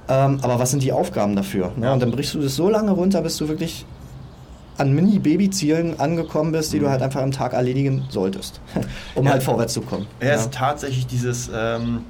Ähm, 0.09 0.39
aber 0.43 0.59
was 0.59 0.71
sind 0.71 0.83
die 0.83 0.93
Aufgaben 0.93 1.37
dafür? 1.37 1.73
Ne? 1.77 1.93
Und 1.93 2.01
dann 2.01 2.11
brichst 2.11 2.35
du 2.35 2.41
das 2.41 2.57
so 2.57 2.69
lange 2.69 2.91
runter, 2.91 3.23
bis 3.23 3.37
du 3.37 3.49
wirklich 3.49 3.87
an 4.81 4.95
Mini-Baby-Zielen 4.95 6.01
angekommen 6.01 6.53
bist, 6.53 6.73
die 6.73 6.79
mhm. 6.79 6.85
du 6.85 6.91
halt 6.91 7.03
einfach 7.03 7.21
am 7.21 7.31
Tag 7.31 7.53
erledigen 7.53 8.05
solltest, 8.09 8.61
um 9.15 9.27
ja. 9.27 9.33
halt 9.33 9.43
vorwärts 9.43 9.75
zu 9.75 9.83
kommen. 9.83 10.07
Ja, 10.21 10.31
es 10.31 10.43
ist 10.43 10.55
tatsächlich 10.55 11.07
dieses, 11.07 11.51
ähm, 11.55 12.05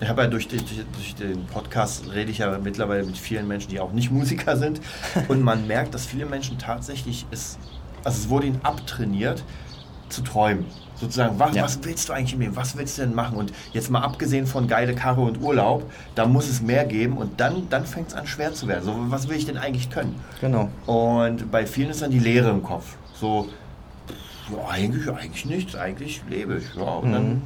ich 0.00 0.08
habe 0.08 0.22
ja 0.22 0.28
durch, 0.28 0.48
durch, 0.48 0.64
durch, 0.64 1.14
den 1.16 1.44
Podcast 1.46 2.04
rede 2.12 2.30
ich 2.30 2.38
ja 2.38 2.58
mittlerweile 2.58 3.04
mit 3.04 3.18
vielen 3.18 3.46
Menschen, 3.46 3.70
die 3.70 3.78
auch 3.78 3.92
nicht 3.92 4.10
Musiker 4.10 4.56
sind 4.56 4.80
und 5.28 5.42
man 5.42 5.66
merkt, 5.66 5.94
dass 5.94 6.06
viele 6.06 6.24
Menschen 6.24 6.58
tatsächlich 6.58 7.26
es, 7.30 7.58
also 8.04 8.18
es 8.18 8.28
wurde 8.30 8.46
ihnen 8.46 8.60
abtrainiert, 8.62 9.44
zu 10.08 10.22
träumen. 10.22 10.64
Sozusagen, 11.00 11.38
was, 11.38 11.54
ja. 11.54 11.62
was 11.62 11.78
willst 11.82 12.08
du 12.08 12.12
eigentlich 12.12 12.34
im 12.34 12.40
Leben? 12.40 12.56
Was 12.56 12.76
willst 12.76 12.98
du 12.98 13.02
denn 13.02 13.14
machen? 13.14 13.36
Und 13.36 13.52
jetzt 13.72 13.90
mal 13.90 14.00
abgesehen 14.00 14.46
von 14.46 14.66
geile 14.66 14.94
Karre 14.94 15.20
und 15.20 15.40
Urlaub, 15.40 15.90
da 16.14 16.26
muss 16.26 16.48
es 16.48 16.60
mehr 16.60 16.84
geben 16.84 17.16
und 17.16 17.40
dann, 17.40 17.68
dann 17.70 17.86
fängt 17.86 18.08
es 18.08 18.14
an 18.14 18.26
schwer 18.26 18.52
zu 18.52 18.66
werden. 18.66 18.84
So, 18.84 18.94
was 19.08 19.28
will 19.28 19.36
ich 19.36 19.46
denn 19.46 19.58
eigentlich 19.58 19.90
können? 19.90 20.16
Genau. 20.40 20.68
Und 20.86 21.50
bei 21.50 21.66
vielen 21.66 21.90
ist 21.90 22.02
dann 22.02 22.10
die 22.10 22.18
Leere 22.18 22.50
im 22.50 22.62
Kopf. 22.62 22.96
So, 23.14 23.48
ja, 24.50 24.68
eigentlich, 24.70 25.08
eigentlich 25.08 25.46
nichts, 25.46 25.76
eigentlich 25.76 26.22
lebe 26.28 26.58
ich. 26.58 26.74
Ja, 26.74 26.82
und 26.82 27.08
mhm. 27.08 27.12
dann 27.12 27.42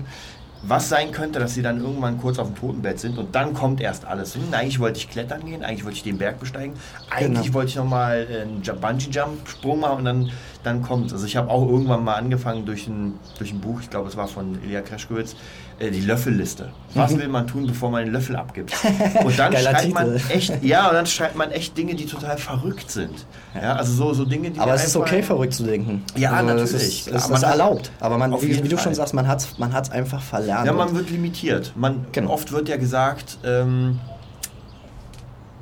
was 0.62 0.88
sein 0.88 1.10
könnte, 1.10 1.40
dass 1.40 1.54
sie 1.54 1.62
dann 1.62 1.80
irgendwann 1.80 2.18
kurz 2.18 2.38
auf 2.38 2.46
dem 2.46 2.56
Totenbett 2.56 3.00
sind 3.00 3.18
und 3.18 3.34
dann 3.34 3.52
kommt 3.52 3.80
erst 3.80 4.04
alles. 4.04 4.36
Hm, 4.36 4.42
eigentlich 4.52 4.78
wollte 4.78 4.98
ich 4.98 5.10
klettern 5.10 5.44
gehen, 5.44 5.64
eigentlich 5.64 5.84
wollte 5.84 5.96
ich 5.96 6.02
den 6.04 6.18
Berg 6.18 6.38
besteigen, 6.38 6.74
eigentlich 7.10 7.46
genau. 7.46 7.54
wollte 7.54 7.70
ich 7.70 7.76
nochmal 7.76 8.26
einen 8.30 8.62
Bungee-Jump-Sprung 8.62 9.80
machen 9.80 9.98
und 9.98 10.04
dann, 10.04 10.30
dann 10.62 10.82
kommt 10.82 11.12
Also 11.12 11.26
ich 11.26 11.36
habe 11.36 11.50
auch 11.50 11.68
irgendwann 11.68 12.04
mal 12.04 12.14
angefangen 12.14 12.64
durch 12.64 12.86
ein, 12.86 13.18
durch 13.38 13.52
ein 13.52 13.60
Buch, 13.60 13.80
ich 13.80 13.90
glaube 13.90 14.08
es 14.08 14.16
war 14.16 14.28
von 14.28 14.58
Ilya 14.64 14.82
Kreschkowitz, 14.82 15.34
äh, 15.78 15.90
die 15.90 16.00
Löffelliste. 16.00 16.70
Was 16.94 17.12
mhm. 17.12 17.20
will 17.20 17.28
man 17.28 17.46
tun, 17.46 17.66
bevor 17.66 17.90
man 17.90 18.04
den 18.04 18.12
Löffel 18.12 18.36
abgibt? 18.36 18.72
Und 19.24 19.38
dann 19.38 19.56
schreibt 19.56 19.92
man 19.92 20.16
echt, 20.28 20.62
ja, 20.62 20.88
und 20.88 20.94
dann 20.94 21.06
schreibt 21.06 21.36
man 21.36 21.50
echt 21.50 21.76
Dinge, 21.76 21.94
die 21.94 22.06
total 22.06 22.36
verrückt 22.38 22.90
sind. 22.90 23.26
Ja, 23.54 23.76
also 23.76 23.92
so, 23.92 24.14
so 24.14 24.24
Dinge, 24.24 24.50
die 24.50 24.60
Aber 24.60 24.74
es 24.74 24.86
ist 24.86 24.96
okay, 24.96 25.22
verrückt 25.22 25.54
zu 25.54 25.64
denken. 25.64 26.04
Ja, 26.16 26.32
also 26.32 26.46
natürlich. 26.46 26.72
Es 26.72 27.06
ist, 27.06 27.08
es 27.08 27.30
ist 27.30 27.42
erlaubt. 27.42 27.90
Aber 28.00 28.18
man, 28.18 28.32
wie, 28.40 28.62
wie 28.62 28.68
du 28.68 28.78
schon 28.78 28.94
sagst, 28.94 29.14
man 29.14 29.26
hat 29.26 29.40
es 29.40 29.58
man 29.58 29.72
einfach 29.72 30.22
verlernt. 30.22 30.66
Ja, 30.66 30.72
man 30.72 30.94
wird 30.94 31.10
limitiert. 31.10 31.72
Man, 31.76 32.06
genau. 32.12 32.30
Oft 32.30 32.52
wird 32.52 32.68
ja 32.68 32.76
gesagt, 32.76 33.38
ähm, 33.44 33.98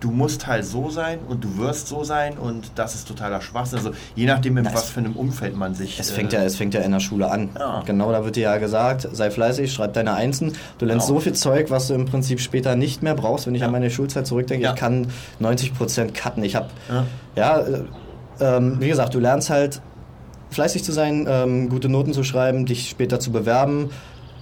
du 0.01 0.11
musst 0.11 0.47
halt 0.47 0.65
so 0.65 0.89
sein 0.89 1.19
und 1.29 1.45
du 1.45 1.59
wirst 1.59 1.87
so 1.87 2.05
sein 2.05 2.39
und 2.39 2.73
das 2.75 2.95
ist 2.95 3.07
totaler 3.07 3.41
Schwachsinn. 3.41 3.79
Also 3.79 3.91
je 4.15 4.27
nachdem, 4.27 4.57
in 4.57 4.65
das 4.65 4.75
was 4.75 4.91
für 4.91 5.01
einem 5.01 5.15
Umfeld 5.15 5.57
man 5.57 5.75
sich. 5.75 6.01
Es 6.01 6.11
fängt, 6.11 6.33
äh, 6.33 6.39
ja, 6.39 6.43
es 6.43 6.57
fängt 6.57 6.75
ja 6.75 6.81
in 6.81 6.93
der 6.93 7.01
Schule 7.01 7.31
an. 7.31 7.51
Ja. 7.59 7.83
Genau, 7.85 8.11
da 8.11 8.25
wird 8.25 8.37
dir 8.37 8.43
ja 8.43 8.57
gesagt, 8.57 9.09
sei 9.13 9.31
fleißig, 9.31 9.73
schreib 9.73 9.93
deine 9.93 10.15
Einsen. 10.15 10.55
Du 10.79 10.87
lernst 10.87 11.07
genau. 11.07 11.19
so 11.19 11.23
viel 11.23 11.35
Zeug, 11.35 11.71
was 11.71 11.89
du 11.89 11.95
im 11.95 12.07
Prinzip 12.07 12.41
später 12.41 12.77
nicht 12.77 13.03
mehr 13.03 13.15
brauchst. 13.15 13.47
Wenn 13.47 13.55
ich 13.55 13.61
ja. 13.61 13.67
an 13.67 13.73
meine 13.73 13.91
Schulzeit 13.91 14.27
zurückdenke, 14.27 14.65
ja. 14.65 14.73
ich 14.73 14.79
kann 14.79 15.09
90% 15.41 16.13
cutten. 16.13 16.43
Ich 16.43 16.57
habe, 16.57 16.69
ja, 17.37 17.61
äh, 17.61 17.85
ähm, 18.41 18.81
wie 18.81 18.89
gesagt, 18.89 19.15
du 19.15 19.21
lernst 19.21 19.51
halt 19.51 19.83
fleißig 20.51 20.83
zu 20.83 20.93
sein, 20.93 21.27
ähm, 21.29 21.69
gute 21.69 21.89
Noten 21.89 22.15
zu 22.15 22.25
schreiben, 22.25 22.65
dich 22.65 22.89
später 22.89 23.21
zu 23.21 23.31
bewerben, 23.31 23.91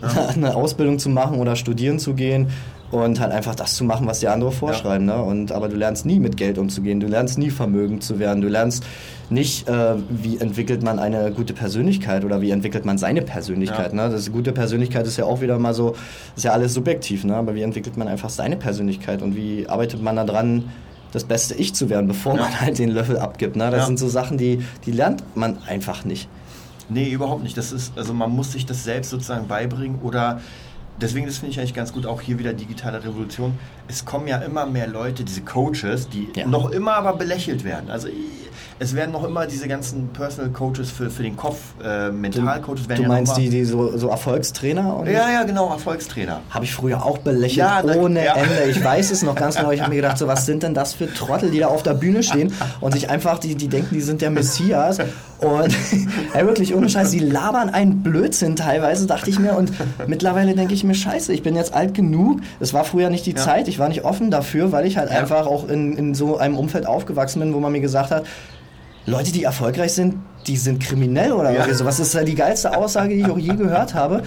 eine 0.34 0.54
Ausbildung 0.54 1.00
zu 1.00 1.08
machen 1.08 1.40
oder 1.40 1.56
studieren 1.56 1.98
zu 1.98 2.14
gehen 2.14 2.48
und 2.90 3.20
halt 3.20 3.32
einfach 3.32 3.54
das 3.54 3.74
zu 3.74 3.84
machen, 3.84 4.06
was 4.06 4.20
die 4.20 4.28
andere 4.28 4.50
vorschreiben. 4.50 5.08
Ja. 5.08 5.16
Ne? 5.16 5.22
Und, 5.22 5.52
aber 5.52 5.68
du 5.68 5.76
lernst 5.76 6.06
nie 6.06 6.18
mit 6.18 6.36
Geld 6.36 6.58
umzugehen, 6.58 7.00
du 7.00 7.06
lernst 7.06 7.38
nie 7.38 7.50
vermögend 7.50 8.02
zu 8.02 8.18
werden, 8.18 8.40
du 8.40 8.48
lernst 8.48 8.84
nicht, 9.30 9.68
äh, 9.68 9.96
wie 10.08 10.38
entwickelt 10.38 10.82
man 10.82 10.98
eine 10.98 11.30
gute 11.32 11.52
Persönlichkeit 11.52 12.24
oder 12.24 12.40
wie 12.40 12.50
entwickelt 12.50 12.86
man 12.86 12.96
seine 12.96 13.22
Persönlichkeit. 13.22 13.92
Ja. 13.92 14.08
Ne? 14.08 14.10
Das 14.10 14.32
gute 14.32 14.52
Persönlichkeit 14.52 15.06
ist 15.06 15.18
ja 15.18 15.24
auch 15.24 15.40
wieder 15.40 15.58
mal 15.58 15.74
so, 15.74 15.96
ist 16.34 16.44
ja 16.44 16.52
alles 16.52 16.72
subjektiv, 16.72 17.24
ne? 17.24 17.36
aber 17.36 17.54
wie 17.54 17.62
entwickelt 17.62 17.96
man 17.96 18.08
einfach 18.08 18.30
seine 18.30 18.56
Persönlichkeit 18.56 19.20
und 19.20 19.36
wie 19.36 19.66
arbeitet 19.68 20.02
man 20.02 20.16
daran, 20.16 20.64
das 21.12 21.24
beste 21.24 21.54
Ich 21.54 21.74
zu 21.74 21.88
werden, 21.88 22.06
bevor 22.06 22.36
ja. 22.36 22.42
man 22.42 22.60
halt 22.60 22.78
den 22.78 22.90
Löffel 22.90 23.18
abgibt. 23.18 23.56
Ne? 23.56 23.70
Das 23.70 23.86
sind 23.86 23.98
so 23.98 24.08
Sachen, 24.08 24.36
die, 24.38 24.62
die 24.84 24.92
lernt 24.92 25.22
man 25.36 25.58
einfach 25.66 26.04
nicht. 26.04 26.28
Nee, 26.90 27.10
überhaupt 27.10 27.42
nicht. 27.42 27.56
Das 27.56 27.72
ist, 27.72 27.96
also 27.96 28.14
man 28.14 28.30
muss 28.30 28.52
sich 28.52 28.64
das 28.64 28.84
selbst 28.84 29.10
sozusagen 29.10 29.46
beibringen 29.46 30.00
oder 30.02 30.40
deswegen, 31.00 31.26
das 31.26 31.38
finde 31.38 31.52
ich 31.52 31.58
eigentlich 31.58 31.74
ganz 31.74 31.92
gut, 31.92 32.06
auch 32.06 32.20
hier 32.20 32.38
wieder 32.38 32.52
digitale 32.52 33.02
Revolution. 33.02 33.58
Es 33.88 34.04
kommen 34.04 34.28
ja 34.28 34.38
immer 34.38 34.66
mehr 34.66 34.86
Leute, 34.86 35.24
diese 35.24 35.40
Coaches, 35.40 36.08
die 36.08 36.28
ja. 36.36 36.46
noch 36.46 36.70
immer 36.70 36.94
aber 36.94 37.14
belächelt 37.14 37.64
werden. 37.64 37.90
Also 37.90 38.08
es 38.80 38.94
werden 38.94 39.10
noch 39.10 39.24
immer 39.24 39.46
diese 39.46 39.66
ganzen 39.66 40.08
Personal 40.08 40.50
Coaches 40.50 40.90
für, 40.90 41.10
für 41.10 41.22
den 41.22 41.36
Kopf, 41.36 41.58
äh, 41.84 42.10
Mental-Coaches 42.10 42.88
werden 42.88 43.02
Du 43.02 43.08
meinst 43.08 43.36
ja 43.36 43.42
die, 43.42 43.50
die 43.50 43.64
so, 43.64 43.96
so 43.96 44.08
Erfolgstrainer? 44.08 45.02
Ja, 45.06 45.30
ja, 45.30 45.42
genau, 45.42 45.70
Erfolgstrainer. 45.70 46.42
Habe 46.50 46.64
ich 46.64 46.74
früher 46.74 47.04
auch 47.04 47.18
belächelt, 47.18 47.56
ja, 47.56 47.82
ohne 47.82 48.24
ja. 48.24 48.34
Ende. 48.34 48.70
Ich 48.70 48.82
weiß 48.82 49.10
es 49.10 49.22
noch 49.22 49.34
ganz 49.34 49.56
genau. 49.56 49.72
Ich 49.72 49.80
habe 49.80 49.90
mir 49.90 49.96
gedacht, 49.96 50.18
so 50.18 50.28
was 50.28 50.46
sind 50.46 50.62
denn 50.62 50.74
das 50.74 50.94
für 50.94 51.12
Trottel, 51.12 51.50
die 51.50 51.58
da 51.58 51.68
auf 51.68 51.82
der 51.82 51.94
Bühne 51.94 52.22
stehen 52.22 52.52
und 52.80 52.92
sich 52.92 53.10
einfach, 53.10 53.38
die, 53.38 53.56
die 53.56 53.68
denken, 53.68 53.94
die 53.94 54.00
sind 54.00 54.20
der 54.20 54.30
Messias. 54.30 54.98
Und 55.38 55.76
ey, 56.34 56.46
wirklich 56.46 56.74
ohne 56.74 56.88
Scheiß, 56.88 57.10
die 57.10 57.20
labern 57.20 57.70
einen 57.70 58.02
Blödsinn 58.02 58.54
teilweise, 58.54 59.06
dachte 59.06 59.30
ich 59.30 59.40
mir. 59.40 59.56
Und 59.56 59.72
mittlerweile 60.06 60.54
denke 60.54 60.74
ich 60.74 60.84
mir, 60.84 60.94
scheiße, 60.94 61.32
ich 61.32 61.42
bin 61.42 61.56
jetzt 61.56 61.74
alt 61.74 61.94
genug. 61.94 62.40
Es 62.60 62.74
war 62.74 62.84
früher 62.84 63.10
nicht 63.10 63.26
die 63.26 63.32
ja. 63.32 63.36
Zeit, 63.36 63.66
ich 63.66 63.77
war 63.78 63.88
nicht 63.88 64.04
offen 64.04 64.30
dafür, 64.30 64.72
weil 64.72 64.86
ich 64.86 64.96
halt 64.96 65.10
ja. 65.10 65.18
einfach 65.18 65.46
auch 65.46 65.68
in, 65.68 65.96
in 65.96 66.14
so 66.14 66.36
einem 66.36 66.56
Umfeld 66.56 66.86
aufgewachsen 66.86 67.40
bin, 67.40 67.54
wo 67.54 67.60
man 67.60 67.72
mir 67.72 67.80
gesagt 67.80 68.10
hat, 68.10 68.26
Leute, 69.06 69.32
die 69.32 69.44
erfolgreich 69.44 69.92
sind, 69.94 70.16
die 70.46 70.56
sind 70.56 70.80
kriminell 70.80 71.32
oder 71.32 71.50
ja. 71.50 71.72
so. 71.74 71.84
Was 71.84 72.00
ist 72.00 72.14
ja 72.14 72.24
die 72.24 72.34
geilste 72.34 72.76
Aussage, 72.76 73.14
die 73.14 73.20
ich 73.20 73.30
auch 73.30 73.38
je 73.38 73.54
gehört 73.54 73.94
habe. 73.94 74.22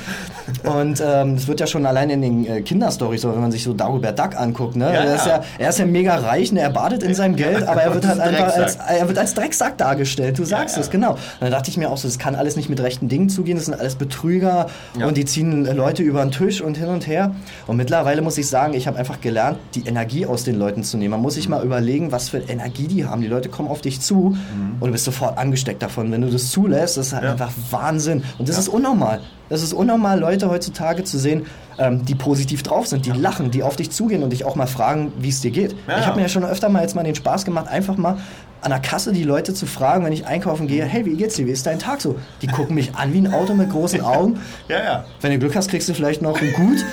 Und 0.63 1.01
ähm, 1.05 1.35
das 1.35 1.47
wird 1.47 1.59
ja 1.59 1.67
schon 1.67 1.85
allein 1.85 2.09
in 2.09 2.21
den 2.21 2.45
äh, 2.45 2.61
Kinderstories 2.61 3.21
so, 3.21 3.31
wenn 3.33 3.41
man 3.41 3.51
sich 3.51 3.63
so 3.63 3.73
Dagobert 3.73 4.19
Duck 4.19 4.35
anguckt. 4.35 4.75
Ne? 4.75 4.85
Ja, 4.85 5.01
er, 5.01 5.15
ist 5.15 5.25
ja, 5.25 5.43
er 5.57 5.69
ist 5.69 5.79
ja 5.79 5.85
mega 5.85 6.15
reich, 6.15 6.51
ne? 6.51 6.61
er 6.61 6.69
badet 6.69 7.03
in 7.03 7.13
seinem 7.13 7.35
Geld, 7.35 7.67
aber 7.67 7.81
er 7.81 7.93
wird 7.93 8.05
halt 8.05 8.19
einfach 8.19 8.55
als, 8.55 8.75
er 8.75 9.07
wird 9.07 9.17
als 9.17 9.33
Drecksack 9.33 9.77
dargestellt. 9.77 10.37
Du 10.37 10.43
sagst 10.43 10.75
ja, 10.75 10.81
es, 10.81 10.89
genau. 10.89 11.11
Und 11.11 11.19
dann 11.39 11.51
dachte 11.51 11.69
ich 11.69 11.77
mir 11.77 11.89
auch 11.89 11.97
so, 11.97 12.07
das 12.07 12.19
kann 12.19 12.35
alles 12.35 12.55
nicht 12.55 12.69
mit 12.69 12.79
rechten 12.81 13.07
Dingen 13.07 13.29
zugehen, 13.29 13.57
das 13.57 13.65
sind 13.65 13.79
alles 13.79 13.95
Betrüger 13.95 14.67
und 14.95 15.17
die 15.17 15.25
ziehen 15.25 15.65
Leute 15.75 16.03
über 16.03 16.21
den 16.21 16.31
Tisch 16.31 16.61
und 16.61 16.77
hin 16.77 16.89
und 16.89 17.07
her. 17.07 17.33
Und 17.67 17.77
mittlerweile 17.77 18.21
muss 18.21 18.37
ich 18.37 18.47
sagen, 18.47 18.73
ich 18.73 18.87
habe 18.87 18.97
einfach 18.97 19.21
gelernt, 19.21 19.57
die 19.75 19.85
Energie 19.87 20.25
aus 20.25 20.43
den 20.43 20.57
Leuten 20.57 20.83
zu 20.83 20.97
nehmen. 20.97 21.11
Man 21.11 21.21
muss 21.21 21.35
sich 21.35 21.47
mal 21.47 21.63
überlegen, 21.63 22.11
was 22.11 22.29
für 22.29 22.39
Energie 22.39 22.87
die 22.87 23.05
haben. 23.05 23.21
Die 23.21 23.27
Leute 23.27 23.49
kommen 23.49 23.69
auf 23.69 23.81
dich 23.81 24.01
zu 24.01 24.15
mhm. 24.15 24.75
und 24.79 24.87
du 24.87 24.91
bist 24.91 25.05
sofort 25.05 25.37
angesteckt 25.37 25.81
davon 25.81 26.00
wenn 26.09 26.21
du 26.21 26.29
das 26.29 26.49
zulässt, 26.49 26.95
das 26.95 27.07
ist 27.07 27.13
halt 27.13 27.23
ja. 27.25 27.31
einfach 27.33 27.51
Wahnsinn. 27.69 28.23
Und 28.37 28.47
das 28.47 28.55
ja. 28.55 28.61
ist 28.61 28.69
unnormal. 28.69 29.19
Das 29.49 29.61
ist 29.61 29.73
unnormal, 29.73 30.17
Leute 30.17 30.49
heutzutage 30.49 31.03
zu 31.03 31.19
sehen, 31.19 31.45
ähm, 31.77 32.05
die 32.05 32.15
positiv 32.15 32.63
drauf 32.63 32.87
sind, 32.87 33.05
die 33.05 33.09
ja. 33.09 33.15
lachen, 33.15 33.51
die 33.51 33.63
auf 33.63 33.75
dich 33.75 33.91
zugehen 33.91 34.23
und 34.23 34.29
dich 34.29 34.45
auch 34.45 34.55
mal 34.55 34.67
fragen, 34.67 35.11
wie 35.19 35.27
es 35.27 35.41
dir 35.41 35.51
geht. 35.51 35.75
Ich 35.87 36.05
habe 36.05 36.15
mir 36.15 36.23
ja 36.23 36.29
schon 36.29 36.45
öfter 36.45 36.69
mal 36.69 36.81
jetzt 36.81 36.95
mal 36.95 37.03
den 37.03 37.15
Spaß 37.15 37.43
gemacht, 37.43 37.67
einfach 37.67 37.97
mal 37.97 38.17
an 38.61 38.69
der 38.69 38.79
Kasse 38.79 39.11
die 39.11 39.23
Leute 39.23 39.53
zu 39.53 39.65
fragen, 39.65 40.05
wenn 40.05 40.13
ich 40.13 40.25
einkaufen 40.25 40.67
gehe, 40.67 40.85
hey, 40.85 41.05
wie 41.05 41.15
geht's 41.15 41.35
dir? 41.35 41.47
Wie 41.47 41.51
ist 41.51 41.65
dein 41.65 41.79
Tag 41.79 41.99
so? 41.99 42.15
Die 42.41 42.47
gucken 42.47 42.75
mich 42.75 42.95
an 42.95 43.11
wie 43.11 43.17
ein 43.17 43.33
Auto 43.33 43.53
mit 43.53 43.71
großen 43.71 44.01
Augen. 44.05 44.39
ja, 44.67 44.83
ja. 44.83 45.05
Wenn 45.19 45.31
du 45.31 45.39
Glück 45.39 45.55
hast, 45.55 45.69
kriegst 45.69 45.89
du 45.89 45.93
vielleicht 45.93 46.21
noch 46.21 46.39
ein 46.39 46.53
Gut 46.53 46.85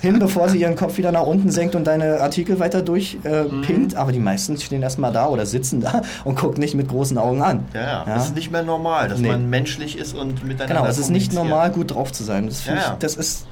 hin, 0.00 0.18
bevor 0.18 0.48
sie 0.48 0.60
ihren 0.60 0.76
Kopf 0.76 0.98
wieder 0.98 1.12
nach 1.12 1.22
unten 1.22 1.50
senkt 1.50 1.74
und 1.74 1.84
deine 1.84 2.20
Artikel 2.20 2.58
weiter 2.58 2.82
durchpinnt. 2.82 3.24
Äh, 3.24 3.72
mhm. 3.72 3.96
Aber 3.96 4.12
die 4.12 4.18
meisten 4.18 4.56
stehen 4.58 4.82
erstmal 4.82 5.12
da 5.12 5.28
oder 5.28 5.46
sitzen 5.46 5.80
da 5.80 6.02
und 6.24 6.36
gucken 6.36 6.60
nicht 6.60 6.74
mit 6.74 6.88
großen 6.88 7.18
Augen 7.18 7.42
an. 7.42 7.64
Ja, 7.72 7.80
ja. 7.80 7.86
ja? 8.06 8.14
Das 8.14 8.26
ist 8.26 8.34
nicht 8.34 8.50
mehr 8.50 8.62
normal, 8.62 9.08
dass 9.08 9.18
nee. 9.18 9.28
man 9.28 9.48
menschlich 9.48 9.98
ist 9.98 10.14
und 10.14 10.44
miteinander 10.44 10.74
Genau, 10.74 10.86
es 10.86 10.98
ist 10.98 11.10
nicht 11.10 11.32
normal, 11.32 11.70
gut 11.70 11.94
drauf 11.94 12.12
zu 12.12 12.24
sein. 12.24 12.46
Das, 12.46 12.66
ja, 12.66 12.74
ich, 12.74 12.98
das 12.98 13.16
ist 13.16 13.46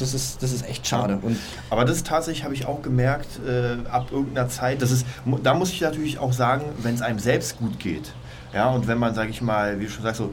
das 0.00 0.14
ist, 0.14 0.42
das 0.42 0.52
ist 0.52 0.66
echt 0.66 0.86
schade. 0.86 1.18
Und 1.20 1.36
Aber 1.68 1.84
das 1.84 2.02
tatsächlich, 2.02 2.44
habe 2.44 2.54
ich 2.54 2.66
auch 2.66 2.80
gemerkt, 2.80 3.38
äh, 3.46 3.86
ab 3.90 4.08
irgendeiner 4.10 4.48
Zeit, 4.48 4.80
das 4.80 4.90
ist, 4.90 5.06
da 5.42 5.52
muss 5.52 5.70
ich 5.70 5.80
natürlich 5.82 6.18
auch 6.18 6.32
sagen, 6.32 6.64
wenn 6.78 6.94
es 6.94 7.02
einem 7.02 7.18
selbst 7.18 7.58
gut 7.58 7.78
geht, 7.78 8.12
ja, 8.52 8.68
und 8.70 8.88
wenn 8.88 8.98
man, 8.98 9.14
sage 9.14 9.30
ich 9.30 9.42
mal, 9.42 9.78
wie 9.78 9.84
du 9.84 9.90
schon 9.90 10.02
sagst, 10.02 10.18
so 10.18 10.32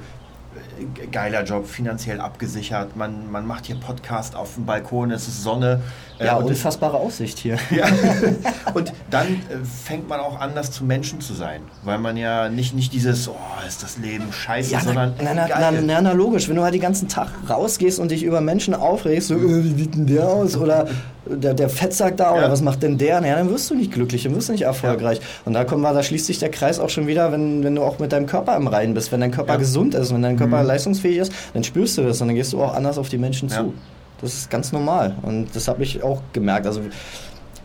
geiler 1.11 1.43
Job, 1.43 1.67
finanziell 1.67 2.19
abgesichert. 2.19 2.95
Man, 2.95 3.31
man 3.31 3.45
macht 3.45 3.65
hier 3.65 3.75
Podcast 3.75 4.35
auf 4.35 4.55
dem 4.55 4.65
Balkon, 4.65 5.11
es 5.11 5.27
ist 5.27 5.43
Sonne. 5.43 5.81
Äh, 6.19 6.25
ja, 6.25 6.35
unfassbare 6.35 6.97
Aussicht 6.97 7.37
hier. 7.37 7.57
Ja. 7.69 7.85
und 8.73 8.91
dann 9.09 9.27
äh, 9.27 9.63
fängt 9.63 10.09
man 10.09 10.19
auch 10.19 10.39
an, 10.39 10.51
das 10.55 10.71
zu 10.71 10.83
Menschen 10.83 11.21
zu 11.21 11.33
sein. 11.33 11.61
Weil 11.83 11.99
man 11.99 12.17
ja 12.17 12.49
nicht, 12.49 12.73
nicht 12.73 12.93
dieses, 12.93 13.27
oh, 13.27 13.35
ist 13.67 13.83
das 13.83 13.97
Leben 13.97 14.31
scheiße, 14.31 14.71
ja, 14.71 14.79
sondern. 14.79 15.13
Na, 15.21 15.33
na, 15.33 15.47
na, 15.47 15.71
na, 15.71 16.01
na, 16.01 16.11
logisch, 16.13 16.49
wenn 16.49 16.55
du 16.55 16.63
halt 16.63 16.73
den 16.73 16.81
ganzen 16.81 17.07
Tag 17.07 17.29
rausgehst 17.47 17.99
und 17.99 18.11
dich 18.11 18.23
über 18.23 18.41
Menschen 18.41 18.73
aufregst, 18.73 19.27
so, 19.27 19.35
äh, 19.35 19.63
wie 19.63 19.83
sieht 19.83 19.95
denn 19.95 20.07
der 20.07 20.27
aus? 20.27 20.57
Oder 20.57 20.87
der, 21.29 21.53
der 21.53 21.69
Fettsack 21.69 22.17
da, 22.17 22.31
ja. 22.31 22.37
oder 22.37 22.51
was 22.51 22.61
macht 22.61 22.83
denn 22.83 22.97
der? 22.97 23.21
Ja, 23.25 23.35
dann 23.35 23.49
wirst 23.49 23.69
du 23.69 23.75
nicht 23.75 23.91
glücklich, 23.91 24.23
dann 24.23 24.35
wirst 24.35 24.49
du 24.49 24.53
nicht 24.53 24.63
erfolgreich. 24.63 25.19
Ja. 25.19 25.23
Und 25.45 25.53
da 25.53 25.63
kommen 25.63 25.81
wir, 25.81 25.93
da 25.93 26.03
schließt 26.03 26.25
sich 26.25 26.39
der 26.39 26.49
Kreis 26.49 26.79
auch 26.79 26.89
schon 26.89 27.07
wieder, 27.07 27.31
wenn, 27.31 27.63
wenn 27.63 27.75
du 27.75 27.83
auch 27.83 27.99
mit 27.99 28.11
deinem 28.11 28.25
Körper 28.25 28.55
im 28.55 28.67
Reinen 28.67 28.93
bist, 28.93 29.11
wenn 29.11 29.19
dein 29.19 29.31
Körper 29.31 29.57
gesund 29.57 29.95
ist, 29.95 30.13
wenn 30.13 30.21
dein 30.21 30.37
Körper 30.37 30.46
mhm. 30.47 30.67
leistungsfähig 30.67 31.17
ist, 31.17 31.31
dann 31.53 31.63
spürst 31.63 31.97
du 31.97 32.03
das 32.03 32.21
und 32.21 32.27
dann 32.27 32.35
gehst 32.35 32.53
du 32.53 32.61
auch 32.61 32.73
anders 32.73 32.97
auf 32.97 33.09
die 33.09 33.17
Menschen 33.17 33.49
zu. 33.49 33.73
Das 34.21 34.33
ist 34.33 34.49
ganz 34.49 34.71
normal. 34.71 35.15
Und 35.21 35.55
das 35.55 35.67
habe 35.67 35.83
ich 35.83 36.01
auch 36.03 36.21
gemerkt. 36.33 36.65
Also 36.65 36.81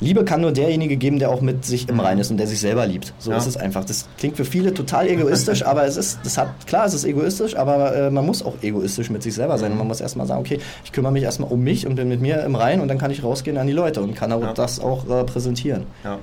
Liebe 0.00 0.24
kann 0.24 0.40
nur 0.40 0.50
derjenige 0.50 0.96
geben, 0.96 1.20
der 1.20 1.30
auch 1.30 1.40
mit 1.42 1.64
sich 1.64 1.88
im 1.88 2.00
Reinen 2.00 2.20
ist 2.20 2.30
und 2.30 2.36
der 2.36 2.48
sich 2.48 2.58
selber 2.60 2.84
liebt. 2.86 3.14
So 3.20 3.30
Ja. 3.30 3.36
ist 3.36 3.46
es 3.46 3.56
einfach. 3.56 3.84
Das 3.84 4.08
klingt 4.18 4.36
für 4.36 4.44
viele 4.44 4.74
total 4.74 5.06
egoistisch, 5.06 5.62
aber 5.66 5.84
es 5.86 5.96
ist, 5.96 6.18
das 6.24 6.36
hat, 6.38 6.48
klar, 6.66 6.86
es 6.86 6.92
ist 6.94 7.04
egoistisch, 7.04 7.54
aber 7.56 7.94
äh, 7.94 8.10
man 8.10 8.26
muss 8.26 8.44
auch 8.44 8.54
egoistisch 8.62 9.10
mit 9.10 9.22
sich 9.22 9.34
selber 9.34 9.58
sein. 9.58 9.70
Und 9.72 9.78
man 9.78 9.86
muss 9.86 10.00
erstmal 10.00 10.26
sagen, 10.26 10.40
okay, 10.40 10.58
ich 10.84 10.90
kümmere 10.90 11.12
mich 11.12 11.22
erstmal 11.22 11.52
um 11.52 11.60
mich 11.60 11.86
und 11.86 11.94
bin 11.94 12.08
mit 12.08 12.20
mir 12.20 12.42
im 12.42 12.56
Reinen 12.56 12.82
und 12.82 12.88
dann 12.88 12.98
kann 12.98 13.12
ich 13.12 13.22
rausgehen 13.22 13.56
an 13.58 13.66
die 13.68 13.72
Leute 13.72 14.02
und 14.02 14.14
kann 14.16 14.32
auch 14.32 14.42
Ja. 14.42 14.52
das 14.52 14.80
auch 14.80 15.08
äh, 15.08 15.22
präsentieren. 15.24 15.84
Ja. 16.02 16.18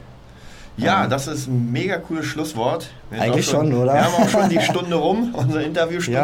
Ja, 0.79 1.07
das 1.07 1.27
ist 1.27 1.47
ein 1.47 1.71
mega 1.71 1.97
cooles 1.97 2.25
Schlusswort. 2.25 2.89
Eigentlich 3.11 3.47
auch 3.47 3.51
schon, 3.51 3.73
oder? 3.73 3.93
Wir 3.93 4.03
haben 4.05 4.23
auch 4.23 4.29
schon 4.29 4.49
die 4.49 4.61
Stunde 4.61 4.95
rum, 4.95 5.33
unsere 5.33 5.63
Interviewstunde. 5.63 6.19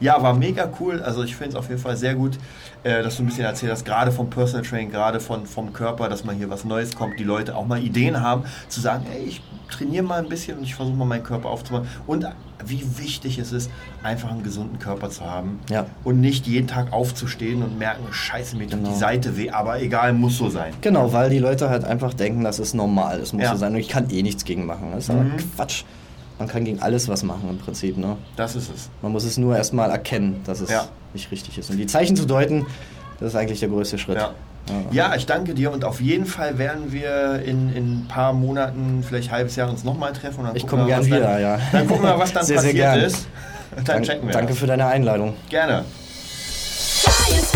Ja. 0.00 0.16
Ja, 0.16 0.22
war 0.22 0.34
mega 0.34 0.70
cool. 0.80 1.00
Also 1.02 1.22
ich 1.24 1.34
finde 1.34 1.50
es 1.50 1.56
auf 1.56 1.68
jeden 1.68 1.80
Fall 1.80 1.96
sehr 1.96 2.14
gut, 2.14 2.38
äh, 2.84 3.02
dass 3.02 3.16
du 3.16 3.22
ein 3.22 3.26
bisschen 3.26 3.44
erzählt 3.44 3.72
hast, 3.72 3.84
gerade 3.84 4.10
vom 4.12 4.30
Personal 4.30 4.64
Training, 4.64 4.90
gerade 4.90 5.20
von, 5.20 5.46
vom 5.46 5.72
Körper, 5.72 6.08
dass 6.08 6.24
mal 6.24 6.34
hier 6.34 6.48
was 6.50 6.64
Neues 6.64 6.94
kommt, 6.94 7.18
die 7.18 7.24
Leute 7.24 7.56
auch 7.56 7.66
mal 7.66 7.82
Ideen 7.82 8.20
haben, 8.20 8.44
zu 8.68 8.80
sagen, 8.80 9.06
ey, 9.12 9.24
ich 9.24 9.42
trainiere 9.70 10.04
mal 10.04 10.18
ein 10.20 10.28
bisschen 10.28 10.58
und 10.58 10.64
ich 10.64 10.74
versuche 10.74 10.96
mal 10.96 11.04
meinen 11.04 11.22
Körper 11.24 11.48
aufzubauen. 11.50 11.86
Und 12.06 12.26
wie 12.64 12.84
wichtig 12.98 13.38
es 13.38 13.52
ist, 13.52 13.70
einfach 14.02 14.30
einen 14.30 14.42
gesunden 14.42 14.78
Körper 14.78 15.10
zu 15.10 15.24
haben. 15.24 15.60
Ja. 15.70 15.86
Und 16.04 16.20
nicht 16.20 16.46
jeden 16.46 16.66
Tag 16.66 16.92
aufzustehen 16.92 17.62
und 17.62 17.78
merken, 17.78 18.04
scheiße, 18.10 18.56
mir 18.56 18.64
tut 18.64 18.78
Genau. 18.80 18.90
die 18.90 18.96
Seite 18.98 19.36
weh, 19.36 19.50
aber 19.50 19.80
egal, 19.80 20.12
muss 20.12 20.38
so 20.38 20.48
sein. 20.48 20.72
Genau, 20.80 21.12
weil 21.12 21.30
die 21.30 21.38
Leute 21.38 21.68
halt 21.70 21.84
einfach 21.84 22.14
denken, 22.14 22.42
das 22.44 22.58
ist 22.58 22.74
normal, 22.74 23.20
es 23.20 23.32
muss 23.32 23.42
Ja. 23.42 23.50
so 23.52 23.56
sein 23.56 23.72
und 23.74 23.78
ich 23.80 23.88
kann 23.88 24.10
eh 24.10 24.22
nichts 24.22 24.44
gegen 24.44 24.66
machen. 24.66 24.88
Das 24.92 25.04
ist 25.04 25.10
aber 25.10 25.22
Mhm. 25.22 25.36
Quatsch. 25.56 25.84
Man 26.38 26.46
kann 26.48 26.64
gegen 26.64 26.80
alles 26.80 27.08
was 27.08 27.22
machen 27.22 27.48
im 27.50 27.58
Prinzip. 27.58 27.96
Ne? 27.98 28.16
Das 28.36 28.54
ist 28.54 28.70
es. 28.74 28.88
Man 29.02 29.12
muss 29.12 29.24
es 29.24 29.38
nur 29.38 29.56
erstmal 29.56 29.90
erkennen, 29.90 30.40
dass 30.44 30.60
es 30.60 30.70
Ja. 30.70 30.86
nicht 31.14 31.30
richtig 31.32 31.58
ist. 31.58 31.70
Und 31.70 31.78
die 31.78 31.86
Zeichen 31.86 32.14
zu 32.16 32.26
deuten, 32.26 32.64
das 33.18 33.30
ist 33.30 33.34
eigentlich 33.36 33.60
der 33.60 33.68
größte 33.70 33.98
Schritt. 33.98 34.16
Ja. 34.18 34.30
Ja, 34.90 35.14
ich 35.16 35.24
danke 35.24 35.54
dir 35.54 35.72
und 35.72 35.82
auf 35.82 35.98
jeden 36.02 36.26
Fall 36.26 36.58
werden 36.58 36.92
wir 36.92 37.42
in, 37.42 37.74
in 37.74 38.00
ein 38.00 38.06
paar 38.06 38.34
Monaten, 38.34 39.02
vielleicht 39.02 39.30
ein 39.30 39.36
halbes 39.36 39.56
Jahr 39.56 39.70
uns 39.70 39.82
nochmal 39.82 40.12
treffen. 40.12 40.40
Und 40.40 40.46
dann 40.48 40.56
Ich 40.56 40.62
gucken 40.64 40.80
komme 40.80 40.82
wir, 40.90 40.94
gern 40.94 41.00
was 41.00 41.06
wieder, 41.06 41.20
dann, 41.20 41.40
ja. 41.40 41.58
Dann 41.72 41.86
gucken 41.88 42.04
wir, 42.04 42.18
was 42.18 42.32
dann 42.34 42.44
Sehr, 42.44 42.60
sehr 42.60 42.70
passiert 42.72 42.94
gern. 42.94 43.00
ist. 43.00 43.26
Dann 43.74 43.84
Dank- 43.86 44.04
checken 44.04 44.28
wir 44.28 44.32
Danke 44.34 44.48
das. 44.50 44.58
für 44.58 44.66
deine 44.66 44.86
Einladung. 44.86 45.34
Gerne. 45.48 45.84
Science 46.38 47.52